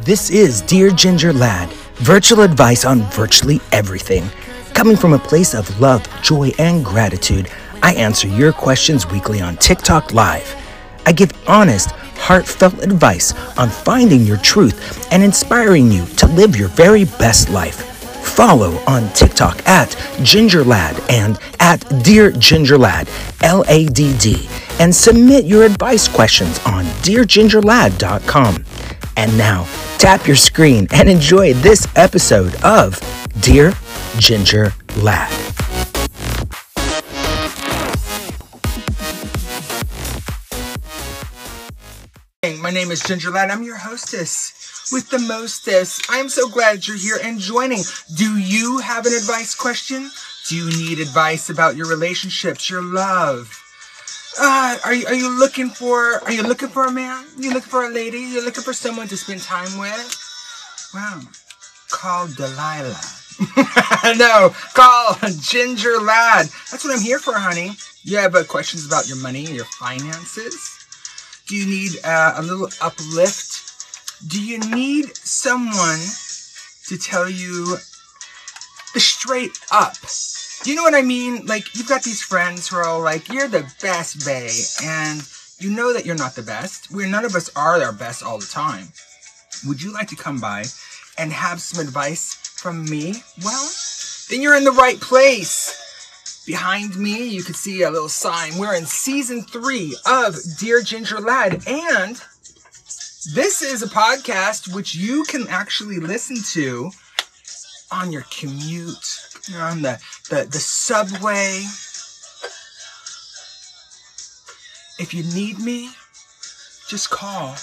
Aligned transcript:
This 0.00 0.30
is 0.30 0.60
Dear 0.60 0.90
Ginger 0.90 1.32
Lad, 1.32 1.68
virtual 1.98 2.40
advice 2.40 2.84
on 2.84 3.02
virtually 3.02 3.60
everything. 3.70 4.28
Coming 4.74 4.96
from 4.96 5.12
a 5.12 5.18
place 5.18 5.54
of 5.54 5.80
love, 5.80 6.04
joy, 6.22 6.50
and 6.58 6.84
gratitude, 6.84 7.48
I 7.84 7.94
answer 7.94 8.26
your 8.26 8.52
questions 8.52 9.08
weekly 9.08 9.40
on 9.40 9.56
TikTok 9.58 10.12
Live. 10.12 10.56
I 11.06 11.12
give 11.12 11.30
honest, 11.46 11.90
heartfelt 12.16 12.82
advice 12.82 13.32
on 13.56 13.70
finding 13.70 14.22
your 14.22 14.38
truth 14.38 15.08
and 15.12 15.22
inspiring 15.22 15.92
you 15.92 16.04
to 16.16 16.26
live 16.26 16.56
your 16.56 16.68
very 16.70 17.04
best 17.04 17.48
life. 17.50 17.95
Follow 18.26 18.76
on 18.86 19.10
TikTok 19.14 19.66
at 19.66 19.90
GingerLad 20.18 21.10
and 21.10 21.38
at 21.60 21.80
Dear 22.02 22.32
GingerLad, 22.32 23.08
L 23.42 23.64
A 23.68 23.86
D 23.86 24.16
D, 24.18 24.48
and 24.78 24.94
submit 24.94 25.46
your 25.46 25.64
advice 25.64 26.06
questions 26.08 26.58
on 26.66 26.84
DearGingerLad.com. 27.02 28.64
And 29.16 29.38
now, 29.38 29.66
tap 29.96 30.26
your 30.26 30.36
screen 30.36 30.86
and 30.90 31.08
enjoy 31.08 31.54
this 31.54 31.86
episode 31.96 32.54
of 32.62 33.00
Dear 33.40 33.72
Ginger 34.18 34.74
Lad. 34.98 35.32
My 42.60 42.70
name 42.70 42.90
is 42.90 43.00
Ginger 43.00 43.30
Lad. 43.30 43.50
I'm 43.50 43.62
your 43.62 43.76
hostess 43.76 44.55
with 44.92 45.10
the 45.10 45.18
mostest. 45.18 46.06
I'm 46.08 46.28
so 46.28 46.48
glad 46.48 46.86
you're 46.86 46.96
here 46.96 47.18
and 47.22 47.38
joining. 47.38 47.82
Do 48.16 48.38
you 48.38 48.78
have 48.78 49.06
an 49.06 49.14
advice 49.14 49.54
question? 49.54 50.10
Do 50.48 50.56
you 50.56 50.66
need 50.66 51.00
advice 51.00 51.50
about 51.50 51.76
your 51.76 51.88
relationships, 51.88 52.70
your 52.70 52.82
love? 52.82 53.62
Uh, 54.38 54.76
are 54.84 54.94
you, 54.94 55.06
are 55.06 55.14
you 55.14 55.38
looking 55.38 55.70
for, 55.70 56.22
are 56.24 56.32
you 56.32 56.42
looking 56.42 56.68
for 56.68 56.84
a 56.84 56.92
man? 56.92 57.24
You 57.38 57.52
looking 57.52 57.70
for 57.70 57.86
a 57.86 57.90
lady? 57.90 58.18
You 58.18 58.44
looking 58.44 58.62
for 58.62 58.72
someone 58.72 59.08
to 59.08 59.16
spend 59.16 59.42
time 59.42 59.78
with? 59.78 60.90
Well, 60.94 61.22
call 61.90 62.28
Delilah. 62.28 63.00
no, 64.16 64.54
call 64.74 65.16
Ginger 65.40 66.00
Lad. 66.00 66.46
That's 66.70 66.84
what 66.84 66.94
I'm 66.94 67.02
here 67.02 67.18
for, 67.18 67.34
honey. 67.34 67.72
You 68.04 68.18
have 68.18 68.34
uh, 68.34 68.44
questions 68.44 68.86
about 68.86 69.08
your 69.08 69.16
money, 69.16 69.42
your 69.42 69.64
finances? 69.64 70.54
Do 71.48 71.56
you 71.56 71.66
need 71.66 71.92
uh, 72.04 72.34
a 72.36 72.42
little 72.42 72.68
uplift? 72.80 73.55
Do 74.24 74.42
you 74.42 74.58
need 74.58 75.14
someone 75.16 76.00
to 76.88 76.96
tell 76.96 77.28
you 77.28 77.76
the 78.94 79.00
straight 79.00 79.58
up? 79.70 79.94
Do 80.62 80.70
you 80.70 80.76
know 80.76 80.82
what 80.82 80.94
I 80.94 81.02
mean? 81.02 81.44
Like, 81.44 81.74
you've 81.76 81.88
got 81.88 82.02
these 82.02 82.22
friends 82.22 82.68
who 82.68 82.76
are 82.76 82.86
all 82.86 83.02
like, 83.02 83.28
you're 83.28 83.46
the 83.46 83.70
best, 83.82 84.24
bae, 84.24 84.48
and 84.82 85.22
you 85.58 85.70
know 85.70 85.92
that 85.92 86.06
you're 86.06 86.16
not 86.16 86.34
the 86.34 86.42
best. 86.42 86.90
We're 86.90 87.06
none 87.06 87.26
of 87.26 87.34
us 87.34 87.50
are 87.54 87.80
our 87.82 87.92
best 87.92 88.22
all 88.22 88.38
the 88.38 88.46
time. 88.46 88.88
Would 89.66 89.82
you 89.82 89.92
like 89.92 90.08
to 90.08 90.16
come 90.16 90.40
by 90.40 90.64
and 91.18 91.30
have 91.32 91.60
some 91.60 91.86
advice 91.86 92.34
from 92.34 92.86
me? 92.86 93.22
Well, 93.44 93.70
then 94.30 94.40
you're 94.40 94.56
in 94.56 94.64
the 94.64 94.72
right 94.72 95.00
place. 95.00 96.44
Behind 96.46 96.96
me, 96.96 97.28
you 97.28 97.42
can 97.42 97.54
see 97.54 97.82
a 97.82 97.90
little 97.90 98.08
sign. 98.08 98.56
We're 98.56 98.74
in 98.74 98.86
season 98.86 99.42
three 99.42 99.96
of 100.06 100.36
Dear 100.58 100.80
Ginger 100.80 101.20
Lad, 101.20 101.66
and 101.66 102.22
this 103.34 103.62
is 103.62 103.82
a 103.82 103.88
podcast 103.88 104.72
which 104.74 104.94
you 104.94 105.24
can 105.24 105.46
actually 105.48 105.98
listen 105.98 106.36
to 106.52 106.90
on 107.90 108.12
your 108.12 108.24
commute, 108.30 109.20
on 109.54 109.82
the, 109.82 110.00
the, 110.30 110.44
the 110.44 110.58
subway. 110.58 111.62
If 114.98 115.12
you 115.12 115.24
need 115.34 115.58
me, 115.58 115.90
just 116.88 117.10
call. 117.10 117.56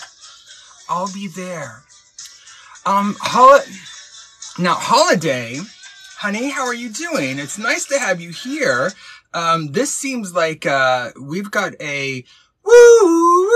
I'll 0.89 1.11
be 1.14 1.28
there. 1.28 1.83
Um, 2.86 3.16
hol- 3.20 3.64
now, 4.59 4.75
holiday, 4.75 5.59
honey, 6.17 6.50
how 6.50 6.66
are 6.66 6.73
you 6.73 6.89
doing? 6.89 7.39
It's 7.39 7.58
nice 7.58 7.86
to 7.86 7.99
have 7.99 8.20
you 8.20 8.32
here. 8.32 8.92
Um, 9.33 9.71
this 9.71 9.92
seems 9.92 10.33
like, 10.33 10.66
uh, 10.66 11.11
we've 11.20 11.49
got 11.49 11.73
a 11.82 12.23
woo, 12.64 13.48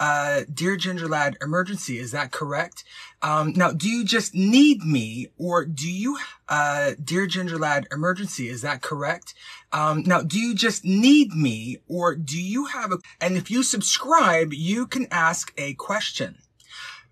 uh, 0.00 0.44
dear 0.52 0.76
Ginger 0.76 1.06
Lad 1.06 1.36
emergency. 1.42 1.98
Is 1.98 2.10
that 2.12 2.32
correct? 2.32 2.82
Um, 3.20 3.52
now, 3.52 3.70
do 3.70 3.86
you 3.86 4.02
just 4.02 4.34
need 4.34 4.82
me 4.82 5.28
or 5.36 5.66
do 5.66 5.88
you, 5.88 6.18
uh, 6.48 6.92
dear 7.02 7.26
Ginger 7.26 7.58
Lad 7.58 7.86
emergency? 7.92 8.48
Is 8.48 8.62
that 8.62 8.80
correct? 8.80 9.34
Um, 9.72 10.02
now, 10.04 10.22
do 10.22 10.38
you 10.40 10.54
just 10.54 10.86
need 10.86 11.34
me 11.34 11.76
or 11.86 12.16
do 12.16 12.40
you 12.40 12.64
have 12.66 12.92
a, 12.92 12.98
and 13.20 13.36
if 13.36 13.50
you 13.50 13.62
subscribe, 13.62 14.54
you 14.54 14.86
can 14.86 15.06
ask 15.10 15.52
a 15.58 15.74
question. 15.74 16.38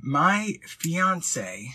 My 0.01 0.55
fiance, 0.67 1.69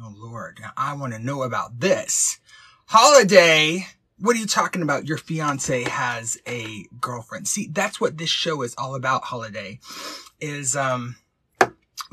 oh 0.00 0.14
Lord, 0.16 0.60
I 0.76 0.94
want 0.94 1.12
to 1.12 1.18
know 1.18 1.42
about 1.42 1.80
this. 1.80 2.38
Holiday, 2.86 3.88
what 4.18 4.36
are 4.36 4.38
you 4.38 4.46
talking 4.46 4.82
about? 4.82 5.06
Your 5.06 5.18
fiance 5.18 5.84
has 5.84 6.38
a 6.46 6.84
girlfriend. 7.00 7.48
See, 7.48 7.68
that's 7.70 8.00
what 8.00 8.18
this 8.18 8.30
show 8.30 8.62
is 8.62 8.74
all 8.78 8.94
about, 8.94 9.24
Holiday, 9.24 9.80
is, 10.40 10.74
um, 10.76 11.16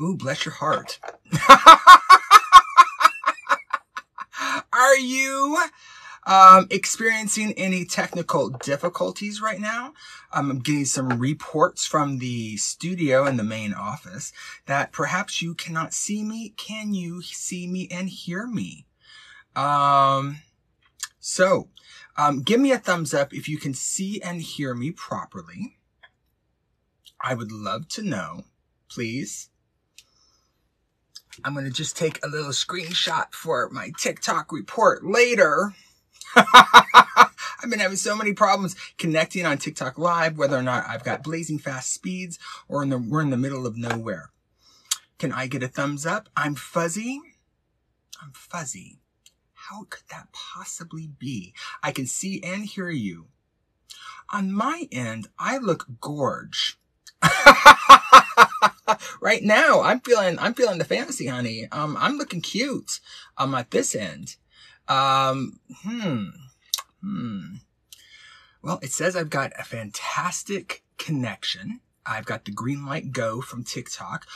ooh, 0.00 0.16
bless 0.16 0.44
your 0.44 0.54
heart. 0.54 0.98
are 4.72 4.96
you 4.96 5.58
um, 6.26 6.66
experiencing 6.70 7.52
any 7.52 7.84
technical 7.84 8.48
difficulties 8.50 9.40
right 9.40 9.60
now. 9.60 9.92
Um, 10.32 10.50
I'm 10.50 10.58
getting 10.60 10.86
some 10.86 11.18
reports 11.18 11.86
from 11.86 12.18
the 12.18 12.56
studio 12.56 13.26
in 13.26 13.36
the 13.36 13.44
main 13.44 13.74
office 13.74 14.32
that 14.66 14.92
perhaps 14.92 15.42
you 15.42 15.54
cannot 15.54 15.92
see 15.92 16.22
me. 16.22 16.54
Can 16.56 16.94
you 16.94 17.22
see 17.22 17.66
me 17.66 17.88
and 17.90 18.08
hear 18.08 18.46
me? 18.46 18.86
Um, 19.54 20.38
so, 21.20 21.68
um, 22.16 22.42
give 22.42 22.60
me 22.60 22.72
a 22.72 22.78
thumbs 22.78 23.12
up 23.12 23.32
if 23.32 23.48
you 23.48 23.58
can 23.58 23.74
see 23.74 24.20
and 24.22 24.40
hear 24.40 24.74
me 24.74 24.90
properly. 24.90 25.78
I 27.20 27.34
would 27.34 27.50
love 27.50 27.88
to 27.90 28.02
know, 28.02 28.44
please. 28.88 29.48
I'm 31.42 31.54
going 31.54 31.64
to 31.64 31.72
just 31.72 31.96
take 31.96 32.24
a 32.24 32.28
little 32.28 32.52
screenshot 32.52 33.32
for 33.32 33.68
my 33.70 33.90
TikTok 33.98 34.52
report 34.52 35.04
later. 35.04 35.74
I've 36.36 37.70
been 37.70 37.80
having 37.80 37.96
so 37.96 38.14
many 38.14 38.34
problems 38.34 38.76
connecting 38.98 39.46
on 39.46 39.58
TikTok 39.58 39.98
Live, 39.98 40.36
whether 40.36 40.56
or 40.56 40.62
not 40.62 40.86
I've 40.86 41.02
got 41.02 41.24
blazing 41.24 41.58
fast 41.58 41.92
speeds 41.92 42.38
or 42.68 42.82
in 42.82 42.90
the, 42.90 42.98
we're 42.98 43.22
in 43.22 43.30
the 43.30 43.36
middle 43.36 43.66
of 43.66 43.76
nowhere. 43.76 44.30
Can 45.18 45.32
I 45.32 45.46
get 45.46 45.62
a 45.62 45.68
thumbs 45.68 46.06
up? 46.06 46.28
I'm 46.36 46.54
fuzzy. 46.54 47.20
I'm 48.22 48.32
fuzzy. 48.32 48.98
How 49.68 49.84
could 49.88 50.04
that 50.10 50.28
possibly 50.32 51.08
be? 51.18 51.54
I 51.82 51.92
can 51.92 52.06
see 52.06 52.42
and 52.42 52.64
hear 52.64 52.90
you. 52.90 53.26
On 54.30 54.52
my 54.52 54.88
end, 54.92 55.28
I 55.38 55.58
look 55.58 55.86
gorge. 56.00 56.78
right 59.20 59.42
now, 59.42 59.80
I'm 59.82 60.00
feeling, 60.00 60.38
I'm 60.38 60.54
feeling 60.54 60.78
the 60.78 60.84
fantasy, 60.84 61.26
honey. 61.26 61.68
Um, 61.72 61.96
I'm 61.98 62.18
looking 62.18 62.40
cute. 62.40 63.00
Um, 63.38 63.54
at 63.54 63.70
this 63.70 63.94
end. 63.94 64.36
Um, 64.88 65.60
hmm, 65.82 66.24
hmm. 67.00 67.54
Well, 68.62 68.78
it 68.82 68.92
says 68.92 69.16
I've 69.16 69.30
got 69.30 69.52
a 69.58 69.64
fantastic 69.64 70.82
connection. 70.98 71.80
I've 72.06 72.26
got 72.26 72.44
the 72.44 72.50
green 72.50 72.84
light 72.84 73.12
go 73.12 73.40
from 73.40 73.64
TikTok. 73.64 74.26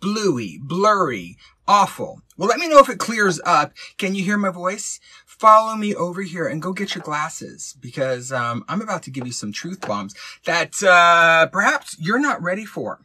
Bluey, 0.00 0.58
blurry, 0.62 1.36
awful. 1.68 2.22
Well, 2.36 2.48
let 2.48 2.58
me 2.58 2.68
know 2.68 2.78
if 2.78 2.88
it 2.88 2.98
clears 2.98 3.40
up. 3.44 3.72
Can 3.98 4.14
you 4.14 4.24
hear 4.24 4.36
my 4.36 4.50
voice? 4.50 5.00
Follow 5.26 5.76
me 5.76 5.94
over 5.94 6.22
here 6.22 6.46
and 6.46 6.62
go 6.62 6.72
get 6.72 6.94
your 6.94 7.04
glasses 7.04 7.76
because 7.80 8.32
um, 8.32 8.64
I'm 8.68 8.82
about 8.82 9.02
to 9.04 9.10
give 9.10 9.26
you 9.26 9.32
some 9.32 9.52
truth 9.52 9.80
bombs 9.80 10.14
that 10.44 10.82
uh, 10.82 11.46
perhaps 11.46 11.96
you're 11.98 12.18
not 12.18 12.42
ready 12.42 12.64
for. 12.64 13.00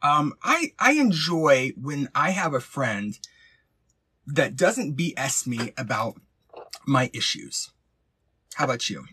Um, 0.00 0.34
I 0.42 0.72
I 0.78 0.92
enjoy 0.92 1.72
when 1.80 2.08
I 2.14 2.30
have 2.30 2.54
a 2.54 2.60
friend 2.60 3.18
that 4.26 4.56
doesn't 4.56 4.96
BS 4.96 5.46
me 5.46 5.72
about 5.76 6.20
my 6.86 7.10
issues. 7.12 7.70
How 8.54 8.64
about 8.64 8.88
you? 8.88 9.06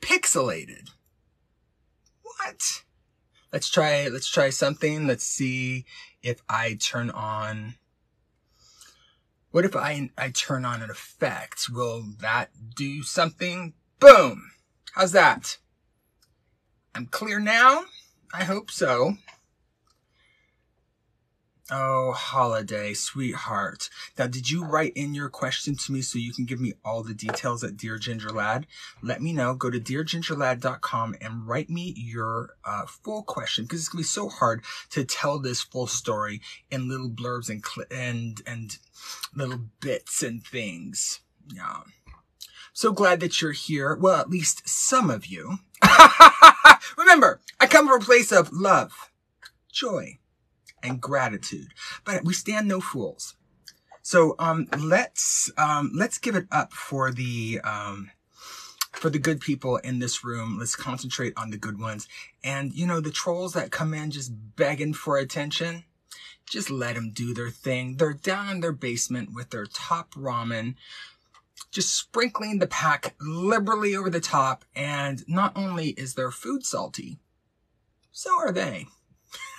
Pixelated. 0.00 0.90
What? 2.38 2.82
Let's 3.52 3.68
try, 3.68 4.08
let's 4.08 4.28
try 4.28 4.50
something. 4.50 5.06
Let's 5.06 5.24
see 5.24 5.84
if 6.22 6.42
I 6.48 6.74
turn 6.80 7.10
on, 7.10 7.74
what 9.50 9.64
if 9.64 9.74
I, 9.74 10.10
I 10.18 10.30
turn 10.30 10.64
on 10.64 10.82
an 10.82 10.90
effect? 10.90 11.66
Will 11.70 12.04
that 12.20 12.50
do 12.76 13.02
something? 13.02 13.74
Boom. 14.00 14.50
How's 14.92 15.12
that? 15.12 15.58
I'm 16.94 17.06
clear 17.06 17.40
now. 17.40 17.84
I 18.32 18.44
hope 18.44 18.70
so. 18.70 19.14
Oh, 21.70 22.12
holiday, 22.12 22.94
sweetheart. 22.94 23.90
Now, 24.18 24.26
did 24.26 24.50
you 24.50 24.64
write 24.64 24.94
in 24.94 25.12
your 25.12 25.28
question 25.28 25.76
to 25.76 25.92
me 25.92 26.00
so 26.00 26.18
you 26.18 26.32
can 26.32 26.46
give 26.46 26.58
me 26.58 26.72
all 26.82 27.02
the 27.02 27.12
details 27.12 27.62
at 27.62 27.76
Dear 27.76 27.98
Ginger 27.98 28.30
Lad? 28.30 28.66
Let 29.02 29.20
me 29.20 29.34
know. 29.34 29.52
Go 29.52 29.68
to 29.68 29.78
deargingerlad.com 29.78 31.16
and 31.20 31.46
write 31.46 31.68
me 31.68 31.92
your 31.94 32.56
uh, 32.64 32.86
full 32.86 33.22
question 33.22 33.64
because 33.64 33.80
it's 33.80 33.90
gonna 33.90 34.00
be 34.00 34.04
so 34.04 34.30
hard 34.30 34.64
to 34.90 35.04
tell 35.04 35.38
this 35.38 35.60
full 35.60 35.86
story 35.86 36.40
in 36.70 36.88
little 36.88 37.10
blurbs 37.10 37.50
and 37.50 37.62
cl- 37.62 37.86
and 37.90 38.40
and 38.46 38.78
little 39.34 39.60
bits 39.80 40.22
and 40.22 40.42
things. 40.42 41.20
Yeah. 41.52 41.82
So 42.72 42.92
glad 42.92 43.20
that 43.20 43.42
you're 43.42 43.52
here. 43.52 43.94
Well, 43.94 44.18
at 44.18 44.30
least 44.30 44.66
some 44.66 45.10
of 45.10 45.26
you. 45.26 45.58
Remember, 46.96 47.42
I 47.60 47.66
come 47.66 47.88
from 47.88 48.00
a 48.00 48.04
place 48.04 48.32
of 48.32 48.54
love, 48.54 49.10
joy 49.70 50.18
and 50.82 51.00
gratitude. 51.00 51.68
But 52.04 52.24
we 52.24 52.34
stand 52.34 52.68
no 52.68 52.80
fools. 52.80 53.34
So 54.02 54.34
um, 54.38 54.68
let's 54.78 55.50
um, 55.58 55.90
let's 55.94 56.18
give 56.18 56.34
it 56.34 56.46
up 56.50 56.72
for 56.72 57.10
the 57.12 57.60
um, 57.62 58.10
for 58.92 59.10
the 59.10 59.18
good 59.18 59.40
people 59.40 59.76
in 59.76 59.98
this 59.98 60.24
room. 60.24 60.56
Let's 60.58 60.76
concentrate 60.76 61.34
on 61.36 61.50
the 61.50 61.58
good 61.58 61.78
ones. 61.78 62.08
And 62.42 62.72
you 62.72 62.86
know 62.86 63.00
the 63.00 63.10
trolls 63.10 63.52
that 63.52 63.70
come 63.70 63.92
in 63.94 64.10
just 64.10 64.32
begging 64.56 64.94
for 64.94 65.18
attention. 65.18 65.84
Just 66.48 66.70
let 66.70 66.94
them 66.94 67.10
do 67.10 67.34
their 67.34 67.50
thing. 67.50 67.96
They're 67.96 68.14
down 68.14 68.48
in 68.48 68.60
their 68.60 68.72
basement 68.72 69.34
with 69.34 69.50
their 69.50 69.66
top 69.66 70.14
ramen, 70.14 70.76
just 71.70 71.94
sprinkling 71.94 72.58
the 72.58 72.66
pack 72.66 73.14
liberally 73.20 73.94
over 73.94 74.08
the 74.08 74.20
top. 74.20 74.64
And 74.74 75.22
not 75.28 75.52
only 75.54 75.88
is 75.90 76.14
their 76.14 76.30
food 76.30 76.64
salty, 76.64 77.18
so 78.10 78.38
are 78.38 78.52
they. 78.52 78.86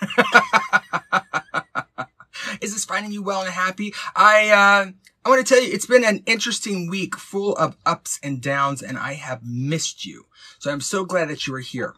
Is 2.61 2.73
this 2.73 2.85
finding 2.85 3.11
you 3.11 3.23
well 3.23 3.41
and 3.41 3.51
happy? 3.51 3.93
I, 4.15 4.49
uh, 4.49 4.91
I 5.25 5.29
want 5.29 5.45
to 5.45 5.53
tell 5.53 5.63
you, 5.63 5.71
it's 5.71 5.85
been 5.85 6.03
an 6.03 6.23
interesting 6.25 6.89
week 6.89 7.15
full 7.15 7.55
of 7.55 7.77
ups 7.85 8.19
and 8.23 8.41
downs 8.41 8.81
and 8.81 8.97
I 8.97 9.13
have 9.13 9.41
missed 9.43 10.05
you. 10.05 10.25
So 10.59 10.71
I'm 10.71 10.81
so 10.81 11.05
glad 11.05 11.29
that 11.29 11.47
you 11.47 11.55
are 11.55 11.59
here. 11.59 11.95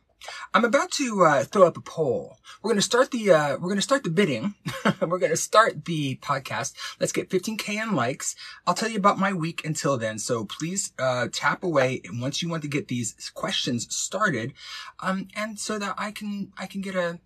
I'm 0.53 0.65
about 0.65 0.91
to 0.91 1.23
uh, 1.23 1.43
throw 1.43 1.67
up 1.67 1.77
a 1.77 1.81
poll. 1.81 2.37
We're 2.61 2.69
going 2.69 2.77
to 2.77 2.83
start 2.83 3.11
the 3.11 3.31
uh, 3.31 3.51
we're 3.53 3.69
going 3.69 3.77
to 3.77 3.81
start 3.81 4.03
the 4.03 4.09
bidding. 4.09 4.55
we're 5.01 5.17
going 5.17 5.31
to 5.31 5.37
start 5.37 5.85
the 5.85 6.17
podcast. 6.17 6.73
Let's 6.99 7.11
get 7.11 7.29
15k 7.29 7.81
in 7.81 7.95
likes. 7.95 8.35
I'll 8.67 8.73
tell 8.73 8.89
you 8.89 8.97
about 8.97 9.17
my 9.17 9.33
week 9.33 9.65
until 9.65 9.97
then. 9.97 10.19
So 10.19 10.45
please 10.45 10.93
uh, 10.99 11.27
tap 11.31 11.63
away 11.63 12.01
once 12.13 12.41
you 12.41 12.49
want 12.49 12.61
to 12.63 12.69
get 12.69 12.87
these 12.87 13.31
questions 13.33 13.93
started, 13.93 14.53
um, 14.99 15.27
and 15.35 15.59
so 15.59 15.79
that 15.79 15.95
I 15.97 16.11
can 16.11 16.51
I 16.57 16.67
can 16.67 16.81
get 16.81 16.95
a 16.95 17.19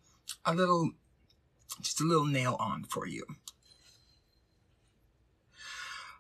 a 0.46 0.54
little 0.54 0.92
just 1.82 2.02
a 2.02 2.04
little 2.04 2.26
nail 2.26 2.56
on 2.60 2.84
for 2.84 3.08
you. 3.08 3.26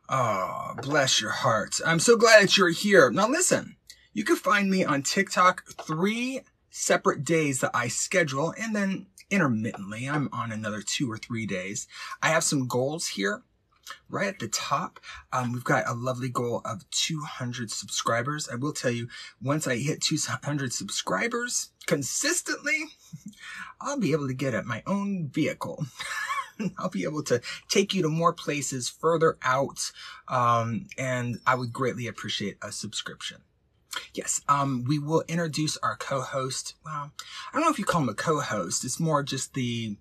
Oh, 0.10 0.74
bless 0.82 1.20
your 1.20 1.32
heart. 1.32 1.80
I'm 1.86 2.00
so 2.00 2.16
glad 2.16 2.44
that 2.44 2.58
you're 2.58 2.70
here. 2.70 3.10
Now 3.10 3.28
listen, 3.28 3.78
you 4.14 4.24
can 4.24 4.36
find 4.36 4.70
me 4.70 4.84
on 4.84 5.02
TikTok 5.02 5.64
three 5.82 6.42
separate 6.70 7.24
days 7.24 7.62
that 7.62 7.72
I 7.74 7.88
schedule 7.88 8.54
and 8.60 8.76
then 8.76 9.08
intermittently 9.32 10.08
I'm 10.08 10.30
on 10.32 10.52
another 10.52 10.82
two 10.82 11.12
or 11.12 11.18
three 11.18 11.46
days. 11.46 11.88
I 12.22 12.30
have 12.30 12.44
some 12.44 12.68
goals 12.68 13.08
here 13.08 13.42
right 14.10 14.28
at 14.28 14.40
the 14.40 14.48
top, 14.48 15.00
um, 15.32 15.52
we've 15.54 15.64
got 15.64 15.88
a 15.88 15.94
lovely 15.94 16.30
goal 16.30 16.62
of 16.66 16.90
200 16.92 17.72
subscribers. 17.72 18.50
I 18.52 18.56
will 18.56 18.74
tell 18.74 18.92
you, 18.92 19.08
once 19.42 19.68
I 19.68 19.78
hit 19.78 20.02
200 20.02 20.74
subscribers 20.74 21.70
consistently, 21.86 22.86
I'll 23.82 24.00
be 24.00 24.12
able 24.12 24.28
to 24.28 24.34
get 24.34 24.54
at 24.54 24.66
my 24.66 24.84
own 24.86 25.30
vehicle. 25.30 25.86
I'll 26.78 26.90
be 26.90 27.04
able 27.04 27.24
to 27.24 27.42
take 27.70 27.94
you 27.94 28.02
to 28.04 28.10
more 28.10 28.34
places 28.34 28.88
further 28.90 29.38
out, 29.42 29.92
um, 30.28 30.88
and 30.98 31.40
I 31.46 31.56
would 31.56 31.74
greatly 31.74 32.08
appreciate 32.08 32.58
a 32.62 32.72
subscription. 32.72 33.42
Yes, 34.14 34.42
um, 34.48 34.84
we 34.88 35.00
will 35.00 35.24
introduce 35.28 35.78
our 35.78 35.96
co-host. 35.96 36.76
Well, 36.84 37.12
I 37.14 37.54
don't 37.54 37.62
know 37.62 37.70
if 37.70 37.80
you 37.80 37.86
call 37.86 38.02
him 38.02 38.10
a 38.10 38.14
co-host. 38.14 38.84
It's 38.84 39.00
more 39.00 39.24
just 39.24 39.54
the 39.54 39.98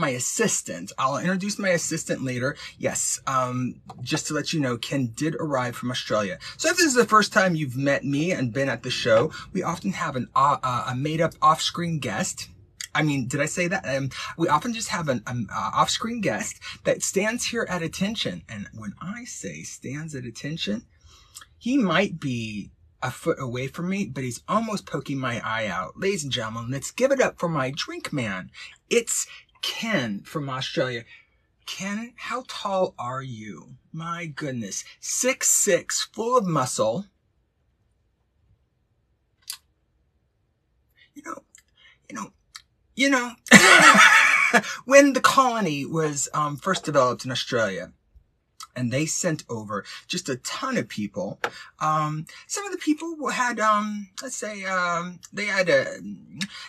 my 0.00 0.10
assistant. 0.10 0.92
I'll 0.98 1.18
introduce 1.18 1.58
my 1.58 1.68
assistant 1.68 2.24
later. 2.24 2.56
Yes, 2.78 3.20
um, 3.26 3.80
just 4.02 4.26
to 4.28 4.34
let 4.34 4.52
you 4.52 4.60
know, 4.60 4.76
Ken 4.76 5.12
did 5.14 5.36
arrive 5.36 5.76
from 5.76 5.90
Australia. 5.90 6.38
So 6.56 6.70
if 6.70 6.76
this 6.76 6.86
is 6.86 6.94
the 6.94 7.04
first 7.04 7.32
time 7.32 7.54
you've 7.54 7.76
met 7.76 8.04
me 8.04 8.32
and 8.32 8.52
been 8.52 8.68
at 8.68 8.82
the 8.82 8.90
show, 8.90 9.32
we 9.52 9.62
often 9.62 9.92
have 9.92 10.16
an 10.16 10.28
uh, 10.34 10.56
uh 10.62 10.86
a 10.88 10.94
made 10.96 11.20
up 11.20 11.34
off 11.40 11.60
screen 11.60 11.98
guest. 11.98 12.48
I 12.94 13.02
mean, 13.02 13.28
did 13.28 13.40
I 13.40 13.46
say 13.46 13.68
that? 13.68 13.86
Um, 13.86 14.10
we 14.36 14.48
often 14.48 14.72
just 14.72 14.88
have 14.88 15.08
an 15.08 15.22
um, 15.26 15.48
uh, 15.54 15.70
off-screen 15.74 16.20
guest 16.20 16.58
that 16.82 17.02
stands 17.02 17.46
here 17.46 17.64
at 17.68 17.82
attention. 17.82 18.42
And 18.48 18.68
when 18.74 18.94
I 19.00 19.24
say 19.24 19.62
stands 19.62 20.14
at 20.16 20.24
attention, 20.24 20.86
he 21.56 21.78
might 21.78 22.18
be 22.18 22.72
a 23.02 23.10
foot 23.10 23.40
away 23.40 23.66
from 23.66 23.88
me, 23.88 24.06
but 24.06 24.24
he's 24.24 24.42
almost 24.48 24.86
poking 24.86 25.18
my 25.18 25.40
eye 25.44 25.66
out. 25.66 25.98
Ladies 25.98 26.24
and 26.24 26.32
gentlemen, 26.32 26.70
let's 26.70 26.90
give 26.90 27.12
it 27.12 27.20
up 27.20 27.38
for 27.38 27.48
my 27.48 27.72
drink 27.74 28.12
man. 28.12 28.50
It's 28.90 29.26
Ken 29.62 30.22
from 30.22 30.48
Australia. 30.48 31.04
Ken, 31.66 32.14
how 32.16 32.44
tall 32.48 32.94
are 32.98 33.22
you? 33.22 33.76
My 33.92 34.26
goodness. 34.26 34.84
Six 35.00 35.48
six, 35.48 36.08
full 36.12 36.36
of 36.36 36.46
muscle. 36.46 37.06
You 41.14 41.22
know, 41.24 41.42
you 42.08 42.16
know, 42.16 42.32
you 42.96 43.10
know, 43.10 43.32
when 44.84 45.12
the 45.12 45.20
colony 45.20 45.84
was 45.84 46.28
um, 46.34 46.56
first 46.56 46.84
developed 46.84 47.24
in 47.24 47.30
Australia, 47.30 47.92
and 48.74 48.90
they 48.90 49.06
sent 49.06 49.44
over 49.48 49.84
just 50.06 50.28
a 50.28 50.36
ton 50.36 50.76
of 50.76 50.88
people. 50.88 51.40
Um, 51.80 52.26
some 52.46 52.64
of 52.64 52.72
the 52.72 52.78
people 52.78 53.28
had, 53.28 53.60
um, 53.60 54.08
let's 54.22 54.36
say, 54.36 54.64
um, 54.64 55.20
they 55.32 55.46
had 55.46 55.68
a, 55.68 55.98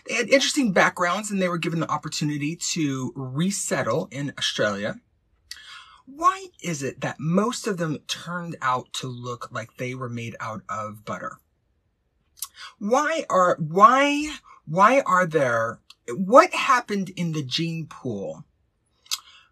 they 0.07 0.15
had 0.15 0.29
interesting 0.29 0.71
backgrounds 0.71 1.31
and 1.31 1.41
they 1.41 1.49
were 1.49 1.57
given 1.57 1.79
the 1.79 1.91
opportunity 1.91 2.55
to 2.73 3.13
resettle 3.15 4.07
in 4.11 4.33
Australia. 4.37 4.99
Why 6.05 6.47
is 6.61 6.83
it 6.83 7.01
that 7.01 7.19
most 7.19 7.67
of 7.67 7.77
them 7.77 7.99
turned 8.07 8.57
out 8.61 8.91
to 8.93 9.07
look 9.07 9.49
like 9.51 9.77
they 9.77 9.95
were 9.95 10.09
made 10.09 10.35
out 10.39 10.61
of 10.67 11.05
butter? 11.05 11.37
Why 12.79 13.25
are, 13.29 13.57
why, 13.59 14.37
why 14.65 15.01
are 15.01 15.25
there, 15.25 15.79
what 16.09 16.53
happened 16.53 17.11
in 17.15 17.31
the 17.31 17.43
gene 17.43 17.87
pool 17.87 18.43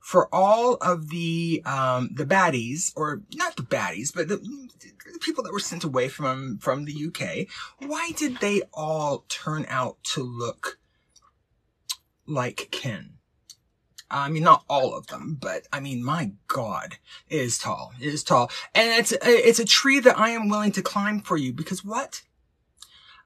for 0.10 0.28
all 0.34 0.74
of 0.82 1.10
the 1.10 1.62
um, 1.68 2.10
the 2.12 2.26
baddies, 2.26 2.92
or 2.96 3.22
not 3.36 3.56
the 3.56 3.62
baddies, 3.62 4.12
but 4.12 4.28
the, 4.28 4.38
the, 4.38 5.20
people 5.22 5.44
that 5.44 5.54
were 5.54 5.60
sent 5.60 5.84
away 5.84 6.10
from 6.10 6.58
from 6.58 6.86
the 6.86 7.06
UK, 7.10 7.46
why 7.88 8.10
did 8.16 8.40
they 8.40 8.64
all 8.74 9.24
turn 9.30 9.68
out 9.70 10.04
to 10.04 10.24
look 10.24 10.80
like 12.26 12.70
Ken? 12.72 13.20
I 14.10 14.30
mean, 14.30 14.42
not 14.42 14.64
all 14.68 14.98
of 14.98 15.06
them, 15.08 15.38
but 15.40 15.68
I 15.72 15.80
mean, 15.80 16.04
my 16.04 16.32
God, 16.48 16.98
it 17.30 17.42
is 17.42 17.60
tall. 17.60 17.94
It 18.02 18.08
is 18.08 18.24
tall, 18.24 18.50
and 18.74 18.90
it's 19.00 19.12
a, 19.12 19.20
it's 19.24 19.60
a 19.60 19.66
tree 19.66 20.00
that 20.00 20.18
I 20.18 20.32
am 20.32 20.50
willing 20.50 20.72
to 20.72 20.82
climb 20.82 21.22
for 21.22 21.38
you 21.38 21.54
because 21.54 21.86
what? 21.86 22.24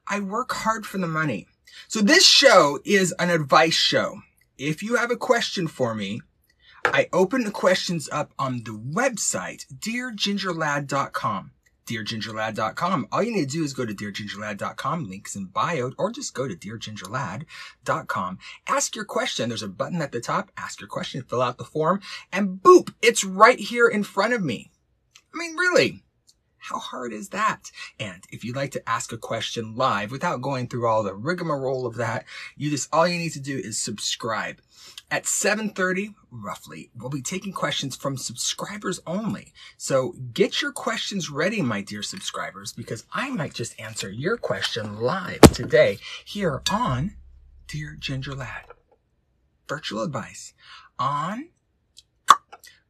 I 0.06 0.20
work 0.20 0.52
hard 0.52 0.84
for 0.84 0.98
the 0.98 1.06
money. 1.06 1.48
So 1.88 2.02
this 2.02 2.26
show 2.26 2.78
is 2.84 3.14
an 3.18 3.30
advice 3.30 3.72
show. 3.72 4.20
If 4.58 4.82
you 4.82 4.96
have 4.96 5.10
a 5.10 5.16
question 5.16 5.66
for 5.66 5.94
me, 5.94 6.20
I 6.84 7.08
open 7.12 7.44
the 7.44 7.50
questions 7.50 8.08
up 8.12 8.32
on 8.38 8.62
the 8.64 8.72
website, 8.72 9.66
deargingerlad.com. 9.78 11.50
DearGingerLad.com. 11.86 13.08
All 13.12 13.22
you 13.22 13.32
need 13.32 13.50
to 13.50 13.58
do 13.58 13.64
is 13.64 13.74
go 13.74 13.84
to 13.84 13.94
DearGingerLad.com, 13.94 15.08
links 15.08 15.36
in 15.36 15.46
bio, 15.46 15.92
or 15.98 16.10
just 16.10 16.34
go 16.34 16.48
to 16.48 16.54
DearGingerLad.com. 16.54 18.38
Ask 18.66 18.96
your 18.96 19.04
question. 19.04 19.48
There's 19.48 19.62
a 19.62 19.68
button 19.68 20.00
at 20.00 20.12
the 20.12 20.20
top. 20.20 20.50
Ask 20.56 20.80
your 20.80 20.88
question, 20.88 21.22
fill 21.22 21.42
out 21.42 21.58
the 21.58 21.64
form, 21.64 22.00
and 22.32 22.58
boop, 22.62 22.92
it's 23.02 23.24
right 23.24 23.58
here 23.58 23.86
in 23.86 24.02
front 24.02 24.32
of 24.32 24.42
me. 24.42 24.70
I 25.34 25.38
mean, 25.38 25.56
really, 25.56 26.03
how 26.64 26.78
hard 26.78 27.12
is 27.12 27.28
that? 27.28 27.70
And 28.00 28.24
if 28.30 28.42
you'd 28.42 28.56
like 28.56 28.70
to 28.70 28.88
ask 28.88 29.12
a 29.12 29.18
question 29.18 29.76
live 29.76 30.10
without 30.10 30.40
going 30.40 30.66
through 30.66 30.86
all 30.86 31.02
the 31.02 31.14
rigmarole 31.14 31.84
of 31.86 31.96
that, 31.96 32.24
you 32.56 32.70
just, 32.70 32.88
all 32.90 33.06
you 33.06 33.18
need 33.18 33.32
to 33.32 33.40
do 33.40 33.58
is 33.58 33.78
subscribe. 33.78 34.62
At 35.10 35.24
7.30, 35.24 36.14
roughly, 36.30 36.90
we'll 36.96 37.10
be 37.10 37.20
taking 37.20 37.52
questions 37.52 37.94
from 37.94 38.16
subscribers 38.16 38.98
only. 39.06 39.52
So 39.76 40.14
get 40.32 40.62
your 40.62 40.72
questions 40.72 41.28
ready, 41.28 41.60
my 41.60 41.82
dear 41.82 42.02
subscribers, 42.02 42.72
because 42.72 43.04
I 43.12 43.28
might 43.30 43.52
just 43.52 43.78
answer 43.78 44.08
your 44.10 44.38
question 44.38 45.00
live 45.00 45.42
today 45.42 45.98
here 46.24 46.62
on 46.70 47.14
Dear 47.68 47.94
Ginger 47.98 48.34
Lad. 48.34 48.64
Virtual 49.68 50.02
advice 50.02 50.54
on 50.98 51.48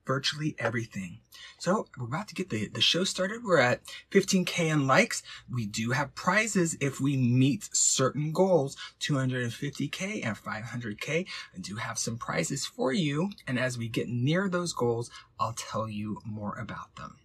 virtually 0.07 0.55
everything. 0.59 1.19
So 1.59 1.87
we're 1.99 2.07
about 2.07 2.29
to 2.29 2.35
get 2.35 2.51
the, 2.51 2.69
the 2.69 2.81
show 2.81 3.05
started. 3.05 3.45
We're 3.45 3.59
at 3.59 3.83
15K 4.11 4.71
in 4.71 4.87
likes. 4.87 5.23
We 5.51 5.67
do 5.67 5.91
have 5.91 6.15
prizes 6.15 6.77
if 6.81 7.01
we 7.01 7.17
meet 7.17 7.69
certain 7.73 8.33
goals, 8.33 8.77
250K 9.01 10.25
and 10.25 10.37
500K. 10.37 11.27
I 11.55 11.59
do 11.61 11.77
have 11.77 11.99
some 11.99 12.19
prizes 12.19 12.67
for 12.67 12.93
you. 12.93 13.31
And 13.47 13.59
as 13.59 13.79
we 13.79 13.89
get 13.89 14.09
near 14.09 14.49
those 14.49 14.73
goals, 14.73 15.11
I'll 15.39 15.55
tell 15.55 15.89
you 15.89 16.21
more 16.25 16.57
about 16.59 16.97
them. 16.97 17.19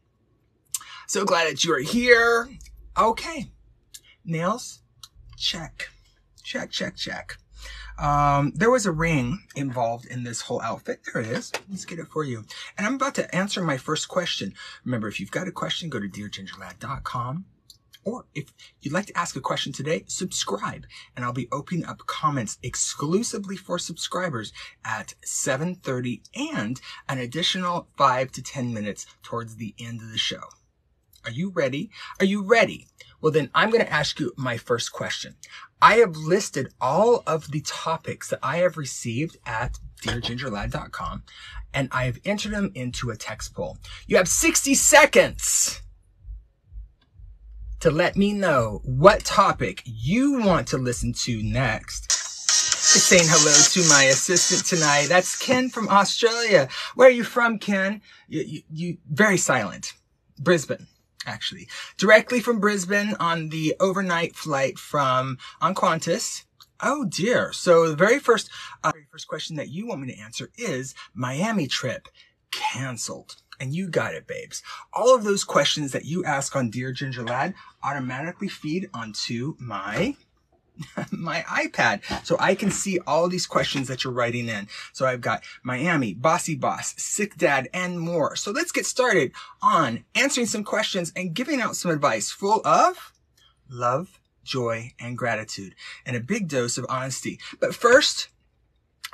So 1.07 1.25
glad 1.25 1.49
that 1.49 1.63
you 1.63 1.73
are 1.73 1.79
here. 1.79 2.49
Okay. 2.97 3.51
Nails, 4.25 4.79
check. 5.37 5.89
Check, 6.43 6.71
check, 6.71 6.95
check. 6.95 7.37
Um, 7.99 8.53
there 8.55 8.71
was 8.71 8.85
a 8.85 8.91
ring 8.91 9.43
involved 9.55 10.05
in 10.05 10.23
this 10.23 10.41
whole 10.41 10.61
outfit. 10.61 11.01
There 11.05 11.21
it 11.21 11.27
is. 11.27 11.51
Let's 11.69 11.85
get 11.85 11.99
it 11.99 12.07
for 12.07 12.23
you. 12.23 12.45
And 12.77 12.87
I'm 12.87 12.95
about 12.95 13.15
to 13.15 13.35
answer 13.35 13.61
my 13.61 13.77
first 13.77 14.07
question. 14.07 14.53
Remember, 14.85 15.07
if 15.07 15.19
you've 15.19 15.31
got 15.31 15.47
a 15.47 15.51
question, 15.51 15.89
go 15.89 15.99
to 15.99 16.07
deargingerlad.com. 16.07 17.45
Or 18.05 18.25
if 18.33 18.53
you'd 18.81 18.93
like 18.93 19.07
to 19.07 19.17
ask 19.17 19.35
a 19.35 19.41
question 19.41 19.73
today, 19.73 20.05
subscribe 20.07 20.85
and 21.15 21.25
I'll 21.25 21.33
be 21.33 21.49
opening 21.51 21.85
up 21.85 21.99
comments 22.07 22.57
exclusively 22.63 23.57
for 23.57 23.77
subscribers 23.77 24.53
at 24.85 25.13
7.30 25.25 26.21
and 26.33 26.79
an 27.09 27.17
additional 27.17 27.89
5 27.97 28.31
to 28.31 28.41
10 28.41 28.73
minutes 28.73 29.05
towards 29.21 29.57
the 29.57 29.75
end 29.77 30.01
of 30.01 30.11
the 30.11 30.17
show. 30.17 30.41
Are 31.25 31.31
you 31.31 31.49
ready? 31.49 31.91
Are 32.19 32.25
you 32.25 32.41
ready? 32.41 32.87
Well, 33.21 33.33
then 33.33 33.49
I'm 33.53 33.69
going 33.69 33.83
to 33.83 33.93
ask 33.93 34.19
you 34.19 34.31
my 34.37 34.57
first 34.57 34.93
question. 34.93 35.35
I 35.81 35.95
have 35.95 36.15
listed 36.15 36.73
all 36.81 37.23
of 37.25 37.51
the 37.51 37.61
topics 37.61 38.29
that 38.29 38.39
I 38.43 38.57
have 38.57 38.77
received 38.77 39.37
at 39.45 39.79
deargingerlad.com 40.03 41.23
and 41.73 41.87
I 41.91 42.05
have 42.05 42.19
entered 42.25 42.53
them 42.53 42.71
into 42.75 43.11
a 43.11 43.15
text 43.15 43.53
poll. 43.53 43.77
You 44.07 44.17
have 44.17 44.27
60 44.27 44.73
seconds 44.73 45.81
to 47.79 47.89
let 47.89 48.17
me 48.17 48.33
know 48.33 48.81
what 48.83 49.23
topic 49.23 49.81
you 49.85 50.41
want 50.41 50.67
to 50.69 50.77
listen 50.77 51.13
to 51.13 51.41
next. 51.43 52.09
Just 52.09 53.07
saying 53.07 53.23
hello 53.25 53.53
to 53.53 53.89
my 53.89 54.05
assistant 54.05 54.65
tonight. 54.65 55.05
That's 55.07 55.37
Ken 55.37 55.69
from 55.69 55.87
Australia. 55.87 56.67
Where 56.95 57.07
are 57.07 57.11
you 57.11 57.23
from, 57.23 57.59
Ken? 57.59 58.01
You, 58.27 58.41
you, 58.41 58.61
you 58.69 58.97
very 59.09 59.37
silent. 59.37 59.93
Brisbane 60.39 60.87
actually, 61.25 61.67
directly 61.97 62.39
from 62.39 62.59
Brisbane 62.59 63.15
on 63.19 63.49
the 63.49 63.75
overnight 63.79 64.35
flight 64.35 64.77
from 64.77 65.37
on 65.61 65.75
Qantas. 65.75 66.43
Oh 66.81 67.05
dear. 67.05 67.51
So 67.51 67.89
the 67.89 67.95
very 67.95 68.19
first, 68.19 68.49
uh, 68.83 68.91
very 68.93 69.07
first 69.11 69.27
question 69.27 69.57
that 69.57 69.69
you 69.69 69.87
want 69.87 70.01
me 70.01 70.13
to 70.13 70.19
answer 70.19 70.49
is 70.57 70.95
Miami 71.13 71.67
trip 71.67 72.07
canceled. 72.51 73.35
And 73.59 73.73
you 73.73 73.89
got 73.89 74.13
it, 74.13 74.25
babes. 74.25 74.63
All 74.93 75.13
of 75.13 75.25
those 75.25 75.43
questions 75.43 75.91
that 75.91 76.05
you 76.05 76.23
ask 76.23 76.55
on 76.55 76.69
Dear 76.69 76.93
Ginger 76.93 77.23
Lad 77.23 77.53
automatically 77.83 78.47
feed 78.47 78.89
onto 78.93 79.55
my 79.59 80.15
my 81.11 81.41
iPad 81.41 82.01
so 82.25 82.37
I 82.39 82.55
can 82.55 82.71
see 82.71 82.99
all 83.05 83.27
these 83.27 83.47
questions 83.47 83.87
that 83.87 84.03
you're 84.03 84.13
writing 84.13 84.47
in. 84.47 84.67
So 84.93 85.05
I've 85.05 85.21
got 85.21 85.43
Miami, 85.63 86.13
Bossy 86.13 86.55
Boss, 86.55 86.93
Sick 86.97 87.35
Dad, 87.37 87.69
and 87.73 87.99
more. 87.99 88.35
So 88.35 88.51
let's 88.51 88.71
get 88.71 88.85
started 88.85 89.31
on 89.61 90.05
answering 90.15 90.47
some 90.47 90.63
questions 90.63 91.11
and 91.15 91.33
giving 91.33 91.61
out 91.61 91.75
some 91.75 91.91
advice 91.91 92.31
full 92.31 92.61
of 92.65 93.13
love, 93.69 94.19
joy, 94.43 94.93
and 94.99 95.17
gratitude, 95.17 95.75
and 96.05 96.15
a 96.15 96.21
big 96.21 96.47
dose 96.47 96.77
of 96.77 96.85
honesty. 96.89 97.39
But 97.59 97.75
first, 97.75 98.29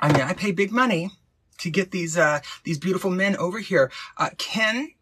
I 0.00 0.12
mean, 0.12 0.22
I 0.22 0.32
pay 0.32 0.52
big 0.52 0.72
money 0.72 1.10
to 1.58 1.70
get 1.70 1.90
these, 1.90 2.16
uh, 2.16 2.40
these 2.64 2.78
beautiful 2.78 3.10
men 3.10 3.36
over 3.36 3.60
here. 3.60 3.90
Uh, 4.16 4.30
Ken, 4.38 4.92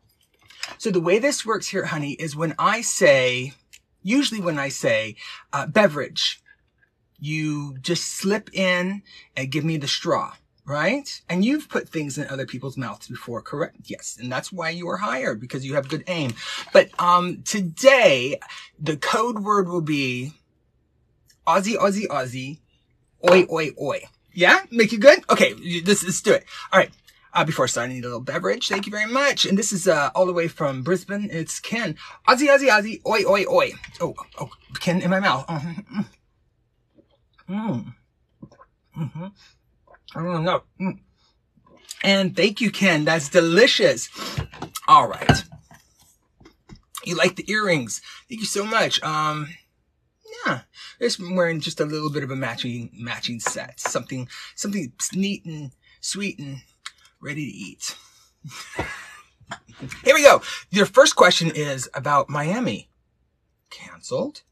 so 0.79 0.91
the 0.91 1.01
way 1.01 1.19
this 1.19 1.45
works 1.45 1.69
here, 1.69 1.87
honey, 1.87 2.13
is 2.13 2.37
when 2.37 2.55
I 2.59 2.81
say, 2.81 3.53
usually 4.03 4.41
when 4.41 4.59
I 4.59 4.69
say, 4.69 5.17
uh, 5.53 5.67
beverage, 5.67 6.43
you 7.25 7.79
just 7.79 8.05
slip 8.05 8.51
in 8.53 9.03
and 9.37 9.51
give 9.51 9.65
me 9.65 9.77
the 9.79 9.89
straw, 9.89 10.35
right? 10.67 11.23
And 11.29 11.45
you've 11.45 11.69
put 11.69 11.89
things 11.89 12.19
in 12.19 12.29
other 12.29 12.47
people's 12.47 12.77
mouths 12.77 13.09
before, 13.09 13.41
correct? 13.41 13.77
Yes. 13.85 14.19
And 14.21 14.31
that's 14.31 14.53
why 14.53 14.71
you 14.71 14.87
were 14.87 14.99
hired 14.99 15.41
because 15.41 15.65
you 15.65 15.75
have 15.75 15.89
good 15.89 16.05
aim. 16.07 16.35
But, 16.73 16.91
um, 17.01 17.43
today 17.43 18.39
the 18.79 18.97
code 18.97 19.39
word 19.41 19.69
will 19.69 19.81
be 19.81 20.35
Aussie, 21.47 21.77
Aussie, 21.77 22.07
Aussie, 22.09 22.59
oi, 23.31 23.47
oi, 23.51 23.71
oi. 23.81 24.01
Yeah? 24.33 24.61
Make 24.71 24.93
you 24.93 24.99
good? 24.99 25.25
Okay. 25.31 25.55
Let's, 25.85 26.05
let's 26.05 26.21
do 26.21 26.35
it. 26.35 26.45
All 26.73 26.79
right. 26.79 26.91
Uh, 27.33 27.45
before 27.45 27.67
starting, 27.67 27.93
I 27.93 27.95
need 27.97 28.05
a 28.05 28.09
little 28.09 28.21
beverage. 28.21 28.69
Thank 28.69 28.87
you 28.87 28.93
very 28.93 29.11
much. 29.11 29.45
And 29.45 29.59
this 29.59 29.73
is, 29.73 29.89
uh, 29.89 30.11
all 30.15 30.27
the 30.27 30.33
way 30.33 30.47
from 30.47 30.83
Brisbane. 30.83 31.29
It's 31.33 31.59
Ken. 31.59 31.97
Aussie, 32.29 32.49
Aussie, 32.49 32.69
Aussie, 32.69 33.01
oi, 33.07 33.25
oi, 33.25 33.45
oi. 33.51 33.73
Oh, 34.01 34.15
oh, 34.39 34.51
Ken 34.79 35.01
in 35.01 35.11
my 35.11 35.21
mouth. 35.21 35.49
Mm. 37.49 37.95
Mm-hmm. 38.97 39.27
I 40.15 40.23
don't 40.23 40.45
know. 40.45 40.63
Mm. 40.81 40.99
And 42.03 42.37
thank 42.37 42.61
you, 42.61 42.71
Ken. 42.71 43.05
That's 43.05 43.29
delicious. 43.29 44.09
All 44.87 45.09
right. 45.09 45.45
You 47.05 47.17
like 47.17 47.37
the 47.37 47.51
earrings. 47.51 48.01
Thank 48.29 48.41
you 48.41 48.47
so 48.47 48.65
much. 48.65 49.03
Um, 49.03 49.49
yeah, 50.47 50.61
just 51.01 51.21
wearing 51.21 51.61
just 51.61 51.81
a 51.81 51.85
little 51.85 52.11
bit 52.11 52.23
of 52.23 52.31
a 52.31 52.37
matching, 52.37 52.91
matching 52.95 53.41
set. 53.41 53.81
Something, 53.81 54.29
something 54.55 54.93
neat 55.15 55.45
and 55.45 55.73
sweet 56.01 56.39
and 56.39 56.59
ready 57.21 57.47
to 57.47 57.57
eat. 57.57 57.97
Here 60.05 60.15
we 60.15 60.23
go. 60.23 60.43
Your 60.71 60.87
first 60.87 61.17
question 61.17 61.51
is 61.55 61.89
about 61.95 62.29
Miami. 62.29 62.91
Canceled. 63.71 64.43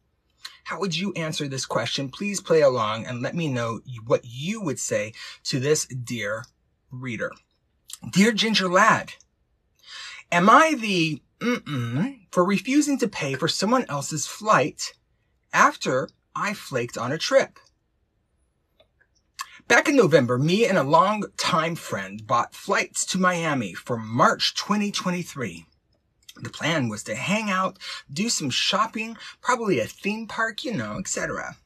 How 0.65 0.79
would 0.79 0.97
you 0.97 1.13
answer 1.15 1.49
this 1.49 1.67
question? 1.67 2.09
Please 2.09 2.41
play 2.41 2.63
along 2.63 3.07
and 3.07 3.21
let 3.21 3.35
me 3.35 3.49
know 3.49 3.81
what 4.07 4.25
you 4.25 4.61
would 4.61 4.79
say 4.79 5.13
to 5.45 5.61
this 5.61 5.87
dear 5.87 6.45
reader. 6.91 7.33
Dear 8.11 8.33
Ginger 8.33 8.69
Lad, 8.69 9.13
am 10.31 10.49
I 10.49 10.75
the 10.75 11.23
for 12.31 12.45
refusing 12.45 12.99
to 12.99 13.09
pay 13.09 13.35
for 13.35 13.49
someone 13.49 13.85
else's 13.89 14.27
flight 14.27 14.93
after 15.53 16.09
I 16.35 16.55
flaked 16.55 16.97
on 16.97 17.13
a 17.13 17.19
trip? 17.19 17.59
Back 19.69 19.89
in 19.89 19.97
November, 19.97 20.39
me 20.39 20.67
and 20.67 20.77
a 20.77 20.83
long-time 20.83 21.77
friend 21.77 22.27
bought 22.27 22.55
flights 22.55 23.07
to 23.07 23.19
Miami 23.19 23.75
for 23.75 23.97
March 23.97 24.55
2023. 24.55 25.67
The 26.37 26.51
plan 26.51 26.89
was 26.89 27.03
to 27.05 27.15
hang 27.15 27.51
out, 27.51 27.79
do 28.13 28.29
some 28.29 28.51
shopping, 28.51 29.17
probably 29.41 29.81
a 29.81 29.87
theme 29.87 30.27
park, 30.27 30.65
you 30.65 30.75
know, 30.75 30.99
etc. 30.99 31.57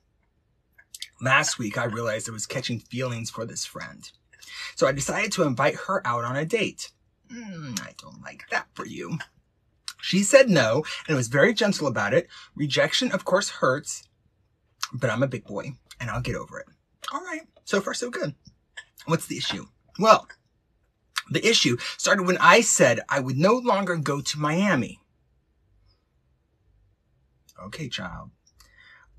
Last 1.21 1.59
week, 1.59 1.79
I 1.79 1.85
realized 1.85 2.29
I 2.29 2.33
was 2.33 2.47
catching 2.47 2.81
feelings 2.81 3.31
for 3.31 3.47
this 3.47 3.65
friend. 3.65 4.11
So 4.75 4.87
I 4.87 4.93
decided 4.93 5.33
to 5.33 5.45
invite 5.45 5.77
her 5.87 6.07
out 6.07 6.25
on 6.25 6.37
a 6.37 6.45
date. 6.45 6.91
Mm, 7.33 7.81
I 7.81 7.95
don't 7.99 8.23
like 8.23 8.45
that 8.51 8.67
for 8.75 8.87
you. 8.87 9.19
She 10.01 10.23
said 10.23 10.49
no 10.51 10.85
and 11.09 11.17
was 11.17 11.29
very 11.29 11.55
gentle 11.55 11.87
about 11.87 12.15
it. 12.15 12.29
Rejection, 12.55 13.11
of 13.13 13.25
course, 13.25 13.49
hurts, 13.49 14.07
but 14.93 15.11
I'm 15.11 15.23
a 15.23 15.29
big 15.29 15.45
boy 15.45 15.73
and 16.01 16.11
I'll 16.11 16.21
get 16.21 16.37
over 16.37 16.61
it. 16.61 16.67
All 17.13 17.21
right. 17.21 17.43
So 17.65 17.81
far, 17.81 17.95
so 17.95 18.11
good. 18.11 18.35
What's 19.07 19.27
the 19.27 19.39
issue? 19.39 19.67
Well, 19.99 20.29
the 21.31 21.47
issue 21.47 21.77
started 21.97 22.27
when 22.27 22.39
I 22.39 22.61
said 22.61 23.01
I 23.09 23.21
would 23.21 23.37
no 23.37 23.55
longer 23.55 23.97
go 23.97 24.21
to 24.21 24.39
Miami. 24.39 25.01
Okay, 27.63 27.89
child. 27.89 28.31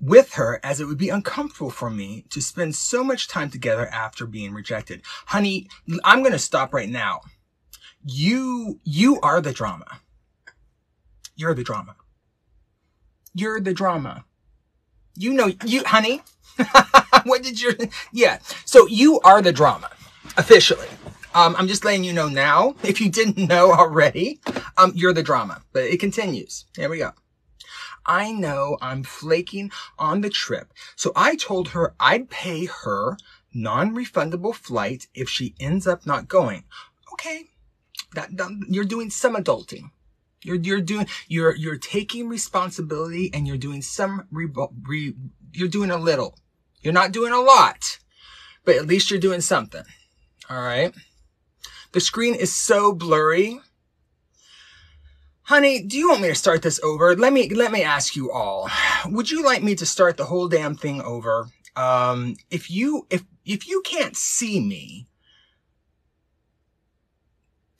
With 0.00 0.34
her, 0.34 0.60
as 0.62 0.80
it 0.80 0.84
would 0.84 0.98
be 0.98 1.08
uncomfortable 1.08 1.70
for 1.70 1.90
me 1.90 2.24
to 2.30 2.40
spend 2.40 2.76
so 2.76 3.02
much 3.02 3.26
time 3.26 3.50
together 3.50 3.88
after 3.88 4.26
being 4.26 4.54
rejected. 4.54 5.02
Honey, 5.26 5.68
I'm 6.04 6.20
going 6.20 6.32
to 6.32 6.38
stop 6.38 6.72
right 6.72 6.88
now. 6.88 7.20
You, 8.04 8.78
you 8.84 9.20
are 9.20 9.40
the 9.40 9.52
drama. 9.52 10.00
You're 11.34 11.54
the 11.54 11.64
drama. 11.64 11.96
You're 13.34 13.60
the 13.60 13.74
drama. 13.74 14.24
You 15.16 15.32
know, 15.32 15.50
you, 15.64 15.82
honey, 15.84 16.22
what 17.24 17.42
did 17.42 17.60
you, 17.60 17.74
yeah. 18.12 18.38
So 18.64 18.86
you 18.86 19.18
are 19.20 19.42
the 19.42 19.52
drama, 19.52 19.90
officially. 20.36 20.86
Um, 21.34 21.54
I'm 21.58 21.68
just 21.68 21.84
letting 21.84 22.04
you 22.04 22.12
know 22.12 22.28
now, 22.28 22.74
if 22.82 23.00
you 23.00 23.10
didn't 23.10 23.48
know 23.48 23.72
already, 23.72 24.40
um, 24.76 24.92
you're 24.94 25.12
the 25.12 25.22
drama. 25.22 25.62
But 25.72 25.84
it 25.84 26.00
continues. 26.00 26.66
Here 26.76 26.88
we 26.88 26.98
go. 26.98 27.12
I 28.06 28.32
know 28.32 28.78
I'm 28.80 29.02
flaking 29.02 29.70
on 29.98 30.22
the 30.22 30.30
trip, 30.30 30.72
so 30.96 31.12
I 31.14 31.36
told 31.36 31.68
her 31.68 31.94
I'd 32.00 32.30
pay 32.30 32.64
her 32.64 33.18
non-refundable 33.52 34.54
flight 34.54 35.08
if 35.14 35.28
she 35.28 35.54
ends 35.60 35.86
up 35.86 36.06
not 36.06 36.26
going. 36.26 36.64
Okay, 37.12 37.44
that, 38.14 38.34
that 38.36 38.50
you're 38.68 38.84
doing 38.84 39.10
some 39.10 39.36
adulting. 39.36 39.90
You're 40.42 40.56
you're 40.56 40.80
doing 40.80 41.06
you're 41.26 41.54
you're 41.54 41.76
taking 41.76 42.28
responsibility 42.28 43.30
and 43.34 43.46
you're 43.46 43.56
doing 43.56 43.82
some 43.82 44.26
re, 44.30 44.48
re, 44.86 45.14
you're 45.52 45.68
doing 45.68 45.90
a 45.90 45.98
little. 45.98 46.38
You're 46.80 46.94
not 46.94 47.12
doing 47.12 47.32
a 47.32 47.40
lot, 47.40 47.98
but 48.64 48.76
at 48.76 48.86
least 48.86 49.10
you're 49.10 49.20
doing 49.20 49.40
something. 49.40 49.82
All 50.48 50.62
right. 50.62 50.94
The 51.92 52.00
screen 52.00 52.34
is 52.34 52.54
so 52.54 52.92
blurry. 52.92 53.60
Honey, 55.42 55.82
do 55.82 55.96
you 55.96 56.10
want 56.10 56.20
me 56.20 56.28
to 56.28 56.34
start 56.34 56.60
this 56.60 56.78
over? 56.82 57.16
Let 57.16 57.32
me, 57.32 57.48
let 57.48 57.72
me 57.72 57.82
ask 57.82 58.14
you 58.14 58.30
all. 58.30 58.68
Would 59.06 59.30
you 59.30 59.42
like 59.42 59.62
me 59.62 59.74
to 59.76 59.86
start 59.86 60.16
the 60.18 60.26
whole 60.26 60.48
damn 60.48 60.74
thing 60.74 61.00
over? 61.00 61.48
Um, 61.74 62.36
if 62.50 62.70
you, 62.70 63.06
if, 63.08 63.24
if 63.46 63.66
you 63.66 63.80
can't 63.82 64.16
see 64.16 64.60
me, 64.60 65.06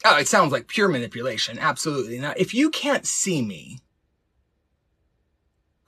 Oh, 0.04 0.16
it 0.16 0.28
sounds 0.28 0.52
like 0.52 0.68
pure 0.68 0.88
manipulation. 0.88 1.58
Absolutely 1.58 2.18
Now, 2.18 2.32
If 2.36 2.54
you 2.54 2.70
can't 2.70 3.06
see 3.06 3.42
me, 3.42 3.80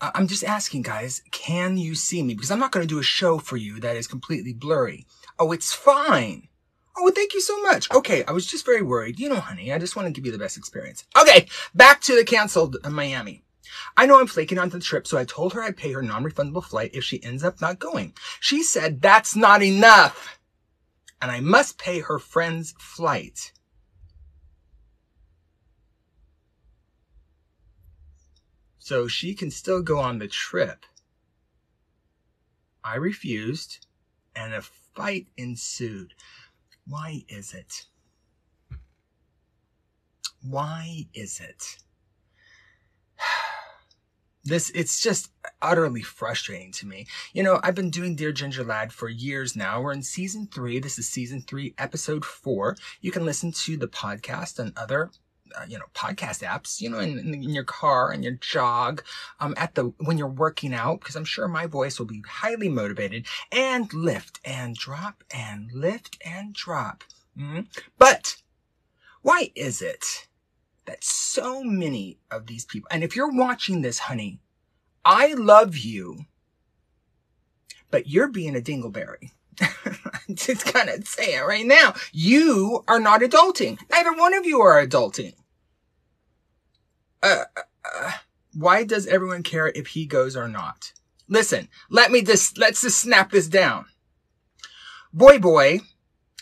I'm 0.01 0.27
just 0.27 0.45
asking 0.45 0.83
guys, 0.83 1.23
can 1.31 1.77
you 1.77 1.95
see 1.95 2.23
me? 2.23 2.35
Because 2.35 2.51
I'm 2.51 2.59
not 2.59 2.73
going 2.73 2.87
to 2.87 2.93
do 2.93 2.99
a 2.99 3.05
show 3.05 3.39
for 3.39 3.57
you 3.57 3.79
that 3.81 3.97
is 3.97 4.07
completely 4.07 4.53
blurry. 4.53 5.07
Oh, 5.39 5.53
it's 5.53 5.73
fine. 5.73 6.49
Oh, 6.97 7.11
thank 7.11 7.35
you 7.35 7.41
so 7.41 7.61
much. 7.63 7.91
Okay, 7.91 8.25
I 8.25 8.33
was 8.33 8.47
just 8.47 8.67
very 8.67 8.83
worried. 8.83 9.19
You 9.19 9.29
know, 9.29 9.41
honey, 9.41 9.73
I 9.73 9.79
just 9.79 9.97
want 9.97 10.07
to 10.07 10.13
give 10.13 10.27
you 10.27 10.33
the 10.33 10.39
best 10.39 10.57
experience. 10.57 11.05
Okay, 11.21 11.47
back 11.75 12.01
to 12.03 12.15
the 12.15 12.25
canceled 12.25 12.77
uh, 12.85 12.91
Miami. 12.91 13.43
I 13.97 14.07
know 14.07 14.19
I'm 14.19 14.27
flaking 14.27 14.59
on 14.59 14.69
the 14.71 14.81
trip, 14.81 15.07
so 15.07 15.17
I 15.17 15.25
told 15.25 15.53
her 15.53 15.63
I'd 15.63 15.77
pay 15.77 15.93
her 15.93 16.03
non-refundable 16.03 16.65
flight 16.65 16.91
if 16.93 17.05
she 17.05 17.23
ends 17.23 17.45
up 17.45 17.61
not 17.61 17.79
going. 17.79 18.15
She 18.41 18.63
said 18.63 19.01
that's 19.01 19.37
not 19.37 19.63
enough. 19.63 20.39
And 21.23 21.31
I 21.31 21.41
must 21.41 21.79
pay 21.79 22.01
her 22.01 22.19
friend's 22.19 22.73
flight. 22.79 23.53
So 28.79 29.07
she 29.07 29.35
can 29.35 29.51
still 29.51 29.83
go 29.83 29.99
on 29.99 30.19
the 30.19 30.27
trip. 30.27 30.85
I 32.83 32.97
refused, 32.97 33.87
and 34.35 34.55
a 34.55 34.63
fight 34.63 35.29
ensued. 35.37 36.15
Why 36.91 37.23
is 37.29 37.55
it? 37.55 37.87
Why 40.43 41.07
is 41.15 41.41
it? 41.41 41.79
This, 44.43 44.71
it's 44.71 45.03
just 45.03 45.33
utterly 45.61 46.01
frustrating 46.01 46.73
to 46.73 46.87
me. 46.87 47.07
You 47.35 47.43
know, 47.43 47.61
I've 47.63 47.75
been 47.75 47.91
doing 47.91 48.17
Dear 48.17 48.33
Ginger 48.33 48.65
Lad 48.65 48.91
for 48.91 49.11
years 49.11 49.55
now. 49.55 49.83
We're 49.83 49.93
in 49.93 50.03
season 50.03 50.49
three. 50.51 50.81
This 50.81 50.99
is 50.99 51.07
season 51.07 51.43
three, 51.43 51.75
episode 51.77 52.25
four. 52.25 52.75
You 53.03 53.13
can 53.13 53.27
listen 53.27 53.53
to 53.53 53.77
the 53.77 53.87
podcast 53.87 54.59
and 54.59 54.73
other 54.79 55.11
uh, 55.57 55.65
you 55.69 55.79
know, 55.79 55.87
podcast 55.95 56.43
apps, 56.43 56.81
you 56.81 56.91
know, 56.91 56.99
in, 56.99 57.19
in, 57.19 57.43
your 57.43 57.65
car 57.65 58.11
and 58.11 58.23
your 58.23 58.35
jog, 58.35 59.03
um, 59.41 59.55
at 59.57 59.75
the, 59.75 59.93
when 59.99 60.19
you're 60.19 60.27
working 60.27 60.75
out, 60.75 61.01
because 61.01 61.17
I'm 61.17 61.25
sure 61.25 61.49
my 61.49 61.67
voice 61.67 61.99
will 61.99 62.07
be 62.07 62.23
highly 62.29 62.69
motivated 62.69 63.27
and 63.51 63.93
lift 63.93 64.41
and 64.45 64.77
drop 64.77 65.25
and 65.31 65.71
lift 65.73 66.19
and 66.25 66.53
drop. 66.53 67.05
Mm-hmm. 67.39 67.61
But 67.99 68.37
why 69.23 69.51
is 69.55 69.83
it 69.83 70.29
that 70.87 71.05
so 71.05 71.63
many 71.63 72.19
of 72.31 72.47
these 72.47 72.65
people, 72.65 72.89
and 72.91 73.05
if 73.05 73.15
you're 73.15 73.33
watching 73.33 73.83
this, 73.83 73.99
honey, 73.99 74.41
I 75.05 75.35
love 75.35 75.77
you, 75.77 76.27
but 77.91 78.09
you're 78.09 78.29
being 78.29 78.57
a 78.57 78.61
dingleberry. 78.61 79.31
I'm 79.61 80.35
just 80.35 80.73
gonna 80.73 81.05
say 81.05 81.35
it 81.35 81.47
right 81.47 81.67
now. 81.67 81.95
You 82.13 82.85
are 82.89 83.01
not 83.01 83.21
adulting. 83.21 83.79
Neither 83.91 84.13
one 84.15 84.35
of 84.35 84.47
you 84.47 84.61
are 84.61 84.85
adulting. 84.85 85.35
Uh, 87.23 87.45
uh, 87.57 88.13
why 88.55 88.85
does 88.85 89.07
everyone 89.07 89.43
care 89.43 89.69
if 89.69 89.89
he 89.89 90.07
goes 90.07 90.37
or 90.37 90.49
not? 90.49 90.93
Listen, 91.29 91.69
let 91.89 92.11
me 92.11 92.23
just, 92.23 92.59
let's 92.59 92.83
just 92.83 92.99
snap 92.99 93.31
this 93.31 93.49
down. 93.49 93.87
Boy 95.13 95.39
boy 95.39 95.81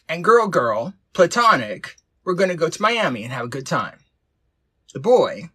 and 0.08 0.24
girl 0.24 0.48
girl, 0.48 0.94
platonic, 1.12 1.96
we're 2.24 2.34
going 2.34 2.50
to 2.50 2.54
go 2.54 2.68
to 2.68 2.82
Miami 2.82 3.24
and 3.24 3.32
have 3.32 3.46
a 3.46 3.48
good 3.48 3.66
time. 3.66 3.98
The 4.92 5.00
boy, 5.00 5.50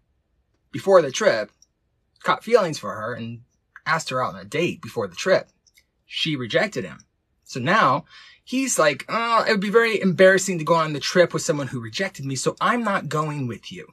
before 0.72 1.02
the 1.02 1.12
trip, 1.12 1.52
caught 2.24 2.44
feelings 2.44 2.80
for 2.80 2.94
her 2.94 3.14
and 3.14 3.42
asked 3.86 4.10
her 4.10 4.24
out 4.24 4.36
on 4.36 4.42
a 4.42 4.46
date 4.46 4.82
before 4.82 5.08
the 5.08 5.16
trip. 5.16 5.50
She 6.06 6.36
rejected 6.36 6.84
him. 6.84 7.00
So 7.44 7.60
now 7.60 8.06
he's 8.44 8.80
like, 8.80 9.06
oh, 9.10 9.44
it 9.48 9.52
would 9.52 9.60
be 9.60 9.70
very 9.70 10.02
embarrassing 10.02 10.60
to 10.60 10.66
go 10.66 10.76
on 10.76 10.94
the 10.94 11.00
trip 11.00 11.34
with 11.34 11.44
someone 11.44 11.68
who 11.68 11.80
rejected 11.80 12.26
me, 12.26 12.36
so 12.36 12.56
I'm 12.60 12.84
not 12.84 13.10
going 13.10 13.48
with 13.48 13.72
you. 13.72 13.88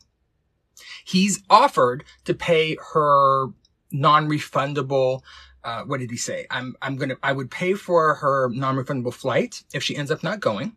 He's 1.05 1.43
offered 1.49 2.05
to 2.25 2.35
pay 2.35 2.77
her 2.93 3.49
non-refundable 3.93 5.23
uh, 5.63 5.83
what 5.83 6.01
did 6.01 6.11
he 6.11 6.17
say? 6.17 6.47
I'm, 6.51 6.75
I'm 6.81 6.97
gonna, 6.97 7.17
I 7.23 7.33
would 7.33 7.51
pay 7.51 7.75
for 7.75 8.15
her 8.15 8.49
non-refundable 8.49 9.13
flight 9.13 9.63
if 9.75 9.83
she 9.83 9.97
ends 9.97 10.11
up 10.11 10.23
not 10.23 10.41
going. 10.41 10.77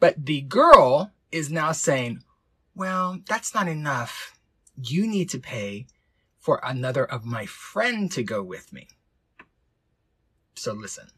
But 0.00 0.24
the 0.24 0.40
girl 0.42 1.12
is 1.30 1.50
now 1.50 1.72
saying, 1.72 2.22
well, 2.74 3.18
that's 3.26 3.54
not 3.54 3.68
enough. 3.68 4.38
You 4.82 5.06
need 5.06 5.28
to 5.30 5.38
pay 5.38 5.86
for 6.38 6.60
another 6.62 7.04
of 7.04 7.24
my 7.24 7.44
friend 7.44 8.10
to 8.12 8.22
go 8.22 8.42
with 8.42 8.72
me. 8.72 8.88
So 10.54 10.72
listen, 10.72 11.08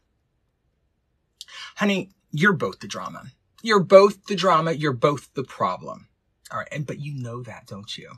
honey, 1.75 2.09
you're 2.31 2.53
both 2.53 2.79
the 2.79 2.87
drama. 2.87 3.23
You're 3.61 3.83
both 3.83 4.25
the 4.25 4.35
drama. 4.35 4.73
You're 4.73 4.93
both 4.93 5.33
the 5.33 5.43
problem. 5.43 6.08
All 6.51 6.59
right. 6.59 6.67
And, 6.71 6.85
but 6.85 6.99
you 6.99 7.13
know 7.21 7.43
that, 7.43 7.67
don't 7.67 7.97
you? 7.97 8.11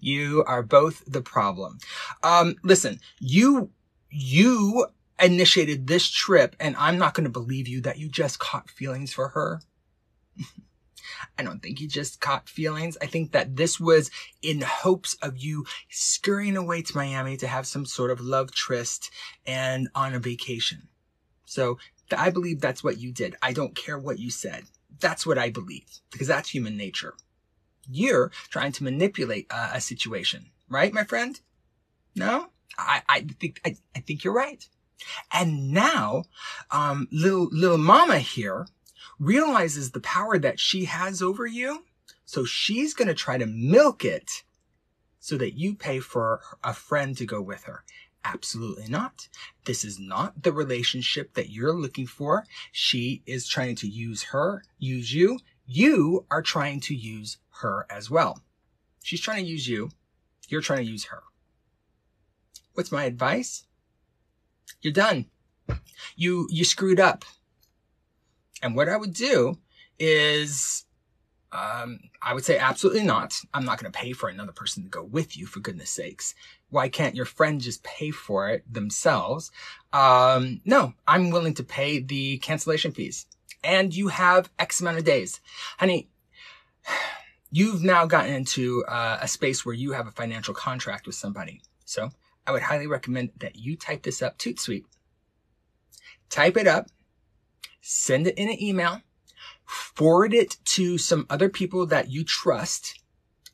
You 0.00 0.44
are 0.46 0.62
both 0.62 1.02
the 1.06 1.22
problem. 1.22 1.78
Um, 2.22 2.54
listen, 2.62 3.00
you, 3.18 3.70
you 4.10 4.86
initiated 5.20 5.86
this 5.86 6.08
trip 6.08 6.56
and 6.60 6.76
I'm 6.76 6.98
not 6.98 7.14
going 7.14 7.24
to 7.24 7.30
believe 7.30 7.68
you 7.68 7.80
that 7.82 7.98
you 7.98 8.08
just 8.08 8.38
caught 8.38 8.70
feelings 8.70 9.12
for 9.12 9.28
her. 9.28 9.60
I 11.38 11.42
don't 11.42 11.62
think 11.62 11.80
you 11.80 11.88
just 11.88 12.20
caught 12.20 12.48
feelings. 12.48 12.96
I 13.02 13.06
think 13.06 13.32
that 13.32 13.56
this 13.56 13.78
was 13.78 14.10
in 14.42 14.60
hopes 14.60 15.14
of 15.22 15.38
you 15.38 15.64
scurrying 15.90 16.56
away 16.56 16.82
to 16.82 16.96
Miami 16.96 17.36
to 17.38 17.46
have 17.46 17.66
some 17.66 17.86
sort 17.86 18.10
of 18.10 18.20
love 18.20 18.52
tryst 18.52 19.10
and 19.46 19.88
on 19.94 20.14
a 20.14 20.18
vacation. 20.18 20.88
So 21.44 21.78
I 22.16 22.30
believe 22.30 22.60
that's 22.60 22.82
what 22.82 22.98
you 22.98 23.12
did. 23.12 23.36
I 23.42 23.52
don't 23.52 23.76
care 23.76 23.98
what 23.98 24.18
you 24.18 24.30
said. 24.30 24.64
That's 25.00 25.26
what 25.26 25.38
I 25.38 25.50
believe 25.50 26.00
because 26.10 26.28
that's 26.28 26.50
human 26.50 26.76
nature. 26.76 27.14
You're 27.90 28.30
trying 28.48 28.72
to 28.72 28.84
manipulate 28.84 29.46
a 29.50 29.80
situation, 29.80 30.50
right, 30.68 30.92
my 30.92 31.04
friend? 31.04 31.38
No, 32.14 32.48
I, 32.78 33.02
I 33.08 33.20
think 33.40 33.60
I, 33.64 33.76
I 33.94 34.00
think 34.00 34.24
you're 34.24 34.34
right. 34.34 34.66
And 35.32 35.72
now, 35.72 36.24
um, 36.70 37.08
little 37.12 37.48
little 37.50 37.78
mama 37.78 38.20
here 38.20 38.66
realizes 39.18 39.90
the 39.90 40.00
power 40.00 40.38
that 40.38 40.58
she 40.58 40.86
has 40.86 41.20
over 41.20 41.46
you, 41.46 41.84
so 42.24 42.44
she's 42.44 42.94
going 42.94 43.08
to 43.08 43.14
try 43.14 43.36
to 43.36 43.46
milk 43.46 44.04
it 44.04 44.44
so 45.18 45.36
that 45.38 45.58
you 45.58 45.74
pay 45.74 46.00
for 46.00 46.40
a 46.62 46.72
friend 46.74 47.16
to 47.16 47.26
go 47.26 47.40
with 47.40 47.64
her. 47.64 47.84
Absolutely 48.24 48.88
not. 48.88 49.28
This 49.66 49.84
is 49.84 49.98
not 49.98 50.42
the 50.42 50.52
relationship 50.52 51.34
that 51.34 51.50
you're 51.50 51.74
looking 51.74 52.06
for. 52.06 52.46
She 52.72 53.22
is 53.26 53.46
trying 53.46 53.76
to 53.76 53.86
use 53.86 54.22
her, 54.24 54.64
use 54.78 55.12
you. 55.12 55.38
You 55.66 56.24
are 56.30 56.42
trying 56.42 56.80
to 56.80 56.94
use 56.94 57.36
her 57.60 57.86
as 57.90 58.10
well. 58.10 58.42
She's 59.02 59.20
trying 59.20 59.44
to 59.44 59.50
use 59.50 59.68
you. 59.68 59.90
You're 60.48 60.62
trying 60.62 60.86
to 60.86 60.90
use 60.90 61.04
her. 61.04 61.22
What's 62.72 62.90
my 62.90 63.04
advice? 63.04 63.66
You're 64.80 64.92
done. 64.92 65.26
You, 66.16 66.48
you 66.50 66.64
screwed 66.64 67.00
up. 67.00 67.24
And 68.62 68.74
what 68.74 68.88
I 68.88 68.96
would 68.96 69.12
do 69.12 69.58
is, 69.98 70.86
um, 71.54 72.00
I 72.20 72.34
would 72.34 72.44
say 72.44 72.58
absolutely 72.58 73.04
not. 73.04 73.40
I'm 73.54 73.64
not 73.64 73.80
going 73.80 73.90
to 73.90 73.96
pay 73.96 74.12
for 74.12 74.28
another 74.28 74.50
person 74.50 74.82
to 74.82 74.88
go 74.88 75.04
with 75.04 75.36
you, 75.36 75.46
for 75.46 75.60
goodness 75.60 75.88
sakes. 75.88 76.34
Why 76.68 76.88
can't 76.88 77.14
your 77.14 77.26
friend 77.26 77.60
just 77.60 77.84
pay 77.84 78.10
for 78.10 78.48
it 78.48 78.64
themselves? 78.70 79.52
Um, 79.92 80.60
no, 80.64 80.94
I'm 81.06 81.30
willing 81.30 81.54
to 81.54 81.62
pay 81.62 82.00
the 82.00 82.38
cancellation 82.38 82.90
fees. 82.90 83.26
And 83.62 83.94
you 83.94 84.08
have 84.08 84.50
X 84.58 84.80
amount 84.80 84.98
of 84.98 85.04
days. 85.04 85.40
Honey, 85.78 86.08
you've 87.52 87.84
now 87.84 88.04
gotten 88.04 88.34
into 88.34 88.84
uh, 88.86 89.18
a 89.22 89.28
space 89.28 89.64
where 89.64 89.76
you 89.76 89.92
have 89.92 90.08
a 90.08 90.12
financial 90.12 90.54
contract 90.54 91.06
with 91.06 91.14
somebody. 91.14 91.62
So 91.84 92.10
I 92.48 92.50
would 92.50 92.62
highly 92.62 92.88
recommend 92.88 93.30
that 93.38 93.54
you 93.54 93.76
type 93.76 94.02
this 94.02 94.22
up 94.22 94.38
toot 94.38 94.58
sweet. 94.58 94.86
Type 96.30 96.56
it 96.56 96.66
up, 96.66 96.88
send 97.80 98.26
it 98.26 98.36
in 98.36 98.48
an 98.48 98.60
email, 98.60 99.02
forward 99.66 100.34
it 100.34 100.56
to 100.64 100.98
some 100.98 101.26
other 101.30 101.48
people 101.48 101.86
that 101.86 102.10
you 102.10 102.24
trust. 102.24 103.00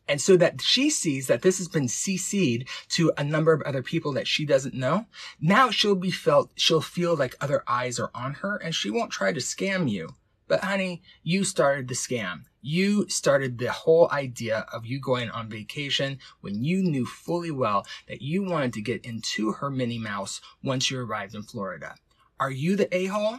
And 0.09 0.21
so 0.21 0.37
that 0.39 0.61
she 0.61 0.91
sees 0.91 1.29
that 1.29 1.43
this 1.43 1.59
has 1.59 1.69
been 1.69 1.87
CC'd 1.87 2.69
to 2.91 3.13
a 3.17 3.23
number 3.23 3.53
of 3.53 3.63
other 3.63 3.83
people 3.83 4.13
that 4.15 4.27
she 4.27 4.45
doesn't 4.45 4.75
know. 4.75 5.07
Now 5.41 5.71
she'll 5.71 5.95
be 5.95 6.11
felt, 6.11 6.51
she'll 6.57 6.81
feel 6.81 7.15
like 7.15 7.37
other 7.41 7.63
eyes 7.69 8.01
are 8.01 8.11
on 8.13 8.35
her 8.35 8.57
and 8.57 8.75
she 8.75 8.91
won't 8.91 9.13
try 9.13 9.33
to 9.33 9.39
scam 9.39 9.89
you. 9.89 10.15
But 10.49 10.65
honey, 10.65 11.03
you 11.23 11.45
started 11.45 11.87
the 11.87 11.95
scam. 11.95 12.43
You 12.61 13.09
started 13.09 13.57
the 13.59 13.71
whole 13.71 14.11
idea 14.11 14.67
of 14.73 14.85
you 14.85 14.99
going 14.99 15.31
on 15.31 15.49
vacation 15.49 16.19
when 16.41 16.65
you 16.65 16.83
knew 16.83 17.07
fully 17.07 17.53
well 17.53 17.87
that 18.09 18.21
you 18.21 18.43
wanted 18.43 18.73
to 18.73 18.83
get 18.83 19.07
into 19.07 19.53
her 19.53 19.71
Minnie 19.71 20.01
Mouse 20.01 20.41
once 20.61 20.91
you 20.91 20.99
arrived 20.99 21.37
in 21.37 21.45
Florida. 21.45 21.95
Are 22.41 22.51
you 22.51 22.75
the 22.75 22.93
a-hole? 22.93 23.39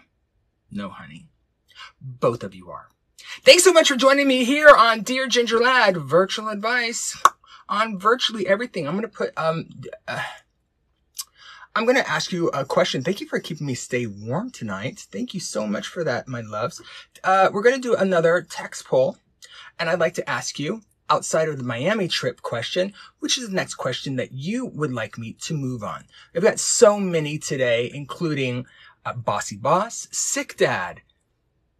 No, 0.71 0.87
honey. 0.87 1.27
Both 2.01 2.43
of 2.43 2.55
you 2.55 2.69
are. 2.69 2.89
Thanks 3.43 3.63
so 3.63 3.73
much 3.73 3.87
for 3.87 3.95
joining 3.95 4.27
me 4.27 4.43
here 4.43 4.69
on 4.69 5.01
Dear 5.01 5.27
Ginger 5.27 5.59
Lad 5.59 5.97
Virtual 5.97 6.49
Advice 6.49 7.21
on 7.69 7.97
virtually 7.97 8.47
everything. 8.47 8.87
I'm 8.87 8.93
going 8.93 9.03
to 9.03 9.07
put, 9.07 9.31
um, 9.37 9.69
uh, 10.07 10.21
I'm 11.75 11.85
going 11.85 11.95
to 11.95 12.09
ask 12.09 12.31
you 12.31 12.49
a 12.49 12.65
question. 12.65 13.03
Thank 13.03 13.21
you 13.21 13.27
for 13.27 13.39
keeping 13.39 13.67
me 13.67 13.75
stay 13.75 14.05
warm 14.05 14.51
tonight. 14.51 15.07
Thank 15.11 15.33
you 15.33 15.39
so 15.39 15.65
much 15.65 15.87
for 15.87 16.03
that, 16.03 16.27
my 16.27 16.41
loves. 16.41 16.81
Uh, 17.23 17.49
we're 17.53 17.63
going 17.63 17.75
to 17.75 17.81
do 17.81 17.95
another 17.95 18.45
text 18.49 18.85
poll. 18.85 19.17
And 19.79 19.89
I'd 19.89 19.99
like 19.99 20.15
to 20.15 20.29
ask 20.29 20.59
you, 20.59 20.81
outside 21.11 21.49
of 21.49 21.57
the 21.57 21.63
Miami 21.63 22.07
trip 22.07 22.41
question, 22.41 22.93
which 23.19 23.37
is 23.37 23.49
the 23.49 23.55
next 23.55 23.75
question 23.75 24.15
that 24.15 24.31
you 24.31 24.65
would 24.65 24.93
like 24.93 25.17
me 25.17 25.33
to 25.33 25.53
move 25.53 25.83
on. 25.83 26.05
I've 26.33 26.41
got 26.41 26.59
so 26.59 26.99
many 26.99 27.37
today, 27.37 27.91
including 27.93 28.65
uh, 29.05 29.13
Bossy 29.13 29.57
Boss, 29.57 30.07
Sick 30.11 30.55
Dad. 30.55 31.01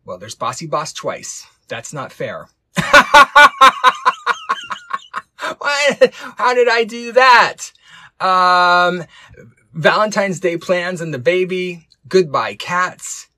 Well, 0.05 0.17
there's 0.17 0.35
Bossy 0.35 0.67
Boss 0.67 0.93
twice. 0.93 1.45
That's 1.67 1.93
not 1.93 2.11
fair. 2.11 2.47
what? 5.57 6.13
How 6.37 6.53
did 6.53 6.67
I 6.69 6.83
do 6.83 7.11
that? 7.13 7.71
Um, 8.19 9.05
Valentine's 9.73 10.39
Day 10.39 10.57
plans 10.57 11.01
and 11.01 11.13
the 11.13 11.19
baby. 11.19 11.87
Goodbye 12.07 12.55
cats. 12.55 13.29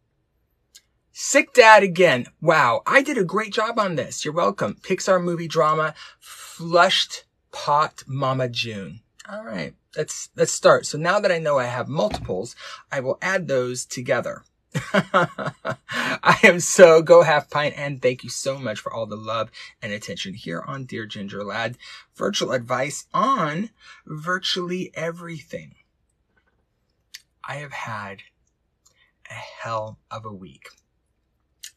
Sick 1.12 1.54
Dad 1.54 1.84
again. 1.84 2.26
Wow, 2.42 2.82
I 2.88 3.02
did 3.02 3.18
a 3.18 3.24
great 3.24 3.54
job 3.54 3.78
on 3.78 3.96
this. 3.96 4.26
You're 4.26 4.34
welcome. 4.34 4.78
Pixar 4.82 5.24
movie 5.24 5.48
drama, 5.48 5.94
Flushed 6.20 7.26
Pot 7.52 8.04
Mama 8.08 8.50
June. 8.50 9.02
All 9.32 9.44
right, 9.44 9.76
let's 9.96 10.30
let's 10.36 10.52
start. 10.52 10.86
So 10.86 10.98
now 10.98 11.20
that 11.20 11.32
I 11.32 11.38
know 11.38 11.60
I 11.60 11.66
have 11.66 11.88
multiples, 11.88 12.56
I 12.92 13.00
will 13.00 13.20
add 13.22 13.48
those 13.48 13.86
together. 13.86 14.44
I 14.94 16.40
am 16.44 16.60
so 16.60 17.02
go 17.02 17.22
half 17.22 17.50
pint 17.50 17.76
and 17.78 18.02
thank 18.02 18.24
you 18.24 18.30
so 18.30 18.58
much 18.58 18.80
for 18.80 18.94
all 18.94 19.06
the 19.06 19.16
love 19.16 19.52
and 19.82 19.92
attention 19.92 20.34
here 20.34 20.64
on 20.66 20.86
Dear 20.86 21.06
Ginger 21.06 21.44
Lad. 21.44 21.78
Virtual 22.16 22.52
advice 22.52 23.06
on 23.14 23.70
virtually 24.06 24.92
everything. 24.96 25.76
I 27.44 27.56
have 27.56 27.74
had 27.74 28.24
a 29.30 29.34
hell 29.34 30.00
of 30.10 30.26
a 30.26 30.34
week. 30.34 30.70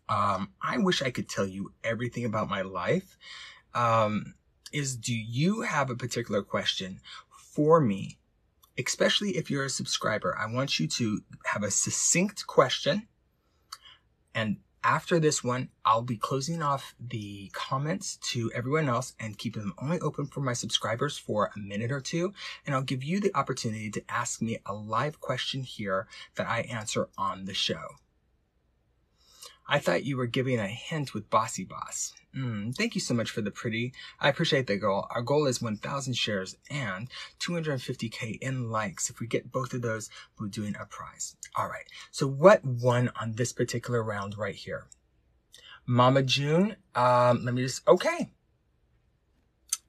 Um, 0.08 0.50
I 0.62 0.78
wish 0.78 1.02
I 1.02 1.10
could 1.10 1.28
tell 1.28 1.46
you 1.46 1.72
everything 1.82 2.24
about 2.24 2.48
my 2.48 2.62
life. 2.62 3.16
Um, 3.74 4.34
is 4.72 4.96
do 4.96 5.14
you 5.14 5.62
have 5.62 5.90
a 5.90 5.96
particular 5.96 6.42
question 6.42 7.00
for 7.30 7.80
me 7.80 8.18
especially 8.78 9.36
if 9.36 9.50
you're 9.50 9.64
a 9.64 9.70
subscriber, 9.70 10.36
I 10.38 10.52
want 10.52 10.78
you 10.78 10.86
to 10.88 11.22
have 11.46 11.62
a 11.62 11.70
succinct 11.70 12.46
question. 12.46 13.08
And 14.34 14.58
after 14.84 15.18
this 15.18 15.42
one, 15.42 15.70
I'll 15.84 16.02
be 16.02 16.16
closing 16.16 16.62
off 16.62 16.94
the 17.00 17.50
comments 17.52 18.18
to 18.30 18.52
everyone 18.54 18.88
else 18.88 19.14
and 19.18 19.36
keeping 19.36 19.62
them 19.62 19.74
only 19.82 19.98
open 19.98 20.26
for 20.26 20.40
my 20.40 20.52
subscribers 20.52 21.18
for 21.18 21.50
a 21.56 21.58
minute 21.58 21.90
or 21.90 22.00
two. 22.00 22.32
And 22.64 22.74
I'll 22.74 22.82
give 22.82 23.02
you 23.02 23.18
the 23.18 23.34
opportunity 23.34 23.90
to 23.90 24.04
ask 24.08 24.40
me 24.40 24.58
a 24.64 24.72
live 24.72 25.20
question 25.20 25.62
here 25.62 26.06
that 26.36 26.46
I 26.46 26.60
answer 26.60 27.08
on 27.18 27.46
the 27.46 27.54
show. 27.54 27.96
I 29.68 29.78
thought 29.78 30.04
you 30.04 30.16
were 30.16 30.26
giving 30.26 30.58
a 30.58 30.68
hint 30.68 31.12
with 31.12 31.28
Bossy 31.28 31.64
Boss. 31.64 32.14
Mm, 32.36 32.74
thank 32.74 32.94
you 32.94 33.00
so 33.00 33.14
much 33.14 33.30
for 33.30 33.40
the 33.40 33.50
pretty. 33.50 33.92
I 34.20 34.28
appreciate 34.28 34.66
the 34.66 34.76
goal. 34.76 35.06
Our 35.10 35.22
goal 35.22 35.46
is 35.46 35.62
1,000 35.62 36.14
shares 36.14 36.56
and 36.70 37.08
250k 37.40 38.38
in 38.40 38.70
likes. 38.70 39.10
If 39.10 39.18
we 39.20 39.26
get 39.26 39.50
both 39.50 39.72
of 39.72 39.82
those, 39.82 40.10
we're 40.38 40.48
doing 40.48 40.76
a 40.78 40.84
prize. 40.84 41.34
All 41.56 41.68
right. 41.68 41.86
So 42.10 42.26
what 42.26 42.64
won 42.64 43.10
on 43.20 43.32
this 43.32 43.52
particular 43.52 44.02
round 44.02 44.38
right 44.38 44.54
here? 44.54 44.86
Mama 45.86 46.22
June. 46.22 46.76
Um, 46.94 47.44
let 47.44 47.54
me 47.54 47.62
just, 47.62 47.86
okay. 47.88 48.30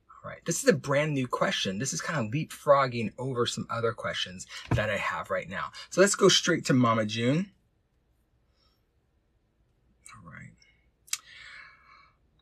All 0.09 0.31
right. 0.31 0.43
This 0.45 0.63
is 0.63 0.69
a 0.69 0.73
brand 0.73 1.13
new 1.13 1.27
question. 1.27 1.79
This 1.79 1.93
is 1.93 2.01
kind 2.01 2.19
of 2.19 2.31
leapfrogging 2.31 3.11
over 3.17 3.45
some 3.45 3.67
other 3.69 3.91
questions 3.91 4.47
that 4.71 4.89
I 4.89 4.97
have 4.97 5.29
right 5.29 5.49
now. 5.49 5.71
So 5.89 6.01
let's 6.01 6.15
go 6.15 6.29
straight 6.29 6.65
to 6.65 6.73
Mama 6.73 7.05
June. 7.05 7.51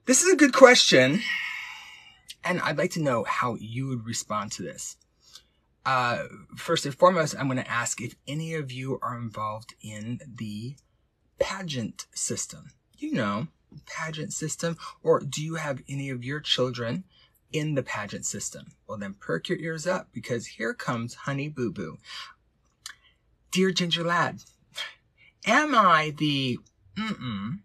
This 0.05 0.21
is 0.21 0.31
a 0.31 0.37
good 0.37 0.53
question. 0.53 1.21
And 2.43 2.61
I'd 2.61 2.77
like 2.77 2.91
to 2.91 3.01
know 3.01 3.23
how 3.23 3.55
you 3.55 3.87
would 3.87 4.05
respond 4.05 4.51
to 4.51 4.61
this. 4.61 4.97
Uh, 5.83 6.25
first 6.55 6.85
and 6.85 6.93
foremost, 6.93 7.35
I'm 7.37 7.47
going 7.47 7.57
to 7.57 7.69
ask 7.69 7.99
if 8.01 8.15
any 8.27 8.53
of 8.53 8.71
you 8.71 8.99
are 9.01 9.17
involved 9.17 9.73
in 9.81 10.19
the 10.27 10.75
pageant 11.39 12.05
system. 12.13 12.71
You 12.95 13.13
know, 13.13 13.47
pageant 13.87 14.31
system, 14.31 14.77
or 15.01 15.19
do 15.21 15.43
you 15.43 15.55
have 15.55 15.81
any 15.89 16.11
of 16.11 16.23
your 16.23 16.39
children 16.39 17.03
in 17.51 17.73
the 17.73 17.83
pageant 17.83 18.25
system? 18.25 18.73
Well, 18.87 18.99
then 18.99 19.15
perk 19.19 19.49
your 19.49 19.57
ears 19.57 19.87
up 19.87 20.09
because 20.13 20.45
here 20.45 20.75
comes 20.75 21.15
Honey 21.15 21.49
Boo 21.49 21.71
Boo. 21.71 21.97
Dear 23.49 23.71
Ginger 23.71 24.03
Lad, 24.03 24.43
am 25.47 25.73
I 25.73 26.13
the 26.15 26.59
mm-mm 26.95 27.59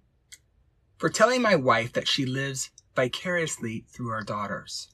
for 1.01 1.09
telling 1.09 1.41
my 1.41 1.57
wife 1.57 1.95
that 1.95 2.07
she 2.07 2.27
lives 2.27 2.71
vicariously 2.95 3.87
through 3.89 4.11
our 4.11 4.23
daughters. 4.23 4.89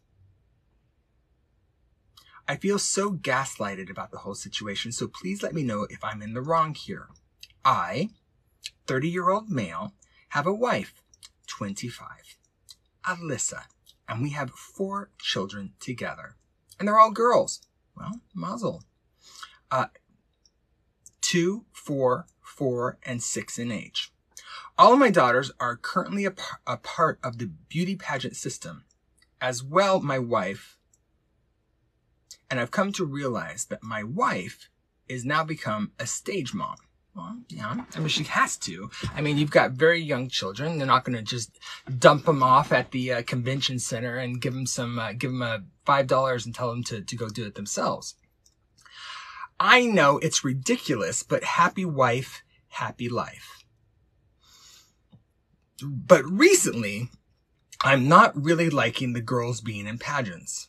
I 2.47 2.55
feel 2.55 2.79
so 2.79 3.11
gaslighted 3.11 3.91
about 3.91 4.13
the 4.13 4.19
whole 4.19 4.37
situation, 4.37 4.93
so 4.93 5.09
please 5.09 5.43
let 5.43 5.53
me 5.53 5.65
know 5.65 5.85
if 5.91 6.05
I'm 6.05 6.23
in 6.23 6.33
the 6.33 6.41
wrong 6.41 6.75
here. 6.75 7.09
I, 7.65 8.11
30 8.87 9.09
year 9.09 9.31
old 9.31 9.51
male, 9.51 9.95
have 10.29 10.47
a 10.47 10.55
wife, 10.55 11.03
25, 11.49 12.07
Alyssa, 13.05 13.65
and 14.09 14.23
we 14.23 14.31
have 14.31 14.51
four 14.51 15.11
children 15.19 15.73
together. 15.81 16.37
And 16.79 16.87
they're 16.87 17.01
all 17.01 17.11
girls. 17.11 17.63
Well, 17.97 18.21
mazel. 18.33 18.85
Uh, 19.73 19.87
two, 21.21 21.65
four, 21.73 22.27
four, 22.41 22.99
and 23.03 23.21
six 23.21 23.59
in 23.59 23.73
age. 23.73 24.13
All 24.79 24.93
of 24.93 24.99
my 24.99 25.11
daughters 25.11 25.51
are 25.59 25.77
currently 25.77 26.27
a, 26.27 26.31
par- 26.31 26.61
a 26.67 26.77
part 26.77 27.19
of 27.23 27.39
the 27.39 27.47
beauty 27.47 27.97
pageant 27.97 28.37
system, 28.37 28.85
as 29.41 29.63
well 29.63 30.01
my 30.01 30.19
wife. 30.19 30.77
And 32.51 32.61
I've 32.61 32.71
come 32.71 32.93
to 32.93 33.05
realize 33.05 33.65
that 33.67 33.83
my 33.83 34.03
wife 34.03 34.69
is 35.09 35.25
now 35.25 35.45
become 35.45 35.93
a 35.99 36.07
stage 36.07 36.53
mom. 36.53 36.77
Well, 37.15 37.39
yeah, 37.49 37.85
I 37.95 37.99
mean, 37.99 38.09
she 38.09 38.25
has 38.25 38.59
to. 38.59 38.91
I 39.15 39.23
mean, 39.23 39.39
you've 39.39 39.51
got 39.51 39.71
very 39.71 40.03
young 40.03 40.29
children. 40.29 40.77
They're 40.77 40.87
not 40.87 41.05
going 41.05 41.17
to 41.17 41.23
just 41.23 41.59
dump 41.99 42.27
them 42.27 42.43
off 42.43 42.71
at 42.71 42.91
the 42.91 43.15
uh, 43.15 43.23
convention 43.23 43.79
center 43.79 44.19
and 44.19 44.43
give 44.43 44.53
them 44.53 44.67
some, 44.67 44.99
uh, 44.99 45.13
give 45.13 45.31
them 45.31 45.41
a 45.41 45.63
five 45.87 46.07
dollars 46.07 46.45
and 46.45 46.55
tell 46.55 46.69
them 46.69 46.85
to, 46.85 47.01
to 47.01 47.17
go 47.17 47.31
do 47.31 47.47
it 47.47 47.55
themselves. 47.55 48.17
I 49.59 49.87
know 49.87 50.19
it's 50.19 50.45
ridiculous, 50.45 51.23
but 51.23 51.43
happy 51.43 51.87
wife, 51.87 52.43
happy 52.69 53.09
life. 53.09 53.56
But 55.83 56.25
recently, 56.25 57.11
I'm 57.83 58.09
not 58.09 58.37
really 58.41 58.71
liking 58.71 59.13
the 59.13 59.21
girls 59.21 59.61
being 59.61 59.87
in 59.87 59.99
pageants. 59.99 60.69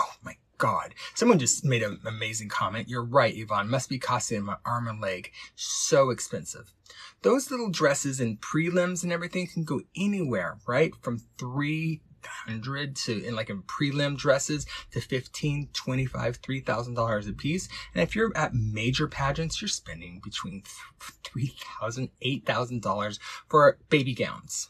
Oh 0.00 0.14
my 0.22 0.36
God. 0.58 0.94
Someone 1.14 1.38
just 1.38 1.64
made 1.64 1.82
an 1.82 2.00
amazing 2.06 2.48
comment. 2.48 2.88
You're 2.88 3.04
right, 3.04 3.36
Yvonne. 3.36 3.70
Must 3.70 3.88
be 3.88 3.98
costing 3.98 4.42
my 4.42 4.56
arm 4.64 4.88
and 4.88 5.00
leg. 5.00 5.30
So 5.54 6.10
expensive. 6.10 6.72
Those 7.22 7.50
little 7.50 7.70
dresses 7.70 8.20
and 8.20 8.40
prelims 8.40 9.02
and 9.02 9.12
everything 9.12 9.46
can 9.46 9.64
go 9.64 9.80
anywhere, 9.96 10.58
right? 10.66 10.92
From 11.02 11.22
three 11.38 12.00
hundred 12.24 12.96
to 12.96 13.24
in 13.24 13.34
like 13.34 13.50
in 13.50 13.62
prelim 13.62 14.16
dresses 14.16 14.66
to 14.92 15.00
fifteen, 15.00 15.68
twenty-five, 15.72 16.36
three 16.36 16.60
thousand 16.60 16.94
dollars 16.94 17.26
a 17.26 17.32
piece. 17.32 17.68
And 17.94 18.02
if 18.02 18.14
you're 18.14 18.36
at 18.36 18.54
major 18.54 19.08
pageants 19.08 19.60
you're 19.60 19.68
spending 19.68 20.20
between 20.22 20.62
three 21.24 21.54
thousand 21.80 22.10
eight 22.22 22.46
thousand 22.46 22.82
dollars 22.82 23.18
for 23.48 23.78
baby 23.88 24.14
gowns. 24.14 24.68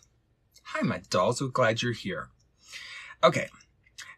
Hi 0.62 0.82
my 0.82 1.00
dolls. 1.10 1.38
so 1.38 1.48
glad 1.48 1.82
you're 1.82 1.92
here. 1.92 2.28
Okay. 3.24 3.48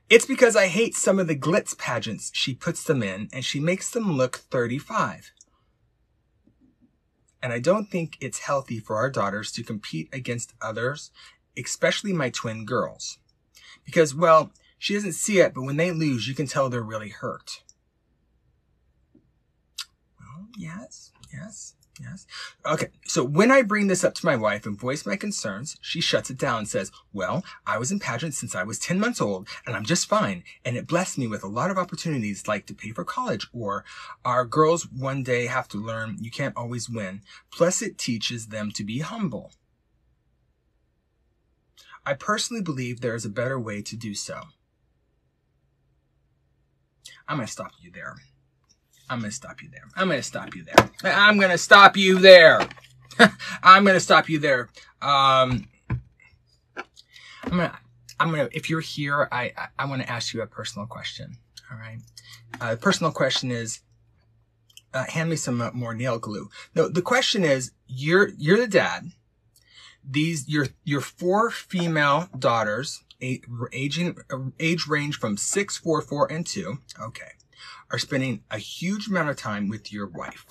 It's 0.08 0.26
because 0.26 0.56
I 0.56 0.66
hate 0.66 0.96
some 0.96 1.20
of 1.20 1.28
the 1.28 1.36
glitz 1.36 1.78
pageants. 1.78 2.32
She 2.34 2.54
puts 2.54 2.82
them 2.82 3.02
in 3.02 3.28
and 3.32 3.44
she 3.44 3.60
makes 3.60 3.90
them 3.90 4.12
look 4.12 4.38
35. 4.38 5.30
And 7.42 7.52
I 7.52 7.60
don't 7.60 7.86
think 7.86 8.18
it's 8.20 8.40
healthy 8.40 8.80
for 8.80 8.96
our 8.96 9.08
daughters 9.08 9.52
to 9.52 9.62
compete 9.62 10.08
against 10.12 10.52
others, 10.60 11.10
especially 11.60 12.12
my 12.12 12.30
twin 12.30 12.64
girls. 12.64 13.18
Because, 13.84 14.14
well, 14.14 14.52
she 14.78 14.94
doesn't 14.94 15.12
see 15.12 15.40
it, 15.40 15.54
but 15.54 15.62
when 15.62 15.76
they 15.76 15.90
lose, 15.90 16.28
you 16.28 16.34
can 16.34 16.46
tell 16.46 16.68
they're 16.68 16.82
really 16.82 17.10
hurt. 17.10 17.62
Well, 20.18 20.48
yes, 20.56 21.12
yes, 21.32 21.74
Yes. 22.02 22.26
Okay. 22.64 22.88
So 23.04 23.22
when 23.22 23.50
I 23.50 23.62
bring 23.62 23.88
this 23.88 24.04
up 24.04 24.14
to 24.14 24.26
my 24.26 24.36
wife 24.36 24.64
and 24.64 24.78
voice 24.78 25.04
my 25.04 25.16
concerns, 25.16 25.76
she 25.82 26.00
shuts 26.00 26.30
it 26.30 26.38
down 26.38 26.60
and 26.60 26.68
says, 26.68 26.90
well, 27.12 27.44
I 27.66 27.78
was 27.78 27.92
in 27.92 27.98
pageants 27.98 28.38
since 28.38 28.54
I 28.54 28.62
was 28.62 28.78
10 28.78 28.98
months 28.98 29.20
old 29.20 29.48
and 29.66 29.76
I'm 29.76 29.84
just 29.84 30.08
fine. 30.08 30.44
And 30.64 30.76
it 30.76 30.86
blessed 30.86 31.18
me 31.18 31.26
with 31.26 31.44
a 31.44 31.48
lot 31.48 31.70
of 31.70 31.76
opportunities 31.76 32.48
like 32.48 32.66
to 32.66 32.74
pay 32.74 32.92
for 32.92 33.04
college 33.04 33.48
or 33.52 33.84
our 34.24 34.46
girls 34.46 34.88
one 34.90 35.22
day 35.22 35.46
have 35.46 35.68
to 35.68 35.78
learn 35.78 36.16
you 36.20 36.30
can't 36.30 36.56
always 36.56 36.88
win. 36.88 37.20
Plus 37.50 37.82
it 37.82 37.98
teaches 37.98 38.46
them 38.46 38.70
to 38.72 38.84
be 38.84 39.00
humble. 39.00 39.52
I 42.10 42.14
personally 42.14 42.60
believe 42.60 43.00
there 43.00 43.14
is 43.14 43.24
a 43.24 43.28
better 43.28 43.56
way 43.56 43.82
to 43.82 43.94
do 43.94 44.16
so. 44.16 44.40
I'm 47.28 47.36
going 47.36 47.46
to 47.46 47.52
stop 47.52 47.70
you 47.80 47.92
there. 47.92 48.16
I'm 49.08 49.20
going 49.20 49.30
to 49.30 49.36
stop 49.36 49.62
you 49.62 49.68
there. 49.70 49.84
I'm 49.94 50.08
going 50.08 50.18
to 50.18 50.24
stop 50.24 50.56
you 50.56 50.64
there. 50.64 50.74
I'm 51.04 51.38
going 51.38 51.52
to 51.52 51.56
stop 51.56 51.96
you 51.96 52.18
there. 52.18 52.66
I'm 53.62 53.84
going 53.84 53.94
to 53.94 54.00
stop 54.00 54.28
you 54.28 54.40
there. 54.40 54.70
Um, 55.00 55.68
I'm 57.44 57.50
going 57.50 57.70
to, 57.70 57.78
I'm 58.18 58.32
going 58.32 58.48
to, 58.48 58.56
if 58.56 58.68
you're 58.68 58.80
here, 58.80 59.28
I, 59.30 59.52
I, 59.56 59.68
I 59.78 59.84
want 59.84 60.02
to 60.02 60.10
ask 60.10 60.34
you 60.34 60.42
a 60.42 60.48
personal 60.48 60.88
question. 60.88 61.36
All 61.70 61.78
right. 61.78 61.98
Uh, 62.60 62.74
personal 62.74 63.12
question 63.12 63.52
is, 63.52 63.82
uh, 64.92 65.04
hand 65.04 65.30
me 65.30 65.36
some 65.36 65.70
more 65.74 65.94
nail 65.94 66.18
glue. 66.18 66.50
No, 66.74 66.88
the 66.88 67.02
question 67.02 67.44
is, 67.44 67.70
you're, 67.86 68.30
you're 68.36 68.58
the 68.58 68.66
dad. 68.66 69.12
These, 70.10 70.48
your, 70.48 70.66
your 70.84 71.00
four 71.00 71.50
female 71.50 72.28
daughters, 72.36 73.04
aging, 73.20 74.16
age 74.58 74.86
range 74.88 75.18
from 75.18 75.36
six, 75.36 75.76
four, 75.76 76.02
four, 76.02 76.30
and 76.32 76.46
two. 76.46 76.78
Okay 77.00 77.32
are 77.90 77.98
spending 77.98 78.42
a 78.50 78.58
huge 78.58 79.08
amount 79.08 79.28
of 79.28 79.36
time 79.36 79.68
with 79.68 79.92
your 79.92 80.06
wife. 80.06 80.46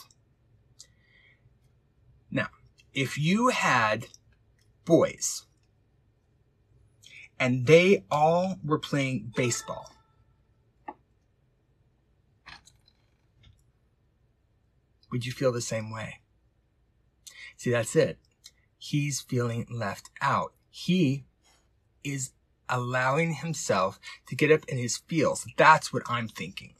Now, 2.29 2.47
if 2.93 3.17
you 3.17 3.47
had 3.47 4.07
boys 4.85 5.45
and 7.39 7.65
they 7.65 8.03
all 8.11 8.57
were 8.63 8.79
playing 8.79 9.31
baseball, 9.35 9.91
would 15.11 15.25
you 15.25 15.31
feel 15.31 15.51
the 15.51 15.61
same 15.61 15.91
way? 15.91 16.19
See, 17.57 17.71
that's 17.71 17.95
it. 17.95 18.19
He's 18.79 19.21
feeling 19.21 19.67
left 19.69 20.09
out. 20.21 20.53
He 20.71 21.25
is 22.03 22.31
allowing 22.67 23.35
himself 23.35 23.99
to 24.27 24.35
get 24.35 24.51
up 24.51 24.65
in 24.67 24.79
his 24.79 24.97
feels. 24.97 25.45
That's 25.57 25.93
what 25.93 26.03
I'm 26.09 26.27
thinking 26.27 26.73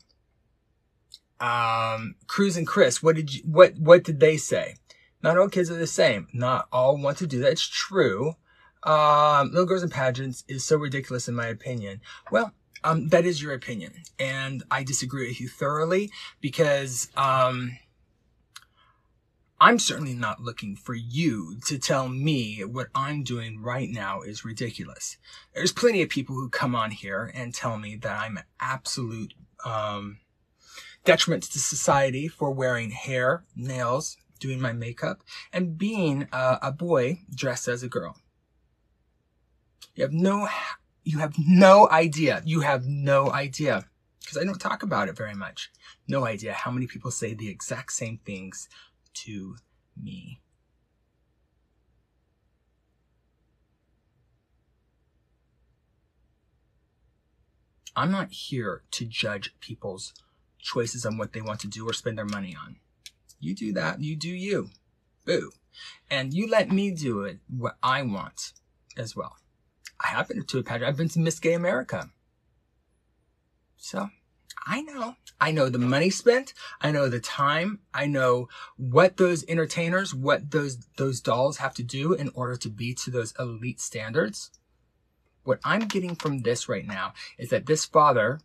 um, 1.39 2.15
Cruz 2.27 2.57
and 2.57 2.67
Chris, 2.67 3.01
what 3.01 3.15
did 3.15 3.33
you, 3.33 3.43
what, 3.43 3.77
what 3.77 4.03
did 4.03 4.19
they 4.19 4.37
say? 4.37 4.75
Not 5.21 5.37
all 5.37 5.49
kids 5.49 5.69
are 5.71 5.75
the 5.75 5.87
same. 5.87 6.27
Not 6.33 6.67
all 6.71 6.97
want 6.97 7.17
to 7.19 7.27
do 7.27 7.39
that. 7.39 7.51
It's 7.51 7.67
true. 7.67 8.35
Um, 8.83 9.49
Little 9.49 9.65
Girls 9.65 9.83
and 9.83 9.91
Pageants 9.91 10.43
is 10.47 10.63
so 10.63 10.77
ridiculous 10.77 11.27
in 11.27 11.35
my 11.35 11.47
opinion. 11.47 12.01
Well, 12.31 12.53
um, 12.83 13.09
that 13.09 13.25
is 13.25 13.41
your 13.41 13.53
opinion. 13.53 13.93
And 14.17 14.63
I 14.71 14.83
disagree 14.83 15.27
with 15.27 15.41
you 15.41 15.49
thoroughly 15.49 16.11
because, 16.39 17.09
um, 17.17 17.77
I'm 19.61 19.77
certainly 19.77 20.13
not 20.13 20.41
looking 20.41 20.75
for 20.75 20.93
you 20.93 21.57
to 21.65 21.77
tell 21.77 22.07
me 22.07 22.63
what 22.63 22.87
I'm 22.95 23.23
doing 23.23 23.61
right 23.61 23.89
now 23.89 24.21
is 24.21 24.45
ridiculous. 24.45 25.17
There's 25.53 25.73
plenty 25.73 26.01
of 26.01 26.09
people 26.09 26.35
who 26.35 26.49
come 26.49 26.75
on 26.75 26.91
here 26.91 27.31
and 27.35 27.53
tell 27.53 27.77
me 27.77 27.97
that 27.97 28.19
I'm 28.19 28.37
an 28.37 28.43
absolute, 28.61 29.33
um, 29.65 30.19
detriment 31.03 31.43
to 31.43 31.59
society 31.59 32.27
for 32.27 32.51
wearing 32.51 32.91
hair, 32.91 33.43
nails, 33.55 34.15
doing 34.39 34.61
my 34.61 34.71
makeup, 34.71 35.23
and 35.51 35.77
being 35.77 36.27
a, 36.31 36.59
a 36.61 36.71
boy 36.71 37.19
dressed 37.33 37.67
as 37.67 37.83
a 37.83 37.89
girl. 37.89 38.15
You 39.95 40.03
have 40.03 40.13
no, 40.13 40.47
you 41.03 41.19
have 41.19 41.35
no 41.37 41.89
idea. 41.89 42.41
You 42.45 42.61
have 42.61 42.85
no 42.85 43.31
idea 43.31 43.85
because 44.21 44.37
I 44.37 44.45
don't 44.45 44.59
talk 44.61 44.83
about 44.83 45.09
it 45.09 45.17
very 45.17 45.33
much. 45.33 45.71
No 46.07 46.25
idea 46.25 46.53
how 46.53 46.71
many 46.71 46.87
people 46.87 47.11
say 47.11 47.33
the 47.33 47.49
exact 47.49 47.91
same 47.91 48.19
things 48.25 48.69
to 49.25 49.55
me. 50.01 50.39
I'm 57.95 58.11
not 58.11 58.31
here 58.31 58.83
to 58.91 59.05
judge 59.05 59.53
people's 59.59 60.13
choices 60.57 61.05
on 61.05 61.17
what 61.17 61.33
they 61.33 61.41
want 61.41 61.59
to 61.61 61.67
do 61.67 61.87
or 61.87 61.93
spend 61.93 62.17
their 62.17 62.25
money 62.25 62.55
on. 62.55 62.77
You 63.39 63.55
do 63.55 63.73
that. 63.73 64.01
You 64.01 64.15
do 64.15 64.29
you. 64.29 64.69
Boo. 65.25 65.51
And 66.09 66.33
you 66.33 66.47
let 66.47 66.71
me 66.71 66.91
do 66.91 67.23
it 67.23 67.39
what 67.49 67.77
I 67.83 68.03
want 68.03 68.53
as 68.97 69.15
well. 69.15 69.35
I 69.99 70.07
have 70.07 70.29
been 70.29 70.43
to 70.43 70.59
a 70.59 70.63
pageant. 70.63 70.87
I've 70.87 70.97
been 70.97 71.09
to 71.09 71.19
Miss 71.19 71.39
Gay 71.39 71.53
America. 71.53 72.09
So 73.77 74.09
I 74.71 74.81
know. 74.81 75.15
I 75.41 75.49
know 75.49 75.67
the 75.67 75.79
money 75.79 76.11
spent. 76.11 76.53
I 76.79 76.91
know 76.91 77.09
the 77.09 77.19
time. 77.19 77.79
I 77.91 78.05
know 78.05 78.49
what 78.77 79.17
those 79.17 79.43
entertainers, 79.47 80.13
what 80.13 80.51
those, 80.51 80.77
those 80.97 81.21
dolls 81.21 81.57
have 81.57 81.73
to 81.73 81.83
do 81.83 82.13
in 82.13 82.29
order 82.35 82.55
to 82.57 82.69
be 82.69 82.93
to 82.93 83.09
those 83.09 83.33
elite 83.39 83.81
standards. 83.81 84.51
What 85.43 85.59
I'm 85.63 85.87
getting 85.87 86.13
from 86.13 86.43
this 86.43 86.69
right 86.69 86.85
now 86.85 87.13
is 87.39 87.49
that 87.49 87.65
this 87.65 87.83
father 87.83 88.41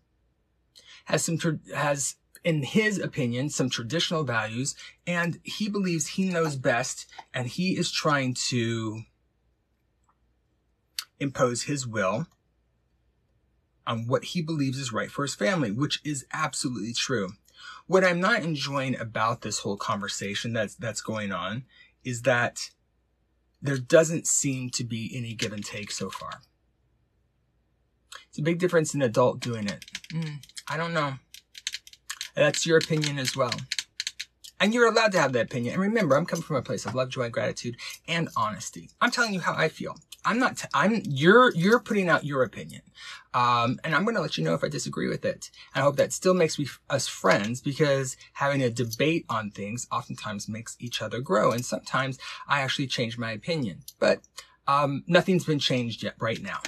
has 1.04 1.22
some, 1.22 1.38
has, 1.74 2.14
in 2.42 2.62
his 2.62 2.98
opinion, 2.98 3.50
some 3.50 3.68
traditional 3.68 4.24
values, 4.24 4.74
and 5.06 5.40
he 5.42 5.68
believes 5.68 6.06
he 6.06 6.24
knows 6.24 6.56
best, 6.56 7.04
and 7.34 7.48
he 7.48 7.76
is 7.76 7.92
trying 7.92 8.32
to 8.48 9.02
impose 11.20 11.64
his 11.64 11.86
will 11.86 12.26
on 13.86 14.06
what 14.06 14.24
he 14.24 14.42
believes 14.42 14.78
is 14.78 14.92
right 14.92 15.10
for 15.10 15.22
his 15.22 15.34
family, 15.34 15.70
which 15.70 16.00
is 16.04 16.26
absolutely 16.32 16.92
true. 16.92 17.30
What 17.86 18.04
I'm 18.04 18.20
not 18.20 18.42
enjoying 18.42 18.98
about 18.98 19.42
this 19.42 19.60
whole 19.60 19.76
conversation 19.76 20.52
that's, 20.52 20.74
that's 20.74 21.00
going 21.00 21.32
on 21.32 21.64
is 22.02 22.22
that 22.22 22.70
there 23.60 23.78
doesn't 23.78 24.26
seem 24.26 24.70
to 24.70 24.84
be 24.84 25.12
any 25.14 25.34
give 25.34 25.52
and 25.52 25.64
take 25.64 25.90
so 25.90 26.10
far. 26.10 26.42
It's 28.28 28.38
a 28.38 28.42
big 28.42 28.58
difference 28.58 28.94
in 28.94 29.02
adult 29.02 29.40
doing 29.40 29.66
it. 29.66 29.84
Mm, 30.12 30.44
I 30.68 30.76
don't 30.76 30.92
know. 30.92 31.14
That's 32.34 32.66
your 32.66 32.78
opinion 32.78 33.18
as 33.18 33.36
well. 33.36 33.54
And 34.60 34.72
you're 34.72 34.88
allowed 34.88 35.12
to 35.12 35.20
have 35.20 35.32
that 35.32 35.46
opinion. 35.46 35.74
And 35.74 35.82
remember, 35.82 36.16
I'm 36.16 36.26
coming 36.26 36.42
from 36.42 36.56
a 36.56 36.62
place 36.62 36.86
of 36.86 36.94
love, 36.94 37.10
joy, 37.10 37.28
gratitude, 37.28 37.76
and 38.08 38.28
honesty. 38.36 38.90
I'm 39.00 39.10
telling 39.10 39.34
you 39.34 39.40
how 39.40 39.54
I 39.54 39.68
feel. 39.68 39.96
I'm 40.24 40.38
not, 40.38 40.56
t- 40.58 40.68
I'm, 40.72 41.02
you're, 41.04 41.52
you're 41.54 41.80
putting 41.80 42.08
out 42.08 42.24
your 42.24 42.42
opinion. 42.42 42.82
Um, 43.34 43.78
and 43.84 43.94
I'm 43.94 44.04
going 44.04 44.14
to 44.14 44.22
let 44.22 44.38
you 44.38 44.44
know 44.44 44.54
if 44.54 44.64
I 44.64 44.68
disagree 44.68 45.08
with 45.08 45.24
it. 45.24 45.50
And 45.74 45.82
I 45.82 45.84
hope 45.84 45.96
that 45.96 46.12
still 46.12 46.34
makes 46.34 46.56
we, 46.56 46.68
us 46.88 47.08
friends 47.08 47.60
because 47.60 48.16
having 48.34 48.62
a 48.62 48.70
debate 48.70 49.26
on 49.28 49.50
things 49.50 49.86
oftentimes 49.90 50.48
makes 50.48 50.76
each 50.78 51.02
other 51.02 51.20
grow. 51.20 51.50
And 51.50 51.64
sometimes 51.64 52.18
I 52.48 52.60
actually 52.60 52.86
change 52.86 53.18
my 53.18 53.32
opinion, 53.32 53.80
but, 53.98 54.20
um, 54.66 55.04
nothing's 55.06 55.44
been 55.44 55.58
changed 55.58 56.02
yet 56.02 56.14
right 56.18 56.40
now. 56.40 56.60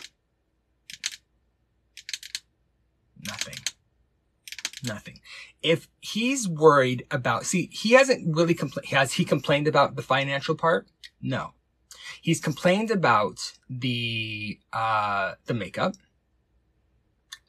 Nothing. 3.27 3.57
Nothing. 4.85 5.21
If 5.63 5.89
he's 6.01 6.49
worried 6.49 7.07
about, 7.11 7.47
see, 7.47 7.71
he 7.73 7.93
hasn't 7.93 8.37
really 8.37 8.55
complained. 8.55 8.89
Has 8.89 9.15
he 9.15 9.25
complained 9.25 9.67
about 9.67 9.97
the 9.97 10.03
financial 10.03 10.55
part? 10.55 10.87
No. 11.21 11.55
He's 12.21 12.41
complained 12.41 12.91
about 12.91 13.53
the, 13.69 14.59
uh, 14.73 15.35
the 15.47 15.55
makeup. 15.55 15.95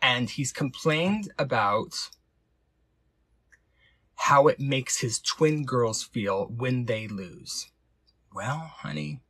And 0.02 0.30
he's 0.30 0.52
complained 0.52 1.32
about 1.40 2.10
how 4.16 4.48
it 4.48 4.60
makes 4.60 5.00
his 5.00 5.20
twin 5.20 5.66
girls 5.66 6.04
feel 6.04 6.48
when 6.48 6.86
they 6.86 7.08
lose. 7.08 7.72
Well, 8.34 8.72
honey, 8.78 9.22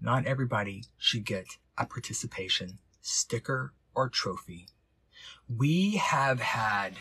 not 0.00 0.26
everybody 0.26 0.84
should 0.96 1.24
get 1.24 1.46
a 1.76 1.86
participation 1.86 2.78
sticker 3.00 3.72
or 3.94 4.08
trophy. 4.08 4.68
We 5.48 5.96
have 5.96 6.40
had 6.40 6.94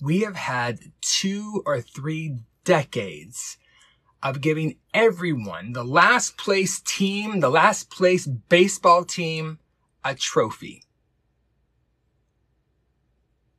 we 0.00 0.20
have 0.20 0.36
had 0.36 0.80
two 1.00 1.62
or 1.64 1.80
three 1.80 2.40
decades 2.66 3.56
of 4.22 4.42
giving 4.42 4.76
everyone, 4.92 5.72
the 5.72 5.84
last 5.84 6.36
place 6.36 6.80
team, 6.80 7.40
the 7.40 7.48
last 7.48 7.90
place 7.90 8.26
baseball 8.26 9.04
team, 9.04 9.58
a 10.04 10.14
trophy. 10.14 10.82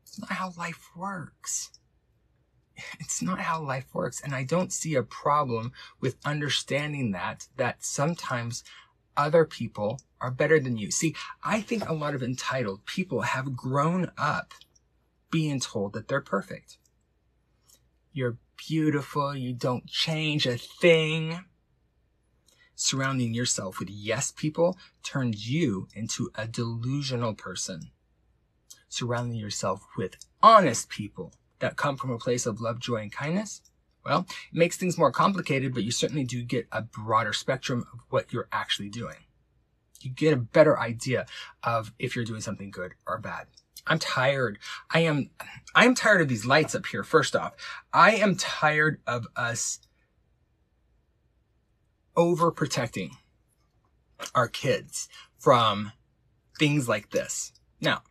It's 0.04 0.20
not 0.20 0.32
how 0.32 0.52
life 0.56 0.90
works. 0.96 1.72
It's 3.00 3.24
not 3.24 3.40
how 3.40 3.60
life 3.64 3.88
works. 3.92 4.22
And 4.22 4.36
I 4.36 4.44
don't 4.44 4.72
see 4.72 4.94
a 4.94 5.02
problem 5.02 5.72
with 6.00 6.18
understanding 6.24 7.10
that, 7.12 7.48
that 7.56 7.84
sometimes 7.84 8.64
other 9.16 9.46
people 9.46 10.00
are 10.22 10.30
better 10.30 10.60
than 10.60 10.78
you. 10.78 10.92
See, 10.92 11.16
I 11.44 11.62
think 11.62 11.88
a 11.88 11.94
lot 11.94 12.14
of 12.14 12.22
entitled 12.22 12.86
people 12.86 13.22
have 13.22 13.56
grown 13.56 14.12
up 14.16 14.54
being 15.32 15.60
told 15.60 15.94
that 15.94 16.08
they're 16.08 16.22
perfect. 16.22 16.78
You're 18.14 18.38
beautiful. 18.58 19.36
You 19.36 19.54
don't 19.54 19.88
change 19.88 20.46
a 20.46 20.58
thing. 20.58 21.46
Surrounding 22.76 23.34
yourself 23.34 23.80
with 23.80 23.90
yes 23.90 24.32
people 24.32 24.78
turns 25.04 25.50
you 25.50 25.88
into 25.96 26.30
a 26.36 26.48
delusional 26.48 27.34
person. 27.34 27.92
Surrounding 28.90 29.38
yourself 29.38 29.86
with 29.98 30.18
honest 30.42 30.90
people 30.90 31.34
that 31.60 31.76
come 31.76 31.98
from 31.98 32.12
a 32.12 32.20
place 32.20 32.46
of 32.46 32.62
love, 32.62 32.80
joy, 32.80 32.98
and 32.98 33.12
kindness, 33.12 33.62
well, 34.06 34.26
it 34.30 34.58
makes 34.58 34.78
things 34.78 34.98
more 34.98 35.12
complicated, 35.12 35.74
but 35.74 35.84
you 35.84 35.92
certainly 35.92 36.24
do 36.24 36.44
get 36.44 36.68
a 36.72 36.82
broader 36.82 37.34
spectrum 37.34 37.86
of 37.92 38.00
what 38.10 38.32
you're 38.32 38.48
actually 38.52 38.90
doing. 38.90 39.26
You 40.02 40.12
get 40.12 40.34
a 40.34 40.38
better 40.38 40.80
idea 40.80 41.26
of 41.64 41.92
if 42.00 42.16
you're 42.16 42.24
doing 42.24 42.42
something 42.42 42.72
good 42.72 42.94
or 43.06 43.18
bad. 43.18 43.48
I'm 43.88 44.00
tired. 44.00 44.60
I 44.92 45.00
am, 45.02 45.30
I 45.74 45.86
am 45.86 45.96
tired 45.96 46.22
of 46.22 46.28
these 46.28 46.46
lights 46.46 46.76
up 46.76 46.86
here. 46.86 47.04
First 47.04 47.36
off, 47.36 47.54
I 47.94 48.16
am 48.16 48.36
tired 48.36 49.00
of 49.08 49.28
us 49.36 49.80
overprotecting 52.16 53.12
our 54.34 54.48
kids 54.48 55.08
from 55.38 55.92
things 56.60 56.90
like 56.90 57.12
this. 57.12 57.54
Now, 57.80 58.02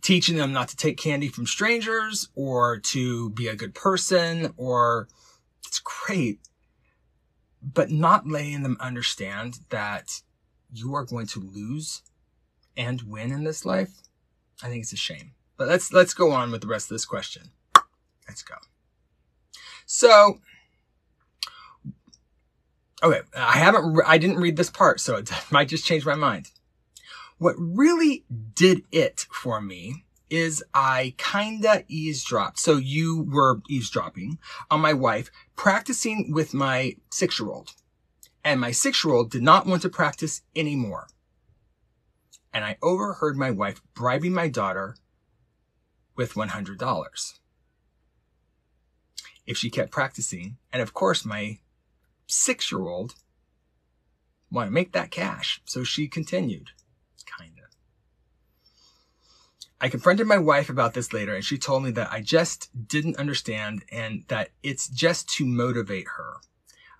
teaching 0.00 0.36
them 0.36 0.52
not 0.52 0.68
to 0.68 0.76
take 0.76 0.96
candy 0.96 1.28
from 1.28 1.46
strangers 1.46 2.28
or 2.34 2.78
to 2.78 3.30
be 3.30 3.48
a 3.48 3.56
good 3.56 3.74
person 3.74 4.54
or 4.56 5.08
it's 5.66 5.80
great, 5.80 6.40
but 7.62 7.90
not 7.90 8.26
letting 8.26 8.62
them 8.62 8.76
understand 8.80 9.58
that 9.70 10.22
you 10.72 10.94
are 10.94 11.04
going 11.04 11.26
to 11.26 11.40
lose 11.40 12.02
and 12.76 13.02
win 13.02 13.32
in 13.32 13.44
this 13.44 13.64
life. 13.64 13.90
I 14.62 14.68
think 14.68 14.82
it's 14.82 14.92
a 14.92 14.96
shame, 14.96 15.32
but 15.56 15.68
let's, 15.68 15.92
let's 15.92 16.14
go 16.14 16.32
on 16.32 16.50
with 16.50 16.62
the 16.62 16.66
rest 16.66 16.86
of 16.86 16.94
this 16.94 17.04
question. 17.04 17.50
Let's 18.26 18.42
go. 18.42 18.56
So, 19.86 20.40
okay, 23.02 23.20
I 23.36 23.56
haven't, 23.58 23.94
re- 23.94 24.04
I 24.06 24.18
didn't 24.18 24.38
read 24.40 24.56
this 24.56 24.70
part, 24.70 25.00
so 25.00 25.16
it 25.16 25.30
might 25.50 25.68
just 25.68 25.86
change 25.86 26.04
my 26.04 26.14
mind. 26.14 26.50
What 27.38 27.54
really 27.56 28.24
did 28.54 28.82
it 28.90 29.26
for 29.30 29.60
me 29.60 30.04
is 30.28 30.62
I 30.74 31.14
kinda 31.16 31.84
eavesdropped. 31.88 32.58
So 32.58 32.76
you 32.76 33.22
were 33.22 33.62
eavesdropping 33.68 34.38
on 34.70 34.80
my 34.80 34.92
wife 34.92 35.30
practicing 35.56 36.32
with 36.32 36.52
my 36.52 36.96
six 37.10 37.38
year 37.38 37.48
old. 37.48 37.72
And 38.44 38.60
my 38.60 38.72
six 38.72 39.04
year 39.04 39.14
old 39.14 39.30
did 39.30 39.42
not 39.42 39.66
want 39.66 39.82
to 39.82 39.88
practice 39.88 40.42
anymore. 40.54 41.06
And 42.52 42.64
I 42.64 42.76
overheard 42.82 43.36
my 43.36 43.50
wife 43.50 43.80
bribing 43.94 44.32
my 44.32 44.48
daughter 44.48 44.96
with 46.16 46.34
$100 46.34 47.38
if 49.46 49.56
she 49.56 49.70
kept 49.70 49.90
practicing. 49.90 50.58
And 50.72 50.82
of 50.82 50.92
course, 50.92 51.24
my 51.24 51.58
six 52.26 52.70
year 52.70 52.82
old 52.82 53.14
wanted 54.50 54.66
to 54.66 54.74
make 54.74 54.92
that 54.92 55.10
cash. 55.10 55.60
So 55.64 55.82
she 55.84 56.06
continued. 56.06 56.70
Kind 57.26 57.58
of. 57.58 57.64
I 59.80 59.88
confronted 59.88 60.26
my 60.26 60.38
wife 60.38 60.68
about 60.68 60.94
this 60.94 61.12
later 61.12 61.34
and 61.34 61.44
she 61.44 61.56
told 61.56 61.84
me 61.84 61.90
that 61.92 62.12
I 62.12 62.20
just 62.20 62.88
didn't 62.88 63.16
understand 63.16 63.84
and 63.90 64.24
that 64.28 64.50
it's 64.62 64.88
just 64.88 65.28
to 65.36 65.46
motivate 65.46 66.06
her. 66.16 66.36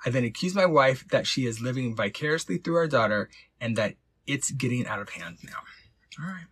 I 0.06 0.10
then 0.10 0.24
accused 0.24 0.54
my 0.54 0.66
wife 0.66 1.06
that 1.08 1.26
she 1.26 1.44
is 1.44 1.60
living 1.60 1.96
vicariously 1.96 2.58
through 2.58 2.76
our 2.76 2.86
daughter 2.86 3.30
and 3.60 3.76
that 3.76 3.94
it's 4.28 4.50
getting 4.50 4.86
out 4.86 5.00
of 5.00 5.08
hand 5.08 5.38
now. 5.42 5.58
All 6.20 6.28
right. 6.28 6.46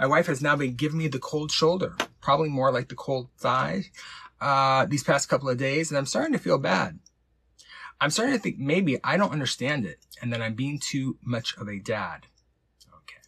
My 0.00 0.06
wife 0.06 0.26
has 0.26 0.40
now 0.40 0.56
been 0.56 0.74
giving 0.74 0.98
me 0.98 1.08
the 1.08 1.18
cold 1.18 1.50
shoulder, 1.50 1.96
probably 2.20 2.48
more 2.48 2.70
like 2.70 2.88
the 2.88 2.94
cold 2.94 3.28
thigh, 3.36 3.86
uh, 4.40 4.86
these 4.86 5.02
past 5.02 5.28
couple 5.28 5.48
of 5.48 5.58
days, 5.58 5.90
and 5.90 5.98
I'm 5.98 6.06
starting 6.06 6.32
to 6.32 6.38
feel 6.38 6.58
bad. 6.58 6.98
I'm 8.00 8.10
starting 8.10 8.34
to 8.34 8.40
think 8.40 8.58
maybe 8.58 8.98
I 9.02 9.16
don't 9.16 9.32
understand 9.32 9.84
it 9.84 9.98
and 10.22 10.32
that 10.32 10.40
I'm 10.40 10.54
being 10.54 10.78
too 10.78 11.18
much 11.20 11.56
of 11.56 11.68
a 11.68 11.80
dad. 11.80 12.26
Okay. 13.02 13.18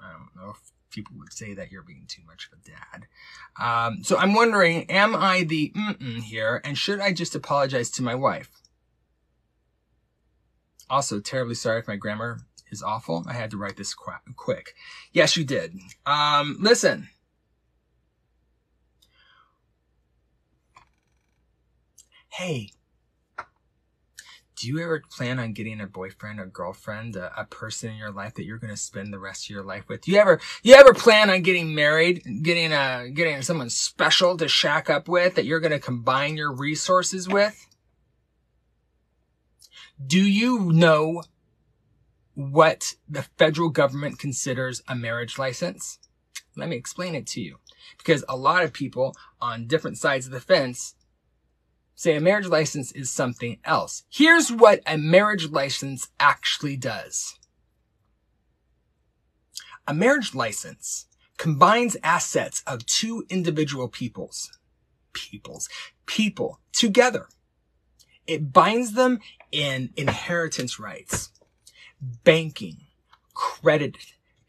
I 0.00 0.12
don't 0.12 0.36
know 0.36 0.50
if 0.50 0.58
people 0.90 1.16
would 1.18 1.32
say 1.32 1.54
that 1.54 1.72
you're 1.72 1.82
being 1.82 2.04
too 2.06 2.22
much 2.26 2.48
of 2.52 2.58
a 2.58 2.70
dad. 2.70 3.06
Um, 3.60 4.04
so 4.04 4.16
I'm 4.16 4.32
wondering, 4.32 4.88
am 4.90 5.16
I 5.16 5.42
the 5.42 5.72
mm-mm 5.76 6.22
here, 6.22 6.60
and 6.64 6.78
should 6.78 7.00
I 7.00 7.12
just 7.12 7.34
apologize 7.34 7.90
to 7.90 8.02
my 8.02 8.14
wife? 8.14 8.50
Also, 10.88 11.18
terribly 11.18 11.56
sorry 11.56 11.80
if 11.80 11.88
my 11.88 11.96
grammar 11.96 12.38
is 12.76 12.82
awful. 12.82 13.24
I 13.26 13.32
had 13.32 13.50
to 13.52 13.56
write 13.56 13.76
this 13.76 13.94
qu- 13.94 14.34
quick. 14.36 14.74
Yes, 15.12 15.36
you 15.36 15.44
did. 15.44 15.74
Um, 16.04 16.58
listen. 16.60 17.08
Hey, 22.28 22.70
do 24.56 24.68
you 24.68 24.78
ever 24.80 25.02
plan 25.10 25.38
on 25.38 25.54
getting 25.54 25.80
a 25.80 25.86
boyfriend 25.86 26.38
or 26.38 26.46
girlfriend, 26.46 27.16
a, 27.16 27.32
a 27.40 27.44
person 27.44 27.90
in 27.90 27.96
your 27.96 28.10
life 28.10 28.34
that 28.34 28.44
you're 28.44 28.58
going 28.58 28.72
to 28.72 28.76
spend 28.76 29.12
the 29.12 29.18
rest 29.18 29.46
of 29.46 29.50
your 29.50 29.62
life 29.62 29.88
with? 29.88 30.02
Do 30.02 30.12
you 30.12 30.18
ever, 30.18 30.40
you 30.62 30.74
ever 30.74 30.92
plan 30.92 31.30
on 31.30 31.40
getting 31.42 31.74
married, 31.74 32.22
getting 32.42 32.72
a, 32.72 33.08
getting 33.12 33.40
someone 33.40 33.70
special 33.70 34.36
to 34.36 34.48
shack 34.48 34.90
up 34.90 35.08
with 35.08 35.34
that 35.34 35.46
you're 35.46 35.60
going 35.60 35.72
to 35.72 35.78
combine 35.78 36.36
your 36.36 36.52
resources 36.52 37.26
with? 37.28 37.66
Do 40.04 40.20
you 40.20 40.72
know 40.72 41.22
what 42.36 42.94
the 43.08 43.22
federal 43.38 43.70
government 43.70 44.18
considers 44.18 44.82
a 44.86 44.94
marriage 44.94 45.38
license? 45.38 45.98
Let 46.54 46.68
me 46.68 46.76
explain 46.76 47.14
it 47.14 47.26
to 47.28 47.40
you. 47.40 47.56
Because 47.98 48.24
a 48.28 48.36
lot 48.36 48.62
of 48.62 48.72
people 48.72 49.16
on 49.40 49.66
different 49.66 49.98
sides 49.98 50.26
of 50.26 50.32
the 50.32 50.40
fence 50.40 50.94
say 51.94 52.14
a 52.14 52.20
marriage 52.20 52.46
license 52.46 52.92
is 52.92 53.10
something 53.10 53.58
else. 53.64 54.04
Here's 54.10 54.52
what 54.52 54.80
a 54.86 54.98
marriage 54.98 55.50
license 55.50 56.08
actually 56.20 56.76
does. 56.76 57.38
A 59.88 59.94
marriage 59.94 60.34
license 60.34 61.06
combines 61.38 61.96
assets 62.02 62.62
of 62.66 62.84
two 62.84 63.24
individual 63.30 63.88
peoples, 63.88 64.58
peoples, 65.14 65.70
people 66.04 66.60
together. 66.72 67.28
It 68.26 68.52
binds 68.52 68.92
them 68.92 69.20
in 69.52 69.90
inheritance 69.96 70.78
rights, 70.78 71.30
banking, 72.24 72.86
credit, 73.34 73.96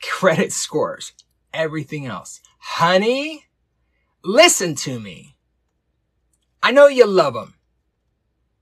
credit 0.01 0.51
scores, 0.51 1.13
everything 1.53 2.05
else. 2.05 2.41
Honey, 2.59 3.45
listen 4.23 4.75
to 4.75 4.99
me. 4.99 5.35
I 6.61 6.71
know 6.71 6.87
you 6.87 7.05
love 7.05 7.33
them. 7.33 7.55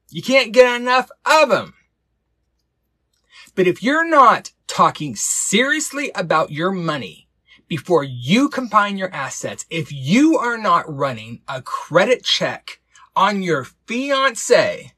You 0.10 0.22
can't 0.22 0.54
get 0.54 0.80
enough 0.80 1.10
of 1.26 1.50
them. 1.50 1.74
But 3.56 3.68
if 3.68 3.82
you're 3.82 4.08
not 4.08 4.52
talking 4.68 5.16
seriously 5.16 6.12
about 6.14 6.52
your 6.52 6.72
money 6.72 7.28
before 7.68 8.04
you 8.04 8.50
combine 8.50 8.98
your 8.98 9.14
assets, 9.14 9.66
if 9.70 9.92
you 9.92 10.38
are 10.38 10.58
not 10.58 10.94
running 10.94 11.42
a 11.48 11.62
credit 11.62 12.24
check 12.24 12.80
on 13.16 13.42
your 13.42 13.64
fiance, 13.88 14.94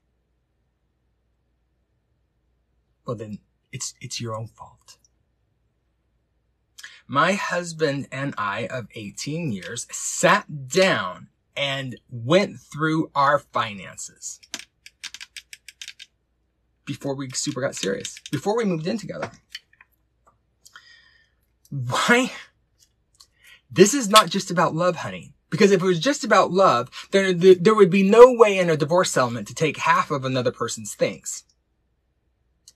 well 3.06 3.16
then 3.16 3.40
it's, 3.72 3.94
it's 4.02 4.22
your 4.22 4.36
own 4.36 4.48
fault. 4.48 4.98
My 7.08 7.34
husband 7.34 8.08
and 8.12 8.34
I 8.38 8.68
of 8.68 8.88
18 8.94 9.52
years 9.52 9.88
sat 9.92 10.68
down 10.68 11.30
and 11.56 12.00
went 12.10 12.60
through 12.60 13.12
our 13.16 13.40
finances 13.40 14.40
before 16.86 17.16
we 17.16 17.30
super 17.32 17.62
got 17.62 17.76
serious, 17.76 18.20
before 18.32 18.58
we 18.58 18.66
moved 18.66 18.88
in 18.88 18.98
together. 18.98 19.32
Why? 21.70 22.32
This 23.70 23.94
is 23.94 24.10
not 24.10 24.30
just 24.30 24.50
about 24.50 24.76
love, 24.76 24.98
honey. 24.98 25.34
Because 25.50 25.72
if 25.72 25.82
it 25.82 25.86
was 25.86 26.00
just 26.00 26.24
about 26.24 26.52
love, 26.52 26.90
then 27.12 27.40
there 27.40 27.76
would 27.76 27.90
be 27.90 28.04
no 28.04 28.34
way 28.34 28.58
in 28.58 28.70
a 28.70 28.76
divorce 28.76 29.12
settlement 29.12 29.48
to 29.48 29.56
take 29.56 29.78
half 29.78 30.12
of 30.12 30.26
another 30.26 30.52
person's 30.52 30.94
things. 30.94 31.44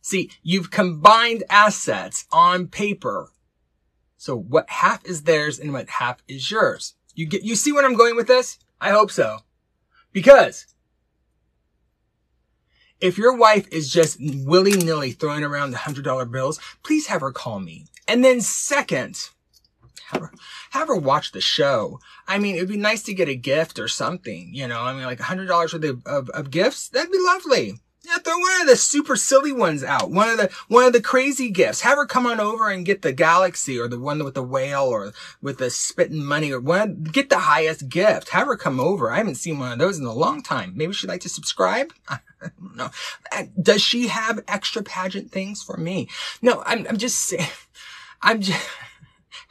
See, 0.01 0.31
you've 0.41 0.71
combined 0.71 1.43
assets 1.49 2.25
on 2.31 2.67
paper. 2.67 3.31
So 4.17 4.35
what 4.35 4.69
half 4.69 5.05
is 5.05 5.23
theirs 5.23 5.59
and 5.59 5.73
what 5.73 5.89
half 5.89 6.21
is 6.27 6.49
yours. 6.49 6.95
You 7.13 7.27
get, 7.27 7.43
you 7.43 7.55
see 7.55 7.71
where 7.71 7.85
I'm 7.85 7.95
going 7.95 8.15
with 8.15 8.27
this? 8.27 8.57
I 8.79 8.89
hope 8.89 9.11
so. 9.11 9.39
Because 10.11 10.65
if 12.99 13.17
your 13.17 13.35
wife 13.35 13.67
is 13.71 13.91
just 13.91 14.17
willy 14.19 14.73
nilly 14.73 15.11
throwing 15.11 15.43
around 15.43 15.71
the 15.71 15.77
hundred 15.77 16.03
dollar 16.05 16.25
bills, 16.25 16.59
please 16.83 17.07
have 17.07 17.21
her 17.21 17.31
call 17.31 17.59
me. 17.59 17.85
And 18.07 18.23
then 18.23 18.41
second, 18.41 19.29
have 20.09 20.21
her, 20.21 20.31
have 20.71 20.87
her 20.87 20.95
watch 20.95 21.31
the 21.31 21.41
show. 21.41 21.99
I 22.27 22.37
mean, 22.37 22.55
it'd 22.55 22.69
be 22.69 22.77
nice 22.77 23.03
to 23.03 23.13
get 23.13 23.29
a 23.29 23.35
gift 23.35 23.79
or 23.79 23.87
something, 23.87 24.53
you 24.53 24.67
know, 24.67 24.81
I 24.81 24.93
mean, 24.93 25.03
like 25.03 25.19
a 25.19 25.23
hundred 25.23 25.47
dollars 25.47 25.73
worth 25.73 25.83
of, 25.83 26.05
of, 26.05 26.29
of 26.29 26.51
gifts. 26.51 26.89
That'd 26.89 27.11
be 27.11 27.19
lovely. 27.19 27.73
Yeah, 28.03 28.17
throw 28.17 28.35
one 28.35 28.61
of 28.61 28.67
the 28.67 28.77
super 28.77 29.15
silly 29.15 29.51
ones 29.51 29.83
out. 29.83 30.09
One 30.09 30.29
of 30.29 30.37
the 30.37 30.49
one 30.67 30.85
of 30.85 30.93
the 30.93 31.01
crazy 31.01 31.51
gifts. 31.51 31.81
Have 31.81 31.97
her 31.99 32.07
come 32.07 32.25
on 32.25 32.39
over 32.39 32.67
and 32.69 32.85
get 32.85 33.03
the 33.03 33.13
galaxy 33.13 33.77
or 33.79 33.87
the 33.87 33.99
one 33.99 34.23
with 34.23 34.33
the 34.33 34.41
whale 34.41 34.85
or 34.85 35.13
with 35.39 35.59
the 35.59 35.69
spitting 35.69 36.23
money 36.23 36.51
or 36.51 36.59
one 36.59 37.03
get 37.03 37.29
the 37.29 37.39
highest 37.39 37.89
gift. 37.89 38.29
Have 38.29 38.47
her 38.47 38.57
come 38.57 38.79
over. 38.79 39.11
I 39.11 39.17
haven't 39.17 39.35
seen 39.35 39.59
one 39.59 39.71
of 39.71 39.77
those 39.77 39.99
in 39.99 40.05
a 40.05 40.13
long 40.13 40.41
time. 40.41 40.73
Maybe 40.75 40.93
she'd 40.93 41.07
like 41.09 41.21
to 41.21 41.29
subscribe. 41.29 41.93
I 42.09 42.19
don't 42.41 42.75
know. 42.75 42.89
Does 43.61 43.83
she 43.83 44.07
have 44.07 44.43
extra 44.47 44.81
pageant 44.81 45.31
things 45.31 45.61
for 45.61 45.77
me? 45.77 46.09
No, 46.41 46.63
I'm 46.65 46.87
I'm 46.87 46.97
just 46.97 47.19
saying. 47.19 47.47
I'm 48.23 48.41
just 48.41 48.67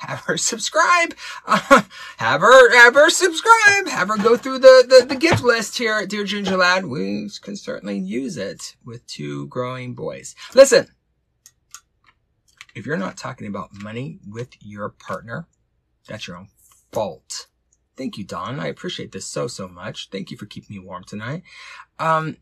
have 0.00 0.20
her 0.20 0.36
subscribe. 0.36 1.14
Uh, 1.46 1.82
have 2.16 2.40
her, 2.40 2.74
have 2.74 2.94
her 2.94 3.10
subscribe. 3.10 3.88
Have 3.88 4.08
her 4.08 4.16
go 4.16 4.36
through 4.36 4.58
the, 4.58 4.84
the, 4.88 5.06
the 5.06 5.16
gift 5.16 5.42
list 5.42 5.78
here 5.78 5.94
at 5.94 6.08
Dear 6.08 6.24
Ginger 6.24 6.56
Lad. 6.56 6.86
We 6.86 7.30
can 7.42 7.56
certainly 7.56 7.98
use 7.98 8.36
it 8.36 8.76
with 8.84 9.06
two 9.06 9.46
growing 9.48 9.94
boys. 9.94 10.34
Listen, 10.54 10.88
if 12.74 12.86
you're 12.86 12.96
not 12.96 13.16
talking 13.16 13.46
about 13.46 13.72
money 13.72 14.18
with 14.26 14.50
your 14.60 14.88
partner, 14.88 15.46
that's 16.08 16.26
your 16.26 16.36
own 16.36 16.48
fault. 16.92 17.46
Thank 17.96 18.16
you, 18.16 18.24
Don. 18.24 18.58
I 18.58 18.68
appreciate 18.68 19.12
this 19.12 19.26
so, 19.26 19.46
so 19.46 19.68
much. 19.68 20.08
Thank 20.10 20.30
you 20.30 20.36
for 20.38 20.46
keeping 20.46 20.76
me 20.76 20.82
warm 20.82 21.04
tonight. 21.04 21.42
Um, 21.98 22.38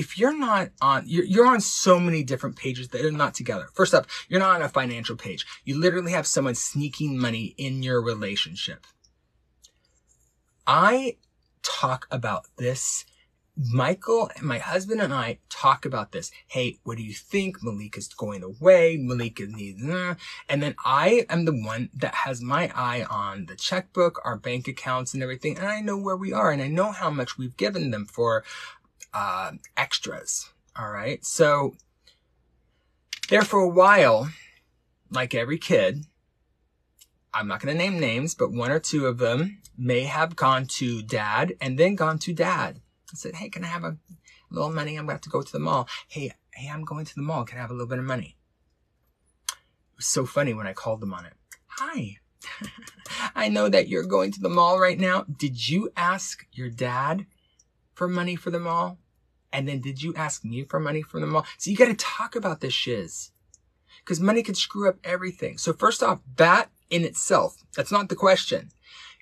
if 0.00 0.18
you're 0.18 0.36
not 0.36 0.70
on, 0.80 1.04
you're, 1.06 1.26
you're 1.26 1.46
on 1.46 1.60
so 1.60 2.00
many 2.00 2.22
different 2.22 2.56
pages 2.56 2.88
that 2.88 3.04
are 3.04 3.12
not 3.12 3.34
together. 3.34 3.68
First 3.74 3.92
up, 3.92 4.06
you're 4.30 4.40
not 4.40 4.54
on 4.54 4.62
a 4.62 4.68
financial 4.70 5.14
page. 5.14 5.44
You 5.62 5.78
literally 5.78 6.12
have 6.12 6.26
someone 6.26 6.54
sneaking 6.54 7.18
money 7.18 7.54
in 7.58 7.82
your 7.82 8.00
relationship. 8.00 8.86
I 10.66 11.18
talk 11.62 12.06
about 12.10 12.46
this. 12.56 13.04
Michael, 13.56 14.30
and 14.36 14.46
my 14.46 14.56
husband 14.56 15.02
and 15.02 15.12
I 15.12 15.38
talk 15.50 15.84
about 15.84 16.12
this. 16.12 16.30
Hey, 16.46 16.78
what 16.84 16.96
do 16.96 17.02
you 17.02 17.12
think? 17.12 17.62
Malik 17.62 17.98
is 17.98 18.08
going 18.08 18.42
away. 18.42 18.96
Malika 18.98 19.44
needs, 19.44 19.84
uh, 19.84 20.14
and 20.48 20.62
then 20.62 20.74
I 20.82 21.26
am 21.28 21.44
the 21.44 21.52
one 21.52 21.90
that 21.92 22.14
has 22.14 22.40
my 22.40 22.72
eye 22.74 23.04
on 23.10 23.46
the 23.46 23.56
checkbook, 23.56 24.18
our 24.24 24.38
bank 24.38 24.66
accounts 24.66 25.12
and 25.12 25.22
everything. 25.22 25.58
And 25.58 25.66
I 25.68 25.82
know 25.82 25.98
where 25.98 26.16
we 26.16 26.32
are 26.32 26.50
and 26.50 26.62
I 26.62 26.68
know 26.68 26.90
how 26.90 27.10
much 27.10 27.36
we've 27.36 27.56
given 27.58 27.90
them 27.90 28.06
for 28.06 28.44
uh, 29.12 29.52
extras. 29.76 30.50
All 30.76 30.90
right. 30.90 31.24
So 31.24 31.74
there 33.28 33.42
for 33.42 33.60
a 33.60 33.68
while, 33.68 34.30
like 35.10 35.34
every 35.34 35.58
kid, 35.58 36.04
I'm 37.32 37.46
not 37.46 37.60
going 37.60 37.76
to 37.76 37.78
name 37.78 38.00
names, 38.00 38.34
but 38.34 38.52
one 38.52 38.70
or 38.70 38.80
two 38.80 39.06
of 39.06 39.18
them 39.18 39.58
may 39.78 40.02
have 40.02 40.36
gone 40.36 40.66
to 40.66 41.02
dad 41.02 41.54
and 41.60 41.78
then 41.78 41.94
gone 41.94 42.18
to 42.20 42.32
dad 42.32 42.80
and 43.10 43.18
said, 43.18 43.36
Hey, 43.36 43.48
can 43.48 43.64
I 43.64 43.68
have 43.68 43.84
a 43.84 43.96
little 44.50 44.70
money? 44.70 44.96
I'm 44.96 45.04
about 45.04 45.22
to 45.22 45.30
go 45.30 45.42
to 45.42 45.52
the 45.52 45.58
mall. 45.58 45.88
Hey, 46.08 46.32
hey, 46.54 46.68
I'm 46.68 46.84
going 46.84 47.04
to 47.04 47.14
the 47.14 47.22
mall. 47.22 47.44
Can 47.44 47.58
I 47.58 47.60
have 47.60 47.70
a 47.70 47.74
little 47.74 47.88
bit 47.88 47.98
of 47.98 48.04
money? 48.04 48.36
It 49.48 49.96
was 49.96 50.06
so 50.06 50.26
funny 50.26 50.54
when 50.54 50.66
I 50.66 50.72
called 50.72 51.00
them 51.00 51.14
on 51.14 51.24
it. 51.24 51.34
Hi. 51.68 52.16
I 53.34 53.48
know 53.48 53.68
that 53.68 53.88
you're 53.88 54.04
going 54.04 54.32
to 54.32 54.40
the 54.40 54.48
mall 54.48 54.78
right 54.78 54.98
now. 54.98 55.24
Did 55.24 55.68
you 55.68 55.90
ask 55.96 56.46
your 56.52 56.70
dad 56.70 57.26
for 58.00 58.08
money 58.08 58.34
for 58.34 58.50
the 58.50 58.58
mall? 58.58 58.96
And 59.52 59.68
then 59.68 59.82
did 59.82 60.02
you 60.02 60.14
ask 60.14 60.42
me 60.42 60.64
for 60.64 60.80
money 60.80 61.02
for 61.02 61.20
the 61.20 61.26
mall? 61.26 61.44
So 61.58 61.70
you 61.70 61.76
got 61.76 61.88
to 61.88 61.94
talk 61.94 62.34
about 62.34 62.62
this 62.62 62.72
shiz. 62.72 63.30
Because 63.98 64.18
money 64.18 64.42
can 64.42 64.54
screw 64.54 64.88
up 64.88 64.96
everything. 65.04 65.58
So 65.58 65.74
first 65.74 66.02
off, 66.02 66.22
that 66.36 66.70
in 66.88 67.04
itself, 67.04 67.62
that's 67.76 67.92
not 67.92 68.08
the 68.08 68.16
question. 68.16 68.70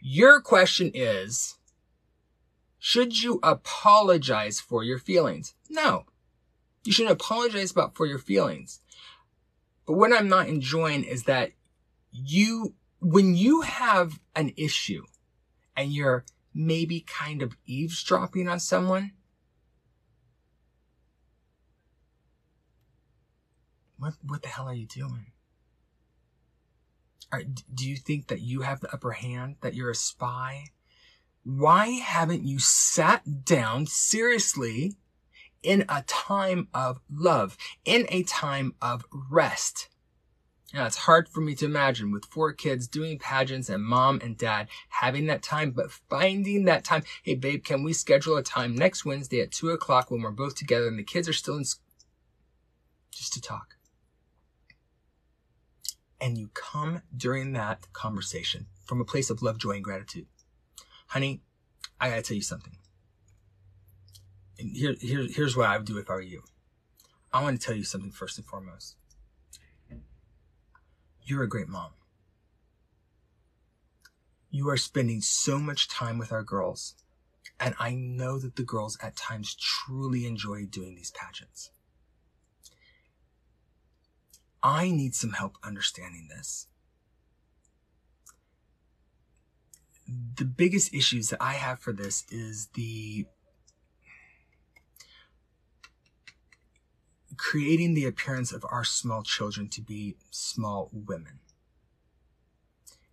Your 0.00 0.40
question 0.40 0.92
is, 0.94 1.56
should 2.78 3.20
you 3.20 3.40
apologize 3.42 4.60
for 4.60 4.84
your 4.84 5.00
feelings? 5.00 5.54
No. 5.68 6.04
You 6.84 6.92
shouldn't 6.92 7.20
apologize 7.20 7.72
about 7.72 7.96
for 7.96 8.06
your 8.06 8.20
feelings. 8.20 8.80
But 9.88 9.94
what 9.94 10.12
I'm 10.12 10.28
not 10.28 10.46
enjoying 10.46 11.02
is 11.02 11.24
that 11.24 11.50
you, 12.12 12.74
when 13.00 13.34
you 13.34 13.62
have 13.62 14.20
an 14.36 14.52
issue 14.56 15.02
and 15.76 15.92
you're 15.92 16.24
maybe 16.54 17.00
kind 17.00 17.42
of 17.42 17.56
eavesdropping 17.66 18.48
on 18.48 18.60
someone, 18.60 19.12
what, 23.98 24.14
what 24.22 24.42
the 24.42 24.48
hell 24.48 24.68
are 24.68 24.74
you 24.74 24.86
doing? 24.86 25.26
Are, 27.30 27.42
do 27.42 27.88
you 27.88 27.96
think 27.96 28.28
that 28.28 28.40
you 28.40 28.62
have 28.62 28.80
the 28.80 28.92
upper 28.92 29.12
hand, 29.12 29.56
that 29.60 29.74
you're 29.74 29.90
a 29.90 29.94
spy? 29.94 30.64
Why 31.44 31.88
haven't 31.88 32.44
you 32.44 32.58
sat 32.58 33.44
down 33.44 33.86
seriously 33.86 34.94
in 35.62 35.84
a 35.88 36.02
time 36.06 36.68
of 36.72 37.00
love, 37.10 37.56
in 37.84 38.06
a 38.08 38.22
time 38.22 38.74
of 38.80 39.04
rest? 39.30 39.88
Now, 40.74 40.84
it's 40.84 40.96
hard 40.96 41.30
for 41.30 41.40
me 41.40 41.54
to 41.56 41.64
imagine 41.64 42.12
with 42.12 42.26
four 42.26 42.52
kids 42.52 42.86
doing 42.86 43.18
pageants 43.18 43.70
and 43.70 43.82
mom 43.82 44.20
and 44.22 44.36
dad 44.36 44.68
having 44.90 45.26
that 45.26 45.42
time, 45.42 45.70
but 45.70 45.90
finding 45.90 46.66
that 46.66 46.84
time. 46.84 47.04
Hey, 47.22 47.34
babe, 47.34 47.64
can 47.64 47.82
we 47.82 47.94
schedule 47.94 48.36
a 48.36 48.42
time 48.42 48.74
next 48.74 49.04
Wednesday 49.04 49.40
at 49.40 49.50
two 49.50 49.70
o'clock 49.70 50.10
when 50.10 50.20
we're 50.20 50.30
both 50.30 50.56
together 50.56 50.86
and 50.86 50.98
the 50.98 51.04
kids 51.04 51.26
are 51.26 51.32
still 51.32 51.56
in 51.56 51.64
school? 51.64 51.86
Just 53.10 53.32
to 53.32 53.40
talk. 53.40 53.76
And 56.20 56.36
you 56.36 56.50
come 56.52 57.00
during 57.16 57.54
that 57.54 57.90
conversation 57.94 58.66
from 58.84 59.00
a 59.00 59.06
place 59.06 59.30
of 59.30 59.40
love, 59.40 59.56
joy, 59.56 59.72
and 59.72 59.84
gratitude. 59.84 60.26
Honey, 61.08 61.40
I 61.98 62.10
gotta 62.10 62.22
tell 62.22 62.36
you 62.36 62.42
something. 62.42 62.76
And 64.58 64.76
here, 64.76 64.96
here, 65.00 65.26
here's 65.30 65.56
what 65.56 65.68
I 65.68 65.78
would 65.78 65.86
do 65.86 65.96
if 65.96 66.10
I 66.10 66.14
were 66.14 66.20
you. 66.20 66.42
I 67.32 67.42
want 67.42 67.58
to 67.58 67.66
tell 67.66 67.76
you 67.76 67.84
something 67.84 68.10
first 68.10 68.36
and 68.36 68.46
foremost. 68.46 68.97
You're 71.28 71.42
a 71.42 71.48
great 71.48 71.68
mom. 71.68 71.90
You 74.50 74.70
are 74.70 74.78
spending 74.78 75.20
so 75.20 75.58
much 75.58 75.86
time 75.86 76.16
with 76.16 76.32
our 76.32 76.42
girls. 76.42 76.94
And 77.60 77.74
I 77.78 77.94
know 77.94 78.38
that 78.38 78.56
the 78.56 78.62
girls 78.62 78.96
at 79.02 79.14
times 79.14 79.54
truly 79.54 80.24
enjoy 80.24 80.64
doing 80.64 80.94
these 80.94 81.10
pageants. 81.10 81.70
I 84.62 84.90
need 84.90 85.14
some 85.14 85.32
help 85.32 85.56
understanding 85.62 86.28
this. 86.30 86.66
The 90.06 90.46
biggest 90.46 90.94
issues 90.94 91.28
that 91.28 91.42
I 91.42 91.52
have 91.52 91.78
for 91.78 91.92
this 91.92 92.24
is 92.30 92.68
the 92.72 93.26
creating 97.38 97.94
the 97.94 98.04
appearance 98.04 98.52
of 98.52 98.66
our 98.70 98.84
small 98.84 99.22
children 99.22 99.68
to 99.68 99.80
be 99.80 100.16
small 100.30 100.90
women. 100.92 101.38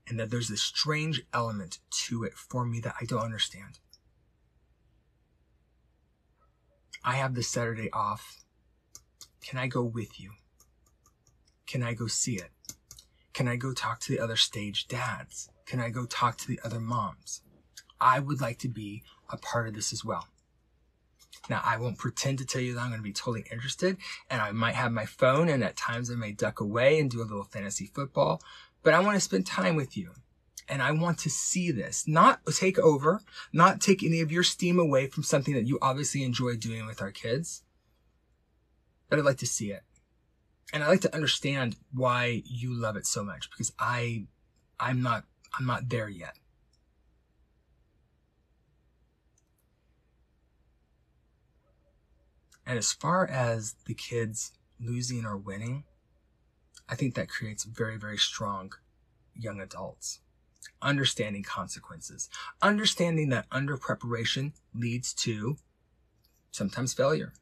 And 0.07 0.19
that 0.19 0.29
there's 0.29 0.51
a 0.51 0.57
strange 0.57 1.23
element 1.33 1.79
to 2.07 2.23
it 2.23 2.33
for 2.33 2.65
me 2.65 2.79
that 2.81 2.95
I 2.99 3.05
don't 3.05 3.23
understand. 3.23 3.79
I 7.03 7.13
have 7.15 7.35
this 7.35 7.47
Saturday 7.47 7.89
off. 7.91 8.43
Can 9.41 9.59
I 9.59 9.67
go 9.67 9.83
with 9.83 10.19
you? 10.19 10.31
Can 11.67 11.83
I 11.83 11.93
go 11.93 12.07
see 12.07 12.35
it? 12.35 12.49
Can 13.33 13.47
I 13.47 13.55
go 13.55 13.73
talk 13.73 13.99
to 14.01 14.11
the 14.11 14.19
other 14.19 14.35
stage 14.35 14.87
dads? 14.87 15.49
Can 15.65 15.79
I 15.79 15.89
go 15.89 16.05
talk 16.05 16.37
to 16.37 16.47
the 16.47 16.59
other 16.63 16.79
moms? 16.79 17.41
I 17.99 18.19
would 18.19 18.41
like 18.41 18.59
to 18.59 18.69
be 18.69 19.03
a 19.29 19.37
part 19.37 19.67
of 19.67 19.73
this 19.73 19.93
as 19.93 20.03
well. 20.05 20.27
Now, 21.49 21.61
I 21.63 21.77
won't 21.77 21.97
pretend 21.97 22.39
to 22.39 22.45
tell 22.45 22.61
you 22.61 22.73
that 22.73 22.79
I'm 22.79 22.89
going 22.89 22.99
to 22.99 23.03
be 23.03 23.13
totally 23.13 23.45
interested, 23.51 23.97
and 24.29 24.41
I 24.41 24.51
might 24.51 24.75
have 24.75 24.91
my 24.91 25.05
phone, 25.05 25.49
and 25.49 25.63
at 25.63 25.75
times 25.77 26.09
I 26.09 26.15
may 26.15 26.31
duck 26.31 26.59
away 26.59 26.99
and 26.99 27.09
do 27.09 27.21
a 27.21 27.23
little 27.23 27.43
fantasy 27.43 27.85
football, 27.85 28.41
but 28.83 28.93
I 28.93 28.99
want 28.99 29.15
to 29.15 29.21
spend 29.21 29.45
time 29.45 29.75
with 29.75 29.95
you. 29.95 30.11
And 30.67 30.81
I 30.81 30.91
want 30.91 31.19
to 31.19 31.29
see 31.29 31.69
this, 31.69 32.07
not 32.07 32.39
take 32.47 32.79
over, 32.79 33.21
not 33.53 33.81
take 33.81 34.01
any 34.03 34.21
of 34.21 34.31
your 34.31 34.41
steam 34.41 34.79
away 34.79 35.05
from 35.07 35.21
something 35.21 35.53
that 35.53 35.67
you 35.67 35.77
obviously 35.79 36.23
enjoy 36.23 36.55
doing 36.55 36.87
with 36.87 37.03
our 37.03 37.11
kids, 37.11 37.61
but 39.07 39.19
I'd 39.19 39.25
like 39.25 39.37
to 39.37 39.45
see 39.45 39.71
it. 39.71 39.83
And 40.73 40.83
I'd 40.83 40.89
like 40.89 41.01
to 41.01 41.13
understand 41.13 41.75
why 41.93 42.41
you 42.45 42.73
love 42.73 42.95
it 42.95 43.05
so 43.05 43.23
much 43.23 43.51
because 43.51 43.71
I, 43.77 44.25
I'm 44.79 45.03
not, 45.03 45.25
I'm 45.57 45.67
not 45.67 45.89
there 45.89 46.09
yet. 46.09 46.33
And 52.65 52.77
as 52.77 52.91
far 52.91 53.27
as 53.27 53.75
the 53.85 53.93
kids 53.93 54.51
losing 54.79 55.25
or 55.25 55.37
winning, 55.37 55.83
I 56.89 56.95
think 56.95 57.15
that 57.15 57.29
creates 57.29 57.63
very, 57.63 57.97
very 57.97 58.17
strong 58.17 58.73
young 59.35 59.59
adults. 59.59 60.19
Understanding 60.81 61.43
consequences, 61.43 62.29
understanding 62.61 63.29
that 63.29 63.45
under 63.51 63.77
preparation 63.77 64.53
leads 64.73 65.13
to 65.13 65.57
sometimes 66.51 66.93
failure. 66.93 67.33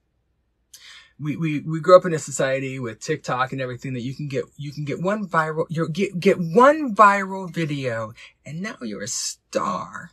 We, 1.19 1.37
we, 1.37 1.59
we 1.59 1.79
grew 1.79 1.95
up 1.95 2.05
in 2.05 2.13
a 2.13 2.19
society 2.19 2.79
with 2.79 2.99
TikTok 2.99 3.51
and 3.51 3.61
everything 3.61 3.93
that 3.93 4.01
you 4.01 4.13
can 4.13 4.27
get, 4.27 4.45
you 4.57 4.71
can 4.71 4.83
get 4.83 5.01
one 5.01 5.27
viral, 5.27 5.65
you 5.69 5.87
get, 5.87 6.19
get 6.19 6.37
one 6.37 6.93
viral 6.95 7.53
video 7.53 8.13
and 8.45 8.61
now 8.61 8.77
you're 8.81 9.03
a 9.03 9.07
star. 9.07 10.11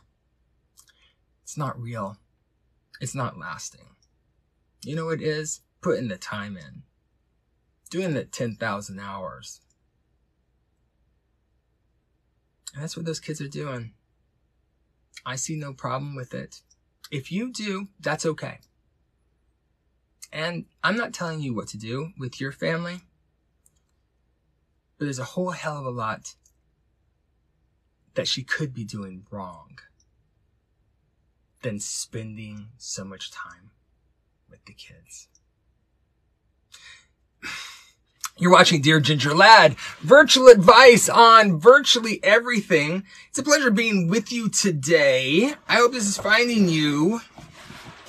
It's 1.43 1.57
not 1.57 1.79
real. 1.81 2.17
It's 3.01 3.15
not 3.15 3.37
lasting. 3.37 3.87
You 4.83 4.95
know 4.95 5.05
what 5.05 5.21
it 5.21 5.27
is? 5.27 5.61
Putting 5.81 6.07
the 6.07 6.17
time 6.17 6.57
in. 6.57 6.83
Doing 7.89 8.13
the 8.13 8.23
10,000 8.23 8.99
hours. 8.99 9.61
And 12.73 12.81
that's 12.81 12.95
what 12.95 13.05
those 13.05 13.19
kids 13.19 13.41
are 13.41 13.47
doing. 13.47 13.93
I 15.25 15.35
see 15.35 15.55
no 15.55 15.73
problem 15.73 16.15
with 16.15 16.33
it. 16.33 16.61
If 17.11 17.31
you 17.31 17.51
do, 17.51 17.89
that's 17.99 18.25
okay. 18.25 18.59
And 20.31 20.65
I'm 20.83 20.95
not 20.95 21.13
telling 21.13 21.41
you 21.41 21.53
what 21.53 21.67
to 21.69 21.77
do 21.77 22.11
with 22.17 22.39
your 22.39 22.53
family, 22.53 23.01
but 24.97 25.05
there's 25.05 25.19
a 25.19 25.25
whole 25.25 25.51
hell 25.51 25.77
of 25.77 25.85
a 25.85 25.89
lot 25.89 26.35
that 28.13 28.27
she 28.27 28.43
could 28.43 28.73
be 28.73 28.85
doing 28.85 29.25
wrong 29.29 29.79
than 31.61 31.79
spending 31.79 32.69
so 32.77 33.03
much 33.03 33.29
time 33.29 33.71
with 34.51 34.63
the 34.65 34.73
kids. 34.73 35.29
You're 38.37 38.51
watching 38.51 38.81
Dear 38.81 38.99
Ginger 38.99 39.35
Lad, 39.35 39.75
virtual 39.99 40.47
advice 40.47 41.07
on 41.07 41.59
virtually 41.59 42.19
everything. 42.23 43.03
It's 43.29 43.37
a 43.39 43.43
pleasure 43.43 43.71
being 43.71 44.07
with 44.07 44.31
you 44.31 44.49
today. 44.49 45.53
I 45.67 45.75
hope 45.75 45.91
this 45.91 46.07
is 46.07 46.17
finding 46.17 46.67
you. 46.67 47.21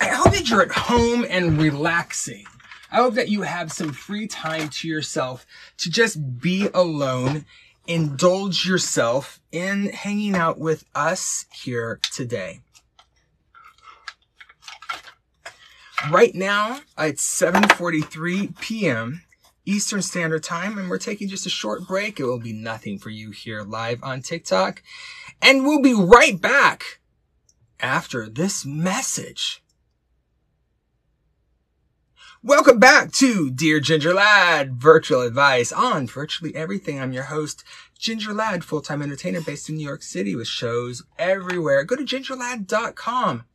I 0.01 0.07
hope 0.07 0.33
that 0.33 0.49
you're 0.49 0.63
at 0.63 0.71
home 0.71 1.25
and 1.29 1.61
relaxing. 1.61 2.45
I 2.91 2.97
hope 2.97 3.13
that 3.13 3.29
you 3.29 3.43
have 3.43 3.71
some 3.71 3.93
free 3.93 4.27
time 4.27 4.69
to 4.69 4.87
yourself 4.87 5.45
to 5.77 5.89
just 5.89 6.39
be 6.39 6.67
alone, 6.73 7.45
indulge 7.87 8.67
yourself 8.67 9.39
in 9.51 9.89
hanging 9.89 10.35
out 10.35 10.57
with 10.57 10.83
us 10.95 11.45
here 11.51 11.99
today. 12.11 12.61
Right 16.11 16.35
now, 16.35 16.81
it's 16.97 17.23
7:43 17.41 18.59
p.m. 18.59 19.21
Eastern 19.65 20.01
Standard 20.01 20.43
Time, 20.43 20.77
and 20.77 20.89
we're 20.89 20.97
taking 20.97 21.29
just 21.29 21.45
a 21.45 21.49
short 21.49 21.87
break. 21.87 22.19
It 22.19 22.25
will 22.25 22.39
be 22.39 22.51
nothing 22.51 22.99
for 22.99 23.09
you 23.09 23.31
here 23.31 23.61
live 23.61 24.03
on 24.03 24.21
TikTok. 24.21 24.83
And 25.41 25.63
we'll 25.63 25.81
be 25.81 25.93
right 25.93 26.39
back 26.39 26.99
after 27.79 28.27
this 28.27 28.65
message. 28.65 29.63
Welcome 32.43 32.79
back 32.79 33.13
to 33.13 33.49
Dear 33.49 33.79
Ginger 33.79 34.13
Lad, 34.13 34.73
virtual 34.73 35.21
advice 35.21 35.71
on 35.71 36.07
virtually 36.07 36.53
everything. 36.53 36.99
I'm 36.99 37.13
your 37.13 37.23
host, 37.23 37.63
Ginger 37.97 38.33
Lad, 38.33 38.65
full-time 38.65 39.01
entertainer 39.01 39.39
based 39.39 39.69
in 39.69 39.75
New 39.75 39.87
York 39.87 40.03
City 40.03 40.35
with 40.35 40.49
shows 40.49 41.03
everywhere. 41.17 41.85
Go 41.85 41.95
to 41.95 42.03
gingerlad.com 42.03 43.45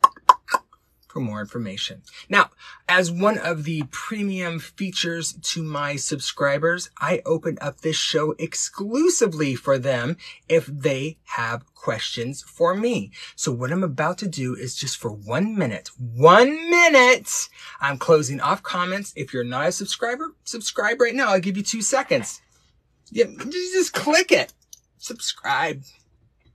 for 1.08 1.20
more 1.20 1.40
information. 1.40 2.02
Now, 2.28 2.50
as 2.88 3.10
one 3.10 3.38
of 3.38 3.64
the 3.64 3.84
premium 3.90 4.58
features 4.58 5.32
to 5.32 5.62
my 5.62 5.96
subscribers, 5.96 6.90
I 6.98 7.22
open 7.24 7.58
up 7.60 7.80
this 7.80 7.96
show 7.96 8.32
exclusively 8.38 9.54
for 9.54 9.78
them 9.78 10.16
if 10.48 10.66
they 10.66 11.16
have 11.24 11.74
questions 11.74 12.42
for 12.42 12.74
me. 12.74 13.10
So 13.34 13.50
what 13.50 13.72
I'm 13.72 13.84
about 13.84 14.18
to 14.18 14.28
do 14.28 14.54
is 14.54 14.76
just 14.76 14.98
for 14.98 15.10
one 15.10 15.56
minute, 15.56 15.90
one 15.98 16.70
minute, 16.70 17.48
I'm 17.80 17.98
closing 17.98 18.40
off 18.40 18.62
comments. 18.62 19.12
If 19.16 19.32
you're 19.32 19.44
not 19.44 19.68
a 19.68 19.72
subscriber, 19.72 20.34
subscribe 20.44 21.00
right 21.00 21.14
now. 21.14 21.32
I'll 21.32 21.40
give 21.40 21.56
you 21.56 21.62
two 21.62 21.82
seconds. 21.82 22.40
Yeah, 23.10 23.26
just 23.50 23.94
click 23.94 24.30
it. 24.30 24.52
Subscribe 24.98 25.82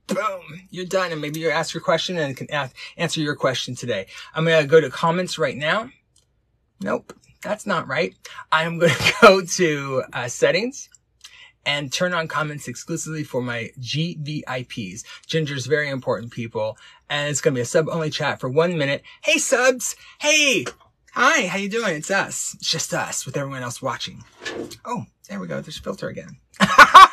boom, 0.06 0.68
you're 0.70 0.86
done. 0.86 1.12
And 1.12 1.20
maybe 1.20 1.40
you 1.40 1.50
ask 1.50 1.74
your 1.74 1.82
question 1.82 2.18
and 2.18 2.36
can 2.36 2.50
ask, 2.50 2.74
answer 2.96 3.20
your 3.20 3.36
question 3.36 3.74
today. 3.74 4.06
I'm 4.34 4.44
going 4.44 4.62
to 4.62 4.68
go 4.68 4.80
to 4.80 4.90
comments 4.90 5.38
right 5.38 5.56
now. 5.56 5.90
Nope, 6.80 7.14
that's 7.42 7.66
not 7.66 7.88
right. 7.88 8.14
I'm 8.52 8.78
going 8.78 8.92
to 8.98 9.12
go 9.20 9.40
to 9.42 10.02
uh, 10.12 10.28
settings 10.28 10.88
and 11.66 11.92
turn 11.92 12.12
on 12.12 12.28
comments 12.28 12.68
exclusively 12.68 13.24
for 13.24 13.42
my 13.42 13.70
GVIPs. 13.80 15.04
Ginger's 15.26 15.66
very 15.66 15.88
important 15.88 16.32
people. 16.32 16.76
And 17.08 17.28
it's 17.28 17.40
going 17.40 17.54
to 17.54 17.58
be 17.58 17.62
a 17.62 17.66
sub 17.66 17.88
only 17.88 18.10
chat 18.10 18.40
for 18.40 18.48
one 18.48 18.76
minute. 18.76 19.02
Hey 19.22 19.38
subs. 19.38 19.96
Hey. 20.20 20.66
Hi. 21.12 21.46
How 21.46 21.58
you 21.58 21.68
doing? 21.68 21.96
It's 21.96 22.10
us. 22.10 22.54
It's 22.58 22.70
just 22.70 22.92
us 22.92 23.24
with 23.24 23.36
everyone 23.36 23.62
else 23.62 23.80
watching. 23.80 24.24
Oh, 24.84 25.04
there 25.28 25.40
we 25.40 25.46
go. 25.46 25.60
There's 25.60 25.78
a 25.78 25.82
filter 25.82 26.08
again. 26.08 26.36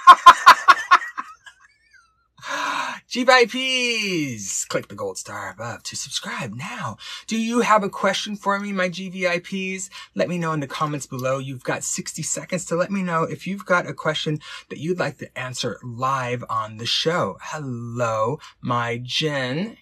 GVIPs! 3.11 4.69
Click 4.69 4.87
the 4.87 4.95
gold 4.95 5.17
star 5.17 5.51
above 5.51 5.83
to 5.83 5.97
subscribe 5.97 6.53
now. 6.53 6.95
Do 7.27 7.37
you 7.37 7.59
have 7.59 7.83
a 7.83 7.89
question 7.89 8.37
for 8.37 8.57
me, 8.57 8.71
my 8.71 8.87
GVIPs? 8.87 9.89
Let 10.15 10.29
me 10.29 10.37
know 10.37 10.53
in 10.53 10.61
the 10.61 10.67
comments 10.67 11.07
below. 11.07 11.37
You've 11.37 11.65
got 11.65 11.83
60 11.83 12.23
seconds 12.23 12.63
to 12.67 12.77
let 12.77 12.89
me 12.89 13.03
know 13.03 13.23
if 13.23 13.45
you've 13.45 13.65
got 13.65 13.85
a 13.85 13.93
question 13.93 14.39
that 14.69 14.79
you'd 14.79 14.99
like 14.99 15.17
to 15.17 15.37
answer 15.37 15.77
live 15.83 16.45
on 16.49 16.77
the 16.77 16.85
show. 16.85 17.37
Hello, 17.41 18.39
my 18.61 19.01
Jen. 19.03 19.75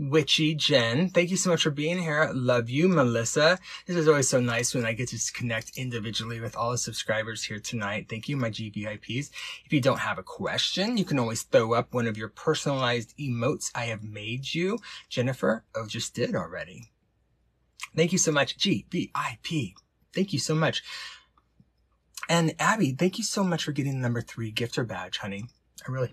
Witchy 0.00 0.54
Jen. 0.54 1.10
Thank 1.10 1.30
you 1.30 1.36
so 1.36 1.50
much 1.50 1.62
for 1.62 1.70
being 1.70 1.98
here. 1.98 2.30
Love 2.32 2.70
you, 2.70 2.88
Melissa. 2.88 3.58
This 3.86 3.96
is 3.96 4.08
always 4.08 4.28
so 4.28 4.40
nice 4.40 4.74
when 4.74 4.86
I 4.86 4.94
get 4.94 5.10
to 5.10 5.32
connect 5.34 5.76
individually 5.76 6.40
with 6.40 6.56
all 6.56 6.70
the 6.70 6.78
subscribers 6.78 7.44
here 7.44 7.58
tonight. 7.58 8.06
Thank 8.08 8.26
you, 8.26 8.38
my 8.38 8.48
GVIPs. 8.48 9.30
If 9.66 9.72
you 9.74 9.80
don't 9.82 9.98
have 9.98 10.16
a 10.18 10.22
question, 10.22 10.96
you 10.96 11.04
can 11.04 11.18
always 11.18 11.42
throw 11.42 11.74
up 11.74 11.92
one 11.92 12.06
of 12.06 12.16
your 12.16 12.30
personalized 12.30 13.14
emotes 13.18 13.70
I 13.74 13.84
have 13.84 14.02
made 14.02 14.54
you. 14.54 14.78
Jennifer, 15.10 15.64
oh, 15.74 15.86
just 15.86 16.14
did 16.14 16.34
already. 16.34 16.90
Thank 17.94 18.12
you 18.12 18.18
so 18.18 18.32
much, 18.32 18.56
GVIP. 18.56 19.74
Thank 20.14 20.32
you 20.32 20.38
so 20.38 20.54
much. 20.54 20.82
And 22.26 22.54
Abby, 22.58 22.92
thank 22.92 23.18
you 23.18 23.24
so 23.24 23.44
much 23.44 23.64
for 23.64 23.72
getting 23.72 23.92
the 23.92 24.00
number 24.00 24.22
three 24.22 24.50
gifter 24.50 24.86
badge, 24.86 25.18
honey. 25.18 25.44
I 25.86 25.92
really, 25.92 26.12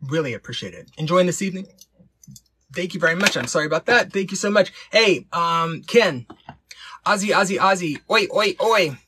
really 0.00 0.32
appreciate 0.32 0.74
it. 0.74 0.92
Enjoying 0.96 1.26
this 1.26 1.42
evening? 1.42 1.66
Thank 2.74 2.94
you 2.94 3.00
very 3.00 3.14
much. 3.14 3.36
I'm 3.36 3.46
sorry 3.46 3.66
about 3.66 3.86
that. 3.86 4.12
Thank 4.12 4.30
you 4.30 4.36
so 4.36 4.50
much. 4.50 4.72
Hey, 4.90 5.26
um, 5.32 5.82
Ken. 5.82 6.26
Ozzy, 7.06 7.30
Ozzy, 7.34 7.58
Ozzy. 7.58 8.00
Oi, 8.10 8.26
oi, 8.34 8.56
oi. 8.62 8.98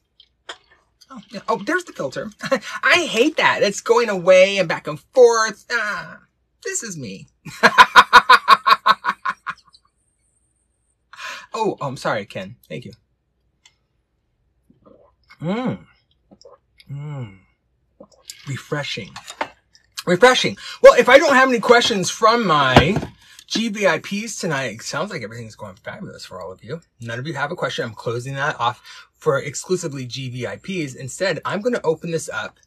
Oh, 1.11 1.21
oh 1.49 1.63
there's 1.65 1.85
the 1.85 1.93
filter. 1.93 2.31
I 2.83 3.07
hate 3.11 3.37
that. 3.37 3.63
It's 3.63 3.81
going 3.81 4.09
away 4.09 4.59
and 4.59 4.69
back 4.69 4.87
and 4.87 5.01
forth. 5.01 5.65
Ah, 5.71 6.19
this 6.65 6.83
is 6.83 6.97
me. 6.97 7.29
oh, 7.63 7.73
oh, 11.55 11.77
I'm 11.81 11.97
sorry, 11.97 12.27
Ken. 12.27 12.57
Thank 12.69 12.85
you. 12.85 12.93
Mmm. 15.41 15.79
Mmm. 16.91 17.39
Refreshing. 18.47 19.11
Refreshing. 20.07 20.57
Well, 20.83 20.95
if 20.95 21.09
I 21.09 21.19
don't 21.19 21.35
have 21.35 21.49
any 21.49 21.61
questions 21.61 22.11
from 22.11 22.47
my 22.47 22.97
GVIPs 23.49 24.41
tonight. 24.41 24.83
Sounds 24.83 25.11
like 25.11 25.23
everything's 25.23 25.55
going 25.55 25.77
fabulous 25.77 26.25
for 26.25 26.41
all 26.41 26.51
of 26.51 26.65
you. 26.65 26.81
None 27.01 27.19
of 27.19 27.27
you 27.27 27.35
have 27.35 27.53
a 27.53 27.57
question. 27.57 27.85
I'm 27.85 27.95
closing 27.95 28.35
that 28.35 28.59
off 28.59 29.09
for 29.13 29.39
exclusively 29.39 30.07
GVIPs. 30.07 30.97
Instead, 30.97 31.41
I'm 31.45 31.61
going 31.61 31.75
to 31.75 31.83
open 31.83 32.11
this 32.11 32.29
up. 32.29 32.59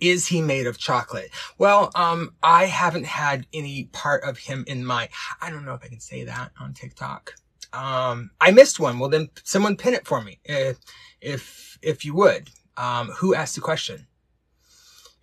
Is 0.00 0.26
he 0.26 0.40
made 0.40 0.66
of 0.66 0.78
chocolate? 0.78 1.30
Well, 1.58 1.90
um, 1.94 2.34
I 2.42 2.66
haven't 2.66 3.06
had 3.06 3.46
any 3.52 3.84
part 3.92 4.24
of 4.24 4.38
him 4.38 4.64
in 4.66 4.84
my, 4.84 5.08
I 5.40 5.50
don't 5.50 5.64
know 5.64 5.74
if 5.74 5.84
I 5.84 5.88
can 5.88 6.00
say 6.00 6.24
that 6.24 6.50
on 6.58 6.72
TikTok. 6.72 7.34
Um, 7.72 8.30
I 8.40 8.50
missed 8.50 8.80
one. 8.80 8.98
Well, 8.98 9.10
then 9.10 9.28
someone 9.44 9.76
pin 9.76 9.94
it 9.94 10.06
for 10.06 10.22
me. 10.22 10.40
If, 10.44 10.78
if, 11.20 11.78
if 11.82 12.04
you 12.04 12.14
would. 12.14 12.50
Um, 12.76 13.08
who 13.08 13.34
asked 13.34 13.54
the 13.54 13.60
question? 13.60 14.06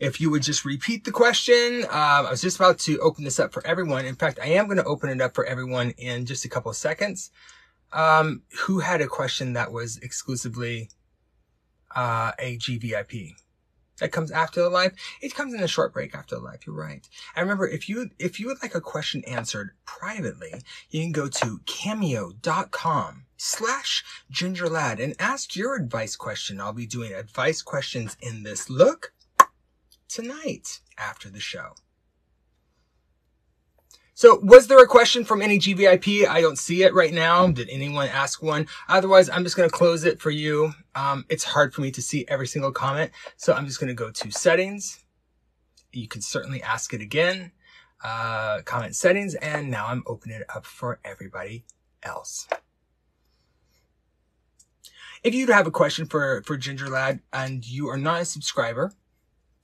If 0.02 0.20
you 0.20 0.32
would 0.32 0.41
just 0.41 0.66
repeat 0.66 1.04
the 1.04 1.12
question, 1.12 1.84
um, 1.84 2.26
I 2.26 2.32
was 2.32 2.41
just 2.41 2.56
about 2.56 2.80
to 2.80 2.97
open 3.02 3.24
this 3.24 3.39
up 3.39 3.54
for 3.54 3.64
everyone. 3.68 4.04
In 4.04 4.16
fact, 4.16 4.39
I 4.41 4.47
am 4.47 4.66
going 4.66 4.78
to 4.78 4.84
open 4.84 5.12
it 5.12 5.22
up 5.22 5.36
for 5.36 5.45
everyone 5.45 5.91
in 5.91 6.26
just 6.26 6.43
a 6.43 6.49
couple 6.49 6.72
of 6.72 6.76
seconds. 6.76 7.30
Um, 7.93 8.41
who 8.62 8.80
had 8.80 9.02
a 9.02 9.08
question 9.08 9.54
that 9.54 9.72
was 9.72 9.97
exclusively 9.97 10.89
uh, 11.95 12.32
a 12.39 12.58
GVIP? 12.58 13.34
That 13.99 14.12
comes 14.12 14.32
after 14.32 14.64
the 14.64 14.72
live. 14.72 14.93
It 15.22 15.36
comes 15.36 15.54
in 15.54 15.62
a 15.62 15.68
short 15.68 15.93
break 15.93 16.16
after 16.16 16.34
the 16.34 16.41
live. 16.41 16.66
You're 16.66 16.76
right. 16.76 17.08
And 17.36 17.43
remember, 17.43 17.68
if 17.68 17.88
you 17.88 18.10
if 18.18 18.39
you 18.39 18.47
would 18.47 18.64
like 18.64 18.74
a 18.74 18.82
question 18.82 19.24
answered 19.26 19.76
privately, 19.86 20.64
you 20.89 21.04
can 21.04 21.12
go 21.12 21.28
to 21.28 21.60
cameo.com 21.68 23.26
slash 23.38 24.04
gingerlad 24.34 24.99
and 24.99 25.16
ask 25.20 25.56
your 25.56 25.76
advice 25.76 26.16
question. 26.16 26.60
I'll 26.60 26.74
be 26.74 26.88
doing 26.88 27.14
advice 27.14 27.62
questions 27.62 28.18
in 28.20 28.41
this 28.41 28.68
look 28.68 29.14
tonight 30.12 30.82
after 30.97 31.30
the 31.30 31.39
show. 31.39 31.74
So 34.14 34.39
was 34.43 34.68
there 34.68 34.78
a 34.78 34.88
question 34.88 35.26
from 35.26 35.41
any 35.41 35.57
GVIP? 35.57 36.28
I 36.28 36.41
don't 36.41 36.59
see 36.59 36.84
it 36.84 36.93
right 36.93 37.14
now. 37.14 37.47
Did 37.47 37.70
anyone 37.72 38.07
ask 38.07 38.43
one? 38.43 38.68
Otherwise, 38.88 39.30
I'm 39.30 39.43
just 39.43 39.57
going 39.57 39.68
to 39.68 39.76
close 39.76 40.03
it 40.03 40.22
for 40.22 40.30
you. 40.30 40.74
Um, 40.93 41.26
it's 41.28 41.43
hard 41.43 41.74
for 41.74 41.82
me 41.82 41.89
to 41.91 42.01
see 42.03 42.26
every 42.28 42.45
single 42.45 42.72
comment. 42.72 43.09
So 43.38 43.53
I'm 43.53 43.66
just 43.66 43.80
going 43.80 43.88
to 43.88 43.95
go 43.95 44.12
to 44.12 44.32
settings. 44.32 45.03
You 45.91 46.07
can 46.07 46.22
certainly 46.22 46.62
ask 46.62 46.93
it 46.93 47.01
again. 47.01 47.51
Uh, 48.03 48.62
comment 48.64 48.95
settings. 48.95 49.34
And 49.36 49.72
now 49.72 49.88
I'm 49.88 50.03
opening 50.05 50.41
it 50.41 50.45
up 50.53 50.66
for 50.68 50.99
everybody 51.03 51.66
else. 52.03 52.47
If 55.24 55.34
you 55.34 55.47
have 55.47 55.68
a 55.68 55.72
question 55.72 56.05
for, 56.05 56.43
for 56.45 56.57
Ginger 56.57 56.89
Lad 56.89 57.22
and 57.32 57.68
you 57.68 57.88
are 57.88 57.97
not 57.97 58.22
a 58.22 58.26
subscriber, 58.26 58.91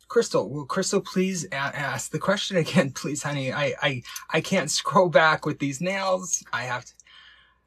Crystal, 0.08 0.50
will 0.50 0.66
Crystal 0.66 1.02
please 1.02 1.46
ask 1.52 2.12
the 2.12 2.20
question 2.20 2.58
again, 2.58 2.92
please, 2.96 3.24
honey? 3.24 3.52
I, 3.52 3.74
I, 3.82 4.04
I 4.30 4.42
can't 4.42 4.72
scroll 4.72 5.10
back 5.10 5.46
with 5.46 5.60
these 5.60 5.82
nails. 5.82 6.44
I 6.54 6.64
have 6.64 6.86
to. 6.86 6.94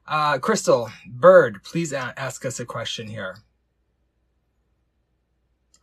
Uh, 0.07 0.39
Crystal, 0.39 0.91
Bird, 1.07 1.63
please 1.63 1.93
ask 1.93 2.45
us 2.45 2.59
a 2.59 2.65
question 2.65 3.07
here. 3.07 3.39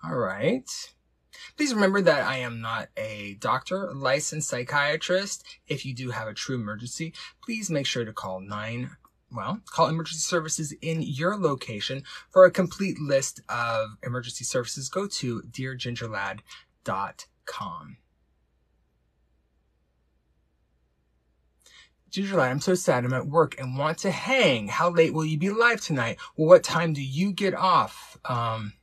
All 0.03 0.16
right. 0.16 0.70
Please 1.55 1.74
remember 1.74 2.01
that 2.01 2.28
I 2.28 2.38
am 2.38 2.60
not 2.62 2.89
a 2.97 3.38
doctor, 3.39 3.93
licensed 3.93 4.49
psychiatrist. 4.49 5.45
If 5.68 5.86
you 5.86 5.93
do 5.93 6.12
have 6.12 6.28
a 6.28 6.34
true 6.34 6.55
emergency, 6.55 7.14
please 7.41 7.70
make 7.70 7.86
sure 7.86 8.05
to 8.05 8.14
call 8.14 8.41
9 8.41 8.89
well, 9.32 9.59
call 9.69 9.88
emergency 9.88 10.21
services 10.21 10.73
in 10.82 11.01
your 11.01 11.38
location. 11.38 12.03
For 12.30 12.45
a 12.45 12.51
complete 12.51 12.99
list 12.99 13.41
of 13.49 13.97
emergency 14.03 14.45
services, 14.45 14.89
go 14.89 15.07
to 15.07 15.41
deargingerlad.com. 15.41 17.97
Gingerlad, 22.09 22.49
I'm 22.49 22.61
so 22.61 22.73
sad. 22.73 23.03
I'm 23.03 23.13
at 23.13 23.28
work 23.28 23.59
and 23.59 23.78
want 23.78 23.97
to 23.99 24.11
hang. 24.11 24.69
How 24.69 24.89
late 24.89 25.13
will 25.13 25.25
you 25.25 25.38
be 25.38 25.49
live 25.49 25.82
tonight? 25.82 26.17
Well, 26.36 26.47
what 26.47 26.63
time 26.63 26.93
do 26.93 27.03
you 27.03 27.34
get 27.34 27.53
off? 27.53 28.17
Um, 28.25 28.73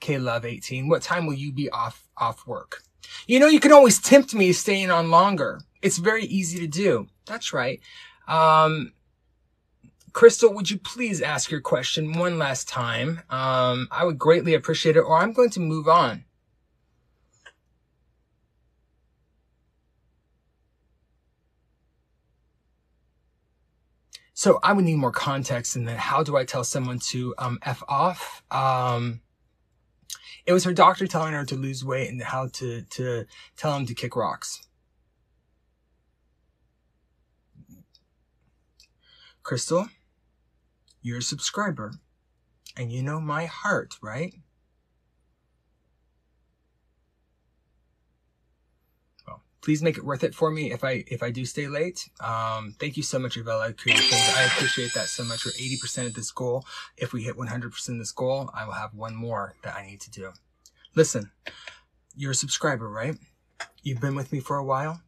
K 0.00 0.18
Love 0.18 0.44
18. 0.44 0.88
What 0.88 1.02
time 1.02 1.26
will 1.26 1.34
you 1.34 1.50
be 1.50 1.70
off, 1.70 2.06
off 2.16 2.46
work? 2.46 2.82
You 3.26 3.40
know, 3.40 3.46
you 3.46 3.60
can 3.60 3.72
always 3.72 3.98
tempt 3.98 4.34
me 4.34 4.52
staying 4.52 4.90
on 4.90 5.10
longer. 5.10 5.60
It's 5.80 5.96
very 5.96 6.24
easy 6.24 6.58
to 6.60 6.66
do. 6.66 7.08
That's 7.24 7.52
right. 7.52 7.80
Um, 8.28 8.92
Crystal, 10.16 10.50
would 10.54 10.70
you 10.70 10.78
please 10.78 11.20
ask 11.20 11.50
your 11.50 11.60
question 11.60 12.14
one 12.14 12.38
last 12.38 12.66
time? 12.70 13.20
Um, 13.28 13.86
I 13.90 14.02
would 14.02 14.18
greatly 14.18 14.54
appreciate 14.54 14.96
it, 14.96 15.00
or 15.00 15.18
I'm 15.18 15.34
going 15.34 15.50
to 15.50 15.60
move 15.60 15.88
on. 15.88 16.24
So 24.32 24.58
I 24.62 24.72
would 24.72 24.86
need 24.86 24.96
more 24.96 25.12
context 25.12 25.76
in 25.76 25.84
that. 25.84 25.98
How 25.98 26.22
do 26.22 26.34
I 26.34 26.46
tell 26.46 26.64
someone 26.64 26.98
to 27.10 27.34
um, 27.36 27.58
f 27.60 27.82
off? 27.86 28.42
Um, 28.50 29.20
it 30.46 30.54
was 30.54 30.64
her 30.64 30.72
doctor 30.72 31.06
telling 31.06 31.34
her 31.34 31.44
to 31.44 31.56
lose 31.56 31.84
weight 31.84 32.08
and 32.08 32.22
how 32.22 32.48
to 32.54 32.80
to 32.80 33.26
tell 33.58 33.76
him 33.76 33.84
to 33.84 33.92
kick 33.92 34.16
rocks. 34.16 34.66
Crystal, 39.42 39.90
you're 41.06 41.18
a 41.18 41.22
subscriber, 41.22 41.92
and 42.76 42.90
you 42.90 43.00
know 43.00 43.20
my 43.20 43.46
heart, 43.46 43.94
right? 44.02 44.34
Well, 49.24 49.40
please 49.62 49.84
make 49.84 49.98
it 49.98 50.04
worth 50.04 50.24
it 50.24 50.34
for 50.34 50.50
me 50.50 50.72
if 50.72 50.82
I 50.82 51.04
if 51.06 51.22
I 51.22 51.30
do 51.30 51.44
stay 51.44 51.68
late. 51.68 52.10
Um, 52.18 52.74
thank 52.80 52.96
you 52.96 53.04
so 53.04 53.20
much, 53.20 53.36
Avella. 53.36 53.66
I 53.66 53.68
appreciate 53.68 54.94
that 54.94 55.06
so 55.06 55.22
much. 55.22 55.46
We're 55.46 55.52
80% 55.52 56.06
of 56.06 56.14
this 56.14 56.32
goal. 56.32 56.64
If 56.96 57.12
we 57.12 57.22
hit 57.22 57.36
100% 57.36 57.88
of 57.88 57.98
this 57.98 58.10
goal, 58.10 58.50
I 58.52 58.64
will 58.64 58.72
have 58.72 58.92
one 58.92 59.14
more 59.14 59.54
that 59.62 59.76
I 59.76 59.86
need 59.86 60.00
to 60.00 60.10
do. 60.10 60.32
Listen, 60.96 61.30
you're 62.16 62.32
a 62.32 62.34
subscriber, 62.34 62.90
right? 62.90 63.16
You've 63.84 64.00
been 64.00 64.16
with 64.16 64.32
me 64.32 64.40
for 64.40 64.56
a 64.56 64.64
while. 64.64 65.02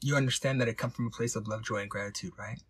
You 0.00 0.14
understand 0.14 0.60
that 0.60 0.68
I 0.68 0.72
come 0.72 0.90
from 0.90 1.08
a 1.08 1.10
place 1.10 1.34
of 1.34 1.48
love, 1.48 1.64
joy, 1.64 1.78
and 1.78 1.90
gratitude, 1.90 2.32
right? 2.38 2.60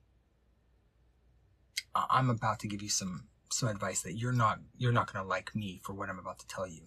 I'm 1.94 2.30
about 2.30 2.60
to 2.60 2.68
give 2.68 2.82
you 2.82 2.88
some 2.88 3.24
some 3.50 3.68
advice 3.68 4.02
that 4.02 4.14
you're 4.14 4.32
not 4.32 4.60
you're 4.78 4.92
not 4.92 5.12
going 5.12 5.22
to 5.22 5.28
like 5.28 5.54
me 5.54 5.80
for 5.82 5.92
what 5.92 6.08
I'm 6.08 6.18
about 6.18 6.38
to 6.38 6.46
tell 6.46 6.66
you. 6.66 6.82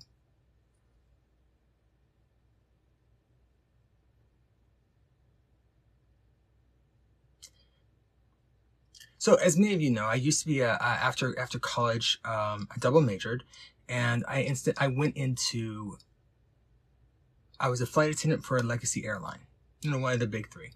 So, 9.17 9.35
as 9.35 9.57
many 9.57 9.73
of 9.73 9.81
you 9.81 9.89
know, 9.89 10.05
I 10.05 10.13
used 10.15 10.41
to 10.41 10.47
be 10.47 10.59
a, 10.59 10.73
a 10.73 10.83
after 10.83 11.37
after 11.39 11.57
college, 11.57 12.19
um, 12.25 12.67
I 12.69 12.77
double 12.79 13.01
majored, 13.01 13.43
and 13.89 14.23
I 14.27 14.43
instant 14.43 14.77
I 14.79 14.87
went 14.87 15.17
into. 15.17 15.97
I 17.59 17.69
was 17.69 17.81
a 17.81 17.87
flight 17.87 18.11
attendant 18.11 18.43
for 18.43 18.57
a 18.57 18.61
legacy 18.61 19.05
airline, 19.05 19.39
you 19.81 19.89
know, 19.89 19.97
one 19.97 20.13
of 20.13 20.19
the 20.19 20.27
big 20.27 20.51
three. 20.51 20.73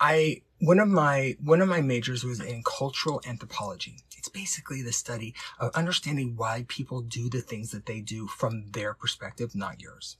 I 0.00 0.42
one 0.60 0.78
of 0.78 0.88
my 0.88 1.36
one 1.42 1.60
of 1.60 1.68
my 1.68 1.80
majors 1.80 2.24
was 2.24 2.40
in 2.40 2.62
cultural 2.62 3.20
anthropology. 3.26 3.98
It's 4.16 4.28
basically 4.28 4.82
the 4.82 4.92
study 4.92 5.34
of 5.58 5.74
understanding 5.74 6.34
why 6.36 6.64
people 6.68 7.00
do 7.00 7.28
the 7.28 7.40
things 7.40 7.70
that 7.70 7.86
they 7.86 8.00
do 8.00 8.26
from 8.26 8.70
their 8.72 8.94
perspective, 8.94 9.54
not 9.54 9.80
yours. 9.80 10.16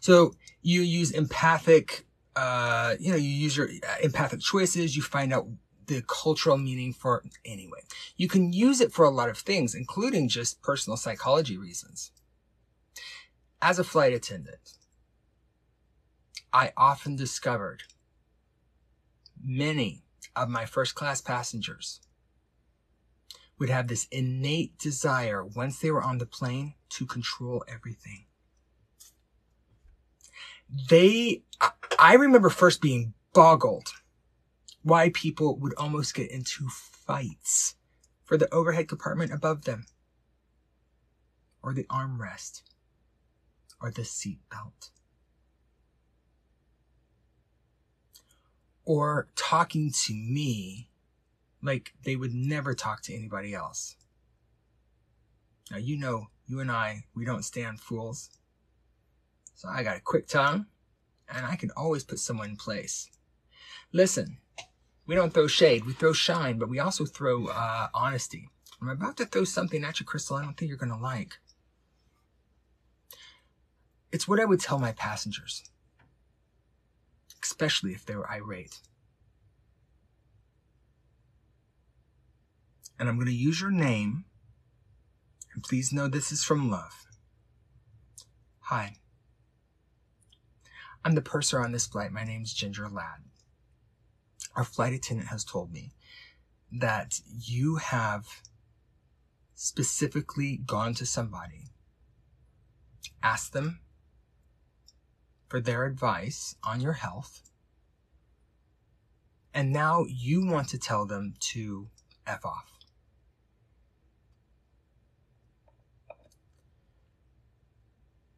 So 0.00 0.34
you 0.62 0.82
use 0.82 1.10
empathic, 1.10 2.06
uh, 2.36 2.96
you 3.00 3.10
know, 3.10 3.16
you 3.16 3.28
use 3.28 3.56
your 3.56 3.68
uh, 3.68 3.96
empathic 4.02 4.40
choices. 4.40 4.96
You 4.96 5.02
find 5.02 5.32
out 5.32 5.46
the 5.86 6.02
cultural 6.06 6.56
meaning 6.56 6.92
for 6.92 7.24
anyway. 7.44 7.80
You 8.16 8.28
can 8.28 8.52
use 8.52 8.80
it 8.80 8.92
for 8.92 9.04
a 9.04 9.10
lot 9.10 9.28
of 9.28 9.38
things, 9.38 9.74
including 9.74 10.28
just 10.28 10.62
personal 10.62 10.96
psychology 10.96 11.56
reasons. 11.56 12.12
As 13.60 13.78
a 13.78 13.84
flight 13.84 14.12
attendant, 14.12 14.76
I 16.52 16.72
often 16.76 17.16
discovered 17.16 17.84
many 19.44 20.02
of 20.34 20.48
my 20.48 20.64
first 20.66 20.94
class 20.94 21.20
passengers 21.20 22.00
would 23.58 23.70
have 23.70 23.88
this 23.88 24.06
innate 24.10 24.78
desire 24.78 25.44
once 25.44 25.78
they 25.78 25.90
were 25.90 26.02
on 26.02 26.18
the 26.18 26.26
plane 26.26 26.74
to 26.88 27.06
control 27.06 27.64
everything. 27.68 28.24
They, 30.88 31.42
I 31.98 32.14
remember 32.14 32.50
first 32.50 32.80
being 32.80 33.14
boggled 33.32 33.92
why 34.82 35.10
people 35.10 35.56
would 35.58 35.74
almost 35.74 36.14
get 36.14 36.30
into 36.30 36.68
fights 36.68 37.76
for 38.24 38.36
the 38.36 38.52
overhead 38.52 38.88
compartment 38.88 39.32
above 39.32 39.64
them 39.64 39.86
or 41.62 41.72
the 41.72 41.84
armrest 41.84 42.62
or 43.80 43.90
the 43.90 44.04
seat 44.04 44.40
belt. 44.50 44.90
Or 48.84 49.28
talking 49.36 49.92
to 50.04 50.14
me 50.14 50.88
like 51.62 51.94
they 52.04 52.16
would 52.16 52.34
never 52.34 52.74
talk 52.74 53.02
to 53.02 53.14
anybody 53.14 53.54
else. 53.54 53.96
Now, 55.70 55.76
you 55.78 55.96
know, 55.96 56.26
you 56.46 56.60
and 56.60 56.70
I, 56.70 57.04
we 57.14 57.24
don't 57.24 57.44
stand 57.44 57.80
fools. 57.80 58.30
So 59.54 59.68
I 59.68 59.82
got 59.82 59.96
a 59.96 60.00
quick 60.00 60.26
tongue 60.26 60.66
and 61.32 61.46
I 61.46 61.56
can 61.56 61.70
always 61.76 62.04
put 62.04 62.18
someone 62.18 62.50
in 62.50 62.56
place. 62.56 63.10
Listen, 63.92 64.38
we 65.06 65.14
don't 65.14 65.32
throw 65.32 65.46
shade, 65.46 65.84
we 65.84 65.92
throw 65.92 66.12
shine, 66.12 66.58
but 66.58 66.68
we 66.68 66.80
also 66.80 67.04
throw 67.04 67.46
uh, 67.46 67.88
honesty. 67.94 68.48
I'm 68.80 68.88
about 68.88 69.16
to 69.18 69.26
throw 69.26 69.44
something 69.44 69.84
at 69.84 70.00
you, 70.00 70.06
Crystal, 70.06 70.36
I 70.36 70.42
don't 70.42 70.56
think 70.56 70.68
you're 70.68 70.78
going 70.78 70.90
to 70.90 70.96
like. 70.96 71.38
It's 74.10 74.26
what 74.26 74.40
I 74.40 74.44
would 74.44 74.60
tell 74.60 74.78
my 74.78 74.92
passengers 74.92 75.62
especially 77.42 77.92
if 77.92 78.04
they 78.04 78.14
were 78.14 78.30
irate. 78.30 78.80
And 82.98 83.08
I'm 83.08 83.16
going 83.16 83.26
to 83.26 83.34
use 83.34 83.60
your 83.60 83.70
name, 83.70 84.24
and 85.54 85.62
please 85.62 85.92
know 85.92 86.08
this 86.08 86.30
is 86.30 86.44
from 86.44 86.70
love. 86.70 87.06
Hi. 88.60 88.96
I'm 91.04 91.14
the 91.14 91.22
purser 91.22 91.60
on 91.60 91.72
this 91.72 91.86
flight. 91.86 92.12
My 92.12 92.24
name's 92.24 92.52
Ginger 92.52 92.88
Lad. 92.88 93.24
Our 94.54 94.64
flight 94.64 94.92
attendant 94.92 95.28
has 95.30 95.44
told 95.44 95.72
me 95.72 95.92
that 96.70 97.20
you 97.26 97.76
have 97.76 98.26
specifically 99.54 100.60
gone 100.64 100.94
to 100.94 101.06
somebody, 101.06 101.70
asked 103.22 103.52
them 103.52 103.80
for 105.52 105.60
their 105.60 105.84
advice 105.84 106.56
on 106.64 106.80
your 106.80 106.94
health. 106.94 107.42
And 109.52 109.70
now 109.70 110.06
you 110.08 110.46
want 110.46 110.70
to 110.70 110.78
tell 110.78 111.04
them 111.04 111.34
to 111.40 111.88
F 112.26 112.46
off. 112.46 112.72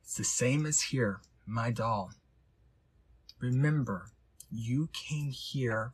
It's 0.03 0.17
the 0.17 0.25
same 0.25 0.67
as 0.67 0.81
here, 0.81 1.21
my 1.47 1.71
doll. 1.71 2.11
Remember, 3.39 4.07
you 4.51 4.89
came 4.93 5.31
here 5.31 5.93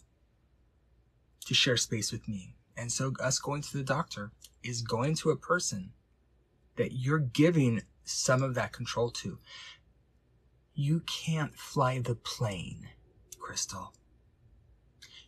to 1.45 1.53
share 1.53 1.77
space 1.77 2.11
with 2.11 2.29
me. 2.29 2.55
And 2.79 2.91
so, 2.91 3.13
us 3.21 3.39
going 3.39 3.61
to 3.61 3.77
the 3.77 3.85
doctor 3.85 4.31
is 4.63 4.81
going 4.81 5.17
to 5.17 5.29
a 5.29 5.37
person 5.37 5.93
that 6.77 6.93
you're 6.93 7.19
giving 7.19 7.83
some 8.05 8.43
of 8.43 8.55
that 8.55 8.73
control 8.73 9.11
to. 9.11 9.39
You 10.83 11.01
can't 11.01 11.55
fly 11.55 11.99
the 11.99 12.15
plane, 12.15 12.89
Crystal. 13.39 13.93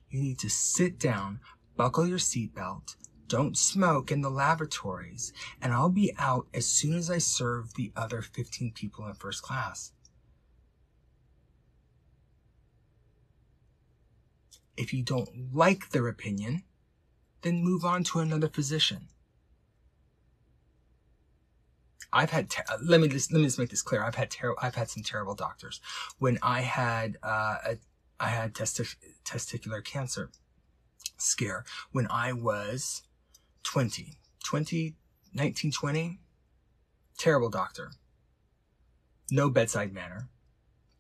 You 0.09 0.23
need 0.23 0.39
to 0.39 0.49
sit 0.49 0.99
down, 0.99 1.41
buckle 1.77 2.07
your 2.07 2.17
seatbelt, 2.17 2.97
don't 3.27 3.59
smoke 3.59 4.11
in 4.11 4.23
the 4.23 4.31
lavatories, 4.31 5.31
and 5.61 5.75
I'll 5.75 5.91
be 5.91 6.15
out 6.17 6.47
as 6.55 6.65
soon 6.65 6.95
as 6.95 7.11
I 7.11 7.19
serve 7.19 7.75
the 7.75 7.93
other 7.95 8.23
15 8.23 8.73
people 8.73 9.07
in 9.07 9.13
first 9.13 9.43
class. 9.43 9.93
If 14.75 14.95
you 14.95 15.03
don't 15.03 15.53
like 15.53 15.91
their 15.91 16.09
opinion, 16.09 16.63
then 17.43 17.63
move 17.63 17.85
on 17.85 18.05
to 18.05 18.21
another 18.21 18.49
physician. 18.49 19.09
I've 22.13 22.31
had 22.31 22.51
ter- 22.51 22.65
let 22.83 23.01
me 23.01 23.09
just 23.09 23.33
let 23.33 23.39
me 23.39 23.47
just 23.47 23.59
make 23.59 23.71
this 23.71 23.83
clear. 23.83 24.03
I've 24.03 24.15
had 24.15 24.31
ter- 24.31 24.55
I've 24.61 24.75
had 24.75 24.91
some 24.91 25.03
terrible 25.03 25.35
doctors. 25.35 25.81
When 26.19 26.39
I 26.43 26.61
had 26.61 27.17
uh, 27.23 27.57
a, 27.67 27.79
I 28.21 28.29
had 28.29 28.55
testi- 28.55 28.97
testicular 29.25 29.85
cancer 29.85 30.31
scare 31.17 31.65
when 31.93 32.07
I 32.11 32.33
was 32.33 33.03
20, 33.65 34.15
20, 34.45 34.97
19, 35.35 35.73
20. 35.73 36.21
Terrible 37.19 37.51
doctor. 37.51 37.93
No 39.31 39.49
bedside 39.49 39.93
manner. 39.93 40.29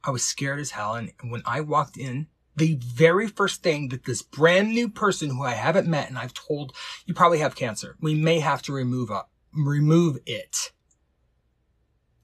I 0.04 0.10
was 0.10 0.24
scared 0.24 0.60
as 0.60 0.70
hell. 0.70 0.94
And 0.94 1.12
when 1.22 1.42
I 1.44 1.60
walked 1.60 1.96
in, 1.96 2.28
the 2.56 2.76
very 2.76 3.28
first 3.28 3.62
thing 3.62 3.88
that 3.88 4.04
this 4.04 4.22
brand 4.22 4.70
new 4.70 4.88
person 4.88 5.30
who 5.30 5.42
I 5.42 5.52
haven't 5.52 5.88
met 5.88 6.08
and 6.08 6.18
I've 6.18 6.34
told, 6.34 6.74
you 7.06 7.14
probably 7.14 7.38
have 7.38 7.54
cancer. 7.54 7.96
We 8.00 8.14
may 8.14 8.40
have 8.40 8.62
to 8.62 8.72
remove 8.72 9.10
up, 9.10 9.30
remove 9.52 10.18
it. 10.26 10.72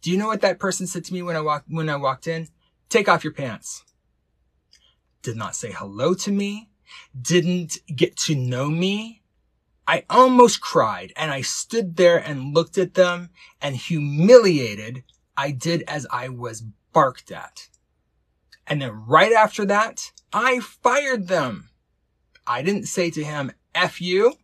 Do 0.00 0.10
you 0.10 0.18
know 0.18 0.26
what 0.26 0.40
that 0.42 0.58
person 0.58 0.86
said 0.86 1.04
to 1.06 1.14
me 1.14 1.22
when 1.22 1.36
I 1.36 1.40
walked, 1.40 1.66
when 1.68 1.88
I 1.88 1.96
walked 1.96 2.26
in? 2.26 2.48
Take 2.88 3.08
off 3.08 3.24
your 3.24 3.32
pants. 3.32 3.84
Did 5.22 5.36
not 5.36 5.56
say 5.56 5.72
hello 5.72 6.14
to 6.14 6.30
me. 6.30 6.70
Didn't 7.20 7.78
get 7.94 8.16
to 8.18 8.34
know 8.34 8.70
me. 8.70 9.22
I 9.86 10.04
almost 10.08 10.60
cried 10.60 11.12
and 11.16 11.30
I 11.30 11.40
stood 11.40 11.96
there 11.96 12.18
and 12.18 12.54
looked 12.54 12.78
at 12.78 12.94
them 12.94 13.30
and 13.60 13.74
humiliated. 13.74 15.02
I 15.36 15.50
did 15.50 15.82
as 15.82 16.06
I 16.10 16.28
was 16.28 16.62
barked 16.92 17.30
at. 17.30 17.68
And 18.66 18.82
then 18.82 19.06
right 19.06 19.32
after 19.32 19.64
that, 19.66 20.12
I 20.32 20.60
fired 20.60 21.28
them. 21.28 21.70
I 22.46 22.62
didn't 22.62 22.86
say 22.86 23.10
to 23.10 23.24
him, 23.24 23.52
F 23.74 24.00
you. 24.00 24.34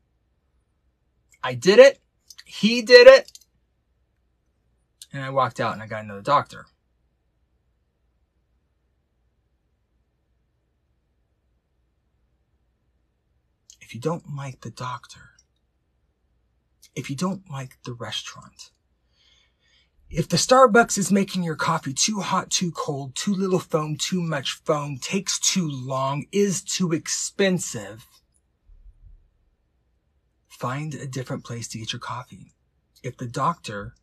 I 1.42 1.54
did 1.54 1.78
it. 1.78 2.00
He 2.46 2.80
did 2.80 3.06
it. 3.06 3.38
And 5.14 5.22
I 5.22 5.30
walked 5.30 5.60
out 5.60 5.74
and 5.74 5.82
I 5.82 5.86
got 5.86 6.02
another 6.02 6.20
doctor. 6.20 6.66
If 13.80 13.94
you 13.94 14.00
don't 14.00 14.34
like 14.34 14.62
the 14.62 14.70
doctor, 14.70 15.30
if 16.96 17.08
you 17.08 17.14
don't 17.14 17.48
like 17.48 17.78
the 17.84 17.92
restaurant, 17.92 18.72
if 20.10 20.28
the 20.28 20.36
Starbucks 20.36 20.98
is 20.98 21.12
making 21.12 21.44
your 21.44 21.54
coffee 21.54 21.94
too 21.94 22.18
hot, 22.18 22.50
too 22.50 22.72
cold, 22.72 23.14
too 23.14 23.34
little 23.34 23.60
foam, 23.60 23.96
too 23.96 24.20
much 24.20 24.60
foam, 24.64 24.98
takes 25.00 25.38
too 25.38 25.68
long, 25.68 26.26
is 26.32 26.60
too 26.60 26.92
expensive, 26.92 28.08
find 30.48 30.92
a 30.94 31.06
different 31.06 31.44
place 31.44 31.68
to 31.68 31.78
get 31.78 31.92
your 31.92 32.00
coffee. 32.00 32.52
If 33.04 33.16
the 33.16 33.26
doctor 33.26 33.94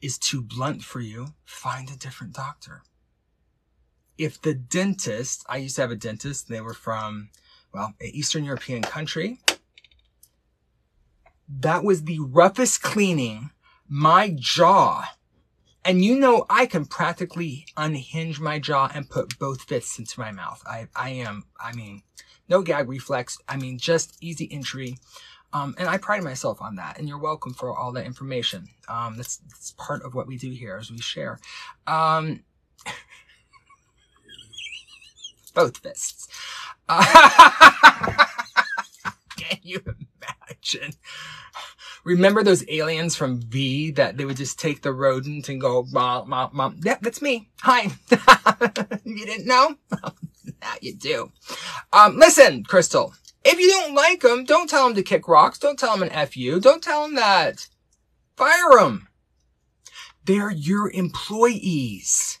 is 0.00 0.18
too 0.18 0.42
blunt 0.42 0.82
for 0.82 1.00
you, 1.00 1.34
find 1.44 1.90
a 1.90 1.96
different 1.96 2.32
doctor. 2.32 2.82
If 4.16 4.40
the 4.40 4.54
dentist, 4.54 5.44
I 5.48 5.58
used 5.58 5.76
to 5.76 5.82
have 5.82 5.90
a 5.90 5.96
dentist, 5.96 6.48
they 6.48 6.60
were 6.60 6.74
from, 6.74 7.30
well, 7.72 7.94
an 8.00 8.10
Eastern 8.12 8.44
European 8.44 8.82
country. 8.82 9.40
That 11.48 11.84
was 11.84 12.04
the 12.04 12.18
roughest 12.20 12.82
cleaning 12.82 13.50
my 13.88 14.34
jaw 14.36 15.08
and 15.88 16.04
you 16.04 16.18
know, 16.18 16.44
I 16.50 16.66
can 16.66 16.84
practically 16.84 17.64
unhinge 17.74 18.40
my 18.40 18.58
jaw 18.58 18.90
and 18.94 19.08
put 19.08 19.38
both 19.38 19.62
fists 19.62 19.98
into 19.98 20.20
my 20.20 20.30
mouth. 20.30 20.62
I, 20.66 20.88
I 20.94 21.10
am, 21.10 21.44
I 21.58 21.72
mean, 21.72 22.02
no 22.46 22.60
gag 22.60 22.90
reflex. 22.90 23.38
I 23.48 23.56
mean, 23.56 23.78
just 23.78 24.18
easy 24.20 24.48
entry. 24.52 24.98
Um, 25.52 25.74
and 25.78 25.88
I 25.88 25.96
pride 25.98 26.22
myself 26.22 26.60
on 26.60 26.76
that. 26.76 26.98
And 26.98 27.08
you're 27.08 27.18
welcome 27.18 27.54
for 27.54 27.76
all 27.76 27.92
that 27.92 28.06
information. 28.06 28.68
Um, 28.88 29.16
that's, 29.16 29.38
that's 29.38 29.72
part 29.78 30.02
of 30.02 30.14
what 30.14 30.26
we 30.26 30.36
do 30.36 30.50
here 30.50 30.76
as 30.76 30.90
we 30.90 30.98
share. 30.98 31.38
Um, 31.86 32.44
both 35.54 35.78
fists. 35.78 36.28
Can 39.36 39.58
you 39.62 39.80
imagine? 39.84 40.94
Remember 42.04 42.42
those 42.42 42.64
aliens 42.68 43.16
from 43.16 43.40
V 43.40 43.90
that 43.92 44.16
they 44.16 44.24
would 44.24 44.36
just 44.36 44.58
take 44.58 44.82
the 44.82 44.92
rodent 44.92 45.48
and 45.48 45.60
go, 45.60 45.86
mom, 45.90 46.30
mom, 46.30 46.50
mom. 46.52 46.80
Yeah, 46.82 46.96
that's 47.00 47.20
me. 47.20 47.50
Hi. 47.60 47.90
you 49.04 49.26
didn't 49.26 49.46
know? 49.46 49.76
now 50.60 50.74
you 50.80 50.94
do. 50.94 51.30
Um, 51.92 52.16
listen, 52.16 52.64
Crystal, 52.64 53.12
if 53.48 53.58
you 53.58 53.68
don't 53.68 53.94
like 53.94 54.20
them, 54.20 54.44
don't 54.44 54.68
tell 54.68 54.86
them 54.86 54.94
to 54.94 55.02
kick 55.02 55.26
rocks. 55.26 55.58
Don't 55.58 55.78
tell 55.78 55.92
them 55.92 56.02
an 56.02 56.12
F 56.12 56.36
you. 56.36 56.60
Don't 56.60 56.82
tell 56.82 57.02
them 57.02 57.14
that. 57.14 57.68
Fire 58.36 58.78
them. 58.78 59.08
They're 60.24 60.50
your 60.50 60.90
employees. 60.90 62.38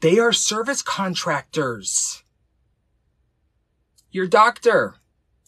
They 0.00 0.18
are 0.18 0.32
service 0.32 0.82
contractors. 0.82 2.22
Your 4.10 4.26
doctor, 4.26 4.96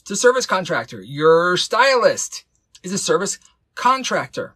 it's 0.00 0.10
a 0.10 0.16
service 0.16 0.46
contractor. 0.46 1.02
Your 1.02 1.58
stylist, 1.58 2.44
is 2.82 2.92
a 2.92 2.98
service 2.98 3.38
contractor. 3.74 4.54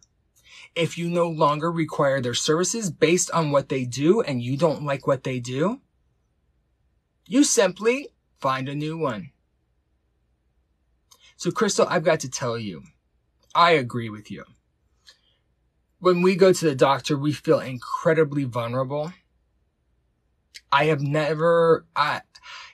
If 0.73 0.97
you 0.97 1.09
no 1.09 1.27
longer 1.27 1.71
require 1.71 2.19
their 2.19 2.33
services 2.33 2.89
based 2.89 3.29
on 3.31 3.51
what 3.51 3.69
they 3.69 3.83
do 3.85 4.21
and 4.21 4.41
you 4.41 4.57
don't 4.57 4.83
like 4.83 5.05
what 5.05 5.23
they 5.23 5.39
do, 5.39 5.81
you 7.27 7.43
simply 7.43 8.07
find 8.39 8.67
a 8.67 8.75
new 8.75 8.97
one. 8.97 9.31
So 11.41 11.49
Crystal, 11.49 11.87
I've 11.89 12.03
got 12.03 12.19
to 12.19 12.29
tell 12.29 12.55
you, 12.55 12.83
I 13.55 13.71
agree 13.71 14.09
with 14.09 14.29
you. 14.29 14.43
When 15.97 16.21
we 16.21 16.35
go 16.35 16.53
to 16.53 16.65
the 16.65 16.75
doctor, 16.75 17.17
we 17.17 17.33
feel 17.33 17.59
incredibly 17.59 18.43
vulnerable. 18.43 19.11
I 20.71 20.85
have 20.85 21.01
never, 21.01 21.87
I, 21.95 22.21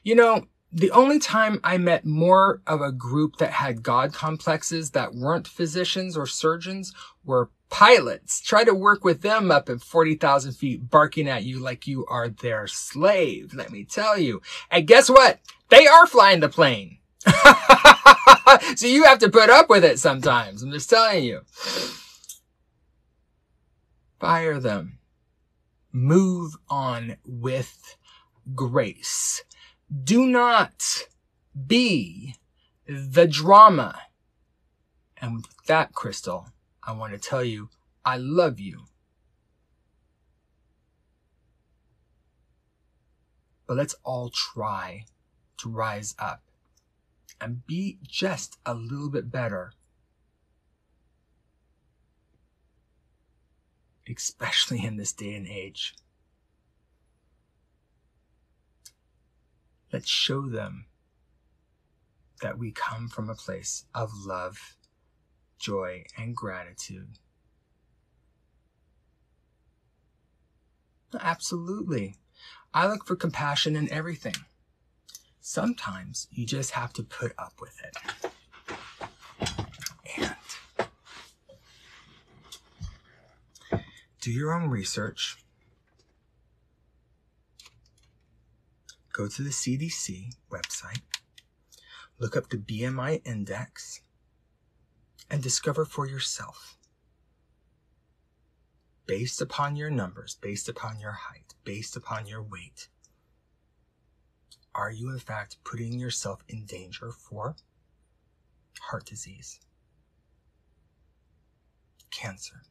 you 0.03 0.15
know, 0.15 0.47
the 0.69 0.91
only 0.91 1.17
time 1.17 1.61
I 1.63 1.77
met 1.77 2.03
more 2.03 2.61
of 2.67 2.81
a 2.81 2.91
group 2.91 3.37
that 3.37 3.51
had 3.51 3.83
God 3.83 4.11
complexes 4.11 4.91
that 4.91 5.15
weren't 5.15 5.47
physicians 5.47 6.17
or 6.17 6.27
surgeons 6.27 6.93
were 7.23 7.49
pilots. 7.69 8.41
Try 8.41 8.65
to 8.65 8.73
work 8.73 9.05
with 9.05 9.21
them 9.21 9.49
up 9.49 9.69
at 9.69 9.79
40,000 9.79 10.51
feet, 10.51 10.89
barking 10.89 11.29
at 11.29 11.45
you 11.45 11.59
like 11.59 11.87
you 11.87 12.05
are 12.07 12.27
their 12.27 12.67
slave, 12.67 13.53
let 13.53 13.71
me 13.71 13.85
tell 13.85 14.17
you. 14.17 14.41
And 14.69 14.85
guess 14.85 15.09
what? 15.09 15.39
They 15.69 15.87
are 15.87 16.05
flying 16.05 16.41
the 16.41 16.49
plane. 16.49 16.97
so 18.75 18.87
you 18.87 19.03
have 19.03 19.19
to 19.19 19.29
put 19.29 19.49
up 19.49 19.69
with 19.69 19.83
it 19.83 19.99
sometimes. 19.99 20.63
I'm 20.63 20.71
just 20.71 20.89
telling 20.89 21.23
you. 21.23 21.41
Fire 24.19 24.59
them. 24.59 24.99
Move 25.91 26.55
on 26.69 27.17
with 27.25 27.97
grace. 28.55 29.43
Do 30.03 30.25
not 30.25 31.07
be 31.65 32.35
the 32.87 33.27
drama. 33.27 33.99
And 35.19 35.37
with 35.37 35.45
that, 35.67 35.93
Crystal, 35.93 36.47
I 36.83 36.91
want 36.93 37.13
to 37.13 37.19
tell 37.19 37.43
you, 37.43 37.69
I 38.05 38.17
love 38.17 38.59
you. 38.59 38.85
But 43.65 43.77
let's 43.77 43.95
all 44.03 44.29
try 44.29 45.05
to 45.57 45.69
rise 45.69 46.15
up 46.17 46.46
and 47.39 47.65
be 47.65 47.99
just 48.07 48.57
a 48.65 48.73
little 48.73 49.09
bit 49.09 49.31
better. 49.31 49.71
Especially 54.09 54.83
in 54.83 54.97
this 54.97 55.11
day 55.13 55.33
and 55.33 55.47
age. 55.47 55.95
Let's 59.91 60.09
show 60.09 60.47
them 60.47 60.85
that 62.41 62.57
we 62.57 62.71
come 62.71 63.07
from 63.07 63.29
a 63.29 63.35
place 63.35 63.85
of 63.93 64.11
love, 64.25 64.75
joy, 65.59 66.05
and 66.17 66.35
gratitude. 66.35 67.19
Absolutely. 71.19 72.15
I 72.73 72.87
look 72.87 73.05
for 73.05 73.15
compassion 73.15 73.75
in 73.75 73.91
everything. 73.91 74.35
Sometimes 75.49 76.27
you 76.29 76.45
just 76.45 76.71
have 76.71 76.91
to 76.91 77.03
put 77.03 77.31
up 77.37 77.53
with 77.61 77.79
it. 77.81 77.95
And 80.17 80.35
do 84.19 84.29
your 84.29 84.53
own 84.53 84.69
research. 84.69 85.37
Go 89.13 89.29
to 89.29 89.41
the 89.41 89.51
CDC 89.51 90.35
website, 90.51 91.03
look 92.19 92.35
up 92.35 92.49
the 92.49 92.57
BMI 92.57 93.21
index, 93.25 94.01
and 95.29 95.41
discover 95.41 95.85
for 95.85 96.05
yourself, 96.05 96.77
based 99.05 99.41
upon 99.41 99.77
your 99.77 99.89
numbers, 99.89 100.37
based 100.41 100.67
upon 100.67 100.99
your 100.99 101.13
height, 101.13 101.53
based 101.63 101.95
upon 101.95 102.27
your 102.27 102.43
weight, 102.43 102.89
are 104.77 104.91
you 104.91 105.09
in 105.09 105.17
fact 105.17 105.57
putting 105.63 105.99
yourself 105.99 106.43
in 106.47 106.63
danger 106.65 107.11
for 107.11 107.55
heart 108.79 109.05
disease, 109.05 109.59
cancer? 112.11 112.61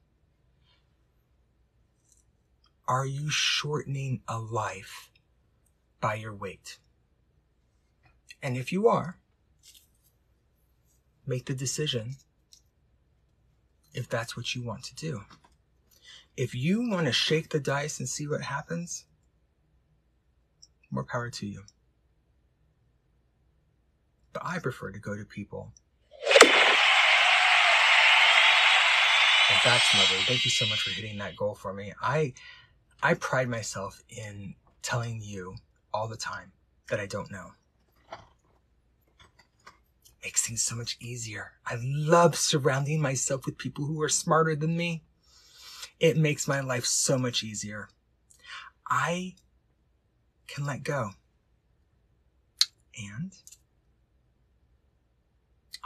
Are 2.87 3.05
you 3.05 3.29
shortening 3.29 4.23
a 4.29 4.39
life 4.39 5.11
by 6.01 6.15
your 6.15 6.33
weight? 6.33 6.79
And 8.41 8.57
if 8.57 8.71
you 8.71 8.87
are, 8.87 9.19
make 11.27 11.47
the 11.47 11.55
decision 11.55 12.15
if 13.93 14.09
that's 14.09 14.37
what 14.37 14.55
you 14.55 14.63
want 14.63 14.85
to 14.85 14.95
do. 14.95 15.23
If 16.37 16.55
you 16.55 16.89
want 16.89 17.07
to 17.07 17.13
shake 17.13 17.49
the 17.49 17.59
dice 17.59 17.99
and 17.99 18.09
see 18.09 18.29
what 18.29 18.43
happens, 18.43 19.07
more 20.89 21.03
power 21.03 21.31
to 21.31 21.47
you. 21.47 21.65
But 24.37 24.47
I 24.47 24.59
prefer 24.59 24.91
to 24.91 24.99
go 24.99 25.17
to 25.17 25.25
people. 25.25 25.73
And 29.49 29.61
that's 29.65 29.95
lovely. 29.95 30.19
Thank 30.27 30.45
you 30.45 30.51
so 30.51 30.67
much 30.67 30.83
for 30.83 30.91
hitting 30.91 31.17
that 31.19 31.37
goal 31.37 31.55
for 31.55 31.73
me. 31.73 31.95
I 32.03 32.35
I 33.03 33.15
pride 33.15 33.49
myself 33.49 34.03
in 34.11 34.55
telling 34.83 35.23
you 35.23 35.55
all 35.95 36.07
the 36.07 36.19
time 36.19 36.53
that 36.91 37.01
I 37.01 37.07
don't 37.07 37.33
know 37.33 37.53
makes 40.23 40.47
things 40.47 40.63
so 40.63 40.77
much 40.77 40.99
easier. 41.01 41.53
I 41.65 41.79
love 41.81 42.37
surrounding 42.37 43.01
myself 43.01 43.47
with 43.47 43.57
people 43.57 43.87
who 43.87 44.03
are 44.03 44.09
smarter 44.11 44.55
than 44.55 44.77
me. 44.77 45.03
It 45.99 46.19
makes 46.19 46.47
my 46.47 46.61
life 46.61 46.85
so 46.85 47.17
much 47.17 47.43
easier. 47.43 47.89
I 48.87 49.37
can 50.47 50.67
let 50.67 50.83
go. 50.83 51.13
And 52.99 53.33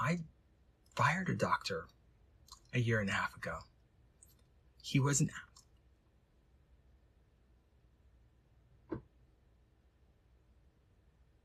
I 0.01 0.20
fired 0.96 1.28
a 1.28 1.34
doctor 1.34 1.86
a 2.72 2.80
year 2.80 3.01
and 3.01 3.11
a 3.11 3.12
half 3.12 3.36
ago. 3.36 3.59
He 4.82 4.98
wasn't 4.98 5.30
out. 5.30 5.51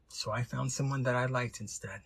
So 0.08 0.32
I 0.32 0.44
found 0.44 0.72
someone 0.72 1.04
that 1.04 1.16
I 1.16 1.26
liked 1.26 1.60
instead. 1.60 2.02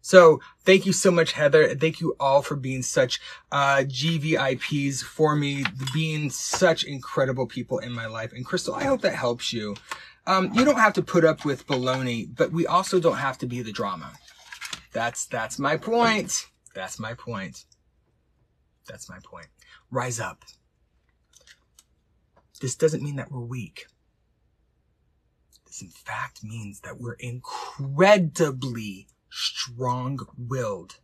So 0.00 0.40
thank 0.64 0.86
you 0.86 0.92
so 0.92 1.10
much, 1.10 1.32
Heather. 1.32 1.74
Thank 1.74 2.00
you 2.00 2.16
all 2.18 2.40
for 2.40 2.56
being 2.56 2.82
such 2.82 3.20
uh, 3.52 3.84
GVIPs 3.84 5.02
for 5.02 5.36
me, 5.36 5.64
being 5.92 6.30
such 6.30 6.82
incredible 6.84 7.46
people 7.46 7.78
in 7.78 7.92
my 7.92 8.06
life. 8.06 8.32
And 8.32 8.44
Crystal, 8.44 8.74
I 8.74 8.84
hope 8.84 9.02
that 9.02 9.14
helps 9.14 9.52
you. 9.52 9.76
Um, 10.26 10.50
you 10.54 10.64
don't 10.64 10.78
have 10.78 10.94
to 10.94 11.02
put 11.02 11.24
up 11.24 11.44
with 11.44 11.66
baloney, 11.66 12.26
but 12.34 12.52
we 12.52 12.66
also 12.66 12.98
don't 13.00 13.18
have 13.18 13.36
to 13.38 13.46
be 13.46 13.60
the 13.60 13.72
drama. 13.72 14.12
That's 14.92 15.26
that's 15.26 15.58
my 15.58 15.76
point. 15.76 16.46
That's 16.74 16.98
my 16.98 17.14
point. 17.14 17.64
That's 18.86 19.08
my 19.08 19.18
point. 19.24 19.48
Rise 19.90 20.20
up. 20.20 20.44
This 22.60 22.74
doesn't 22.74 23.02
mean 23.02 23.16
that 23.16 23.30
we're 23.30 23.40
weak. 23.40 23.86
This 25.66 25.82
in 25.82 25.88
fact 25.88 26.42
means 26.42 26.80
that 26.80 26.98
we're 26.98 27.12
incredibly 27.14 29.08
strong 29.30 30.18
willed, 30.36 30.96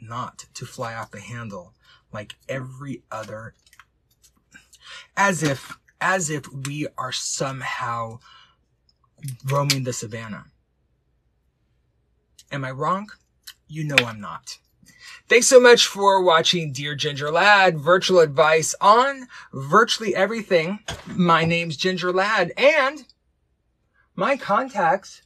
not 0.00 0.46
to 0.54 0.64
fly 0.64 0.94
off 0.94 1.10
the 1.10 1.20
handle 1.20 1.74
like 2.12 2.34
every 2.48 3.02
other, 3.10 3.54
as 5.16 5.42
if, 5.42 5.76
as 6.00 6.30
if 6.30 6.50
we 6.52 6.88
are 6.98 7.12
somehow 7.12 8.18
roaming 9.44 9.84
the 9.84 9.92
savannah. 9.92 10.46
Am 12.52 12.64
I 12.64 12.70
wrong? 12.72 13.10
You 13.68 13.84
know 13.84 13.96
I'm 14.04 14.20
not. 14.20 14.58
Thanks 15.28 15.46
so 15.46 15.60
much 15.60 15.86
for 15.86 16.20
watching 16.20 16.72
Dear 16.72 16.96
Ginger 16.96 17.30
Lad, 17.30 17.78
virtual 17.78 18.18
advice 18.18 18.74
on 18.80 19.28
virtually 19.52 20.16
everything. 20.16 20.80
My 21.06 21.44
name's 21.44 21.76
Ginger 21.76 22.12
Lad 22.12 22.52
and 22.56 23.04
my 24.16 24.36
contacts 24.36 25.22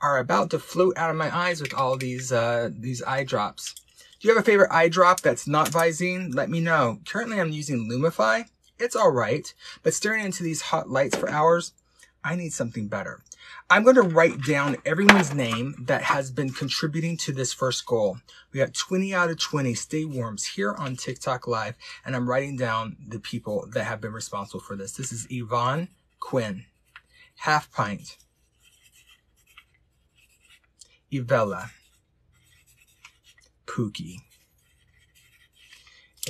are 0.00 0.18
about 0.18 0.50
to 0.50 0.60
float 0.60 0.96
out 0.96 1.10
of 1.10 1.16
my 1.16 1.34
eyes 1.36 1.60
with 1.60 1.74
all 1.74 1.96
these 1.96 2.30
uh, 2.30 2.70
these 2.72 3.02
eye 3.02 3.24
drops. 3.24 3.74
Do 4.20 4.28
you 4.28 4.34
have 4.34 4.42
a 4.42 4.46
favorite 4.46 4.70
eye 4.70 4.88
drop 4.88 5.20
that's 5.20 5.48
not 5.48 5.70
Visine? 5.70 6.32
Let 6.32 6.48
me 6.48 6.60
know. 6.60 7.00
Currently 7.04 7.40
I'm 7.40 7.50
using 7.50 7.90
Lumify. 7.90 8.44
It's 8.78 8.94
all 8.94 9.10
right, 9.10 9.52
but 9.82 9.94
staring 9.94 10.24
into 10.24 10.44
these 10.44 10.62
hot 10.62 10.88
lights 10.88 11.16
for 11.16 11.28
hours, 11.28 11.72
I 12.22 12.36
need 12.36 12.52
something 12.52 12.86
better. 12.86 13.20
I'm 13.70 13.82
going 13.82 13.96
to 13.96 14.02
write 14.02 14.42
down 14.42 14.76
everyone's 14.84 15.32
name 15.32 15.74
that 15.86 16.02
has 16.02 16.30
been 16.30 16.50
contributing 16.50 17.16
to 17.18 17.32
this 17.32 17.54
first 17.54 17.86
goal. 17.86 18.18
We 18.52 18.60
got 18.60 18.74
20 18.74 19.14
out 19.14 19.30
of 19.30 19.38
20 19.38 19.72
stay 19.74 20.04
warms 20.04 20.44
here 20.44 20.74
on 20.74 20.96
TikTok 20.96 21.46
live, 21.46 21.74
and 22.04 22.14
I'm 22.14 22.28
writing 22.28 22.56
down 22.56 22.96
the 23.08 23.18
people 23.18 23.66
that 23.72 23.84
have 23.84 24.02
been 24.02 24.12
responsible 24.12 24.60
for 24.60 24.76
this. 24.76 24.92
This 24.92 25.12
is 25.12 25.26
Yvonne 25.30 25.88
Quinn, 26.20 26.66
Half 27.36 27.72
Pint, 27.72 28.18
Ivella, 31.10 31.70
Pookie. 33.66 34.18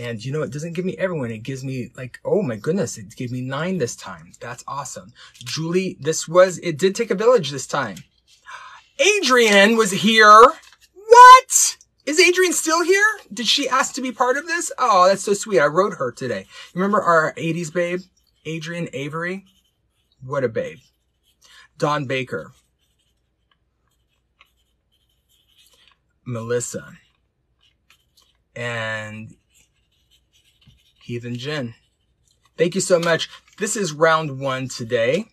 And 0.01 0.25
you 0.25 0.33
know, 0.33 0.43
it 0.43 0.51
doesn't 0.51 0.73
give 0.73 0.85
me 0.85 0.97
everyone. 0.99 1.31
It 1.31 1.45
gives 1.45 1.65
me 1.65 1.91
like, 1.97 2.19
oh 2.25 2.43
my 2.43 2.57
goodness, 2.57 2.99
it 2.99 3.15
gave 3.15 3.31
me 3.31 3.41
nine 3.41 3.79
this 3.79 3.95
time. 3.95 4.33
That's 4.41 4.65
awesome. 4.67 5.13
Julie, 5.35 5.97
this 6.01 6.27
was, 6.27 6.59
it 6.59 6.79
did 6.79 6.95
take 6.95 7.11
a 7.11 7.15
village 7.15 7.51
this 7.51 7.67
time. 7.67 7.99
Adrian 8.99 9.77
was 9.77 9.93
here. 9.93 10.53
What? 10.95 11.77
Is 12.07 12.21
Adrian 12.21 12.53
still 12.53 12.83
here? 12.83 13.07
Did 13.33 13.47
she 13.47 13.69
ask 13.69 13.95
to 13.95 14.03
be 14.03 14.13
part 14.13 14.37
of 14.37 14.47
this? 14.47 14.73
Oh, 14.79 15.07
that's 15.07 15.23
so 15.23 15.33
sweet. 15.33 15.61
I 15.61 15.67
wrote 15.67 15.95
her 15.95 16.11
today. 16.13 16.47
Remember 16.75 17.01
our 17.01 17.33
80s 17.35 17.73
babe? 17.73 18.01
Adrian 18.45 18.89
Avery? 18.93 19.45
What 20.23 20.45
a 20.45 20.49
babe. 20.49 20.79
Don 21.79 22.07
Baker. 22.07 22.53
Melissa, 26.27 26.93
and 28.57 29.37
Heathen 31.05 31.37
Jen. 31.37 31.75
Thank 32.57 32.75
you 32.75 32.81
so 32.81 32.99
much. 32.99 33.29
This 33.59 33.77
is 33.77 33.93
round 33.93 34.41
one 34.41 34.69
today. 34.69 35.27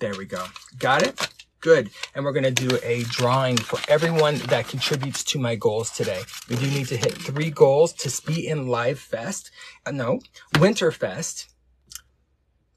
There 0.00 0.12
we 0.18 0.26
go. 0.26 0.44
Got 0.78 1.02
it? 1.02 1.28
Good. 1.60 1.88
And 2.14 2.26
we're 2.26 2.34
going 2.34 2.44
to 2.44 2.50
do 2.50 2.78
a 2.82 3.04
drawing 3.04 3.56
for 3.56 3.78
everyone 3.88 4.36
that 4.48 4.68
contributes 4.68 5.24
to 5.24 5.38
my 5.38 5.56
goals 5.56 5.90
today. 5.90 6.20
We 6.50 6.56
do 6.56 6.66
need 6.66 6.88
to 6.88 6.96
hit 6.98 7.14
three 7.14 7.48
goals 7.48 7.94
to 7.94 8.22
be 8.26 8.46
in 8.46 8.68
Live 8.68 8.98
Fest. 8.98 9.50
Uh, 9.86 9.92
no, 9.92 10.20
Winter 10.60 10.92
Fest. 10.92 11.48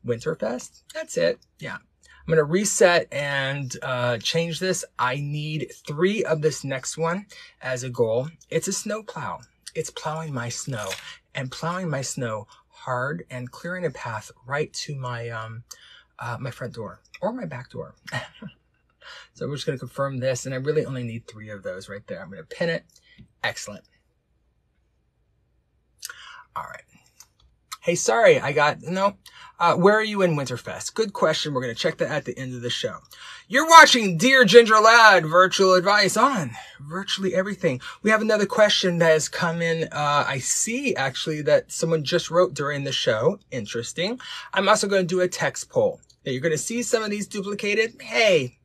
Winter 0.05 0.35
Fest? 0.35 0.85
That's 0.93 1.17
it. 1.17 1.39
Yeah. 1.59 1.75
I'm 1.75 2.27
going 2.33 2.37
to 2.37 2.45
reset 2.45 3.11
and 3.11 3.75
uh, 3.81 4.19
change 4.19 4.61
this. 4.61 4.85
I 4.97 5.15
need 5.17 5.73
three 5.85 6.23
of 6.23 6.41
this 6.41 6.63
next 6.63 6.97
one 6.97 7.25
as 7.61 7.83
a 7.83 7.89
goal. 7.89 8.29
It's 8.49 8.69
a 8.69 8.73
snow 8.73 9.03
plow. 9.03 9.41
It's 9.75 9.91
plowing 9.91 10.33
my 10.33 10.49
snow 10.49 10.89
and 11.37 11.51
plowing 11.51 11.89
my 11.89 12.01
snow 12.01 12.47
hard 12.67 13.23
and 13.29 13.51
clearing 13.51 13.85
a 13.85 13.91
path 13.91 14.31
right 14.45 14.73
to 14.73 14.95
my 14.95 15.29
um, 15.29 15.63
uh, 16.19 16.37
my 16.39 16.51
front 16.51 16.73
door 16.73 16.99
or 17.21 17.31
my 17.31 17.45
back 17.45 17.69
door. 17.69 17.95
so 19.33 19.47
we're 19.47 19.55
just 19.55 19.65
going 19.65 19.77
to 19.77 19.79
confirm 19.79 20.19
this 20.19 20.45
and 20.45 20.53
I 20.53 20.57
really 20.57 20.85
only 20.85 21.03
need 21.03 21.27
three 21.27 21.49
of 21.49 21.63
those 21.63 21.87
right 21.87 22.05
there. 22.07 22.21
I'm 22.21 22.29
going 22.29 22.43
to 22.43 22.55
pin 22.55 22.69
it. 22.69 22.83
Excellent. 23.43 23.85
All 26.55 26.63
right. 26.63 26.96
Hey, 27.87 27.95
sorry, 27.95 28.37
I 28.37 28.51
got, 28.51 28.81
no, 28.81 29.15
uh, 29.61 29.75
where 29.75 29.95
are 29.95 30.03
you 30.03 30.21
in 30.21 30.35
Winterfest? 30.35 30.93
Good 30.93 31.13
question. 31.13 31.53
We're 31.53 31.61
going 31.61 31.73
to 31.73 31.81
check 31.81 31.99
that 31.99 32.11
at 32.11 32.25
the 32.25 32.37
end 32.37 32.53
of 32.53 32.59
the 32.59 32.69
show. 32.69 32.97
You're 33.47 33.69
watching 33.69 34.17
Dear 34.17 34.43
Ginger 34.43 34.75
Lad 34.75 35.25
virtual 35.25 35.73
advice 35.73 36.17
on 36.17 36.51
virtually 36.81 37.33
everything. 37.33 37.79
We 38.03 38.09
have 38.09 38.21
another 38.21 38.45
question 38.45 38.97
that 38.97 39.11
has 39.11 39.29
come 39.29 39.61
in. 39.61 39.83
Uh, 39.83 40.25
I 40.27 40.39
see 40.39 40.97
actually 40.97 41.41
that 41.43 41.71
someone 41.71 42.03
just 42.03 42.29
wrote 42.29 42.53
during 42.53 42.83
the 42.83 42.91
show. 42.91 43.39
Interesting. 43.51 44.19
I'm 44.53 44.67
also 44.67 44.89
going 44.89 45.03
to 45.03 45.07
do 45.07 45.21
a 45.21 45.29
text 45.29 45.69
poll. 45.69 46.01
You're 46.25 46.41
going 46.41 46.51
to 46.51 46.57
see 46.57 46.83
some 46.83 47.03
of 47.03 47.09
these 47.09 47.25
duplicated. 47.25 48.01
Hey, 48.01 48.56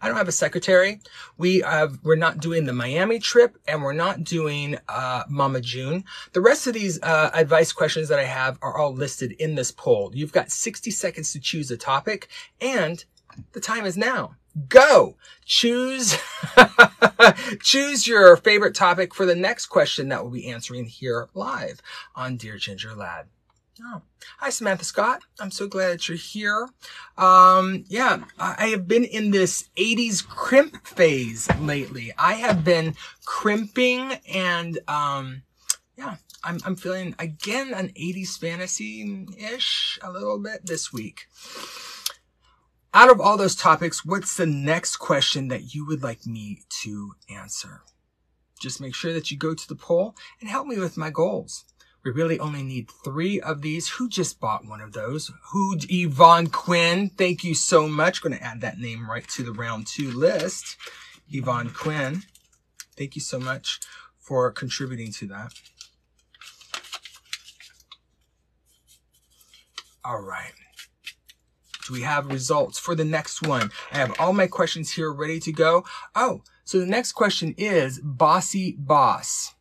I 0.00 0.08
don't 0.08 0.16
have 0.16 0.28
a 0.28 0.32
secretary. 0.32 1.00
We 1.36 1.60
have, 1.60 1.98
we're 2.02 2.16
not 2.16 2.38
doing 2.38 2.64
the 2.64 2.72
Miami 2.72 3.18
trip 3.18 3.56
and 3.66 3.82
we're 3.82 3.92
not 3.92 4.24
doing, 4.24 4.78
uh, 4.88 5.24
Mama 5.28 5.60
June. 5.60 6.04
The 6.32 6.40
rest 6.40 6.66
of 6.66 6.74
these, 6.74 7.00
uh, 7.02 7.30
advice 7.34 7.72
questions 7.72 8.08
that 8.08 8.18
I 8.18 8.24
have 8.24 8.58
are 8.62 8.76
all 8.76 8.92
listed 8.92 9.32
in 9.32 9.54
this 9.54 9.72
poll. 9.72 10.12
You've 10.14 10.32
got 10.32 10.50
60 10.50 10.90
seconds 10.90 11.32
to 11.32 11.40
choose 11.40 11.70
a 11.70 11.76
topic 11.76 12.28
and 12.60 13.04
The 13.52 13.60
time 13.60 13.84
is 13.86 13.96
now. 13.96 14.34
Go! 14.68 15.16
Choose, 15.44 16.18
choose 17.62 18.06
your 18.06 18.36
favorite 18.36 18.74
topic 18.74 19.14
for 19.14 19.26
the 19.26 19.36
next 19.36 19.66
question 19.66 20.08
that 20.08 20.22
we'll 20.22 20.32
be 20.32 20.48
answering 20.48 20.86
here 20.86 21.28
live 21.34 21.80
on 22.16 22.36
Dear 22.36 22.56
Ginger 22.56 22.94
Lad. 22.94 23.26
Oh. 23.80 24.02
Hi, 24.38 24.50
Samantha 24.50 24.84
Scott. 24.84 25.22
I'm 25.38 25.52
so 25.52 25.68
glad 25.68 25.90
that 25.90 26.08
you're 26.08 26.18
here. 26.18 26.68
Um, 27.16 27.84
yeah, 27.88 28.24
I 28.38 28.68
have 28.68 28.88
been 28.88 29.04
in 29.04 29.30
this 29.30 29.68
80s 29.76 30.26
crimp 30.26 30.84
phase 30.84 31.48
lately. 31.60 32.12
I 32.18 32.34
have 32.34 32.64
been 32.64 32.96
crimping 33.24 34.14
and, 34.32 34.80
um, 34.88 35.42
yeah, 35.96 36.16
I'm, 36.42 36.58
I'm 36.64 36.74
feeling 36.74 37.14
again 37.20 37.72
an 37.72 37.90
80s 37.90 38.38
fantasy-ish 38.38 39.98
a 40.02 40.10
little 40.10 40.40
bit 40.40 40.66
this 40.66 40.92
week. 40.92 41.26
Out 42.92 43.10
of 43.10 43.20
all 43.20 43.36
those 43.36 43.54
topics, 43.54 44.04
what's 44.04 44.36
the 44.36 44.46
next 44.46 44.96
question 44.96 45.48
that 45.48 45.74
you 45.74 45.86
would 45.86 46.02
like 46.02 46.26
me 46.26 46.62
to 46.82 47.12
answer? 47.30 47.82
Just 48.60 48.80
make 48.80 48.94
sure 48.94 49.12
that 49.12 49.30
you 49.30 49.36
go 49.36 49.54
to 49.54 49.68
the 49.68 49.76
poll 49.76 50.16
and 50.40 50.50
help 50.50 50.66
me 50.66 50.78
with 50.78 50.96
my 50.96 51.10
goals. 51.10 51.64
We 52.08 52.14
really 52.14 52.40
only 52.40 52.62
need 52.62 52.90
three 53.04 53.38
of 53.38 53.60
these. 53.60 53.86
Who 53.90 54.08
just 54.08 54.40
bought 54.40 54.64
one 54.64 54.80
of 54.80 54.94
those? 54.94 55.30
Who, 55.50 55.76
Yvonne 55.90 56.46
Quinn. 56.46 57.10
Thank 57.10 57.44
you 57.44 57.54
so 57.54 57.86
much. 57.86 58.22
Going 58.22 58.34
to 58.34 58.42
add 58.42 58.62
that 58.62 58.78
name 58.78 59.10
right 59.10 59.28
to 59.28 59.42
the 59.42 59.52
round 59.52 59.86
two 59.86 60.10
list. 60.10 60.78
Yvonne 61.30 61.68
Quinn. 61.68 62.22
Thank 62.96 63.14
you 63.14 63.20
so 63.20 63.38
much 63.38 63.80
for 64.18 64.50
contributing 64.50 65.12
to 65.12 65.26
that. 65.26 65.52
All 70.02 70.22
right. 70.22 70.54
Do 71.86 71.92
we 71.92 72.00
have 72.00 72.28
results 72.28 72.78
for 72.78 72.94
the 72.94 73.04
next 73.04 73.46
one? 73.46 73.70
I 73.92 73.98
have 73.98 74.18
all 74.18 74.32
my 74.32 74.46
questions 74.46 74.92
here 74.92 75.12
ready 75.12 75.40
to 75.40 75.52
go. 75.52 75.84
Oh, 76.14 76.40
so 76.64 76.80
the 76.80 76.86
next 76.86 77.12
question 77.12 77.54
is 77.58 78.00
Bossy 78.02 78.76
Boss. 78.78 79.52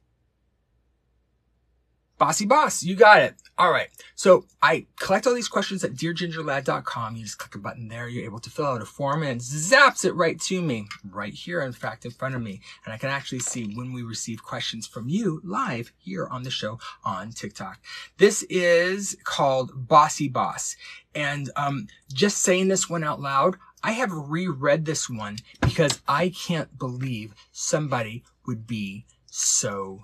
Bossy 2.17 2.45
Boss, 2.45 2.83
you 2.83 2.95
got 2.95 3.21
it. 3.21 3.35
All 3.59 3.71
right. 3.71 3.89
So 4.15 4.45
I 4.61 4.85
collect 4.99 5.27
all 5.27 5.33
these 5.33 5.47
questions 5.47 5.83
at 5.83 5.93
deargingerlad.com. 5.93 7.15
You 7.15 7.23
just 7.23 7.37
click 7.37 7.55
a 7.55 7.59
button 7.59 7.87
there. 7.87 8.07
You're 8.07 8.25
able 8.25 8.39
to 8.39 8.49
fill 8.49 8.65
out 8.65 8.81
a 8.81 8.85
form 8.85 9.23
and 9.23 9.39
it 9.39 9.43
zaps 9.43 10.03
it 10.03 10.13
right 10.13 10.39
to 10.41 10.61
me 10.61 10.87
right 11.09 11.33
here, 11.33 11.61
in 11.61 11.73
fact, 11.73 12.05
in 12.05 12.11
front 12.11 12.35
of 12.35 12.41
me. 12.41 12.61
And 12.85 12.93
I 12.93 12.97
can 12.97 13.09
actually 13.09 13.39
see 13.39 13.73
when 13.75 13.93
we 13.93 14.01
receive 14.01 14.43
questions 14.43 14.87
from 14.87 15.09
you 15.09 15.41
live 15.43 15.91
here 15.97 16.27
on 16.27 16.43
the 16.43 16.49
show 16.49 16.79
on 17.03 17.31
TikTok. 17.31 17.79
This 18.17 18.43
is 18.43 19.15
called 19.23 19.87
Bossy 19.87 20.27
Boss. 20.27 20.75
And, 21.13 21.49
um, 21.55 21.87
just 22.13 22.39
saying 22.39 22.67
this 22.67 22.89
one 22.89 23.03
out 23.03 23.21
loud, 23.21 23.57
I 23.83 23.91
have 23.91 24.11
reread 24.11 24.85
this 24.85 25.09
one 25.09 25.37
because 25.61 26.01
I 26.07 26.29
can't 26.29 26.77
believe 26.77 27.33
somebody 27.51 28.23
would 28.45 28.65
be 28.65 29.05
so 29.27 30.01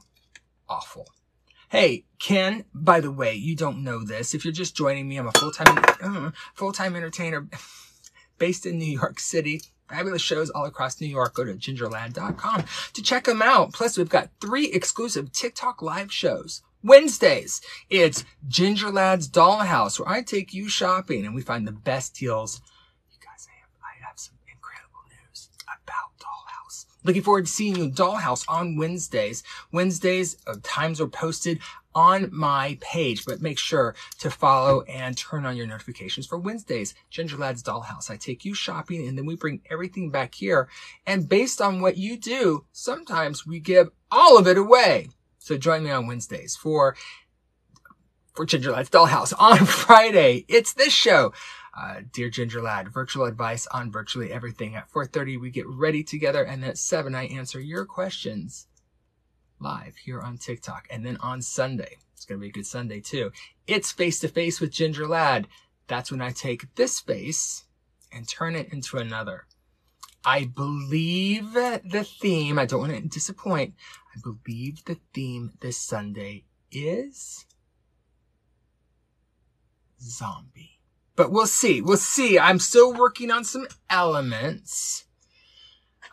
awful. 0.70 1.08
Hey, 1.74 2.06
Ken, 2.20 2.66
by 2.72 3.00
the 3.00 3.10
way, 3.10 3.34
you 3.34 3.56
don't 3.56 3.84
know 3.84 4.06
this. 4.06 4.36
If 4.36 4.46
you're 4.46 4.54
just 4.54 4.78
joining 4.78 5.10
me, 5.10 5.18
I'm 5.18 5.26
a 5.26 5.32
full-time, 5.32 5.84
uh, 6.04 6.30
full-time 6.54 6.96
entertainer 6.96 7.48
based 8.38 8.68
in 8.68 8.78
New 8.78 8.86
York 8.86 9.20
City. 9.20 9.60
Fabulous 9.90 10.22
shows 10.22 10.52
all 10.52 10.66
across 10.66 11.02
New 11.02 11.08
York. 11.08 11.34
Go 11.34 11.46
to 11.46 11.56
gingerlad.com 11.56 12.66
to 12.94 13.02
check 13.02 13.24
them 13.24 13.42
out. 13.42 13.74
Plus, 13.74 13.98
we've 13.98 14.08
got 14.08 14.30
three 14.40 14.68
exclusive 14.68 15.32
TikTok 15.32 15.82
live 15.82 16.14
shows. 16.14 16.62
Wednesdays, 16.84 17.60
it's 17.90 18.24
Ginger 18.48 18.92
Lad's 18.92 19.28
Dollhouse, 19.28 20.00
where 20.00 20.10
I 20.10 20.22
take 20.22 20.54
you 20.54 20.70
shopping 20.70 21.26
and 21.26 21.34
we 21.34 21.42
find 21.42 21.66
the 21.66 21.72
best 21.72 22.14
deals 22.14 22.62
Looking 27.04 27.22
forward 27.22 27.46
to 27.46 27.52
seeing 27.52 27.76
you 27.76 27.84
in 27.84 27.92
Dollhouse 27.92 28.46
on 28.48 28.78
Wednesdays. 28.78 29.44
Wednesdays, 29.72 30.38
uh, 30.48 30.56
times 30.64 31.02
are 31.02 31.08
posted 31.08 31.60
on 31.96 32.30
my 32.32 32.78
page, 32.82 33.26
but 33.26 33.42
make 33.42 33.60
sure 33.60 33.96
to 34.20 34.30
follow 34.30 34.82
and 34.84 35.18
turn 35.18 35.46
on 35.46 35.56
your 35.56 35.68
notifications 35.68 36.26
for 36.26 36.38
Wednesdays. 36.38 36.96
Ginger 37.10 37.38
Lad's 37.38 37.64
Dollhouse. 37.64 38.10
I 38.10 38.18
take 38.18 38.46
you 38.46 38.54
shopping 38.54 39.08
and 39.08 39.18
then 39.18 39.26
we 39.26 39.36
bring 39.36 39.62
everything 39.70 40.10
back 40.10 40.34
here. 40.36 40.70
And 41.06 41.30
based 41.30 41.62
on 41.62 41.82
what 41.82 41.98
you 41.98 42.18
do, 42.18 42.66
sometimes 42.72 43.46
we 43.46 43.60
give 43.60 43.90
all 44.12 44.38
of 44.38 44.48
it 44.48 44.58
away. 44.58 45.10
So 45.40 45.58
join 45.58 45.84
me 45.84 45.92
on 45.92 46.08
Wednesdays 46.08 46.56
for, 46.56 46.96
for 48.34 48.46
Ginger 48.46 48.72
Lad's 48.72 48.90
Dollhouse. 48.90 49.34
On 49.38 49.58
Friday, 49.66 50.46
it's 50.48 50.74
this 50.74 50.94
show 50.94 51.34
uh, 51.78 52.02
Dear 52.12 52.30
Ginger 52.30 52.62
Lad, 52.62 52.90
virtual 52.90 53.26
advice 53.26 53.68
on 53.68 53.92
virtually 53.92 54.32
everything. 54.32 54.76
At 54.76 54.92
4.30, 54.92 55.40
we 55.40 55.50
get 55.50 55.68
ready 55.68 56.04
together. 56.04 56.44
And 56.44 56.64
at 56.64 56.78
7, 56.78 57.16
I 57.16 57.26
answer 57.28 57.60
your 57.60 57.86
questions 57.86 58.68
live 59.60 59.96
here 59.98 60.22
on 60.22 60.38
TikTok. 60.38 60.88
And 60.90 61.06
then 61.06 61.18
on 61.18 61.42
Sunday, 61.42 61.98
it's 62.14 62.26
going 62.26 62.40
to 62.40 62.44
be 62.44 62.50
a 62.50 62.54
good 62.54 62.68
Sunday 62.68 63.00
too. 63.00 63.32
It's 63.66 63.92
face 63.92 64.20
to 64.20 64.28
face 64.28 64.60
with 64.60 64.72
Ginger 64.72 65.08
Lad. 65.08 65.48
That's 65.88 66.12
when 66.12 66.22
I 66.22 66.32
take 66.32 66.76
this 66.76 67.00
face 67.00 67.66
and 68.12 68.28
turn 68.28 68.56
it 68.56 68.72
into 68.72 68.98
another. 68.98 69.46
I 70.26 70.46
believe 70.46 71.54
the 71.54 72.08
theme, 72.22 72.58
I 72.58 72.66
don't 72.66 72.80
want 72.80 72.94
to 72.94 73.02
disappoint. 73.02 73.74
I 74.16 74.20
believe 74.22 74.86
the 74.86 74.98
theme 75.14 75.52
this 75.60 75.78
Sunday 75.78 76.46
is 76.72 77.46
zombie. 80.00 80.73
But 81.16 81.32
we'll 81.32 81.48
see. 81.48 81.82
We'll 81.82 81.98
see. 81.98 82.40
I'm 82.40 82.60
still 82.60 82.94
working 82.94 83.30
on 83.32 83.44
some 83.44 83.68
elements. 83.90 85.06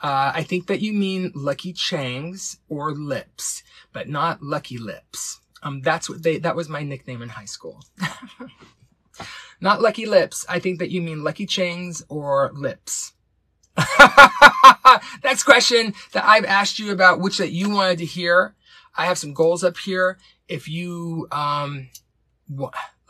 Uh, 0.03 0.33
I 0.35 0.43
think 0.43 0.67
that 0.67 0.81
you 0.81 0.93
mean 0.93 1.33
Lucky 1.35 1.73
Cheng's 1.73 2.59
or 2.69 2.93
lips, 2.93 3.63
but 3.93 4.09
not 4.09 4.43
Lucky 4.43 4.79
Lips. 4.79 5.41
Um, 5.63 5.83
that's 5.83 6.09
what 6.09 6.23
they, 6.23 6.39
that 6.39 6.57
was 6.57 6.69
my 6.69 6.83
nickname 6.83 7.21
in 7.21 7.29
high 7.29 7.45
school. 7.45 7.85
not 9.61 9.83
Lucky 9.83 10.07
Lips. 10.07 10.47
I 10.49 10.59
think 10.59 10.79
that 10.79 10.91
you 10.91 11.03
mean 11.03 11.23
Lucky 11.23 11.45
Cheng's 11.45 12.03
or 12.09 12.51
lips. 12.55 13.13
Next 15.25 15.45
question 15.45 15.95
that 16.13 16.25
I've 16.25 16.45
asked 16.45 16.79
you 16.79 16.93
about, 16.93 17.21
which 17.21 17.39
that 17.39 17.53
you 17.53 17.69
wanted 17.71 17.99
to 17.99 18.07
hear. 18.07 18.55
I 18.97 19.07
have 19.07 19.19
some 19.19 19.35
goals 19.35 19.63
up 19.63 19.77
here. 19.77 20.19
If 20.49 20.67
you, 20.67 21.29
um, 21.31 21.89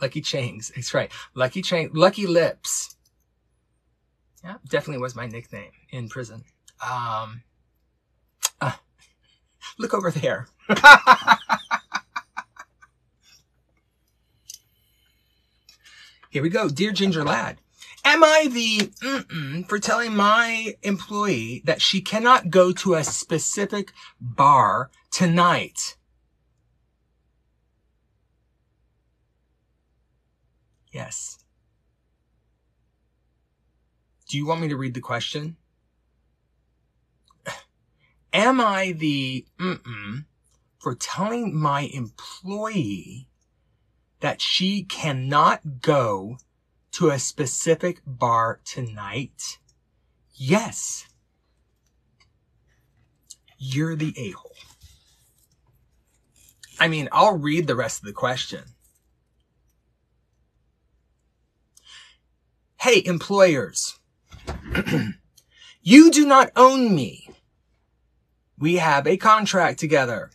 Lucky 0.01 0.21
Cheng's. 0.21 0.71
That's 0.75 0.93
right. 0.93 1.11
Lucky 1.35 1.61
Cheng, 1.61 1.91
Lucky 1.93 2.25
Lips. 2.25 2.95
Yeah, 4.43 4.55
definitely 4.67 5.01
was 5.01 5.15
my 5.15 5.27
nickname 5.27 5.71
in 5.91 6.09
prison. 6.09 6.43
Um, 6.83 7.43
uh, 8.59 8.71
look 9.77 9.93
over 9.93 10.09
there. 10.09 10.47
Here 16.31 16.41
we 16.41 16.49
go. 16.49 16.67
Dear 16.69 16.91
Ginger 16.91 17.23
Lad. 17.23 17.57
Am 18.03 18.23
I 18.23 18.47
the 18.49 18.89
for 19.67 19.77
telling 19.77 20.15
my 20.15 20.75
employee 20.81 21.61
that 21.65 21.81
she 21.81 22.01
cannot 22.01 22.49
go 22.49 22.71
to 22.71 22.95
a 22.95 23.03
specific 23.03 23.91
bar 24.19 24.89
tonight? 25.11 25.97
Yes. 30.91 31.39
Do 34.27 34.37
you 34.37 34.45
want 34.45 34.61
me 34.61 34.69
to 34.69 34.77
read 34.77 34.93
the 34.93 35.01
question? 35.01 35.57
Am 38.33 38.61
I 38.61 38.91
the 38.93 39.45
mm-mm 39.59 40.25
for 40.79 40.95
telling 40.95 41.55
my 41.55 41.81
employee 41.93 43.27
that 44.19 44.41
she 44.41 44.83
cannot 44.83 45.81
go 45.81 46.37
to 46.93 47.09
a 47.09 47.19
specific 47.19 48.01
bar 48.05 48.61
tonight? 48.65 49.59
Yes. 50.33 51.07
You're 53.57 53.95
the 53.95 54.13
a-hole. 54.17 54.55
I 56.79 56.87
mean, 56.87 57.09
I'll 57.11 57.37
read 57.37 57.67
the 57.67 57.75
rest 57.75 57.99
of 57.99 58.05
the 58.05 58.13
question. 58.13 58.63
Hey, 62.81 63.03
employers, 63.05 63.99
you 65.83 66.09
do 66.09 66.25
not 66.25 66.49
own 66.55 66.95
me. 66.95 67.29
We 68.57 68.77
have 68.77 69.05
a 69.05 69.17
contract 69.17 69.79
together. 69.79 70.31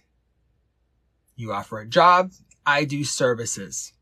You 1.35 1.53
offer 1.53 1.81
a 1.81 1.89
job, 1.89 2.31
I 2.65 2.85
do 2.85 3.03
services. 3.03 3.95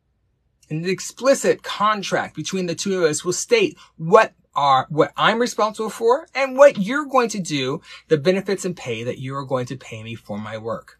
An 0.68 0.84
explicit 0.84 1.62
contract 1.62 2.36
between 2.36 2.66
the 2.66 2.74
two 2.74 2.98
of 2.98 3.10
us 3.10 3.24
will 3.24 3.32
state 3.32 3.78
what 3.96 4.34
are, 4.54 4.88
what 4.90 5.14
I'm 5.16 5.38
responsible 5.38 5.88
for 5.88 6.28
and 6.34 6.58
what 6.58 6.76
you're 6.76 7.06
going 7.06 7.30
to 7.30 7.40
do, 7.40 7.80
the 8.08 8.18
benefits 8.18 8.66
and 8.66 8.76
pay 8.76 9.04
that 9.04 9.18
you 9.18 9.34
are 9.36 9.46
going 9.46 9.64
to 9.68 9.76
pay 9.78 10.02
me 10.02 10.16
for 10.16 10.36
my 10.36 10.58
work. 10.58 10.98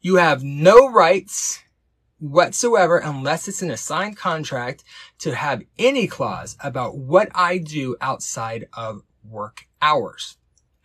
You 0.00 0.16
have 0.16 0.42
no 0.42 0.90
rights 0.90 1.62
whatsoever 2.22 2.98
unless 2.98 3.48
it's 3.48 3.62
in 3.62 3.70
a 3.70 3.76
signed 3.76 4.16
contract 4.16 4.84
to 5.18 5.34
have 5.34 5.62
any 5.76 6.06
clause 6.06 6.56
about 6.60 6.96
what 6.96 7.28
I 7.34 7.58
do 7.58 7.96
outside 8.00 8.68
of 8.72 9.02
work 9.28 9.66
hours. 9.80 10.36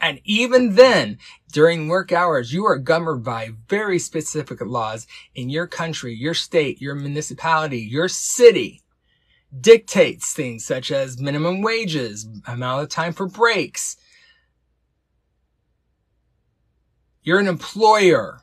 And 0.02 0.20
even 0.24 0.76
then, 0.76 1.20
during 1.52 1.88
work 1.88 2.12
hours, 2.12 2.54
you 2.54 2.66
are 2.66 2.78
governed 2.78 3.24
by 3.24 3.52
very 3.68 4.00
specific 4.00 4.62
laws 4.62 5.08
in 5.36 5.50
your 5.50 5.68
country, 5.68 6.14
your 6.14 6.34
state, 6.34 6.82
your 6.82 6.96
municipality, 6.96 7.80
your 7.80 8.08
city 8.08 8.82
dictates 9.60 10.34
things 10.34 10.66
such 10.66 10.92
as 10.92 11.22
minimum 11.22 11.62
wages, 11.62 12.28
amount 12.48 12.84
of 12.84 12.90
time 12.90 13.14
for 13.14 13.28
breaks. 13.28 13.98
You're 17.22 17.40
an 17.40 17.48
employer. 17.48 18.42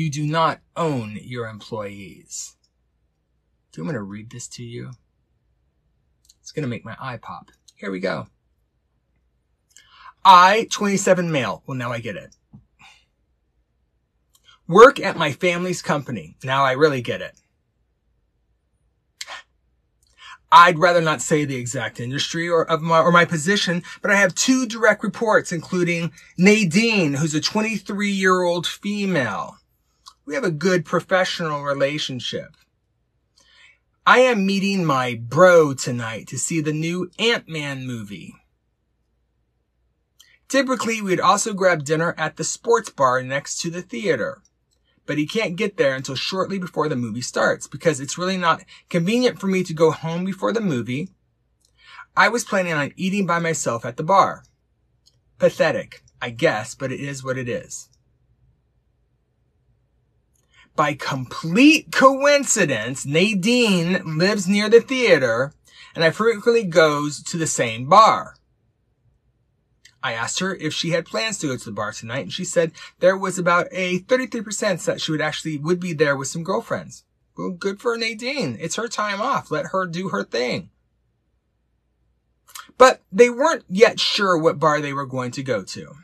You 0.00 0.08
do 0.08 0.26
not 0.26 0.60
own 0.78 1.18
your 1.20 1.46
employees. 1.46 2.56
Do 3.70 3.82
you 3.82 3.84
want 3.84 3.96
me 3.96 3.98
to 3.98 4.02
read 4.02 4.30
this 4.30 4.48
to 4.48 4.62
you? 4.62 4.92
It's 6.40 6.52
going 6.52 6.62
to 6.62 6.70
make 6.70 6.86
my 6.86 6.96
eye 6.98 7.18
pop. 7.18 7.50
Here 7.74 7.90
we 7.90 8.00
go. 8.00 8.28
I, 10.24 10.68
27 10.70 11.30
male. 11.30 11.62
Well, 11.66 11.76
now 11.76 11.92
I 11.92 12.00
get 12.00 12.16
it. 12.16 12.34
Work 14.66 15.00
at 15.00 15.18
my 15.18 15.32
family's 15.32 15.82
company. 15.82 16.34
Now 16.42 16.64
I 16.64 16.72
really 16.72 17.02
get 17.02 17.20
it. 17.20 17.38
I'd 20.50 20.78
rather 20.78 21.02
not 21.02 21.20
say 21.20 21.44
the 21.44 21.56
exact 21.56 22.00
industry 22.00 22.48
or 22.48 22.64
of 22.64 22.80
my, 22.80 23.00
or 23.00 23.12
my 23.12 23.26
position, 23.26 23.82
but 24.00 24.10
I 24.10 24.16
have 24.16 24.34
two 24.34 24.64
direct 24.64 25.04
reports, 25.04 25.52
including 25.52 26.12
Nadine, 26.38 27.12
who's 27.12 27.34
a 27.34 27.40
23 27.42 28.10
year 28.10 28.44
old 28.44 28.66
female. 28.66 29.59
We 30.30 30.36
have 30.36 30.44
a 30.44 30.52
good 30.52 30.84
professional 30.84 31.64
relationship. 31.64 32.56
I 34.06 34.20
am 34.20 34.46
meeting 34.46 34.84
my 34.84 35.20
bro 35.20 35.74
tonight 35.74 36.28
to 36.28 36.38
see 36.38 36.60
the 36.60 36.72
new 36.72 37.10
Ant-Man 37.18 37.84
movie. 37.84 38.36
Typically, 40.48 41.02
we'd 41.02 41.18
also 41.18 41.52
grab 41.52 41.82
dinner 41.82 42.14
at 42.16 42.36
the 42.36 42.44
sports 42.44 42.90
bar 42.90 43.24
next 43.24 43.60
to 43.62 43.70
the 43.70 43.82
theater. 43.82 44.40
But 45.04 45.18
he 45.18 45.26
can't 45.26 45.56
get 45.56 45.76
there 45.76 45.96
until 45.96 46.14
shortly 46.14 46.60
before 46.60 46.88
the 46.88 46.94
movie 46.94 47.22
starts 47.22 47.66
because 47.66 47.98
it's 47.98 48.16
really 48.16 48.36
not 48.36 48.62
convenient 48.88 49.40
for 49.40 49.48
me 49.48 49.64
to 49.64 49.74
go 49.74 49.90
home 49.90 50.24
before 50.24 50.52
the 50.52 50.60
movie. 50.60 51.08
I 52.16 52.28
was 52.28 52.44
planning 52.44 52.74
on 52.74 52.92
eating 52.94 53.26
by 53.26 53.40
myself 53.40 53.84
at 53.84 53.96
the 53.96 54.04
bar. 54.04 54.44
Pathetic, 55.40 56.04
I 56.22 56.30
guess, 56.30 56.76
but 56.76 56.92
it 56.92 57.00
is 57.00 57.24
what 57.24 57.36
it 57.36 57.48
is 57.48 57.89
by 60.80 60.94
complete 60.94 61.92
coincidence, 61.92 63.04
Nadine 63.04 64.16
lives 64.16 64.48
near 64.48 64.70
the 64.70 64.80
theater 64.80 65.52
and 65.94 66.02
I 66.02 66.10
frequently 66.10 66.64
goes 66.64 67.22
to 67.24 67.36
the 67.36 67.46
same 67.46 67.84
bar. 67.86 68.36
I 70.02 70.14
asked 70.14 70.38
her 70.38 70.54
if 70.54 70.72
she 70.72 70.92
had 70.92 71.04
plans 71.04 71.36
to 71.40 71.48
go 71.48 71.58
to 71.58 71.64
the 71.66 71.70
bar 71.70 71.92
tonight 71.92 72.20
and 72.20 72.32
she 72.32 72.46
said 72.46 72.72
there 72.98 73.14
was 73.14 73.38
about 73.38 73.66
a 73.72 73.98
33% 73.98 74.82
that 74.86 75.02
she 75.02 75.12
would 75.12 75.20
actually 75.20 75.58
would 75.58 75.80
be 75.80 75.92
there 75.92 76.16
with 76.16 76.28
some 76.28 76.42
girlfriends. 76.42 77.04
Well, 77.36 77.50
good 77.50 77.78
for 77.78 77.98
Nadine. 77.98 78.56
It's 78.58 78.76
her 78.76 78.88
time 78.88 79.20
off. 79.20 79.50
Let 79.50 79.72
her 79.72 79.84
do 79.84 80.08
her 80.08 80.24
thing. 80.24 80.70
But 82.78 83.02
they 83.12 83.28
weren't 83.28 83.66
yet 83.68 84.00
sure 84.00 84.38
what 84.38 84.58
bar 84.58 84.80
they 84.80 84.94
were 84.94 85.04
going 85.04 85.32
to 85.32 85.42
go 85.42 85.62
to. 85.62 85.96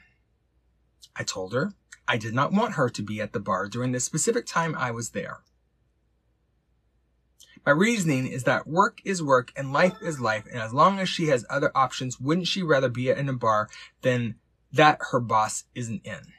I 1.18 1.22
told 1.22 1.54
her 1.54 1.72
I 2.08 2.16
did 2.16 2.34
not 2.34 2.52
want 2.52 2.74
her 2.74 2.88
to 2.88 3.02
be 3.02 3.20
at 3.20 3.32
the 3.32 3.40
bar 3.40 3.68
during 3.68 3.92
the 3.92 4.00
specific 4.00 4.46
time 4.46 4.74
I 4.76 4.90
was 4.90 5.10
there. 5.10 5.40
My 7.64 7.72
reasoning 7.72 8.28
is 8.28 8.44
that 8.44 8.68
work 8.68 9.00
is 9.04 9.22
work 9.22 9.52
and 9.56 9.72
life 9.72 9.96
is 10.00 10.20
life, 10.20 10.46
and 10.46 10.60
as 10.60 10.72
long 10.72 11.00
as 11.00 11.08
she 11.08 11.26
has 11.26 11.44
other 11.50 11.72
options, 11.74 12.20
wouldn't 12.20 12.46
she 12.46 12.62
rather 12.62 12.88
be 12.88 13.10
in 13.10 13.28
a 13.28 13.32
bar 13.32 13.68
than 14.02 14.36
that 14.72 14.98
her 15.10 15.18
boss 15.18 15.64
isn't 15.74 16.06
in? 16.06 16.32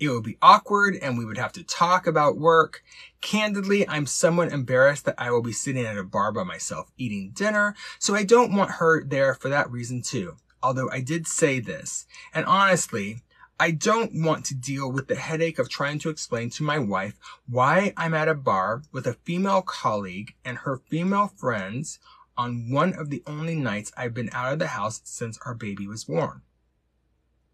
It 0.00 0.08
would 0.08 0.24
be 0.24 0.38
awkward 0.40 0.96
and 1.00 1.16
we 1.16 1.26
would 1.26 1.38
have 1.38 1.52
to 1.52 1.62
talk 1.62 2.06
about 2.06 2.38
work. 2.38 2.82
Candidly, 3.20 3.86
I'm 3.86 4.06
somewhat 4.06 4.50
embarrassed 4.50 5.04
that 5.04 5.14
I 5.18 5.30
will 5.30 5.42
be 5.42 5.52
sitting 5.52 5.84
at 5.84 5.98
a 5.98 6.02
bar 6.02 6.32
by 6.32 6.42
myself 6.42 6.90
eating 6.96 7.30
dinner, 7.32 7.76
so 7.98 8.14
I 8.14 8.24
don't 8.24 8.56
want 8.56 8.72
her 8.72 9.04
there 9.04 9.34
for 9.34 9.50
that 9.50 9.70
reason 9.70 10.00
too. 10.02 10.36
Although 10.62 10.90
I 10.90 11.00
did 11.00 11.26
say 11.26 11.60
this, 11.60 12.06
and 12.34 12.46
honestly, 12.46 13.22
I 13.60 13.72
don't 13.72 14.24
want 14.24 14.46
to 14.46 14.54
deal 14.54 14.90
with 14.90 15.08
the 15.08 15.16
headache 15.16 15.58
of 15.58 15.68
trying 15.68 15.98
to 15.98 16.08
explain 16.08 16.48
to 16.48 16.62
my 16.62 16.78
wife 16.78 17.18
why 17.46 17.92
I'm 17.94 18.14
at 18.14 18.26
a 18.26 18.34
bar 18.34 18.84
with 18.90 19.06
a 19.06 19.12
female 19.12 19.60
colleague 19.60 20.32
and 20.46 20.56
her 20.56 20.78
female 20.88 21.26
friends 21.26 21.98
on 22.38 22.70
one 22.70 22.94
of 22.94 23.10
the 23.10 23.22
only 23.26 23.54
nights 23.56 23.92
I've 23.98 24.14
been 24.14 24.30
out 24.32 24.54
of 24.54 24.60
the 24.60 24.68
house 24.68 25.02
since 25.04 25.38
our 25.44 25.52
baby 25.52 25.86
was 25.86 26.04
born. 26.04 26.40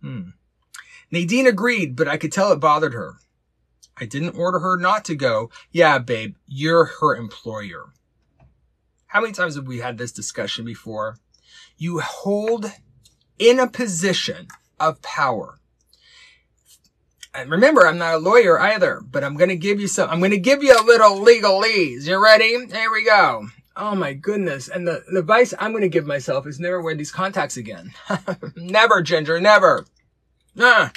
Hmm. 0.00 0.28
Nadine 1.11 1.48
agreed, 1.48 1.96
but 1.96 2.07
I 2.07 2.18
could 2.18 2.30
tell 2.30 2.52
it 2.52 2.61
bothered 2.61 2.94
her. 2.94 3.16
I 3.96 4.04
didn't 4.04 4.38
order 4.38 4.61
her 4.61 4.76
not 4.76 5.04
to 5.07 5.16
go. 5.16 5.50
Yeah, 5.72 5.98
babe, 5.98 6.36
you're 6.46 6.84
her 7.00 7.16
employer. 7.16 7.86
How 9.09 9.20
many 9.20 9.32
times 9.32 9.57
have 9.57 9.66
we 9.66 9.78
had 9.78 9.98
this 9.98 10.12
discussion 10.12 10.64
before? 10.64 11.16
You 11.76 11.98
hold 11.98 12.70
in 13.40 13.59
a 13.59 13.66
position 13.66 14.46
of 14.78 15.02
power 15.02 15.59
and 17.37 17.51
remember, 17.51 17.87
I'm 17.87 17.99
not 17.99 18.14
a 18.14 18.18
lawyer 18.18 18.59
either, 18.59 19.03
but 19.11 19.22
I'm 19.22 19.37
going 19.37 19.51
to 19.51 19.57
give 19.57 19.80
you 19.80 19.89
some, 19.89 20.09
I'm 20.11 20.18
going 20.20 20.30
to 20.30 20.39
give 20.39 20.62
you 20.62 20.72
a 20.72 20.82
little 20.84 21.18
legalese. 21.18 22.07
You 22.07 22.22
ready? 22.22 22.66
Here 22.66 22.91
we 22.91 23.05
go. 23.05 23.49
Oh 23.76 23.95
my 23.95 24.14
goodness. 24.14 24.68
And 24.68 24.89
the, 24.89 25.05
the 25.12 25.20
advice 25.20 25.53
I'm 25.59 25.72
going 25.72 25.82
to 25.82 25.89
give 25.89 26.07
myself 26.07 26.47
is 26.47 26.59
never 26.59 26.80
wear 26.80 26.95
these 26.95 27.12
contacts 27.12 27.57
again. 27.57 27.93
never, 28.57 29.03
Ginger, 29.03 29.41
never. 29.41 29.87
Ah. 30.59 30.93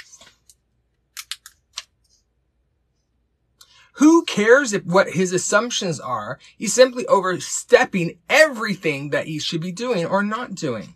Who 3.94 4.24
cares 4.24 4.72
if 4.72 4.84
what 4.86 5.10
his 5.10 5.34
assumptions 5.34 6.00
are? 6.00 6.38
He's 6.56 6.72
simply 6.72 7.06
overstepping 7.06 8.18
everything 8.30 9.10
that 9.10 9.26
he 9.26 9.38
should 9.38 9.60
be 9.60 9.72
doing 9.72 10.06
or 10.06 10.22
not 10.22 10.54
doing. 10.54 10.94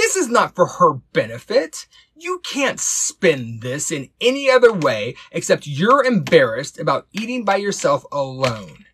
This 0.00 0.16
is 0.16 0.28
not 0.28 0.54
for 0.54 0.64
her 0.64 0.94
benefit. 1.12 1.86
You 2.16 2.40
can't 2.42 2.80
spin 2.80 3.60
this 3.60 3.92
in 3.92 4.08
any 4.18 4.48
other 4.50 4.72
way 4.72 5.14
except 5.30 5.66
you're 5.66 6.02
embarrassed 6.02 6.80
about 6.80 7.06
eating 7.12 7.44
by 7.44 7.56
yourself 7.56 8.06
alone. 8.10 8.86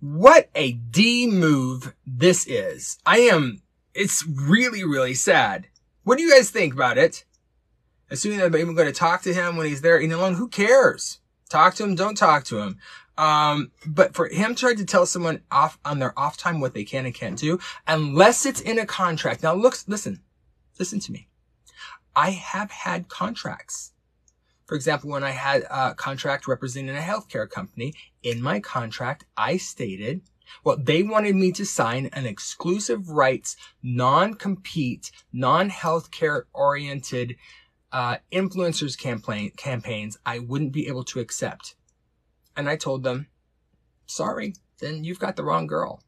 What 0.00 0.48
a 0.54 0.72
D 0.72 1.26
move 1.26 1.92
this 2.06 2.46
is. 2.46 2.98
I 3.04 3.18
am, 3.18 3.60
it's 3.94 4.26
really, 4.26 4.82
really 4.82 5.12
sad. 5.12 5.66
What 6.02 6.16
do 6.16 6.24
you 6.24 6.32
guys 6.34 6.48
think 6.48 6.72
about 6.72 6.96
it? 6.96 7.26
Assuming 8.10 8.38
that 8.38 8.46
I'm 8.46 8.56
even 8.56 8.74
going 8.74 8.86
to 8.86 8.94
talk 8.94 9.20
to 9.22 9.34
him 9.34 9.58
when 9.58 9.66
he's 9.66 9.82
there 9.82 10.00
eating 10.00 10.14
alone, 10.14 10.34
who 10.36 10.48
cares? 10.48 11.18
Talk 11.50 11.74
to 11.74 11.84
him, 11.84 11.96
don't 11.96 12.16
talk 12.16 12.44
to 12.44 12.60
him. 12.60 12.78
Um, 13.18 13.72
but 13.86 14.14
for 14.14 14.28
him 14.28 14.54
trying 14.54 14.78
to 14.78 14.84
tell 14.84 15.06
someone 15.06 15.42
off 15.50 15.78
on 15.84 15.98
their 15.98 16.18
off 16.18 16.36
time 16.36 16.60
what 16.60 16.74
they 16.74 16.84
can 16.84 17.04
and 17.04 17.14
can't 17.14 17.38
do, 17.38 17.58
unless 17.86 18.46
it's 18.46 18.60
in 18.60 18.78
a 18.78 18.86
contract. 18.86 19.42
Now 19.42 19.54
look, 19.54 19.76
listen, 19.86 20.20
listen 20.78 21.00
to 21.00 21.12
me. 21.12 21.28
I 22.16 22.30
have 22.30 22.70
had 22.70 23.08
contracts. 23.08 23.92
For 24.66 24.76
example, 24.76 25.10
when 25.10 25.24
I 25.24 25.30
had 25.30 25.66
a 25.70 25.94
contract 25.94 26.46
representing 26.46 26.96
a 26.96 27.00
healthcare 27.00 27.48
company, 27.48 27.92
in 28.22 28.40
my 28.40 28.60
contract, 28.60 29.24
I 29.36 29.56
stated, 29.58 30.22
well, 30.64 30.76
they 30.78 31.02
wanted 31.02 31.34
me 31.36 31.52
to 31.52 31.66
sign 31.66 32.06
an 32.12 32.26
exclusive 32.26 33.10
rights, 33.10 33.56
non-compete, 33.82 35.10
non-healthcare 35.32 36.44
oriented, 36.52 37.36
uh, 37.90 38.16
influencers 38.32 38.98
campaign, 38.98 39.50
campaigns 39.56 40.16
I 40.24 40.38
wouldn't 40.38 40.72
be 40.72 40.88
able 40.88 41.04
to 41.04 41.20
accept. 41.20 41.74
And 42.56 42.68
I 42.68 42.76
told 42.76 43.02
them, 43.02 43.28
sorry, 44.06 44.54
then 44.80 45.04
you've 45.04 45.18
got 45.18 45.36
the 45.36 45.44
wrong 45.44 45.66
girl. 45.66 46.02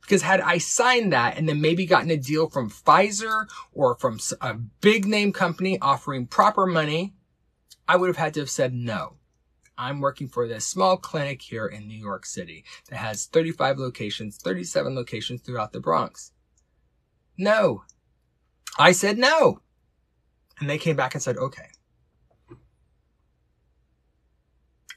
Because 0.00 0.22
had 0.22 0.40
I 0.40 0.58
signed 0.58 1.12
that 1.12 1.36
and 1.36 1.48
then 1.48 1.60
maybe 1.60 1.84
gotten 1.84 2.10
a 2.10 2.16
deal 2.16 2.48
from 2.48 2.70
Pfizer 2.70 3.48
or 3.72 3.96
from 3.96 4.20
a 4.40 4.54
big 4.54 5.04
name 5.04 5.32
company 5.32 5.78
offering 5.80 6.26
proper 6.26 6.64
money, 6.66 7.14
I 7.88 7.96
would 7.96 8.08
have 8.08 8.16
had 8.16 8.34
to 8.34 8.40
have 8.40 8.50
said 8.50 8.72
no. 8.72 9.16
I'm 9.78 10.00
working 10.00 10.28
for 10.28 10.46
this 10.48 10.64
small 10.66 10.96
clinic 10.96 11.42
here 11.42 11.66
in 11.66 11.86
New 11.86 11.98
York 11.98 12.24
City 12.24 12.64
that 12.88 12.96
has 12.96 13.26
35 13.26 13.78
locations, 13.78 14.38
37 14.38 14.94
locations 14.94 15.42
throughout 15.42 15.72
the 15.72 15.80
Bronx. 15.80 16.32
No. 17.36 17.82
I 18.78 18.92
said 18.92 19.18
no. 19.18 19.60
And 20.58 20.70
they 20.70 20.78
came 20.78 20.96
back 20.96 21.14
and 21.14 21.22
said, 21.22 21.36
okay. 21.36 21.68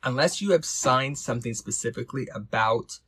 Unless 0.04 0.42
you 0.42 0.52
have 0.52 0.66
signed 0.66 1.18
something 1.18 1.54
specifically 1.54 2.28
about 2.34 3.00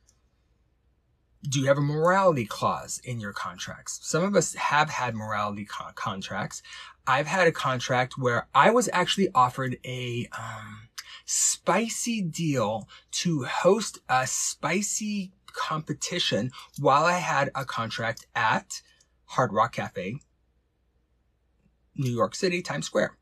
do 1.48 1.58
you 1.58 1.66
have 1.66 1.78
a 1.78 1.82
morality 1.82 2.44
clause 2.44 3.00
in 3.02 3.18
your 3.18 3.32
contracts? 3.32 3.98
Some 4.02 4.22
of 4.22 4.36
us 4.36 4.54
have 4.54 4.88
had 4.88 5.14
morality 5.14 5.64
co- 5.64 5.90
contracts. 5.94 6.62
I've 7.06 7.26
had 7.26 7.48
a 7.48 7.52
contract 7.52 8.16
where 8.16 8.46
I 8.54 8.70
was 8.70 8.88
actually 8.92 9.28
offered 9.34 9.76
a 9.84 10.28
um, 10.38 10.88
spicy 11.24 12.22
deal 12.22 12.88
to 13.10 13.42
host 13.42 13.98
a 14.08 14.26
spicy 14.26 15.32
competition 15.46 16.52
while 16.78 17.04
I 17.04 17.18
had 17.18 17.50
a 17.54 17.64
contract 17.64 18.26
at 18.36 18.80
Hard 19.24 19.52
Rock 19.52 19.72
Cafe, 19.72 20.18
New 21.96 22.10
York 22.10 22.34
City, 22.34 22.62
Times 22.62 22.86
Square. 22.86 23.16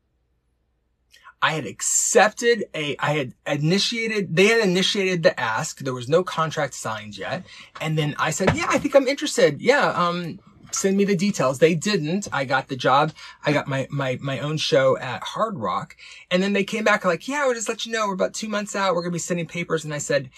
I 1.41 1.53
had 1.53 1.65
accepted 1.65 2.65
a, 2.75 2.95
I 2.99 3.13
had 3.13 3.33
initiated, 3.47 4.35
they 4.35 4.45
had 4.47 4.61
initiated 4.61 5.23
the 5.23 5.39
ask. 5.39 5.79
There 5.79 5.93
was 5.93 6.07
no 6.07 6.23
contract 6.23 6.73
signed 6.75 7.17
yet. 7.17 7.45
And 7.79 7.97
then 7.97 8.15
I 8.19 8.29
said, 8.29 8.55
yeah, 8.55 8.67
I 8.69 8.77
think 8.77 8.95
I'm 8.95 9.07
interested. 9.07 9.59
Yeah. 9.59 9.89
Um, 9.89 10.39
send 10.71 10.97
me 10.97 11.03
the 11.03 11.15
details. 11.15 11.59
They 11.59 11.73
didn't. 11.73 12.27
I 12.31 12.45
got 12.45 12.67
the 12.67 12.75
job. 12.75 13.11
I 13.43 13.51
got 13.53 13.67
my, 13.67 13.87
my, 13.89 14.19
my 14.21 14.39
own 14.39 14.57
show 14.57 14.97
at 14.97 15.23
Hard 15.23 15.57
Rock. 15.57 15.97
And 16.29 16.43
then 16.43 16.53
they 16.53 16.63
came 16.63 16.83
back 16.83 17.03
like, 17.05 17.27
yeah, 17.27 17.45
we'll 17.45 17.55
just 17.55 17.69
let 17.69 17.85
you 17.85 17.91
know. 17.91 18.07
We're 18.07 18.13
about 18.13 18.33
two 18.33 18.47
months 18.47 18.75
out. 18.75 18.93
We're 18.93 19.01
going 19.01 19.11
to 19.11 19.15
be 19.15 19.19
sending 19.19 19.47
papers. 19.47 19.83
And 19.83 19.93
I 19.93 19.97
said, 19.97 20.29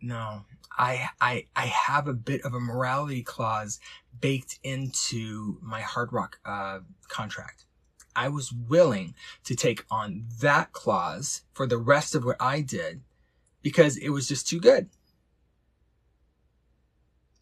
no, 0.00 0.42
I, 0.76 1.08
I, 1.20 1.46
I 1.54 1.66
have 1.66 2.08
a 2.08 2.14
bit 2.14 2.42
of 2.42 2.54
a 2.54 2.60
morality 2.60 3.22
clause 3.22 3.80
baked 4.18 4.58
into 4.62 5.58
my 5.60 5.82
Hard 5.82 6.12
Rock, 6.12 6.38
uh, 6.44 6.80
contract. 7.08 7.63
I 8.16 8.28
was 8.28 8.52
willing 8.52 9.14
to 9.44 9.54
take 9.54 9.84
on 9.90 10.24
that 10.40 10.72
clause 10.72 11.42
for 11.52 11.66
the 11.66 11.78
rest 11.78 12.14
of 12.14 12.24
what 12.24 12.36
I 12.40 12.60
did 12.60 13.02
because 13.62 13.96
it 13.96 14.10
was 14.10 14.28
just 14.28 14.48
too 14.48 14.60
good. 14.60 14.88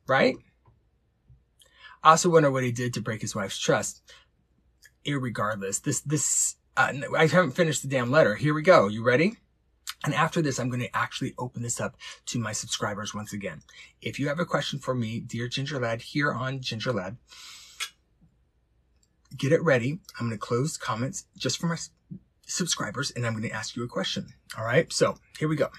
Right? 0.06 0.36
I 2.02 2.10
also 2.10 2.30
wonder 2.30 2.50
what 2.50 2.64
he 2.64 2.72
did 2.72 2.94
to 2.94 3.00
break 3.00 3.20
his 3.20 3.34
wife's 3.34 3.58
trust. 3.58 4.02
Irregardless, 5.04 5.82
this, 5.82 6.00
this, 6.00 6.56
uh, 6.76 6.92
I 7.16 7.26
haven't 7.26 7.52
finished 7.52 7.82
the 7.82 7.88
damn 7.88 8.10
letter. 8.10 8.34
Here 8.34 8.54
we 8.54 8.62
go. 8.62 8.88
You 8.88 9.04
ready? 9.04 9.36
And 10.04 10.14
after 10.14 10.42
this, 10.42 10.58
I'm 10.58 10.68
going 10.68 10.80
to 10.80 10.96
actually 10.96 11.34
open 11.38 11.62
this 11.62 11.80
up 11.80 11.96
to 12.26 12.38
my 12.38 12.52
subscribers 12.52 13.14
once 13.14 13.32
again. 13.32 13.62
If 14.00 14.18
you 14.18 14.28
have 14.28 14.40
a 14.40 14.44
question 14.44 14.80
for 14.80 14.94
me, 14.94 15.20
dear 15.20 15.46
Ginger 15.48 15.78
Lad, 15.78 16.02
here 16.02 16.32
on 16.32 16.60
Ginger 16.60 16.92
Lad, 16.92 17.18
get 19.36 19.52
it 19.52 19.62
ready. 19.62 19.98
I'm 20.18 20.26
going 20.26 20.38
to 20.38 20.38
close 20.38 20.76
comments 20.76 21.24
just 21.36 21.58
for 21.58 21.66
my 21.66 21.76
subscribers 22.46 23.10
and 23.10 23.26
I'm 23.26 23.32
going 23.32 23.48
to 23.48 23.54
ask 23.54 23.76
you 23.76 23.84
a 23.84 23.88
question. 23.88 24.28
All 24.58 24.64
right. 24.64 24.92
So 24.92 25.16
here 25.38 25.48
we 25.48 25.56
go. 25.56 25.70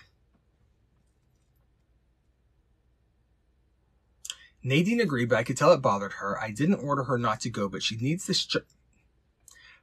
Nadine 4.64 5.02
agreed, 5.02 5.30
but 5.30 5.38
I 5.38 5.44
could 5.44 5.58
tell 5.58 5.74
it 5.74 5.82
bothered 5.82 6.14
her. 6.14 6.40
I 6.40 6.52
didn't 6.52 6.76
order 6.76 7.04
her 7.04 7.18
not 7.18 7.42
to 7.42 7.50
go, 7.50 7.68
but 7.68 7.84
she 7.84 7.98
needs 7.98 8.26
this 8.26 8.46
job. 8.46 8.64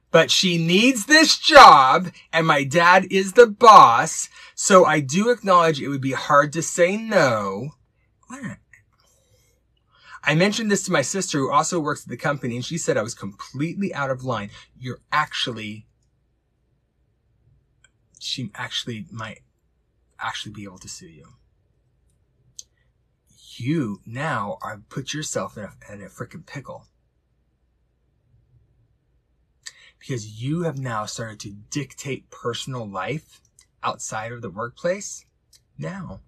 But 0.09 0.29
she 0.29 0.57
needs 0.57 1.05
this 1.05 1.37
job 1.37 2.11
and 2.33 2.45
my 2.45 2.63
dad 2.65 3.07
is 3.09 3.33
the 3.33 3.47
boss. 3.47 4.27
So 4.55 4.83
I 4.83 4.99
do 4.99 5.29
acknowledge 5.29 5.81
it 5.81 5.87
would 5.87 6.01
be 6.01 6.11
hard 6.11 6.51
to 6.53 6.61
say 6.61 6.97
no. 6.97 7.75
What? 8.27 8.57
I 10.23 10.35
mentioned 10.35 10.69
this 10.69 10.83
to 10.83 10.91
my 10.91 11.01
sister 11.01 11.39
who 11.39 11.51
also 11.51 11.79
works 11.79 12.03
at 12.03 12.09
the 12.09 12.17
company 12.17 12.55
and 12.55 12.65
she 12.65 12.77
said 12.77 12.95
I 12.95 13.01
was 13.01 13.15
completely 13.15 13.93
out 13.93 14.11
of 14.11 14.23
line. 14.23 14.51
You're 14.77 15.01
actually, 15.11 15.87
she 18.19 18.51
actually 18.53 19.07
might 19.11 19.39
actually 20.19 20.53
be 20.53 20.63
able 20.63 20.77
to 20.79 20.89
sue 20.89 21.07
you. 21.07 21.27
You 23.55 23.99
now 24.05 24.57
are 24.61 24.81
put 24.89 25.13
yourself 25.13 25.57
in 25.57 25.63
a, 25.63 25.93
in 25.93 26.01
a 26.01 26.05
freaking 26.05 26.45
pickle. 26.45 26.85
Because 29.99 30.41
you 30.41 30.63
have 30.63 30.79
now 30.79 31.05
started 31.05 31.39
to 31.41 31.51
dictate 31.51 32.29
personal 32.29 32.87
life 32.87 33.41
outside 33.83 34.31
of 34.31 34.41
the 34.41 34.49
workplace. 34.49 35.25
Now, 35.77 36.21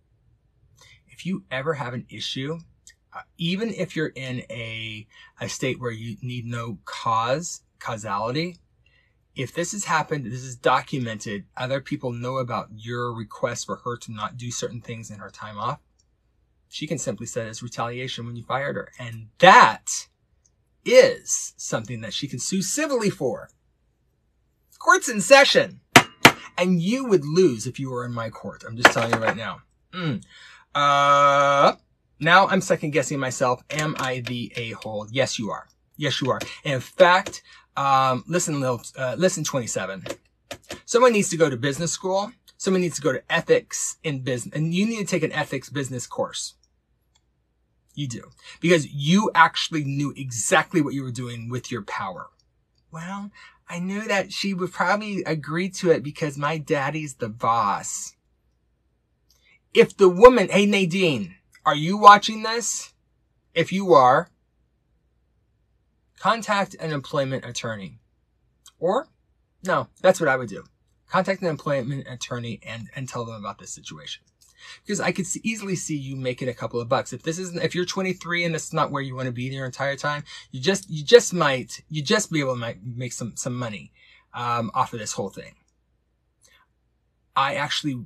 if 1.07 1.25
you 1.25 1.43
ever 1.49 1.75
have 1.75 1.93
an 1.93 2.05
issue 2.09 2.59
even 3.37 3.73
if 3.73 3.95
you're 3.95 4.07
in 4.15 4.43
a, 4.49 5.07
a 5.39 5.49
state 5.49 5.79
where 5.79 5.91
you 5.91 6.17
need 6.21 6.45
no 6.45 6.79
cause, 6.85 7.61
causality, 7.79 8.57
if 9.35 9.53
this 9.53 9.71
has 9.71 9.85
happened, 9.85 10.25
this 10.25 10.43
is 10.43 10.55
documented, 10.55 11.45
other 11.57 11.81
people 11.81 12.11
know 12.11 12.37
about 12.37 12.69
your 12.75 13.13
request 13.13 13.65
for 13.65 13.77
her 13.77 13.97
to 13.97 14.11
not 14.11 14.37
do 14.37 14.51
certain 14.51 14.81
things 14.81 15.09
in 15.09 15.19
her 15.19 15.29
time 15.29 15.57
off, 15.57 15.79
she 16.67 16.87
can 16.87 16.97
simply 16.97 17.25
say 17.25 17.47
it's 17.47 17.63
retaliation 17.63 18.25
when 18.25 18.35
you 18.35 18.43
fired 18.43 18.75
her. 18.75 18.91
And 18.99 19.27
that 19.39 20.07
is 20.85 21.53
something 21.57 22.01
that 22.01 22.13
she 22.13 22.27
can 22.27 22.39
sue 22.39 22.61
civilly 22.61 23.09
for. 23.09 23.49
Court's 24.79 25.07
in 25.07 25.21
session. 25.21 25.79
And 26.57 26.81
you 26.81 27.05
would 27.05 27.25
lose 27.25 27.65
if 27.65 27.79
you 27.79 27.89
were 27.89 28.05
in 28.05 28.13
my 28.13 28.29
court. 28.29 28.63
I'm 28.67 28.77
just 28.77 28.91
telling 28.91 29.13
you 29.13 29.19
right 29.19 29.37
now. 29.37 29.61
Mm. 29.91 30.23
Uh, 30.75 31.73
now 32.19 32.47
I'm 32.47 32.61
second 32.61 32.91
guessing 32.91 33.19
myself. 33.19 33.63
Am 33.69 33.95
I 33.99 34.21
the 34.21 34.51
a-hole? 34.55 35.07
Yes, 35.11 35.37
you 35.37 35.51
are. 35.51 35.67
Yes, 35.97 36.21
you 36.21 36.31
are. 36.31 36.39
In 36.63 36.79
fact, 36.79 37.43
um, 37.75 38.23
listen, 38.27 38.59
little, 38.59 38.81
uh, 38.97 39.15
listen, 39.17 39.43
27. 39.43 40.05
Someone 40.85 41.13
needs 41.13 41.29
to 41.29 41.37
go 41.37 41.49
to 41.49 41.57
business 41.57 41.91
school. 41.91 42.31
Someone 42.57 42.81
needs 42.81 42.95
to 42.95 43.01
go 43.01 43.11
to 43.11 43.23
ethics 43.29 43.97
in 44.03 44.21
business, 44.21 44.55
and 44.55 44.73
you 44.73 44.85
need 44.85 44.99
to 44.99 45.05
take 45.05 45.23
an 45.23 45.33
ethics 45.33 45.69
business 45.69 46.07
course. 46.07 46.55
You 47.95 48.07
do. 48.07 48.31
Because 48.59 48.87
you 48.87 49.29
actually 49.35 49.83
knew 49.83 50.13
exactly 50.15 50.81
what 50.81 50.93
you 50.93 51.03
were 51.03 51.11
doing 51.11 51.49
with 51.49 51.71
your 51.71 51.83
power. 51.83 52.29
Well, 52.91 53.31
I 53.67 53.79
knew 53.79 54.07
that 54.07 54.31
she 54.31 54.53
would 54.53 54.71
probably 54.71 55.23
agree 55.23 55.69
to 55.69 55.91
it 55.91 56.03
because 56.03 56.37
my 56.37 56.57
daddy's 56.57 57.15
the 57.15 57.29
boss. 57.29 58.15
If 59.73 59.97
the 59.97 60.09
woman, 60.09 60.49
hey 60.49 60.65
Nadine, 60.65 61.35
are 61.65 61.75
you 61.75 61.97
watching 61.97 62.43
this? 62.43 62.93
If 63.53 63.71
you 63.71 63.93
are, 63.93 64.29
contact 66.19 66.75
an 66.79 66.91
employment 66.91 67.45
attorney. 67.45 67.99
Or, 68.79 69.07
no, 69.63 69.87
that's 70.01 70.19
what 70.19 70.29
I 70.29 70.35
would 70.35 70.49
do. 70.49 70.63
Contact 71.09 71.41
an 71.41 71.47
employment 71.47 72.07
attorney 72.09 72.59
and, 72.65 72.89
and 72.95 73.07
tell 73.07 73.25
them 73.25 73.35
about 73.35 73.59
this 73.59 73.71
situation. 73.71 74.23
Because 74.83 74.99
I 74.99 75.11
could 75.11 75.25
easily 75.43 75.75
see 75.75 75.95
you 75.95 76.15
making 76.15 76.49
a 76.49 76.53
couple 76.53 76.79
of 76.79 76.89
bucks. 76.89 77.13
If 77.13 77.23
this 77.23 77.37
isn't, 77.37 77.61
if 77.61 77.75
you're 77.75 77.85
23 77.85 78.45
and 78.45 78.55
is 78.55 78.73
not 78.73 78.91
where 78.91 79.01
you 79.01 79.15
want 79.15 79.27
to 79.27 79.31
be 79.31 79.43
your 79.43 79.65
entire 79.65 79.95
time, 79.95 80.23
you 80.51 80.59
just, 80.59 80.89
you 80.89 81.03
just 81.03 81.33
might, 81.33 81.81
you 81.89 82.01
just 82.01 82.31
be 82.31 82.39
able 82.39 82.57
to 82.57 82.75
make 82.83 83.13
some, 83.13 83.35
some 83.35 83.55
money, 83.57 83.91
um, 84.33 84.71
off 84.73 84.93
of 84.93 84.99
this 84.99 85.13
whole 85.13 85.29
thing. 85.29 85.55
I 87.35 87.55
actually, 87.55 88.05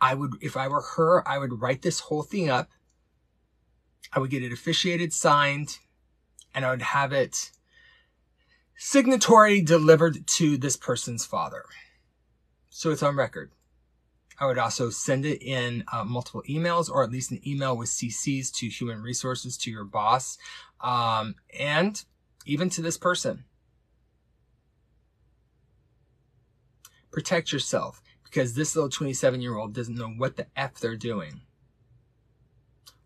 I 0.00 0.14
would, 0.14 0.34
if 0.40 0.56
I 0.56 0.68
were 0.68 0.82
her, 0.96 1.26
I 1.26 1.38
would 1.38 1.60
write 1.60 1.82
this 1.82 2.00
whole 2.00 2.22
thing 2.22 2.50
up 2.50 2.68
I 4.14 4.20
would 4.20 4.30
get 4.30 4.44
it 4.44 4.52
officiated, 4.52 5.12
signed, 5.12 5.78
and 6.54 6.64
I 6.64 6.70
would 6.70 6.82
have 6.82 7.12
it 7.12 7.50
signatory 8.76 9.60
delivered 9.60 10.26
to 10.26 10.56
this 10.56 10.76
person's 10.76 11.24
father. 11.24 11.64
So 12.70 12.90
it's 12.90 13.02
on 13.02 13.16
record. 13.16 13.50
I 14.38 14.46
would 14.46 14.58
also 14.58 14.90
send 14.90 15.24
it 15.24 15.42
in 15.42 15.84
uh, 15.92 16.04
multiple 16.04 16.42
emails 16.48 16.90
or 16.90 17.04
at 17.04 17.10
least 17.10 17.30
an 17.30 17.40
email 17.46 17.76
with 17.76 17.88
CCs 17.88 18.52
to 18.54 18.68
human 18.68 19.00
resources, 19.02 19.56
to 19.58 19.70
your 19.70 19.84
boss, 19.84 20.38
um, 20.80 21.36
and 21.58 22.04
even 22.44 22.68
to 22.70 22.82
this 22.82 22.98
person. 22.98 23.44
Protect 27.12 27.52
yourself 27.52 28.02
because 28.24 28.54
this 28.54 28.74
little 28.74 28.90
27 28.90 29.40
year 29.40 29.56
old 29.56 29.72
doesn't 29.72 29.94
know 29.94 30.08
what 30.08 30.36
the 30.36 30.46
F 30.56 30.74
they're 30.74 30.96
doing. 30.96 31.42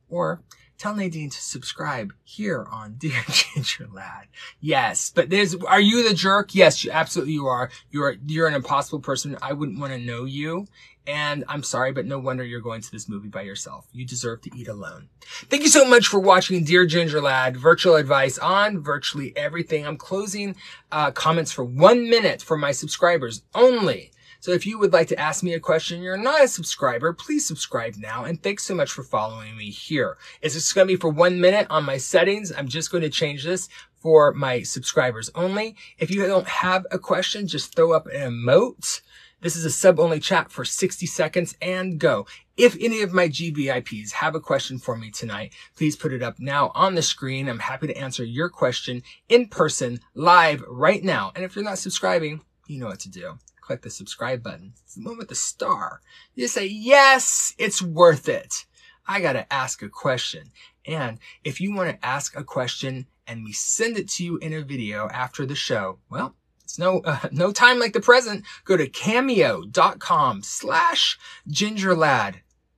Or 0.09 0.41
tell 0.79 0.95
Nadine 0.95 1.31
to 1.31 1.41
subscribe 1.41 2.13
here 2.25 2.67
on 2.71 2.95
Dear 2.99 3.23
Ginger 3.29 3.89
Lad. 3.93 4.29
Yes, 4.61 5.11
but 5.15 5.31
there's, 5.31 5.55
are 5.55 5.81
you 5.81 6.09
the 6.09 6.15
jerk? 6.15 6.55
Yes, 6.55 6.85
you, 6.85 6.91
absolutely 6.91 7.35
you 7.35 7.47
are. 7.47 7.71
You're, 7.91 8.17
you're 8.27 8.49
an 8.49 8.55
impossible 8.55 9.01
person. 9.01 9.37
I 9.43 9.53
wouldn't 9.53 9.79
want 9.79 9.93
to 9.93 9.99
know 9.99 10.25
you. 10.25 10.67
And 11.07 11.43
I'm 11.49 11.63
sorry, 11.63 11.91
but 11.93 12.05
no 12.05 12.19
wonder 12.19 12.45
you're 12.45 12.61
going 12.61 12.83
to 12.83 12.93
this 12.93 13.09
movie 13.09 13.31
by 13.31 13.41
yourself. 13.41 13.87
You 13.93 14.05
deserve 14.05 14.43
to 14.43 14.51
eat 14.55 14.69
alone. 14.69 15.09
Thank 15.49 15.63
you 15.63 15.71
so 15.71 15.87
much 15.87 16.07
for 16.07 16.21
watching 16.21 16.65
Dear 16.65 16.85
Ginger 16.85 17.23
Lad, 17.23 17.57
virtual 17.57 17.97
advice 17.97 18.37
on 18.37 18.83
virtually 18.83 19.35
everything. 19.35 19.87
I'm 19.87 19.97
closing 19.97 20.55
uh, 20.93 21.11
comments 21.13 21.51
for 21.51 21.65
one 21.65 22.11
minute 22.11 22.43
for 22.43 22.59
my 22.59 22.73
subscribers 22.73 23.41
only. 23.55 24.13
So 24.41 24.53
if 24.53 24.67
you 24.67 24.79
would 24.79 24.93
like 24.93 25.09
to 25.09 25.19
ask 25.19 25.43
me 25.43 25.55
a 25.55 25.61
question, 25.61 26.01
you're 26.01 26.17
not 26.17 26.45
a 26.45 26.49
subscriber, 26.49 27.13
please 27.13 27.47
subscribe 27.47 27.97
now. 27.97 28.25
And 28.25 28.43
thanks 28.43 28.65
so 28.65 28.75
much 28.75 28.91
for 28.93 29.03
following 29.03 29.57
me 29.57 29.71
here. 29.71 30.17
It's 30.41 30.55
just 30.55 30.75
going 30.75 30.87
to 30.87 30.95
be 30.95 31.01
for 31.01 31.11
one 31.11 31.41
minute 31.41 31.67
on 31.71 31.85
my 31.85 31.97
settings? 31.97 32.53
I'm 32.53 32.69
just 32.69 32.91
going 32.91 33.03
to 33.03 33.11
change 33.11 33.45
this 33.45 33.69
for 33.97 34.33
my 34.33 34.63
subscribers 34.63 35.31
only. 35.35 35.77
If 35.99 36.11
you 36.11 36.25
don't 36.27 36.47
have 36.49 36.87
a 36.91 36.99
question, 36.99 37.49
just 37.49 37.75
throw 37.75 37.93
up 37.93 38.07
an 38.07 38.33
emote 38.33 39.01
This 39.41 39.57
is 39.57 39.65
a 39.65 39.71
sub-only 39.71 40.21
chat 40.21 40.51
for 40.51 40.65
60 40.65 41.07
seconds 41.07 41.57
and 41.63 41.99
go. 41.99 42.27
If 42.57 42.77
any 42.81 43.03
of 43.03 43.13
my 43.13 43.29
GVIPs 43.29 44.13
have 44.13 44.35
a 44.35 44.41
question 44.41 44.79
for 44.79 44.97
me 44.97 45.11
tonight, 45.11 45.53
please 45.77 45.95
put 45.95 46.13
it 46.13 46.25
up 46.25 46.41
now 46.41 46.73
on 46.75 46.97
the 46.97 47.03
screen. 47.03 47.49
I'm 47.49 47.61
happy 47.61 47.87
to 47.87 47.97
answer 47.97 48.25
your 48.25 48.49
question 48.49 49.03
in 49.29 49.47
person, 49.47 50.01
live, 50.15 50.63
right 50.69 51.05
now. 51.05 51.31
And 51.37 51.45
if 51.45 51.55
you're 51.55 51.65
not 51.65 51.79
subscribing, 51.79 52.41
you 52.67 52.81
know 52.81 52.87
what 52.87 53.01
to 53.01 53.11
do. 53.11 53.39
Click 53.69 53.83
the 53.83 53.91
subscribe 53.91 54.43
button. 54.43 54.73
It's 54.83 54.95
the 54.95 55.05
one 55.05 55.19
with 55.19 55.29
the 55.29 55.35
star. 55.35 56.01
You 56.35 56.45
just 56.45 56.55
say, 56.55 56.65
yes, 56.65 57.55
it's 57.59 57.83
worth 57.83 58.27
it. 58.27 58.65
I 59.07 59.21
got 59.21 59.35
to 59.35 59.53
ask 59.53 59.83
a 59.83 59.91
question. 59.91 60.53
And 60.87 61.19
if 61.45 61.61
you 61.61 61.75
want 61.75 61.91
to 61.91 62.07
ask 62.07 62.35
a 62.35 62.43
question 62.43 63.09
and 63.27 63.45
we 63.45 63.53
send 63.53 63.99
it 63.99 64.09
to 64.13 64.25
you 64.25 64.39
in 64.39 64.55
a 64.55 64.63
video 64.63 65.11
after 65.11 65.45
the 65.45 65.55
show, 65.55 65.99
well, 66.09 66.35
it's 66.65 66.79
no, 66.79 67.01
uh, 67.01 67.19
no 67.31 67.53
time 67.53 67.79
like 67.79 67.93
the 67.93 68.01
present. 68.01 68.47
Go 68.65 68.79
to 68.79 68.89
cameo.com 68.89 70.43
slash 70.45 71.19
gingerlad. 71.51 72.37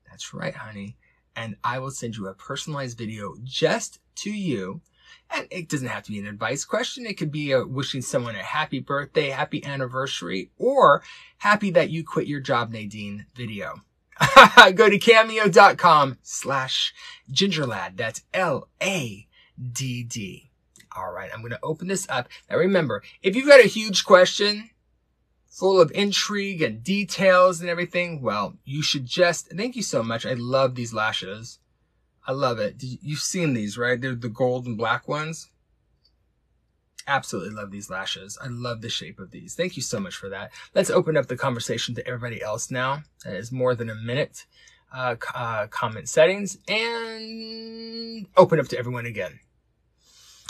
That's 0.08 0.34
right, 0.34 0.56
honey. 0.56 0.96
And 1.36 1.54
I 1.62 1.78
will 1.78 1.92
send 1.92 2.16
you 2.16 2.26
a 2.26 2.34
personalized 2.34 2.98
video 2.98 3.36
just 3.44 4.00
to 4.16 4.32
you. 4.32 4.80
And 5.32 5.46
it 5.50 5.68
doesn't 5.68 5.88
have 5.88 6.02
to 6.04 6.10
be 6.10 6.18
an 6.18 6.26
advice 6.26 6.64
question. 6.64 7.06
It 7.06 7.16
could 7.16 7.30
be 7.30 7.52
a 7.52 7.64
wishing 7.64 8.02
someone 8.02 8.34
a 8.34 8.42
happy 8.42 8.80
birthday, 8.80 9.28
happy 9.30 9.64
anniversary, 9.64 10.50
or 10.58 11.02
happy 11.38 11.70
that 11.70 11.90
you 11.90 12.04
quit 12.04 12.26
your 12.26 12.40
job, 12.40 12.72
Nadine 12.72 13.26
video. 13.34 13.82
Go 14.74 14.90
to 14.90 14.98
cameo.com 14.98 16.18
slash 16.22 16.92
gingerlad. 17.32 17.96
That's 17.96 18.22
L-A-D-D. 18.34 19.26
All 20.96 21.12
right, 21.12 21.30
I'm 21.32 21.40
going 21.40 21.52
to 21.52 21.60
open 21.62 21.86
this 21.86 22.08
up. 22.08 22.28
Now 22.50 22.56
remember, 22.56 23.02
if 23.22 23.36
you've 23.36 23.46
got 23.46 23.60
a 23.60 23.68
huge 23.68 24.04
question 24.04 24.70
full 25.46 25.80
of 25.80 25.92
intrigue 25.92 26.62
and 26.62 26.82
details 26.82 27.60
and 27.60 27.70
everything, 27.70 28.20
well, 28.20 28.56
you 28.64 28.82
should 28.82 29.06
just, 29.06 29.48
thank 29.50 29.76
you 29.76 29.82
so 29.82 30.02
much. 30.02 30.26
I 30.26 30.34
love 30.34 30.74
these 30.74 30.92
lashes. 30.92 31.58
I 32.26 32.32
love 32.32 32.58
it. 32.58 32.76
You've 32.80 33.20
seen 33.20 33.54
these, 33.54 33.78
right? 33.78 34.00
They're 34.00 34.14
the 34.14 34.28
gold 34.28 34.66
and 34.66 34.76
black 34.76 35.08
ones. 35.08 35.50
Absolutely 37.06 37.54
love 37.54 37.70
these 37.70 37.90
lashes. 37.90 38.38
I 38.42 38.48
love 38.48 38.82
the 38.82 38.88
shape 38.90 39.18
of 39.18 39.30
these. 39.30 39.54
Thank 39.54 39.76
you 39.76 39.82
so 39.82 39.98
much 39.98 40.14
for 40.14 40.28
that. 40.28 40.52
Let's 40.74 40.90
open 40.90 41.16
up 41.16 41.26
the 41.26 41.36
conversation 41.36 41.94
to 41.94 42.06
everybody 42.06 42.42
else 42.42 42.70
now. 42.70 43.02
That 43.24 43.34
is 43.34 43.50
more 43.50 43.74
than 43.74 43.90
a 43.90 43.94
minute. 43.94 44.46
Uh, 44.92 45.14
uh, 45.34 45.66
comment 45.68 46.08
settings 46.08 46.58
and 46.66 48.26
open 48.36 48.58
up 48.58 48.66
to 48.68 48.78
everyone 48.78 49.06
again. 49.06 49.38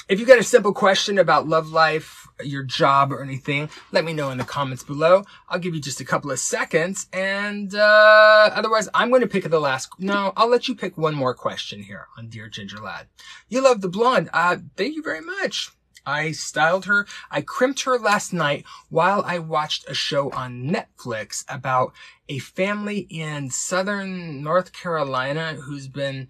If 0.08 0.18
you 0.18 0.26
got 0.26 0.38
a 0.38 0.42
simple 0.42 0.72
question 0.72 1.18
about 1.18 1.46
love 1.46 1.68
life, 1.68 2.19
your 2.44 2.62
job, 2.62 3.12
or 3.12 3.22
anything, 3.22 3.68
let 3.92 4.04
me 4.04 4.12
know 4.12 4.30
in 4.30 4.38
the 4.38 4.44
comments 4.44 4.82
below. 4.82 5.24
I'll 5.48 5.58
give 5.58 5.74
you 5.74 5.80
just 5.80 6.00
a 6.00 6.04
couple 6.04 6.30
of 6.30 6.38
seconds, 6.38 7.06
and 7.12 7.74
uh, 7.74 8.50
otherwise, 8.52 8.88
I'm 8.94 9.10
going 9.10 9.22
to 9.22 9.26
pick 9.26 9.44
the 9.44 9.60
last. 9.60 9.90
No, 9.98 10.32
I'll 10.36 10.48
let 10.48 10.68
you 10.68 10.74
pick 10.74 10.96
one 10.96 11.14
more 11.14 11.34
question 11.34 11.82
here 11.82 12.06
on 12.16 12.28
Dear 12.28 12.48
Ginger 12.48 12.78
Lad. 12.78 13.06
You 13.48 13.62
love 13.62 13.80
the 13.80 13.88
blonde. 13.88 14.30
Uh, 14.32 14.58
thank 14.76 14.94
you 14.94 15.02
very 15.02 15.20
much. 15.20 15.70
I 16.06 16.32
styled 16.32 16.86
her. 16.86 17.06
I 17.30 17.42
crimped 17.42 17.82
her 17.82 17.98
last 17.98 18.32
night 18.32 18.64
while 18.88 19.22
I 19.26 19.38
watched 19.38 19.88
a 19.88 19.94
show 19.94 20.30
on 20.30 20.70
Netflix 20.70 21.44
about 21.48 21.92
a 22.28 22.38
family 22.38 23.06
in 23.10 23.50
southern 23.50 24.42
North 24.42 24.72
Carolina 24.72 25.54
who's 25.54 25.88
been 25.88 26.28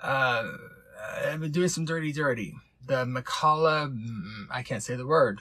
uh, 0.00 0.52
uh 1.24 1.36
been 1.38 1.50
doing 1.50 1.68
some 1.68 1.84
dirty, 1.84 2.12
dirty 2.12 2.54
the 2.86 3.04
McCullough, 3.04 3.92
mm, 3.92 4.46
I 4.50 4.62
can't 4.62 4.82
say 4.82 4.96
the 4.96 5.06
word. 5.06 5.40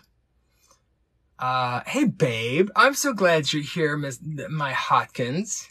Uh, 1.38 1.82
hey 1.86 2.06
babe, 2.06 2.70
I'm 2.76 2.94
so 2.94 3.14
glad 3.14 3.52
you're 3.52 3.62
here, 3.62 3.98
Miss, 3.98 4.20
my 4.50 4.72
Hotkins. 4.72 5.68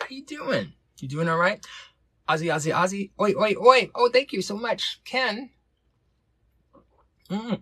How 0.00 0.06
you 0.08 0.24
doing? 0.24 0.72
You 1.00 1.08
doing 1.08 1.28
all 1.28 1.38
right? 1.38 1.64
Ozzy, 2.28 2.52
Ozzy, 2.54 2.72
Ozzy. 2.72 3.10
Wait, 3.18 3.38
wait, 3.38 3.60
wait. 3.60 3.90
Oh, 3.94 4.10
thank 4.10 4.32
you 4.32 4.42
so 4.42 4.56
much, 4.56 5.00
Ken. 5.04 5.50
Mm. 7.30 7.60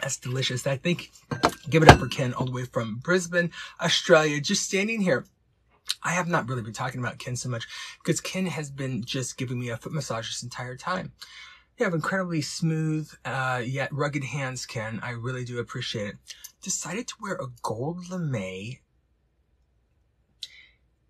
That's 0.00 0.16
delicious. 0.16 0.66
I 0.66 0.76
think, 0.76 1.10
give 1.68 1.82
it 1.82 1.88
up 1.88 1.98
for 1.98 2.08
Ken 2.08 2.32
all 2.32 2.46
the 2.46 2.52
way 2.52 2.64
from 2.64 2.96
Brisbane, 2.96 3.50
Australia, 3.80 4.40
just 4.40 4.64
standing 4.64 5.00
here. 5.02 5.26
I 6.02 6.12
have 6.12 6.28
not 6.28 6.48
really 6.48 6.62
been 6.62 6.72
talking 6.72 7.00
about 7.00 7.18
Ken 7.18 7.36
so 7.36 7.48
much 7.48 7.66
because 8.02 8.20
Ken 8.20 8.46
has 8.46 8.70
been 8.70 9.04
just 9.04 9.36
giving 9.36 9.60
me 9.60 9.68
a 9.68 9.76
foot 9.76 9.92
massage 9.92 10.28
this 10.28 10.42
entire 10.42 10.76
time. 10.76 11.12
You 11.80 11.84
have 11.84 11.94
incredibly 11.94 12.42
smooth, 12.42 13.10
uh, 13.24 13.62
yet 13.64 13.90
rugged 13.90 14.22
hands, 14.22 14.66
Ken. 14.66 15.00
I 15.02 15.12
really 15.12 15.46
do 15.46 15.58
appreciate 15.58 16.08
it. 16.08 16.16
Decided 16.60 17.08
to 17.08 17.14
wear 17.22 17.36
a 17.36 17.46
gold 17.62 18.10
lame. 18.10 18.76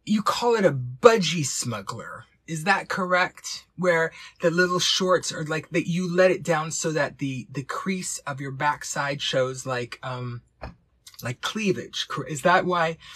You 0.06 0.22
call 0.22 0.54
it 0.54 0.64
a 0.64 0.70
budgie 0.70 1.44
smuggler. 1.44 2.26
Is 2.46 2.62
that 2.64 2.88
correct? 2.88 3.66
Where 3.74 4.12
the 4.42 4.52
little 4.52 4.78
shorts 4.78 5.32
are 5.32 5.44
like 5.44 5.70
that 5.70 5.88
you 5.88 6.08
let 6.08 6.30
it 6.30 6.44
down 6.44 6.70
so 6.70 6.92
that 6.92 7.18
the, 7.18 7.48
the 7.50 7.64
crease 7.64 8.18
of 8.18 8.40
your 8.40 8.52
backside 8.52 9.20
shows 9.20 9.66
like, 9.66 9.98
um, 10.04 10.42
like 11.20 11.40
cleavage. 11.40 12.06
Is 12.28 12.42
that 12.42 12.64
why? 12.64 12.96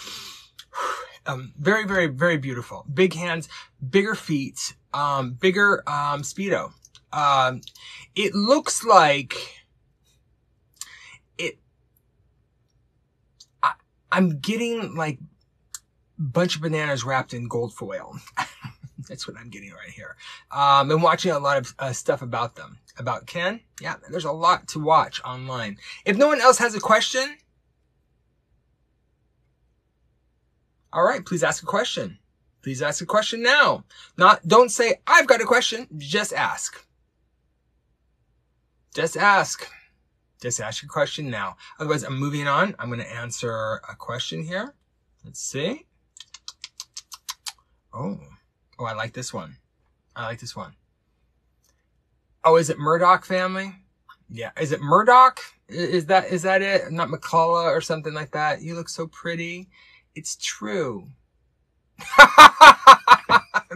Um, 1.27 1.53
very, 1.57 1.87
very, 1.87 2.05
very 2.05 2.37
beautiful. 2.37 2.85
Big 2.93 3.15
hands, 3.15 3.49
bigger 3.89 4.13
feet, 4.13 4.75
um, 4.93 5.33
bigger, 5.33 5.81
um, 5.89 6.21
speedo. 6.21 6.71
Um, 7.15 7.61
it 8.13 8.35
looks 8.35 8.83
like 8.83 9.63
it, 11.37 11.57
I, 13.63 13.73
I'm 14.11 14.39
getting 14.39 14.95
like 14.95 15.19
a 16.19 16.21
bunch 16.21 16.57
of 16.57 16.61
bananas 16.61 17.05
wrapped 17.05 17.33
in 17.33 17.47
gold 17.47 17.73
foil. 17.73 18.17
That's 19.07 19.27
what 19.27 19.37
I'm 19.37 19.49
getting 19.49 19.71
right 19.71 19.89
here. 19.89 20.17
Um, 20.51 20.91
I'm 20.91 21.01
watching 21.01 21.31
a 21.31 21.39
lot 21.39 21.57
of 21.57 21.73
uh, 21.79 21.93
stuff 21.93 22.21
about 22.21 22.55
them. 22.55 22.79
About 22.97 23.27
Ken? 23.27 23.59
Yeah, 23.81 23.95
there's 24.09 24.25
a 24.25 24.31
lot 24.31 24.69
to 24.69 24.79
watch 24.79 25.21
online. 25.23 25.77
If 26.05 26.17
no 26.17 26.27
one 26.27 26.39
else 26.39 26.57
has 26.59 26.75
a 26.75 26.79
question, 26.79 27.37
all 30.93 31.03
right, 31.03 31.25
please 31.25 31.43
ask 31.43 31.61
a 31.61 31.65
question. 31.65 32.17
Please 32.61 32.81
ask 32.81 33.01
a 33.01 33.05
question 33.05 33.43
now. 33.43 33.83
Not, 34.17 34.47
don't 34.47 34.71
say, 34.71 34.95
I've 35.05 35.27
got 35.27 35.41
a 35.41 35.45
question. 35.45 35.87
Just 35.97 36.33
ask. 36.33 36.84
Just 38.95 39.17
ask. 39.17 39.69
Just 40.41 40.61
ask 40.61 40.81
your 40.81 40.89
question 40.89 41.29
now. 41.29 41.57
Otherwise, 41.79 42.03
I'm 42.03 42.17
moving 42.17 42.47
on. 42.47 42.73
I'm 42.79 42.87
going 42.87 43.01
to 43.01 43.13
answer 43.13 43.81
a 43.89 43.95
question 43.95 44.41
here. 44.41 44.73
Let's 45.25 45.41
see. 45.41 45.85
Oh, 47.93 48.17
oh, 48.79 48.85
I 48.85 48.93
like 48.93 49.11
this 49.11 49.33
one. 49.33 49.57
I 50.15 50.25
like 50.25 50.39
this 50.39 50.55
one. 50.55 50.75
Oh, 52.45 52.55
is 52.55 52.69
it 52.69 52.77
Murdaugh 52.77 53.25
family? 53.25 53.75
Yeah. 54.29 54.51
Is 54.59 54.71
it 54.71 54.79
Murdaugh? 54.79 55.37
Is 55.67 56.05
that, 56.05 56.31
is 56.31 56.43
that 56.43 56.61
it? 56.61 56.89
Not 56.89 57.09
McCullough 57.09 57.75
or 57.75 57.81
something 57.81 58.13
like 58.13 58.31
that? 58.31 58.61
You 58.61 58.75
look 58.75 58.87
so 58.87 59.07
pretty. 59.07 59.67
It's 60.15 60.37
true. 60.37 61.09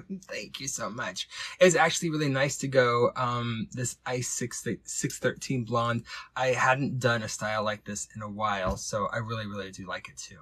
Thank 0.24 0.60
you 0.60 0.68
so 0.68 0.90
much. 0.90 1.28
It 1.60 1.66
was 1.66 1.76
actually 1.76 2.10
really 2.10 2.30
nice 2.30 2.58
to 2.58 2.68
go, 2.68 3.12
um, 3.16 3.68
this 3.72 3.98
Ice 4.06 4.30
6, 4.30 4.68
613 4.84 5.64
blonde. 5.64 6.04
I 6.36 6.48
hadn't 6.48 7.00
done 7.00 7.24
a 7.24 7.30
style 7.30 7.64
like 7.64 7.86
this 7.86 8.08
in 8.16 8.22
a 8.22 8.30
while, 8.30 8.78
so 8.78 9.08
I 9.12 9.18
really, 9.18 9.48
really 9.48 9.72
do 9.72 9.88
like 9.88 10.10
it 10.10 10.18
too. 10.18 10.40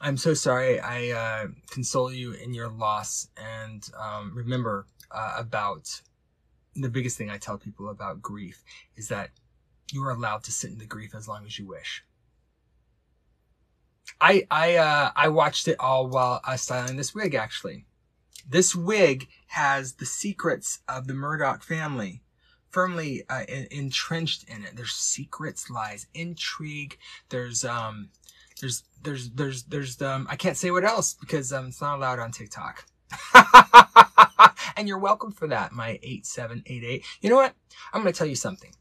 I'm 0.00 0.16
so 0.16 0.34
sorry. 0.34 0.80
I, 0.80 1.10
uh, 1.10 1.46
console 1.70 2.12
you 2.12 2.32
in 2.32 2.54
your 2.54 2.68
loss 2.68 3.28
and, 3.36 3.88
um, 3.98 4.32
remember, 4.34 4.86
uh, 5.10 5.34
about 5.36 6.00
the 6.74 6.88
biggest 6.88 7.18
thing 7.18 7.30
I 7.30 7.38
tell 7.38 7.58
people 7.58 7.90
about 7.90 8.22
grief 8.22 8.64
is 8.96 9.08
that 9.08 9.30
you 9.92 10.02
are 10.04 10.10
allowed 10.10 10.42
to 10.44 10.52
sit 10.52 10.70
in 10.70 10.78
the 10.78 10.86
grief 10.86 11.14
as 11.14 11.28
long 11.28 11.44
as 11.44 11.58
you 11.58 11.66
wish. 11.66 12.02
I 14.20 14.46
I 14.50 14.76
uh, 14.76 15.10
I 15.14 15.28
watched 15.28 15.68
it 15.68 15.78
all 15.78 16.06
while 16.06 16.40
I 16.44 16.52
was 16.52 16.62
styling 16.62 16.96
this 16.96 17.14
wig. 17.14 17.34
Actually, 17.34 17.86
this 18.48 18.74
wig 18.74 19.28
has 19.48 19.94
the 19.94 20.06
secrets 20.06 20.80
of 20.88 21.06
the 21.06 21.14
Murdaugh 21.14 21.62
family 21.62 22.22
firmly 22.72 23.22
uh, 23.28 23.44
in, 23.48 23.68
entrenched 23.70 24.48
in 24.48 24.64
it. 24.64 24.74
There's 24.74 24.92
secrets, 24.92 25.70
lies, 25.70 26.06
intrigue. 26.14 26.98
There's 27.28 27.64
um, 27.64 28.08
there's 28.60 28.82
there's 29.02 29.30
there's 29.30 29.62
there's 29.64 30.02
um, 30.02 30.26
I 30.28 30.36
can't 30.36 30.56
say 30.56 30.70
what 30.70 30.84
else 30.84 31.14
because 31.14 31.52
um, 31.52 31.66
it's 31.66 31.80
not 31.80 31.98
allowed 31.98 32.18
on 32.18 32.32
TikTok. 32.32 32.86
and 34.76 34.88
you're 34.88 34.98
welcome 34.98 35.32
for 35.32 35.46
that, 35.48 35.72
my 35.72 35.98
8788. 36.02 37.04
You 37.20 37.30
know 37.30 37.36
what? 37.36 37.54
I'm 37.92 38.02
to 38.04 38.12
tell 38.12 38.26
you 38.26 38.34
something. 38.34 38.72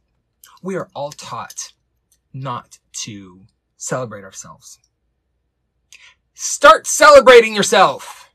We 0.61 0.75
are 0.75 0.89
all 0.95 1.11
taught 1.11 1.73
not 2.33 2.79
to 3.03 3.41
celebrate 3.75 4.23
ourselves. 4.23 4.79
Start 6.33 6.87
celebrating 6.87 7.53
yourself. 7.53 8.30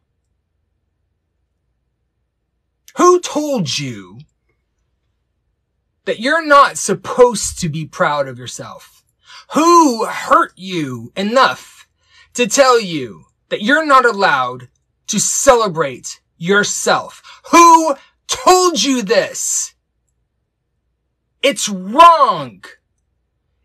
Who 2.97 3.21
told 3.21 3.79
you 3.79 4.21
that 6.07 6.19
you're 6.19 6.45
not 6.45 6.79
supposed 6.79 7.59
to 7.61 7.69
be 7.69 7.85
proud 7.85 8.27
of 8.27 8.39
yourself? 8.39 9.05
Who 9.53 10.07
hurt 10.07 10.53
you 10.57 11.13
enough 11.15 11.87
to 12.35 12.47
tell 12.47 12.81
you 12.81 13.27
that 13.51 13.63
you're 13.63 13.85
not 13.85 14.07
allowed 14.07 14.69
to 15.09 15.21
celebrate 15.21 16.21
yourself? 16.39 17.23
Who 17.51 17.97
told 18.29 18.83
you 18.83 19.03
this? 19.03 19.75
It's 21.43 21.69
wrong. 21.69 22.65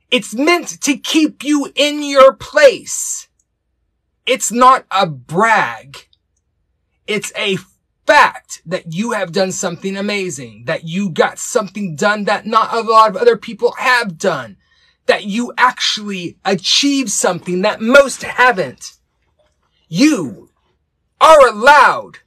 It's 0.09 0.33
meant 0.33 0.81
to 0.81 0.97
keep 0.97 1.43
you 1.43 1.71
in 1.73 2.03
your 2.03 2.33
place. 2.33 3.29
It's 4.25 4.51
not 4.51 4.85
a 4.91 5.05
brag. 5.07 6.07
It's 7.07 7.31
a 7.37 7.57
fact 8.11 8.61
that 8.65 8.91
you 8.91 9.11
have 9.11 9.31
done 9.31 9.53
something 9.53 9.95
amazing, 9.95 10.65
that 10.65 10.83
you 10.83 11.09
got 11.09 11.39
something 11.39 11.95
done 11.95 12.25
that 12.25 12.45
not 12.45 12.73
a 12.73 12.81
lot 12.81 13.09
of 13.09 13.15
other 13.15 13.37
people 13.37 13.71
have 13.77 14.17
done, 14.17 14.57
that 15.05 15.23
you 15.23 15.53
actually 15.57 16.37
achieved 16.43 17.09
something 17.09 17.61
that 17.61 17.79
most 17.79 18.23
haven't. 18.23 18.97
You 19.87 20.49
are 21.21 21.47
allowed 21.47 22.17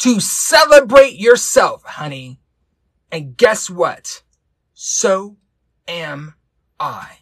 to 0.00 0.20
celebrate 0.20 1.14
yourself, 1.14 1.84
honey. 1.84 2.38
And 3.10 3.34
guess 3.34 3.70
what? 3.70 4.22
So 4.74 5.38
am 5.88 6.34
I. 6.78 7.20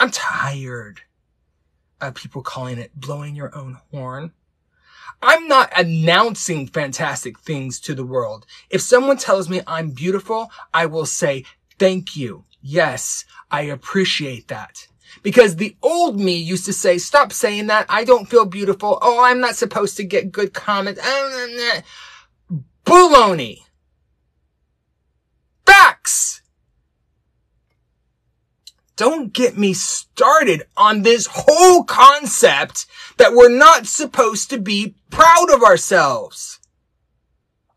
I'm 0.00 0.10
tired 0.10 1.02
of 2.00 2.14
people 2.14 2.40
calling 2.40 2.78
it 2.78 2.98
blowing 2.98 3.36
your 3.36 3.54
own 3.54 3.76
horn. 3.90 4.32
I'm 5.22 5.46
not 5.46 5.72
announcing 5.78 6.66
fantastic 6.66 7.38
things 7.38 7.78
to 7.80 7.94
the 7.94 8.04
world. 8.04 8.44
If 8.70 8.80
someone 8.80 9.16
tells 9.16 9.48
me 9.48 9.60
I'm 9.66 9.90
beautiful, 9.90 10.50
I 10.74 10.86
will 10.86 11.06
say, 11.06 11.44
thank 11.78 12.16
you. 12.16 12.44
Yes, 12.60 13.24
I 13.50 13.62
appreciate 13.62 14.48
that. 14.48 14.88
Because 15.22 15.56
the 15.56 15.76
old 15.82 16.18
me 16.18 16.36
used 16.36 16.64
to 16.64 16.72
say, 16.72 16.98
stop 16.98 17.32
saying 17.32 17.68
that. 17.68 17.86
I 17.88 18.04
don't 18.04 18.28
feel 18.28 18.46
beautiful. 18.46 18.98
Oh, 19.00 19.22
I'm 19.22 19.40
not 19.40 19.56
supposed 19.56 19.96
to 19.98 20.04
get 20.04 20.32
good 20.32 20.54
comments. 20.54 21.00
Uh, 21.00 21.82
Baloney. 22.84 23.58
Facts. 25.66 26.41
Don't 29.02 29.32
get 29.32 29.58
me 29.58 29.74
started 29.74 30.62
on 30.76 31.02
this 31.02 31.26
whole 31.28 31.82
concept 31.82 32.86
that 33.16 33.32
we're 33.32 33.48
not 33.48 33.88
supposed 33.88 34.48
to 34.50 34.58
be 34.58 34.94
proud 35.10 35.52
of 35.52 35.64
ourselves. 35.64 36.60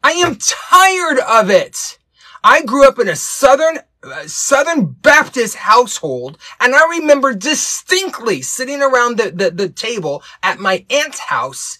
I 0.04 0.12
am 0.12 0.36
tired 0.36 1.18
of 1.18 1.50
it. 1.50 1.98
I 2.44 2.62
grew 2.62 2.88
up 2.88 3.00
in 3.00 3.10
a 3.10 3.16
southern 3.16 3.80
uh, 4.04 4.28
Southern 4.28 4.86
Baptist 4.86 5.56
household, 5.56 6.38
and 6.60 6.76
I 6.76 7.00
remember 7.00 7.34
distinctly 7.34 8.44
sitting 8.44 8.84
around 8.84 9.18
the, 9.18 9.32
the, 9.32 9.50
the 9.50 9.70
table 9.70 10.22
at 10.44 10.60
my 10.60 10.86
aunt's 10.92 11.18
house 11.18 11.80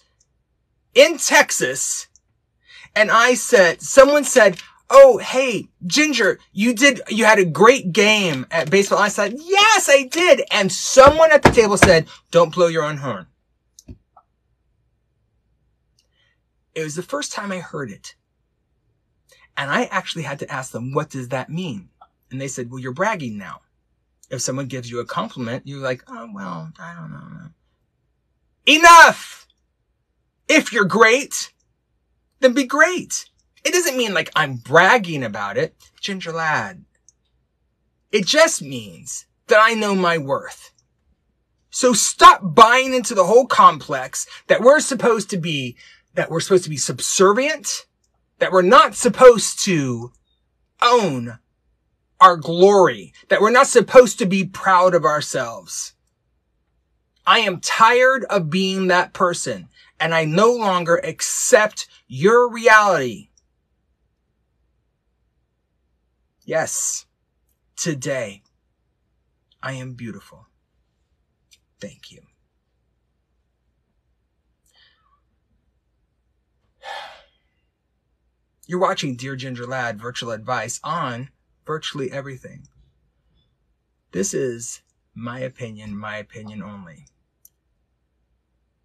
in 0.96 1.20
Texas, 1.20 2.08
and 2.96 3.12
I 3.12 3.36
said, 3.36 3.84
someone 3.84 4.24
said, 4.24 4.58
oh, 4.90 5.18
hey, 5.18 5.68
Ginger, 5.86 6.40
you 6.52 6.74
did, 6.74 7.02
you 7.10 7.26
had 7.26 7.40
a 7.40 7.46
great 7.46 7.92
game 7.92 8.46
at 8.52 8.70
baseball. 8.70 9.00
I 9.00 9.08
said, 9.08 9.36
yes, 9.38 9.90
I 9.90 10.04
did. 10.04 10.44
And 10.52 10.72
someone 10.72 11.32
at 11.32 11.44
the 11.44 11.50
table 11.50 11.78
said, 11.78 12.08
don't 12.32 12.54
blow 12.54 12.68
your 12.68 12.84
own 12.84 12.98
horn. 12.98 13.28
It 16.74 16.84
was 16.84 16.96
the 16.96 17.02
first 17.02 17.32
time 17.32 17.52
I 17.52 17.60
heard 17.60 17.90
it. 17.90 18.16
And 19.58 19.72
I 19.72 19.86
actually 19.86 20.24
had 20.24 20.40
to 20.40 20.52
ask 20.52 20.72
them, 20.72 20.94
what 20.94 21.10
does 21.10 21.30
that 21.30 21.50
mean? 21.50 21.90
And 22.30 22.42
they 22.42 22.50
said, 22.50 22.70
well, 22.70 22.80
you're 22.80 22.92
bragging 22.92 23.38
now. 23.38 23.62
If 24.30 24.42
someone 24.42 24.66
gives 24.66 24.92
you 24.92 25.00
a 25.00 25.06
compliment, 25.06 25.64
you're 25.66 25.80
like, 25.80 26.04
oh, 26.08 26.30
well, 26.34 26.72
I 26.80 26.96
don't 26.96 27.12
know. 27.12 27.50
Enough! 28.68 29.48
If 30.48 30.74
you're 30.74 30.86
great, 30.86 31.54
then 32.40 32.54
be 32.54 32.66
great. 32.66 33.26
It 33.66 33.74
doesn't 33.74 33.98
mean 33.98 34.14
like 34.14 34.30
I'm 34.36 34.58
bragging 34.58 35.24
about 35.24 35.58
it. 35.58 35.76
Ginger 36.00 36.32
lad. 36.32 36.86
It 38.12 38.28
just 38.28 38.62
means 38.62 39.26
that 39.48 39.60
I 39.60 39.74
know 39.74 39.96
my 39.96 40.20
worth. 40.20 40.72
So 41.72 41.92
stop 41.92 42.42
buying 42.56 42.94
into 42.94 43.16
the 43.16 43.26
whole 43.26 43.48
complex 43.48 44.28
that 44.48 44.62
we're 44.62 44.80
supposed 44.80 45.32
to 45.32 45.38
be, 45.38 45.76
that 46.14 46.30
we're 46.30 46.40
supposed 46.40 46.64
to 46.66 46.70
be 46.70 46.78
subservient, 46.78 47.86
that 48.38 48.52
we're 48.52 48.62
not 48.62 48.96
supposed 48.96 49.60
to 49.66 50.14
own 50.82 51.40
our 52.22 52.38
glory, 52.38 53.14
that 53.30 53.42
we're 53.42 53.50
not 53.50 53.68
supposed 53.68 54.20
to 54.20 54.26
be 54.28 54.46
proud 54.46 54.94
of 54.94 55.04
ourselves. 55.04 55.94
I 57.26 57.40
am 57.40 57.60
tired 57.60 58.26
of 58.26 58.52
being 58.52 58.88
that 58.88 59.14
person 59.14 59.70
and 60.00 60.14
I 60.14 60.26
no 60.26 60.54
longer 60.54 60.98
accept 61.04 61.88
your 62.08 62.50
reality 62.50 63.30
Yes, 66.46 67.08
today 67.76 68.44
I 69.64 69.74
am 69.74 69.94
beautiful. 69.94 70.46
Thank 71.82 72.12
you. 72.12 72.22
You're 78.68 78.80
watching 78.80 79.16
Dear 79.16 79.36
Ginger 79.36 79.66
Lad 79.66 80.00
virtual 80.00 80.30
advice 80.30 80.80
on 80.84 81.30
virtually 81.66 82.12
everything. 82.12 82.68
This 84.12 84.36
is 84.36 84.84
my 85.16 85.40
opinion, 85.40 85.98
my 85.98 86.18
opinion 86.18 86.62
only. 86.62 87.08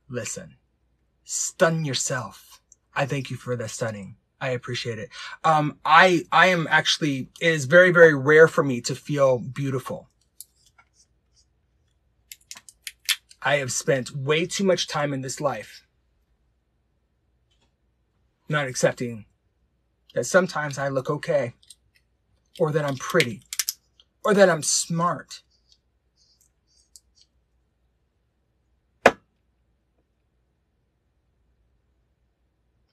Listen, 0.09 0.57
stun 1.25 1.85
yourself. 1.85 2.63
I 2.95 3.05
thank 3.05 3.31
you 3.31 3.37
for 3.37 3.55
the 3.55 3.69
stunning. 3.69 4.17
I 4.41 4.51
appreciate 4.51 4.99
it. 4.99 5.11
Um, 5.45 5.79
I, 5.85 6.25
I 6.33 6.47
am 6.47 6.67
actually, 6.71 7.29
it 7.41 7.49
is 7.49 7.67
very, 7.67 7.91
very 7.91 8.15
rare 8.15 8.49
for 8.49 8.65
me 8.65 8.81
to 8.83 8.95
feel 8.95 9.39
beautiful. 9.39 10.09
I 13.43 13.57
have 13.57 13.73
spent 13.73 14.15
way 14.15 14.47
too 14.47 14.65
much 14.65 14.87
time 14.87 15.13
in 15.13 15.23
this 15.23 15.41
life 15.41 15.85
not 18.51 18.67
accepting 18.67 19.25
that 20.15 20.25
sometimes 20.25 20.77
I 20.77 20.89
look 20.89 21.09
okay 21.09 21.55
or 22.59 22.73
that 22.73 22.85
I'm 22.85 22.97
pretty 22.97 23.43
or 24.25 24.35
that 24.35 24.51
I'm 24.51 24.63
smart 24.63 25.43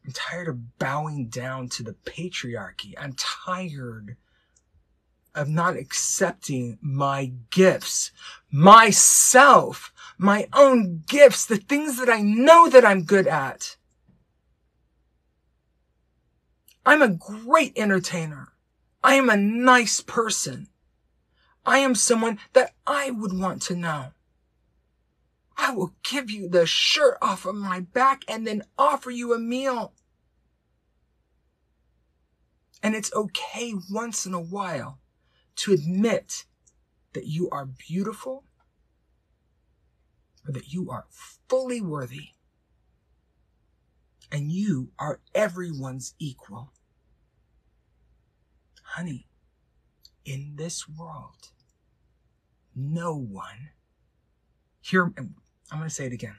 I'm 0.08 0.14
tired 0.14 0.48
of 0.48 0.80
bowing 0.80 1.28
down 1.28 1.68
to 1.70 1.84
the 1.84 1.92
patriarchy. 1.92 2.94
I'm 2.98 3.12
tired 3.14 4.16
of 5.36 5.50
not 5.50 5.76
accepting 5.76 6.78
my 6.82 7.34
gifts, 7.50 8.12
myself, 8.50 9.92
my 10.18 10.48
own 10.54 11.04
gifts, 11.08 11.46
the 11.46 11.58
things 11.58 12.00
that 12.00 12.10
I 12.10 12.22
know 12.22 12.70
that 12.70 12.86
I'm 12.86 13.04
good 13.04 13.28
at. 13.28 13.76
I'm 16.86 17.02
a 17.02 17.10
great 17.10 17.78
entertainer. 17.78 18.54
I 19.04 19.16
am 19.16 19.30
a 19.30 19.36
nice 19.36 20.00
person. 20.00 20.70
I 21.66 21.80
am 21.80 21.96
someone 21.96 22.40
that 22.54 22.76
I 22.88 23.12
would 23.12 23.38
want 23.38 23.62
to 23.64 23.76
know. 23.76 24.14
I 25.58 25.72
will 25.72 25.96
give 26.04 26.32
you 26.32 26.48
the 26.48 26.66
shirt 26.66 27.18
off 27.22 27.46
of 27.46 27.56
my 27.56 27.82
back 27.82 28.24
and 28.30 28.48
then 28.48 28.64
offer 28.78 29.12
you 29.12 29.34
a 29.34 29.40
meal. 29.40 29.94
And 32.88 32.96
it's 32.96 33.14
okay 33.14 33.74
once 33.92 34.26
in 34.26 34.34
a 34.34 34.40
while 34.40 35.00
to 35.58 35.74
admit 35.74 36.46
that 37.12 37.26
you 37.26 37.50
are 37.50 37.66
beautiful 37.66 38.46
or 40.48 40.54
that 40.54 40.72
you 40.72 40.90
are 40.90 41.04
fully 41.50 41.82
worthy 41.82 42.30
and 44.32 44.54
you 44.54 44.92
are 44.98 45.20
everyone's 45.36 46.14
equal. 46.18 46.72
Honey, 48.82 49.28
in 50.24 50.54
this 50.56 50.88
world, 50.88 51.50
no 52.74 53.14
one, 53.18 53.72
here, 54.80 55.12
I'm 55.18 55.36
going 55.70 55.84
to 55.84 55.90
say 55.90 56.06
it 56.06 56.14
again. 56.14 56.38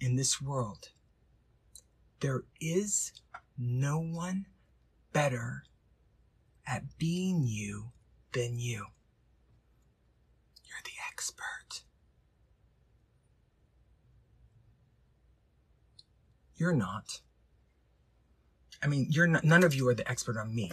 In 0.00 0.16
this 0.16 0.40
world, 0.40 0.90
there 2.20 2.44
is 2.60 3.12
no 3.58 3.98
one 3.98 4.46
better 5.12 5.64
at 6.66 6.98
being 6.98 7.44
you 7.46 7.92
than 8.32 8.58
you. 8.58 8.86
You're 10.64 10.82
the 10.84 10.90
expert. 11.10 11.84
You're 16.56 16.74
not. 16.74 17.20
I 18.82 18.86
mean, 18.86 19.06
you're 19.10 19.26
not, 19.26 19.44
none 19.44 19.64
of 19.64 19.74
you 19.74 19.88
are 19.88 19.94
the 19.94 20.08
expert 20.10 20.36
on 20.38 20.54
me. 20.54 20.70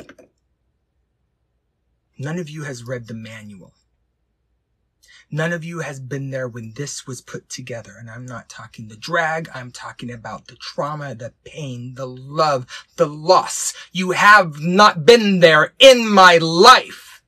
None 2.17 2.37
of 2.37 2.49
you 2.49 2.63
has 2.63 2.83
read 2.83 3.07
the 3.07 3.13
manual. 3.13 3.73
None 5.33 5.53
of 5.53 5.63
you 5.63 5.79
has 5.79 6.01
been 6.01 6.29
there 6.29 6.47
when 6.47 6.73
this 6.75 7.07
was 7.07 7.21
put 7.21 7.47
together. 7.47 7.95
And 7.97 8.09
I'm 8.09 8.25
not 8.25 8.49
talking 8.49 8.89
the 8.89 8.97
drag. 8.97 9.49
I'm 9.55 9.71
talking 9.71 10.11
about 10.11 10.47
the 10.47 10.57
trauma, 10.57 11.15
the 11.15 11.33
pain, 11.45 11.93
the 11.95 12.05
love, 12.05 12.67
the 12.97 13.07
loss. 13.07 13.73
You 13.93 14.11
have 14.11 14.59
not 14.59 15.05
been 15.05 15.39
there 15.39 15.73
in 15.79 16.05
my 16.07 16.37
life. 16.37 17.23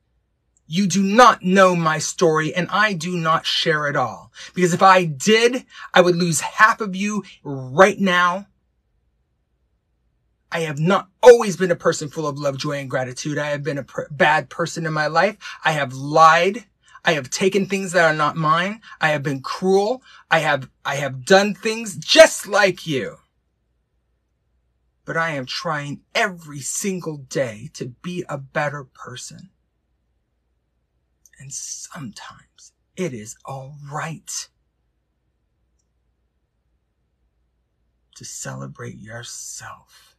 You 0.66 0.86
do 0.86 1.02
not 1.02 1.42
know 1.42 1.74
my 1.74 1.98
story 1.98 2.54
and 2.54 2.68
I 2.70 2.92
do 2.92 3.16
not 3.16 3.46
share 3.46 3.88
it 3.88 3.96
all. 3.96 4.32
Because 4.54 4.74
if 4.74 4.82
I 4.82 5.04
did, 5.04 5.64
I 5.94 6.02
would 6.02 6.16
lose 6.16 6.40
half 6.40 6.82
of 6.82 6.94
you 6.94 7.24
right 7.42 7.98
now. 7.98 8.46
I 10.52 10.60
have 10.60 10.78
not 10.78 11.08
always 11.22 11.56
been 11.56 11.70
a 11.70 11.76
person 11.76 12.08
full 12.08 12.26
of 12.26 12.38
love, 12.38 12.58
joy, 12.58 12.78
and 12.78 12.88
gratitude. 12.88 13.38
I 13.38 13.48
have 13.48 13.62
been 13.62 13.78
a 13.78 13.86
bad 14.10 14.50
person 14.50 14.86
in 14.86 14.92
my 14.92 15.08
life. 15.08 15.36
I 15.64 15.72
have 15.72 15.94
lied. 15.94 16.64
I 17.04 17.12
have 17.12 17.28
taken 17.30 17.66
things 17.66 17.92
that 17.92 18.04
are 18.04 18.16
not 18.16 18.36
mine. 18.36 18.80
I 19.00 19.08
have 19.10 19.22
been 19.22 19.42
cruel. 19.42 20.02
I 20.30 20.38
have, 20.38 20.70
I 20.84 20.96
have 20.96 21.26
done 21.26 21.54
things 21.54 21.96
just 21.96 22.46
like 22.46 22.86
you. 22.86 23.18
But 25.04 25.18
I 25.18 25.32
am 25.32 25.44
trying 25.44 26.00
every 26.14 26.60
single 26.60 27.18
day 27.18 27.70
to 27.74 27.88
be 27.88 28.24
a 28.28 28.38
better 28.38 28.84
person. 28.84 29.50
And 31.38 31.52
sometimes 31.52 32.72
it 32.96 33.12
is 33.12 33.36
all 33.44 33.76
right 33.92 34.48
to 38.16 38.24
celebrate 38.24 38.96
yourself. 38.96 40.16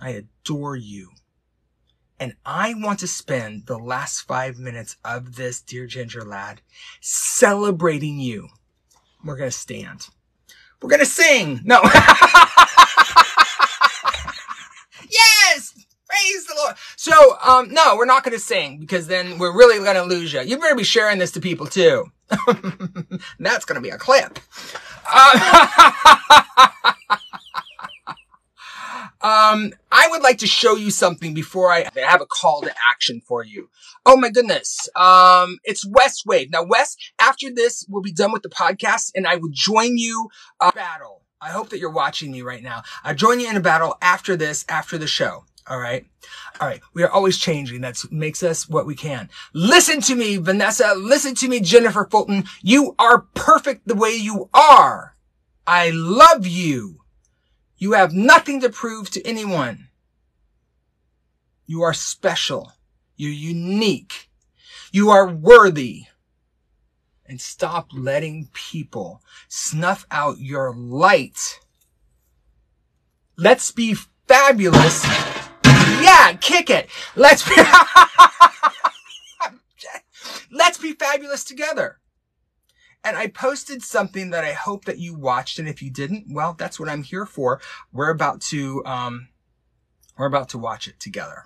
I 0.00 0.10
adore 0.10 0.76
you. 0.76 1.10
And 2.20 2.34
I 2.46 2.74
want 2.74 3.00
to 3.00 3.06
spend 3.06 3.66
the 3.66 3.78
last 3.78 4.22
five 4.22 4.58
minutes 4.58 4.96
of 5.04 5.36
this, 5.36 5.60
dear 5.60 5.86
ginger 5.86 6.22
lad, 6.22 6.60
celebrating 7.00 8.20
you. 8.20 8.48
We're 9.24 9.36
going 9.36 9.50
to 9.50 9.56
stand. 9.56 10.08
We're 10.80 10.90
going 10.90 11.00
to 11.00 11.06
sing. 11.06 11.60
No. 11.64 11.80
yes! 15.10 15.74
Praise 16.06 16.46
the 16.46 16.54
Lord. 16.56 16.76
So, 16.96 17.36
um, 17.42 17.72
no, 17.72 17.96
we're 17.96 18.04
not 18.04 18.22
going 18.22 18.36
to 18.36 18.40
sing 18.40 18.78
because 18.78 19.06
then 19.08 19.38
we're 19.38 19.56
really 19.56 19.82
going 19.82 19.96
to 19.96 20.04
lose 20.04 20.32
you. 20.32 20.42
You 20.42 20.58
better 20.58 20.76
be 20.76 20.84
sharing 20.84 21.18
this 21.18 21.32
to 21.32 21.40
people 21.40 21.66
too. 21.66 22.12
That's 23.38 23.64
going 23.64 23.76
to 23.76 23.80
be 23.80 23.90
a 23.90 23.98
clip. 23.98 24.38
Uh, 25.10 26.92
Um, 29.20 29.72
I 29.90 30.08
would 30.10 30.22
like 30.22 30.38
to 30.38 30.46
show 30.46 30.76
you 30.76 30.90
something 30.90 31.34
before 31.34 31.70
I 31.70 31.86
have 31.96 32.20
a 32.20 32.26
call 32.26 32.62
to 32.62 32.74
action 32.90 33.20
for 33.26 33.44
you. 33.44 33.68
Oh 34.06 34.16
my 34.16 34.30
goodness. 34.30 34.88
Um, 34.96 35.58
it's 35.64 35.86
West 35.86 36.24
Wave. 36.26 36.50
Now, 36.50 36.64
Wes, 36.64 36.96
after 37.20 37.48
this, 37.52 37.86
we'll 37.88 38.02
be 38.02 38.12
done 38.12 38.32
with 38.32 38.42
the 38.42 38.48
podcast 38.48 39.12
and 39.14 39.26
I 39.26 39.36
will 39.36 39.50
join 39.52 39.96
you, 39.96 40.28
uh, 40.60 40.72
battle. 40.72 41.22
I 41.40 41.50
hope 41.50 41.68
that 41.70 41.78
you're 41.78 41.90
watching 41.90 42.32
me 42.32 42.42
right 42.42 42.62
now. 42.62 42.82
I 43.02 43.12
join 43.14 43.40
you 43.40 43.48
in 43.48 43.56
a 43.56 43.60
battle 43.60 43.96
after 44.00 44.36
this, 44.36 44.64
after 44.68 44.96
the 44.96 45.06
show. 45.06 45.44
All 45.66 45.78
right. 45.78 46.06
All 46.60 46.68
right. 46.68 46.80
We 46.92 47.02
are 47.02 47.10
always 47.10 47.38
changing. 47.38 47.80
That 47.80 48.02
makes 48.10 48.42
us 48.42 48.68
what 48.68 48.86
we 48.86 48.94
can. 48.94 49.30
Listen 49.54 50.00
to 50.02 50.14
me, 50.14 50.36
Vanessa. 50.36 50.94
Listen 50.94 51.34
to 51.36 51.48
me, 51.48 51.60
Jennifer 51.60 52.06
Fulton. 52.10 52.44
You 52.62 52.94
are 52.98 53.26
perfect 53.34 53.86
the 53.88 53.94
way 53.94 54.14
you 54.14 54.50
are. 54.52 55.16
I 55.66 55.90
love 55.90 56.46
you. 56.46 57.00
You 57.76 57.92
have 57.92 58.12
nothing 58.12 58.60
to 58.60 58.68
prove 58.68 59.10
to 59.10 59.26
anyone. 59.26 59.88
You 61.66 61.82
are 61.82 61.94
special. 61.94 62.72
You're 63.16 63.32
unique. 63.32 64.30
You 64.92 65.10
are 65.10 65.28
worthy. 65.28 66.04
And 67.26 67.40
stop 67.40 67.88
letting 67.92 68.48
people 68.52 69.22
snuff 69.48 70.06
out 70.10 70.38
your 70.38 70.74
light. 70.74 71.60
Let's 73.36 73.70
be 73.70 73.96
fabulous. 74.28 75.04
Yeah, 75.64 76.36
kick 76.40 76.70
it. 76.70 76.88
Let's 77.16 77.48
be, 77.48 77.56
let's 80.50 80.78
be 80.78 80.92
fabulous 80.92 81.44
together. 81.44 81.98
And 83.04 83.18
I 83.18 83.26
posted 83.26 83.82
something 83.82 84.30
that 84.30 84.44
I 84.44 84.52
hope 84.52 84.86
that 84.86 84.98
you 84.98 85.14
watched. 85.14 85.58
And 85.58 85.68
if 85.68 85.82
you 85.82 85.90
didn't, 85.90 86.24
well, 86.30 86.54
that's 86.58 86.80
what 86.80 86.88
I'm 86.88 87.02
here 87.02 87.26
for. 87.26 87.60
We're 87.92 88.10
about 88.10 88.40
to, 88.42 88.82
um, 88.86 89.28
we're 90.16 90.26
about 90.26 90.48
to 90.50 90.58
watch 90.58 90.88
it 90.88 90.98
together. 90.98 91.44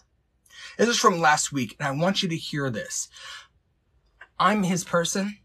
This 0.76 0.88
is 0.88 0.98
from 0.98 1.20
last 1.20 1.52
week 1.52 1.76
and 1.78 1.88
I 1.88 1.90
want 1.90 2.22
you 2.22 2.28
to 2.28 2.36
hear 2.36 2.70
this. 2.70 3.08
I'm 4.38 4.62
his 4.62 4.84
person. 4.84 5.38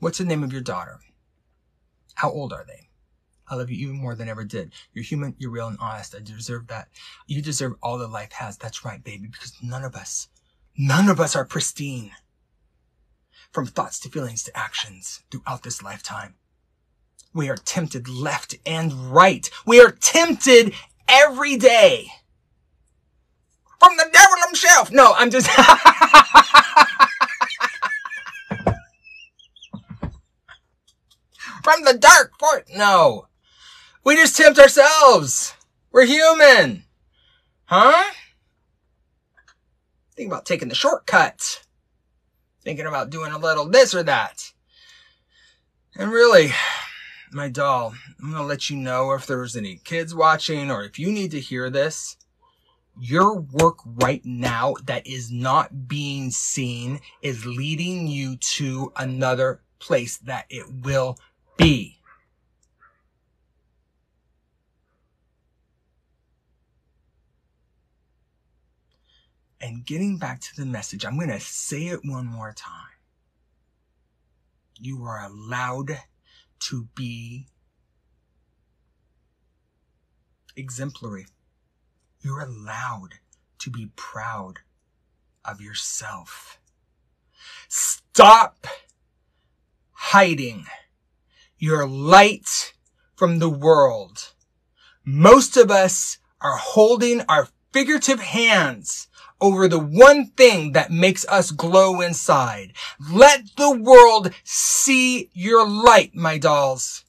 What's 0.00 0.18
the 0.18 0.24
name 0.24 0.42
of 0.42 0.52
your 0.52 0.62
daughter? 0.62 0.98
How 2.14 2.30
old 2.30 2.52
are 2.52 2.64
they? 2.66 2.88
I 3.48 3.54
love 3.54 3.70
you 3.70 3.76
even 3.76 4.00
more 4.00 4.16
than 4.16 4.28
ever 4.28 4.44
did. 4.44 4.72
You're 4.92 5.04
human, 5.04 5.36
you're 5.38 5.50
real 5.50 5.68
and 5.68 5.78
honest. 5.78 6.14
I 6.16 6.20
deserve 6.20 6.66
that. 6.68 6.88
You 7.26 7.42
deserve 7.42 7.74
all 7.82 7.98
that 7.98 8.08
life 8.08 8.32
has. 8.32 8.56
That's 8.56 8.84
right, 8.84 9.02
baby, 9.02 9.28
because 9.30 9.52
none 9.62 9.84
of 9.84 9.94
us, 9.94 10.28
none 10.76 11.08
of 11.08 11.20
us 11.20 11.36
are 11.36 11.44
pristine 11.44 12.12
from 13.52 13.66
thoughts 13.66 14.00
to 14.00 14.08
feelings 14.08 14.42
to 14.44 14.58
actions 14.58 15.22
throughout 15.30 15.62
this 15.62 15.82
lifetime. 15.82 16.34
We 17.34 17.48
are 17.48 17.56
tempted 17.56 18.08
left 18.08 18.56
and 18.66 18.92
right. 19.12 19.48
We 19.66 19.80
are 19.80 19.90
tempted 19.90 20.74
every 21.08 21.56
day. 21.56 22.08
From 23.78 23.96
the 23.96 24.08
devil 24.12 24.36
himself. 24.46 24.90
No, 24.90 25.12
I'm 25.14 25.30
just. 25.30 25.48
From 31.62 31.84
the 31.84 31.94
dark 31.96 32.32
force. 32.40 32.64
No. 32.74 33.28
We 34.04 34.16
just 34.16 34.36
tempt 34.36 34.58
ourselves. 34.58 35.54
We're 35.92 36.06
human. 36.06 36.84
Huh? 37.66 38.10
Think 40.16 40.26
about 40.26 40.44
taking 40.44 40.68
the 40.68 40.74
shortcut 40.74 41.62
thinking 42.62 42.86
about 42.86 43.10
doing 43.10 43.32
a 43.32 43.38
little 43.38 43.68
this 43.68 43.94
or 43.94 44.02
that. 44.04 44.52
And 45.96 46.10
really, 46.10 46.52
my 47.32 47.48
doll, 47.48 47.94
I'm 48.20 48.30
going 48.30 48.42
to 48.42 48.46
let 48.46 48.70
you 48.70 48.76
know 48.76 49.12
if 49.12 49.26
there's 49.26 49.56
any 49.56 49.76
kids 49.84 50.14
watching 50.14 50.70
or 50.70 50.84
if 50.84 50.98
you 50.98 51.10
need 51.10 51.30
to 51.32 51.40
hear 51.40 51.70
this. 51.70 52.16
Your 53.00 53.40
work 53.40 53.78
right 53.86 54.22
now 54.24 54.74
that 54.84 55.06
is 55.06 55.30
not 55.30 55.88
being 55.88 56.30
seen 56.30 57.00
is 57.22 57.46
leading 57.46 58.06
you 58.06 58.36
to 58.36 58.92
another 58.96 59.62
place 59.78 60.18
that 60.18 60.44
it 60.50 60.66
will 60.82 61.18
be. 61.56 62.01
And 69.62 69.86
getting 69.86 70.18
back 70.18 70.40
to 70.40 70.56
the 70.56 70.66
message, 70.66 71.04
I'm 71.04 71.16
going 71.16 71.28
to 71.28 71.38
say 71.38 71.86
it 71.86 72.00
one 72.04 72.26
more 72.26 72.52
time. 72.52 72.98
You 74.76 75.04
are 75.04 75.24
allowed 75.24 76.00
to 76.64 76.88
be 76.96 77.46
exemplary. 80.56 81.26
You're 82.20 82.40
allowed 82.40 83.14
to 83.60 83.70
be 83.70 83.92
proud 83.94 84.58
of 85.44 85.60
yourself. 85.60 86.58
Stop 87.68 88.66
hiding 89.92 90.66
your 91.56 91.86
light 91.86 92.74
from 93.14 93.38
the 93.38 93.48
world. 93.48 94.32
Most 95.04 95.56
of 95.56 95.70
us 95.70 96.18
are 96.40 96.56
holding 96.56 97.20
our 97.28 97.48
figurative 97.72 98.20
hands 98.20 99.08
over 99.40 99.66
the 99.66 99.78
one 99.78 100.26
thing 100.26 100.72
that 100.72 100.90
makes 100.90 101.26
us 101.26 101.50
glow 101.50 102.00
inside. 102.00 102.72
Let 103.10 103.56
the 103.56 103.76
world 103.76 104.32
see 104.44 105.30
your 105.32 105.68
light, 105.68 106.14
my 106.14 106.38
dolls. 106.38 107.04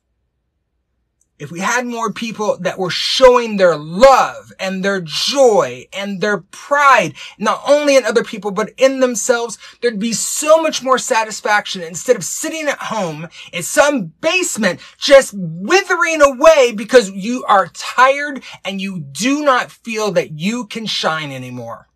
If 1.43 1.51
we 1.51 1.59
had 1.59 1.85
more 1.85 2.09
people 2.09 2.57
that 2.61 2.79
were 2.79 2.89
showing 2.89 3.57
their 3.57 3.75
love 3.75 4.53
and 4.61 4.81
their 4.81 5.01
joy 5.01 5.87
and 5.91 6.21
their 6.21 6.37
pride, 6.37 7.15
not 7.37 7.61
only 7.67 7.97
in 7.97 8.05
other 8.05 8.23
people, 8.23 8.51
but 8.51 8.71
in 8.77 9.01
themselves, 9.01 9.57
there'd 9.81 9.99
be 9.99 10.13
so 10.13 10.61
much 10.61 10.81
more 10.81 10.97
satisfaction 10.97 11.81
instead 11.81 12.15
of 12.15 12.23
sitting 12.23 12.69
at 12.69 12.77
home 12.83 13.27
in 13.51 13.61
some 13.61 14.13
basement 14.21 14.79
just 14.97 15.33
withering 15.35 16.21
away 16.21 16.71
because 16.71 17.11
you 17.11 17.43
are 17.43 17.67
tired 17.73 18.41
and 18.63 18.79
you 18.79 19.01
do 19.01 19.43
not 19.43 19.69
feel 19.69 20.13
that 20.13 20.39
you 20.39 20.65
can 20.65 20.85
shine 20.85 21.33
anymore. 21.33 21.89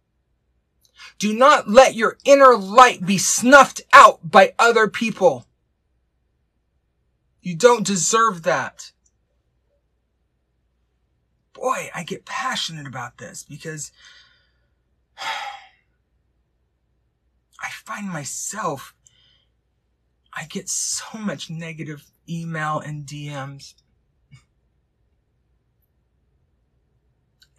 Do 1.20 1.34
not 1.34 1.70
let 1.70 1.96
your 1.96 2.18
inner 2.26 2.58
light 2.58 3.06
be 3.06 3.18
snuffed 3.18 3.80
out 3.94 4.30
by 4.30 4.56
other 4.60 4.90
people. 4.90 5.46
You 7.42 7.56
don't 7.56 7.88
deserve 7.88 8.44
that. 8.44 8.92
Boy, 11.58 11.90
I 11.94 12.04
get 12.04 12.26
passionate 12.26 12.88
about 12.88 13.18
this 13.18 13.44
because 13.44 13.92
I 15.20 15.26
find 17.86 18.08
myself, 18.08 18.94
I 20.34 20.46
get 20.46 20.70
so 20.70 21.18
much 21.18 21.50
negative 21.50 22.10
email 22.30 22.80
and 22.80 23.06
DMs 23.06 23.74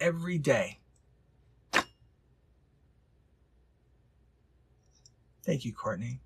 every 0.01 0.39
day. 0.39 0.79
Thank 5.45 5.65
you, 5.65 5.73
Courtney. 5.73 6.21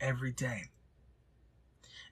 Every 0.00 0.32
day. 0.32 0.64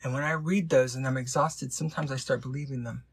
And 0.05 0.15
when 0.15 0.23
I 0.23 0.33
read 0.33 0.71
those 0.71 0.95
and 0.95 1.07
I'm 1.07 1.17
exhausted, 1.17 1.73
sometimes 1.73 2.11
I 2.11 2.17
start 2.17 2.41
believing 2.41 2.85
them. 2.85 3.05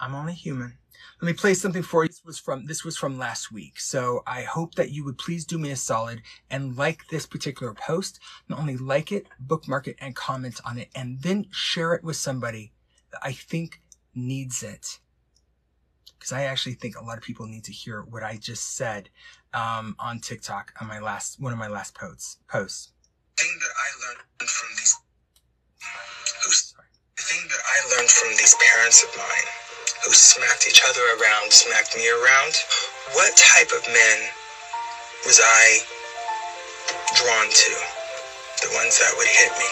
I'm 0.00 0.14
only 0.14 0.34
human. 0.34 0.78
Let 1.20 1.26
me 1.26 1.32
play 1.32 1.54
something 1.54 1.82
for 1.82 2.04
you. 2.04 2.08
This 2.08 2.24
was 2.24 2.38
from 2.38 2.66
this 2.66 2.84
was 2.84 2.96
from 2.96 3.18
last 3.18 3.50
week. 3.50 3.80
So 3.80 4.22
I 4.26 4.42
hope 4.42 4.74
that 4.74 4.90
you 4.90 5.04
would 5.04 5.18
please 5.18 5.44
do 5.44 5.58
me 5.58 5.70
a 5.70 5.76
solid 5.76 6.22
and 6.50 6.76
like 6.76 7.06
this 7.08 7.26
particular 7.26 7.72
post. 7.74 8.20
Not 8.48 8.58
only 8.58 8.76
like 8.76 9.12
it, 9.12 9.26
bookmark 9.40 9.88
it 9.88 9.96
and 9.98 10.14
comment 10.14 10.60
on 10.64 10.78
it 10.78 10.88
and 10.94 11.22
then 11.22 11.46
share 11.50 11.94
it 11.94 12.04
with 12.04 12.16
somebody 12.16 12.72
that 13.12 13.20
I 13.22 13.32
think 13.32 13.80
needs 14.14 14.62
it. 14.62 14.98
Because 16.18 16.32
I 16.32 16.42
actually 16.42 16.74
think 16.74 16.96
a 16.96 17.04
lot 17.04 17.18
of 17.18 17.24
people 17.24 17.46
need 17.46 17.64
to 17.64 17.72
hear 17.72 18.02
what 18.02 18.22
I 18.22 18.36
just 18.36 18.76
said 18.76 19.08
um, 19.54 19.96
on 19.98 20.20
TikTok 20.20 20.72
on 20.80 20.88
my 20.88 20.98
last 20.98 21.40
one 21.40 21.52
of 21.52 21.58
my 21.58 21.68
last 21.68 21.94
posts. 21.94 22.38
Posts. 22.48 22.92
thing 23.38 23.58
that 23.60 23.70
I 23.70 23.88
learned 24.06 24.50
from 24.50 24.68
these 24.76 24.98
the 27.16 27.22
thing 27.22 27.48
that 27.48 27.58
I 27.58 27.96
learned 27.96 28.10
from 28.10 28.30
these 28.36 28.54
parents 28.60 29.02
of 29.02 29.16
mine 29.16 29.65
who 30.06 30.14
smacked 30.14 30.70
each 30.70 30.86
other 30.86 31.02
around, 31.18 31.50
smacked 31.50 31.98
me 31.98 32.06
around, 32.06 32.54
what 33.18 33.34
type 33.34 33.74
of 33.74 33.82
men 33.90 34.18
was 35.26 35.42
I 35.42 35.82
drawn 37.18 37.50
to? 37.50 37.72
The 38.62 38.70
ones 38.78 38.94
that 39.02 39.10
would 39.18 39.26
hit 39.26 39.50
me, 39.58 39.70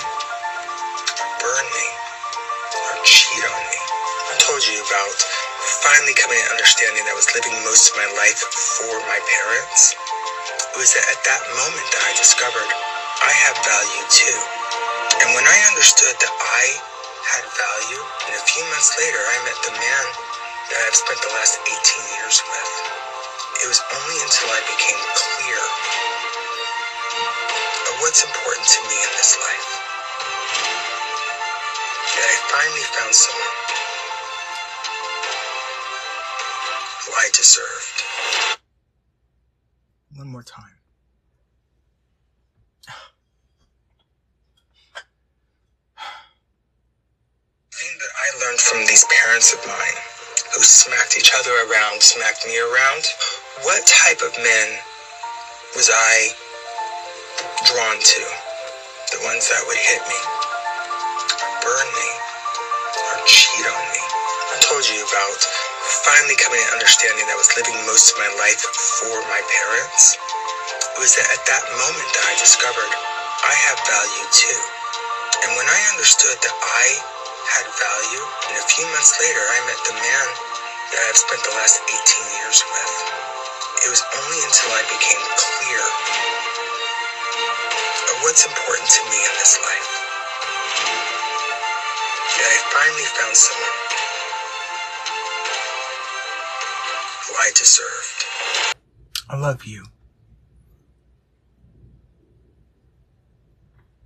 burn 1.39 1.66
me, 1.70 1.86
or 2.66 2.90
cheat 3.06 3.47
on 3.47 3.62
me. 3.62 3.78
I 3.78 4.35
told 4.43 4.59
you 4.66 4.74
about 4.82 5.19
finally 5.86 6.19
coming 6.19 6.43
to 6.43 6.51
understanding 6.51 7.06
that 7.06 7.15
I 7.15 7.19
was 7.19 7.31
living 7.39 7.55
most 7.62 7.94
of 7.94 8.02
my 8.02 8.11
life 8.19 8.43
for 8.82 8.90
my 9.06 9.20
parents. 9.39 9.94
It 10.74 10.82
was 10.82 10.98
at 10.98 11.20
that 11.31 11.43
moment 11.55 11.86
that 11.94 12.02
I 12.11 12.12
discovered 12.19 12.70
I 13.23 13.31
have 13.31 13.56
value 13.62 14.05
too. 14.11 14.39
And 15.23 15.31
when 15.39 15.47
I 15.47 15.59
understood 15.70 16.19
that 16.19 16.35
I 16.35 16.94
had 17.25 17.45
value, 17.57 18.03
and 18.29 18.33
a 18.37 18.45
few 18.45 18.65
months 18.69 18.93
later 19.01 19.17
I 19.17 19.37
met 19.49 19.59
the 19.65 19.73
man 19.73 20.07
that 20.71 20.81
I've 20.85 20.97
spent 20.97 21.21
the 21.25 21.33
last 21.33 21.57
18 21.65 21.73
years 22.21 22.37
with. 22.45 22.71
It 23.65 23.69
was 23.69 23.81
only 23.81 24.19
until 24.21 24.49
I 24.53 24.61
became 24.69 25.01
clear 25.17 25.61
of 27.89 27.95
what's 28.05 28.25
important 28.25 28.67
to 28.69 28.81
me 28.85 28.97
in 28.97 29.13
this 29.17 29.33
life 29.41 29.69
that 31.99 32.27
I 32.29 32.37
finally 32.53 32.87
found 32.99 33.15
someone 33.15 33.57
who 37.03 37.11
I 37.17 37.27
deserved. 37.33 37.99
One 40.17 40.29
more 40.29 40.45
time. 40.45 40.79
thing 47.75 47.99
that 47.99 48.15
I 48.15 48.29
learned 48.41 48.61
from 48.61 48.84
these 48.95 49.27
parents 49.27 49.51
of 49.51 49.59
mine 49.66 49.99
who 50.55 50.62
smacked 50.62 51.19
each 51.19 51.35
other 51.35 51.51
around, 51.66 51.99
smacked 51.99 52.47
me 52.47 52.55
around, 52.62 53.03
what 53.66 53.83
type 53.91 54.23
of 54.23 54.31
men 54.39 54.69
was 55.75 55.91
I 55.91 56.31
drawn 57.66 57.99
to? 57.99 58.23
The 59.11 59.19
ones 59.27 59.51
that 59.51 59.66
would 59.66 59.83
hit 59.83 59.99
me, 60.07 60.21
burn 61.59 61.89
me, 61.91 62.11
or 62.95 63.15
cheat 63.27 63.66
on 63.66 63.83
me. 63.91 64.03
I 64.55 64.62
told 64.62 64.87
you 64.87 65.03
about 65.03 65.43
finally 66.07 66.39
coming 66.39 66.62
to 66.62 66.71
understanding 66.79 67.27
that 67.27 67.35
I 67.35 67.41
was 67.43 67.51
living 67.59 67.75
most 67.91 68.15
of 68.15 68.23
my 68.23 68.31
life 68.39 68.62
for 69.03 69.19
my 69.27 69.43
parents. 69.59 70.23
It 70.95 71.03
was 71.03 71.19
at 71.19 71.43
that 71.51 71.65
moment 71.83 72.09
that 72.15 72.25
I 72.31 72.39
discovered 72.39 72.93
I 73.43 73.55
have 73.59 73.79
value 73.91 74.27
too. 74.31 74.61
And 75.43 75.51
when 75.59 75.66
I 75.66 75.81
understood 75.99 76.39
that 76.39 76.55
I 76.62 77.14
had 77.45 77.66
value, 77.69 78.25
and 78.49 78.57
a 78.57 78.66
few 78.66 78.87
months 78.89 79.12
later 79.21 79.41
I 79.41 79.59
met 79.69 79.81
the 79.85 79.97
man 80.01 80.27
that 80.93 81.01
I've 81.09 81.21
spent 81.21 81.43
the 81.45 81.55
last 81.57 81.81
18 81.85 82.41
years 82.41 82.59
with. 82.65 82.93
It 83.85 83.91
was 83.93 84.03
only 84.16 84.41
until 84.41 84.71
I 84.73 84.83
became 84.89 85.25
clear 85.37 85.83
of 88.12 88.16
what's 88.25 88.47
important 88.47 88.89
to 88.89 89.03
me 89.12 89.19
in 89.19 89.35
this 89.37 89.61
life 89.61 89.91
that 92.33 92.49
I 92.49 92.57
finally 92.73 93.09
found 93.12 93.37
someone 93.37 93.79
who 97.29 97.33
I 97.37 97.49
deserved. 97.53 98.21
I 99.29 99.37
love 99.37 99.65
you. 99.65 99.85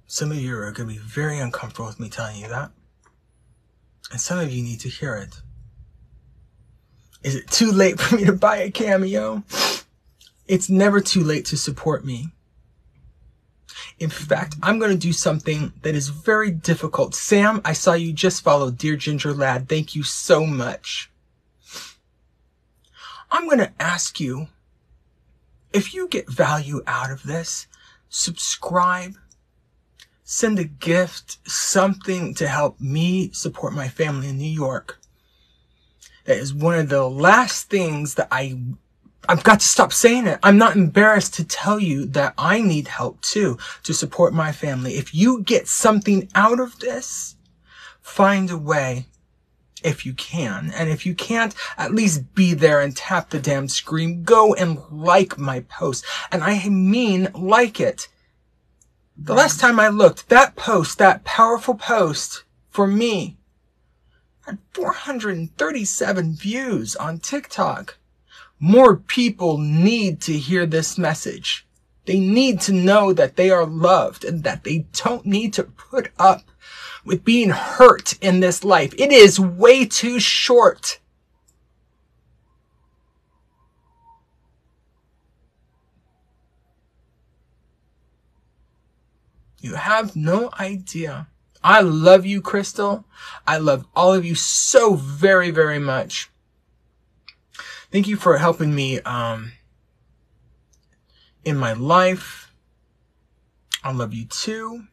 Some 0.07 0.33
of 0.33 0.39
you 0.39 0.57
are 0.57 0.73
going 0.73 0.89
to 0.89 0.95
be 0.95 0.99
very 0.99 1.39
uncomfortable 1.39 1.87
with 1.87 2.01
me 2.01 2.09
telling 2.09 2.41
you 2.41 2.49
that. 2.49 2.73
And 4.11 4.21
some 4.21 4.39
of 4.39 4.53
you 4.53 4.63
need 4.63 4.81
to 4.81 4.89
hear 4.89 5.15
it. 5.17 5.41
Is 7.23 7.35
it 7.35 7.51
too 7.51 7.73
late 7.73 8.01
for 8.01 8.17
me 8.17 8.25
to 8.25 8.33
buy 8.33 8.59
a 8.59 8.71
cameo? 8.71 9.43
It's 10.47 10.71
never 10.71 11.01
too 11.01 11.23
late 11.23 11.45
to 11.47 11.57
support 11.57 12.05
me. 12.05 12.29
In 13.99 14.11
fact, 14.11 14.57
I'm 14.63 14.79
going 14.79 14.93
to 14.93 14.97
do 14.97 15.13
something 15.13 15.73
that 15.83 15.95
is 15.95 16.09
very 16.09 16.51
difficult. 16.51 17.15
Sam, 17.15 17.61
I 17.65 17.73
saw 17.73 17.95
you 17.95 18.13
just 18.13 18.43
follow 18.43 18.71
Dear 18.71 18.97
Ginger 18.97 19.33
Ladd. 19.35 19.69
Thank 19.69 19.95
you 19.95 20.03
so 20.03 20.47
much. 20.47 21.11
I'm 23.31 23.47
going 23.47 23.59
to 23.59 23.73
ask 23.79 24.21
you 24.21 24.49
if 25.73 25.93
you 25.93 26.09
get 26.09 26.31
value 26.31 26.81
out 26.87 27.11
of 27.11 27.25
this, 27.25 27.67
subscribe, 28.09 29.17
send 30.31 30.59
a 30.59 30.65
gift, 30.65 31.39
something 31.49 32.35
to 32.35 32.47
help 32.47 32.79
me 32.79 33.31
support 33.33 33.73
my 33.73 33.89
family 33.89 34.29
in 34.29 34.37
New 34.37 34.45
York. 34.45 34.99
That 36.27 36.37
is 36.37 36.53
one 36.53 36.79
of 36.79 36.91
the 36.91 37.09
last 37.09 37.71
things 37.71 38.15
that 38.17 38.29
I 38.31 38.61
I've 39.27 39.43
got 39.43 39.61
to 39.61 39.67
stop 39.67 39.91
saying 39.91 40.27
it. 40.27 40.39
I'm 40.43 40.59
not 40.59 40.77
embarrassed 40.77 41.33
to 41.35 41.45
tell 41.45 41.81
you 41.81 42.05
that 42.09 42.35
I 42.37 42.61
need 42.61 42.89
help 42.89 43.23
too 43.23 43.57
to 43.85 43.95
support 43.95 44.35
my 44.35 44.53
family. 44.53 44.97
If 44.97 45.15
you 45.15 45.43
get 45.43 45.67
something 45.67 46.29
out 46.35 46.61
of 46.61 46.79
this, 46.79 47.37
find 48.03 48.51
a 48.51 48.59
way 48.59 49.07
if 49.83 50.05
you 50.05 50.13
can. 50.13 50.71
And 50.75 50.91
if 50.91 51.07
you 51.07 51.15
can't, 51.15 51.55
at 51.79 51.95
least 51.95 52.35
be 52.35 52.53
there 52.53 52.83
and 52.83 52.95
tap 52.95 53.31
the 53.31 53.41
damn 53.41 53.67
screen. 53.67 54.25
Go 54.25 54.53
and 54.55 54.79
like 54.91 55.39
my 55.39 55.61
post. 55.61 56.05
And 56.31 56.45
I 56.45 56.69
mean 56.69 57.29
like 57.35 57.81
it. 57.81 58.09
The 59.21 59.35
last 59.35 59.59
time 59.59 59.81
I 59.81 59.89
looked, 59.89 60.29
that 60.29 60.55
post, 60.55 60.99
that 60.99 61.25
powerful 61.25 61.75
post 61.75 62.45
for 62.71 62.87
me 62.87 63.37
had 64.47 64.59
437 64.73 66.37
views 66.37 66.95
on 66.95 67.19
TikTok. 67.19 67.99
More 68.61 68.97
people 68.97 69.59
need 69.59 70.21
to 70.23 70.39
hear 70.39 70.67
this 70.67 70.97
message. 70.97 71.67
They 72.07 72.21
need 72.21 72.61
to 72.63 72.73
know 72.73 73.13
that 73.13 73.35
they 73.35 73.51
are 73.51 73.67
loved 73.67 74.25
and 74.25 74.45
that 74.45 74.63
they 74.63 74.87
don't 74.93 75.27
need 75.27 75.53
to 75.55 75.65
put 75.65 76.11
up 76.19 76.45
with 77.05 77.25
being 77.25 77.51
hurt 77.51 78.15
in 78.23 78.39
this 78.39 78.63
life. 78.63 78.95
It 78.97 79.11
is 79.11 79.41
way 79.41 79.85
too 79.85 80.21
short. 80.21 81.01
You 89.61 89.75
have 89.75 90.15
no 90.15 90.51
idea. 90.59 91.29
I 91.63 91.81
love 91.81 92.25
you, 92.25 92.41
Crystal. 92.41 93.05
I 93.47 93.59
love 93.59 93.87
all 93.97 94.15
of 94.15 94.25
you 94.25 94.35
so 94.35 94.95
very, 94.95 95.51
very 95.51 95.79
much. 95.79 96.31
Thank 97.91 98.07
you 98.07 98.17
for 98.17 98.39
helping 98.39 98.75
me 98.75 99.01
um, 99.01 99.53
in 101.45 101.57
my 101.57 101.73
life. 101.73 102.53
I 103.83 103.93
love 103.93 104.15
you 104.15 104.27
too. 104.27 104.85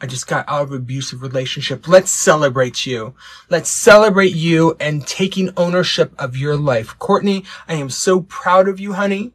I 0.00 0.06
just 0.06 0.26
got 0.26 0.44
out 0.48 0.62
of 0.62 0.72
abusive 0.72 1.22
relationship. 1.22 1.86
Let's 1.86 2.10
celebrate 2.10 2.86
you. 2.86 3.14
Let's 3.48 3.70
celebrate 3.70 4.34
you 4.34 4.76
and 4.80 5.06
taking 5.06 5.50
ownership 5.56 6.12
of 6.18 6.36
your 6.36 6.56
life. 6.56 6.98
Courtney, 6.98 7.44
I 7.68 7.74
am 7.74 7.88
so 7.88 8.22
proud 8.22 8.68
of 8.68 8.80
you, 8.80 8.94
honey. 8.94 9.32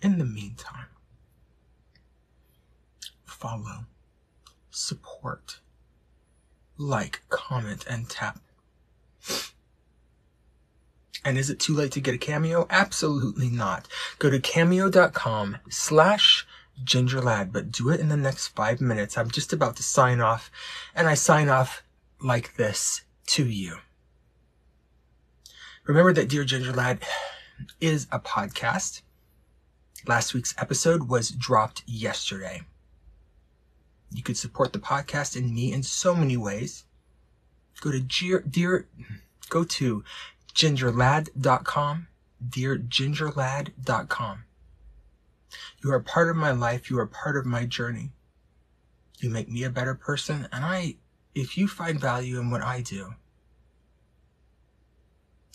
In 0.00 0.16
the 0.16 0.24
meantime, 0.24 0.69
follow, 3.40 3.86
support, 4.70 5.60
like, 6.76 7.22
comment, 7.30 7.84
and 7.88 8.08
tap. 8.08 8.38
And 11.24 11.36
is 11.36 11.50
it 11.50 11.58
too 11.58 11.74
late 11.74 11.92
to 11.92 12.00
get 12.00 12.14
a 12.14 12.18
cameo? 12.18 12.66
Absolutely 12.70 13.48
not. 13.48 13.88
Go 14.18 14.30
to 14.30 14.38
cameo.com 14.38 15.58
slash 15.68 16.46
gingerladd, 16.84 17.52
but 17.52 17.72
do 17.72 17.90
it 17.90 18.00
in 18.00 18.08
the 18.08 18.16
next 18.16 18.48
five 18.48 18.80
minutes. 18.80 19.18
I'm 19.18 19.30
just 19.30 19.52
about 19.52 19.76
to 19.76 19.82
sign 19.82 20.20
off 20.20 20.50
and 20.94 21.08
I 21.08 21.14
sign 21.14 21.48
off 21.48 21.82
like 22.22 22.56
this 22.56 23.02
to 23.28 23.46
you. 23.46 23.76
Remember 25.84 26.12
that 26.12 26.28
Dear 26.28 26.44
Ginger 26.44 26.72
Ladd 26.72 27.00
is 27.80 28.06
a 28.10 28.20
podcast. 28.20 29.02
Last 30.06 30.32
week's 30.32 30.54
episode 30.56 31.08
was 31.08 31.30
dropped 31.30 31.82
yesterday. 31.86 32.62
You 34.12 34.22
could 34.22 34.36
support 34.36 34.72
the 34.72 34.78
podcast 34.78 35.36
and 35.36 35.54
me 35.54 35.72
in 35.72 35.82
so 35.82 36.14
many 36.14 36.36
ways. 36.36 36.84
Go 37.80 37.90
to 37.90 38.00
dear, 38.00 38.40
dear 38.40 38.88
go 39.48 39.64
to 39.64 40.04
gingerladd.com, 40.54 42.08
deargingerladd.com. 42.48 44.44
You 45.82 45.92
are 45.92 46.00
part 46.00 46.28
of 46.28 46.36
my 46.36 46.52
life. 46.52 46.90
You 46.90 46.98
are 46.98 47.06
part 47.06 47.36
of 47.36 47.46
my 47.46 47.66
journey. 47.66 48.10
You 49.18 49.30
make 49.30 49.50
me 49.50 49.64
a 49.64 49.70
better 49.70 49.94
person. 49.94 50.48
And 50.52 50.64
I, 50.64 50.96
if 51.34 51.58
you 51.58 51.68
find 51.68 52.00
value 52.00 52.38
in 52.38 52.50
what 52.50 52.62
I 52.62 52.80
do, 52.80 53.14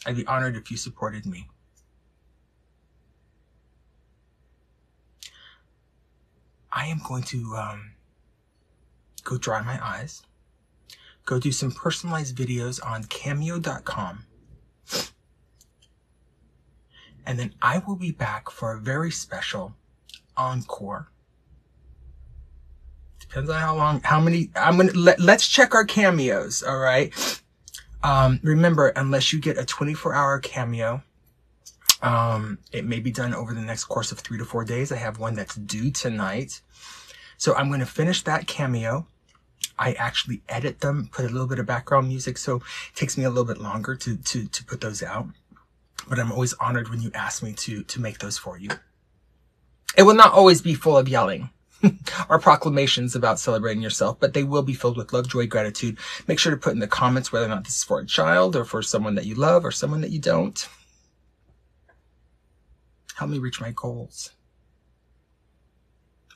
I'd 0.06 0.16
be 0.16 0.28
honored 0.28 0.56
if 0.56 0.70
you 0.70 0.78
supported 0.78 1.26
me. 1.26 1.48
I 6.72 6.88
am 6.88 7.00
going 7.08 7.24
to 7.24 7.56
um, 7.56 7.95
go 9.26 9.38
dry 9.38 9.62
my 9.62 9.86
eyes, 9.86 10.24
go 11.26 11.38
do 11.38 11.52
some 11.52 11.72
personalized 11.72 12.38
videos 12.38 12.80
on 12.86 13.04
cameo.com, 13.04 14.26
and 17.26 17.38
then 17.38 17.54
I 17.62 17.80
will 17.80 17.98
be 17.98 18.12
back 18.12 18.50
for 18.50 18.72
a 18.72 18.80
very 18.80 19.12
special 19.12 19.74
encore. 20.38 21.10
Depends 23.20 23.50
on 23.50 23.60
how 23.60 23.76
long, 23.76 24.02
how 24.02 24.22
many, 24.22 24.52
I'm 24.56 24.78
gonna, 24.78 24.94
let, 24.94 25.20
let's 25.20 25.48
check 25.48 25.76
our 25.76 25.84
cameos, 25.84 26.64
alright? 26.64 27.42
Um, 28.04 28.40
remember, 28.44 28.90
unless 28.90 29.34
you 29.34 29.42
get 29.42 29.58
a 29.58 29.66
24 29.66 30.14
hour 30.14 30.40
cameo, 30.40 31.02
um, 32.02 32.60
it 32.72 32.86
may 32.86 33.00
be 33.00 33.12
done 33.12 33.34
over 33.34 33.54
the 33.54 33.62
next 33.62 33.86
course 33.86 34.12
of 34.12 34.20
three 34.20 34.38
to 34.38 34.46
four 34.46 34.64
days. 34.64 34.92
I 34.92 34.98
have 34.98 35.18
one 35.18 35.34
that's 35.34 35.56
due 35.56 35.90
tonight. 35.90 36.62
So 37.38 37.56
I'm 37.56 37.68
going 37.70 37.80
to 37.80 37.86
finish 37.86 38.24
that 38.24 38.48
cameo. 38.48 39.08
I 39.78 39.94
actually 39.94 40.42
edit 40.48 40.82
them, 40.82 41.10
put 41.12 41.26
a 41.26 41.30
little 41.30 41.48
bit 41.48 41.60
of 41.60 41.66
background 41.66 42.08
music. 42.08 42.38
So 42.38 42.58
it 42.58 42.96
takes 42.96 43.18
me 43.18 43.24
a 43.24 43.30
little 43.30 43.46
bit 43.46 43.58
longer 43.58 43.96
to, 43.96 44.18
to, 44.18 44.48
to 44.48 44.64
put 44.64 44.82
those 44.82 45.04
out. 45.04 45.28
But 46.08 46.20
I'm 46.20 46.32
always 46.32 46.54
honored 46.54 46.90
when 46.90 47.02
you 47.02 47.12
ask 47.14 47.44
me 47.44 47.54
to, 47.54 47.84
to 47.84 48.02
make 48.02 48.20
those 48.20 48.38
for 48.38 48.58
you. 48.58 48.70
It 49.98 50.04
will 50.04 50.14
not 50.14 50.34
always 50.34 50.62
be 50.62 50.74
full 50.74 50.98
of 50.98 51.10
yelling. 51.10 51.50
or 52.30 52.40
proclamations 52.40 53.16
about 53.16 53.40
celebrating 53.40 53.84
yourself, 53.84 54.18
but 54.20 54.34
they 54.34 54.44
will 54.44 54.62
be 54.62 54.74
filled 54.74 54.98
with 54.98 55.14
love, 55.14 55.28
joy, 55.28 55.46
gratitude. 55.46 55.98
Make 56.28 56.40
sure 56.40 56.52
to 56.52 56.58
put 56.58 56.74
in 56.74 56.80
the 56.80 56.88
comments 56.88 57.32
whether 57.32 57.46
or 57.46 57.50
not 57.50 57.64
this 57.64 57.78
is 57.78 57.84
for 57.84 58.00
a 58.00 58.06
child 58.06 58.56
or 58.56 58.66
for 58.66 58.82
someone 58.82 59.16
that 59.16 59.26
you 59.26 59.36
love 59.36 59.66
or 59.66 59.72
someone 59.72 60.02
that 60.02 60.12
you 60.12 60.20
don't. 60.20 60.68
Help 63.16 63.32
me 63.32 63.40
reach 63.40 63.62
my 63.62 63.72
goals. 63.72 64.32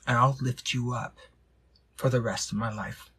And 0.06 0.16
I'll 0.16 0.36
lift 0.40 0.72
you 0.72 0.92
up 0.92 1.18
for 1.96 2.08
the 2.08 2.20
rest 2.20 2.52
of 2.52 2.58
my 2.58 2.72
life. 2.72 3.09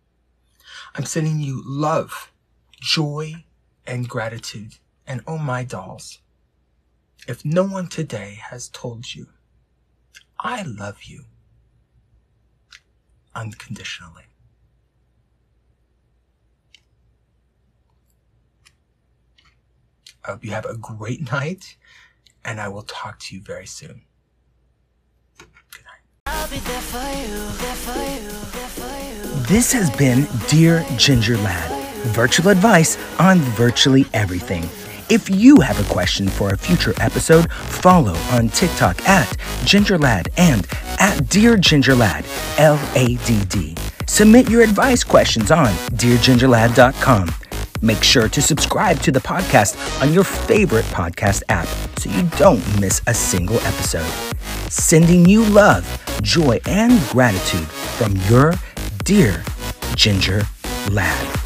I'm 0.96 1.06
sending 1.06 1.40
you 1.40 1.62
love, 1.66 2.32
joy, 2.80 3.46
and 3.86 4.08
gratitude. 4.08 4.76
And 5.08 5.22
oh 5.28 5.38
my 5.38 5.64
dolls, 5.64 6.20
if 7.28 7.44
no 7.46 7.64
one 7.64 7.88
today 7.88 8.40
has 8.50 8.70
told 8.70 9.14
you, 9.14 9.28
I 10.40 10.64
love 10.64 11.04
you, 11.04 11.26
unconditionally. 13.36 14.24
I 20.24 20.32
hope 20.32 20.46
you 20.46 20.52
have 20.52 20.66
a 20.66 20.78
great 20.78 21.32
night, 21.32 21.78
and 22.46 22.60
I 22.62 22.68
will 22.68 22.84
talk 22.84 23.20
to 23.20 23.36
you 23.36 23.42
very 23.42 23.66
soon. 23.66 24.04
Good 25.38 25.50
night. 25.86 26.02
This 29.48 29.72
has 29.72 29.90
been 29.90 30.28
Dear 30.50 30.86
Ginger 30.98 31.38
Ladd, 31.38 31.72
virtual 32.08 32.50
advice 32.50 32.98
on 33.20 33.40
virtually 33.40 34.06
everything. 34.14 34.64
If 35.10 35.30
you 35.30 35.62
have 35.62 35.80
a 35.80 35.94
question 35.94 36.28
for 36.28 36.54
a 36.54 36.58
future 36.58 36.94
episode, 37.00 37.52
follow 37.52 38.14
on 38.32 38.50
TikTok 38.50 39.08
at 39.08 39.28
GingerLadd 39.64 40.28
and 40.38 40.68
at 41.00 41.30
Dear 41.30 41.56
GingerLadd, 41.56 42.26
L 42.60 42.80
A 42.96 43.16
D 43.26 43.44
D. 43.46 43.76
Submit 44.06 44.50
your 44.50 44.62
advice 44.64 45.04
questions 45.04 45.50
on 45.50 45.74
DearGingerLadd.com. 45.96 47.30
Make 47.82 48.04
sure 48.04 48.28
to 48.30 48.42
subscribe 48.42 49.00
to 49.00 49.12
the 49.12 49.20
podcast 49.22 50.02
on 50.02 50.14
your 50.14 50.24
favorite 50.24 50.86
podcast 50.86 51.44
app 51.50 51.68
so 51.98 52.10
you 52.10 52.24
don't 52.38 52.60
miss 52.82 53.02
a 53.08 53.14
single 53.14 53.60
episode. 53.62 54.06
Sending 54.70 55.26
you 55.26 55.46
love, 55.46 55.86
joy, 56.22 56.60
and 56.68 57.00
gratitude 57.10 57.68
from 57.68 58.16
your 58.30 58.54
dear 59.04 59.44
Ginger 59.96 60.44
Ladd. 60.90 61.41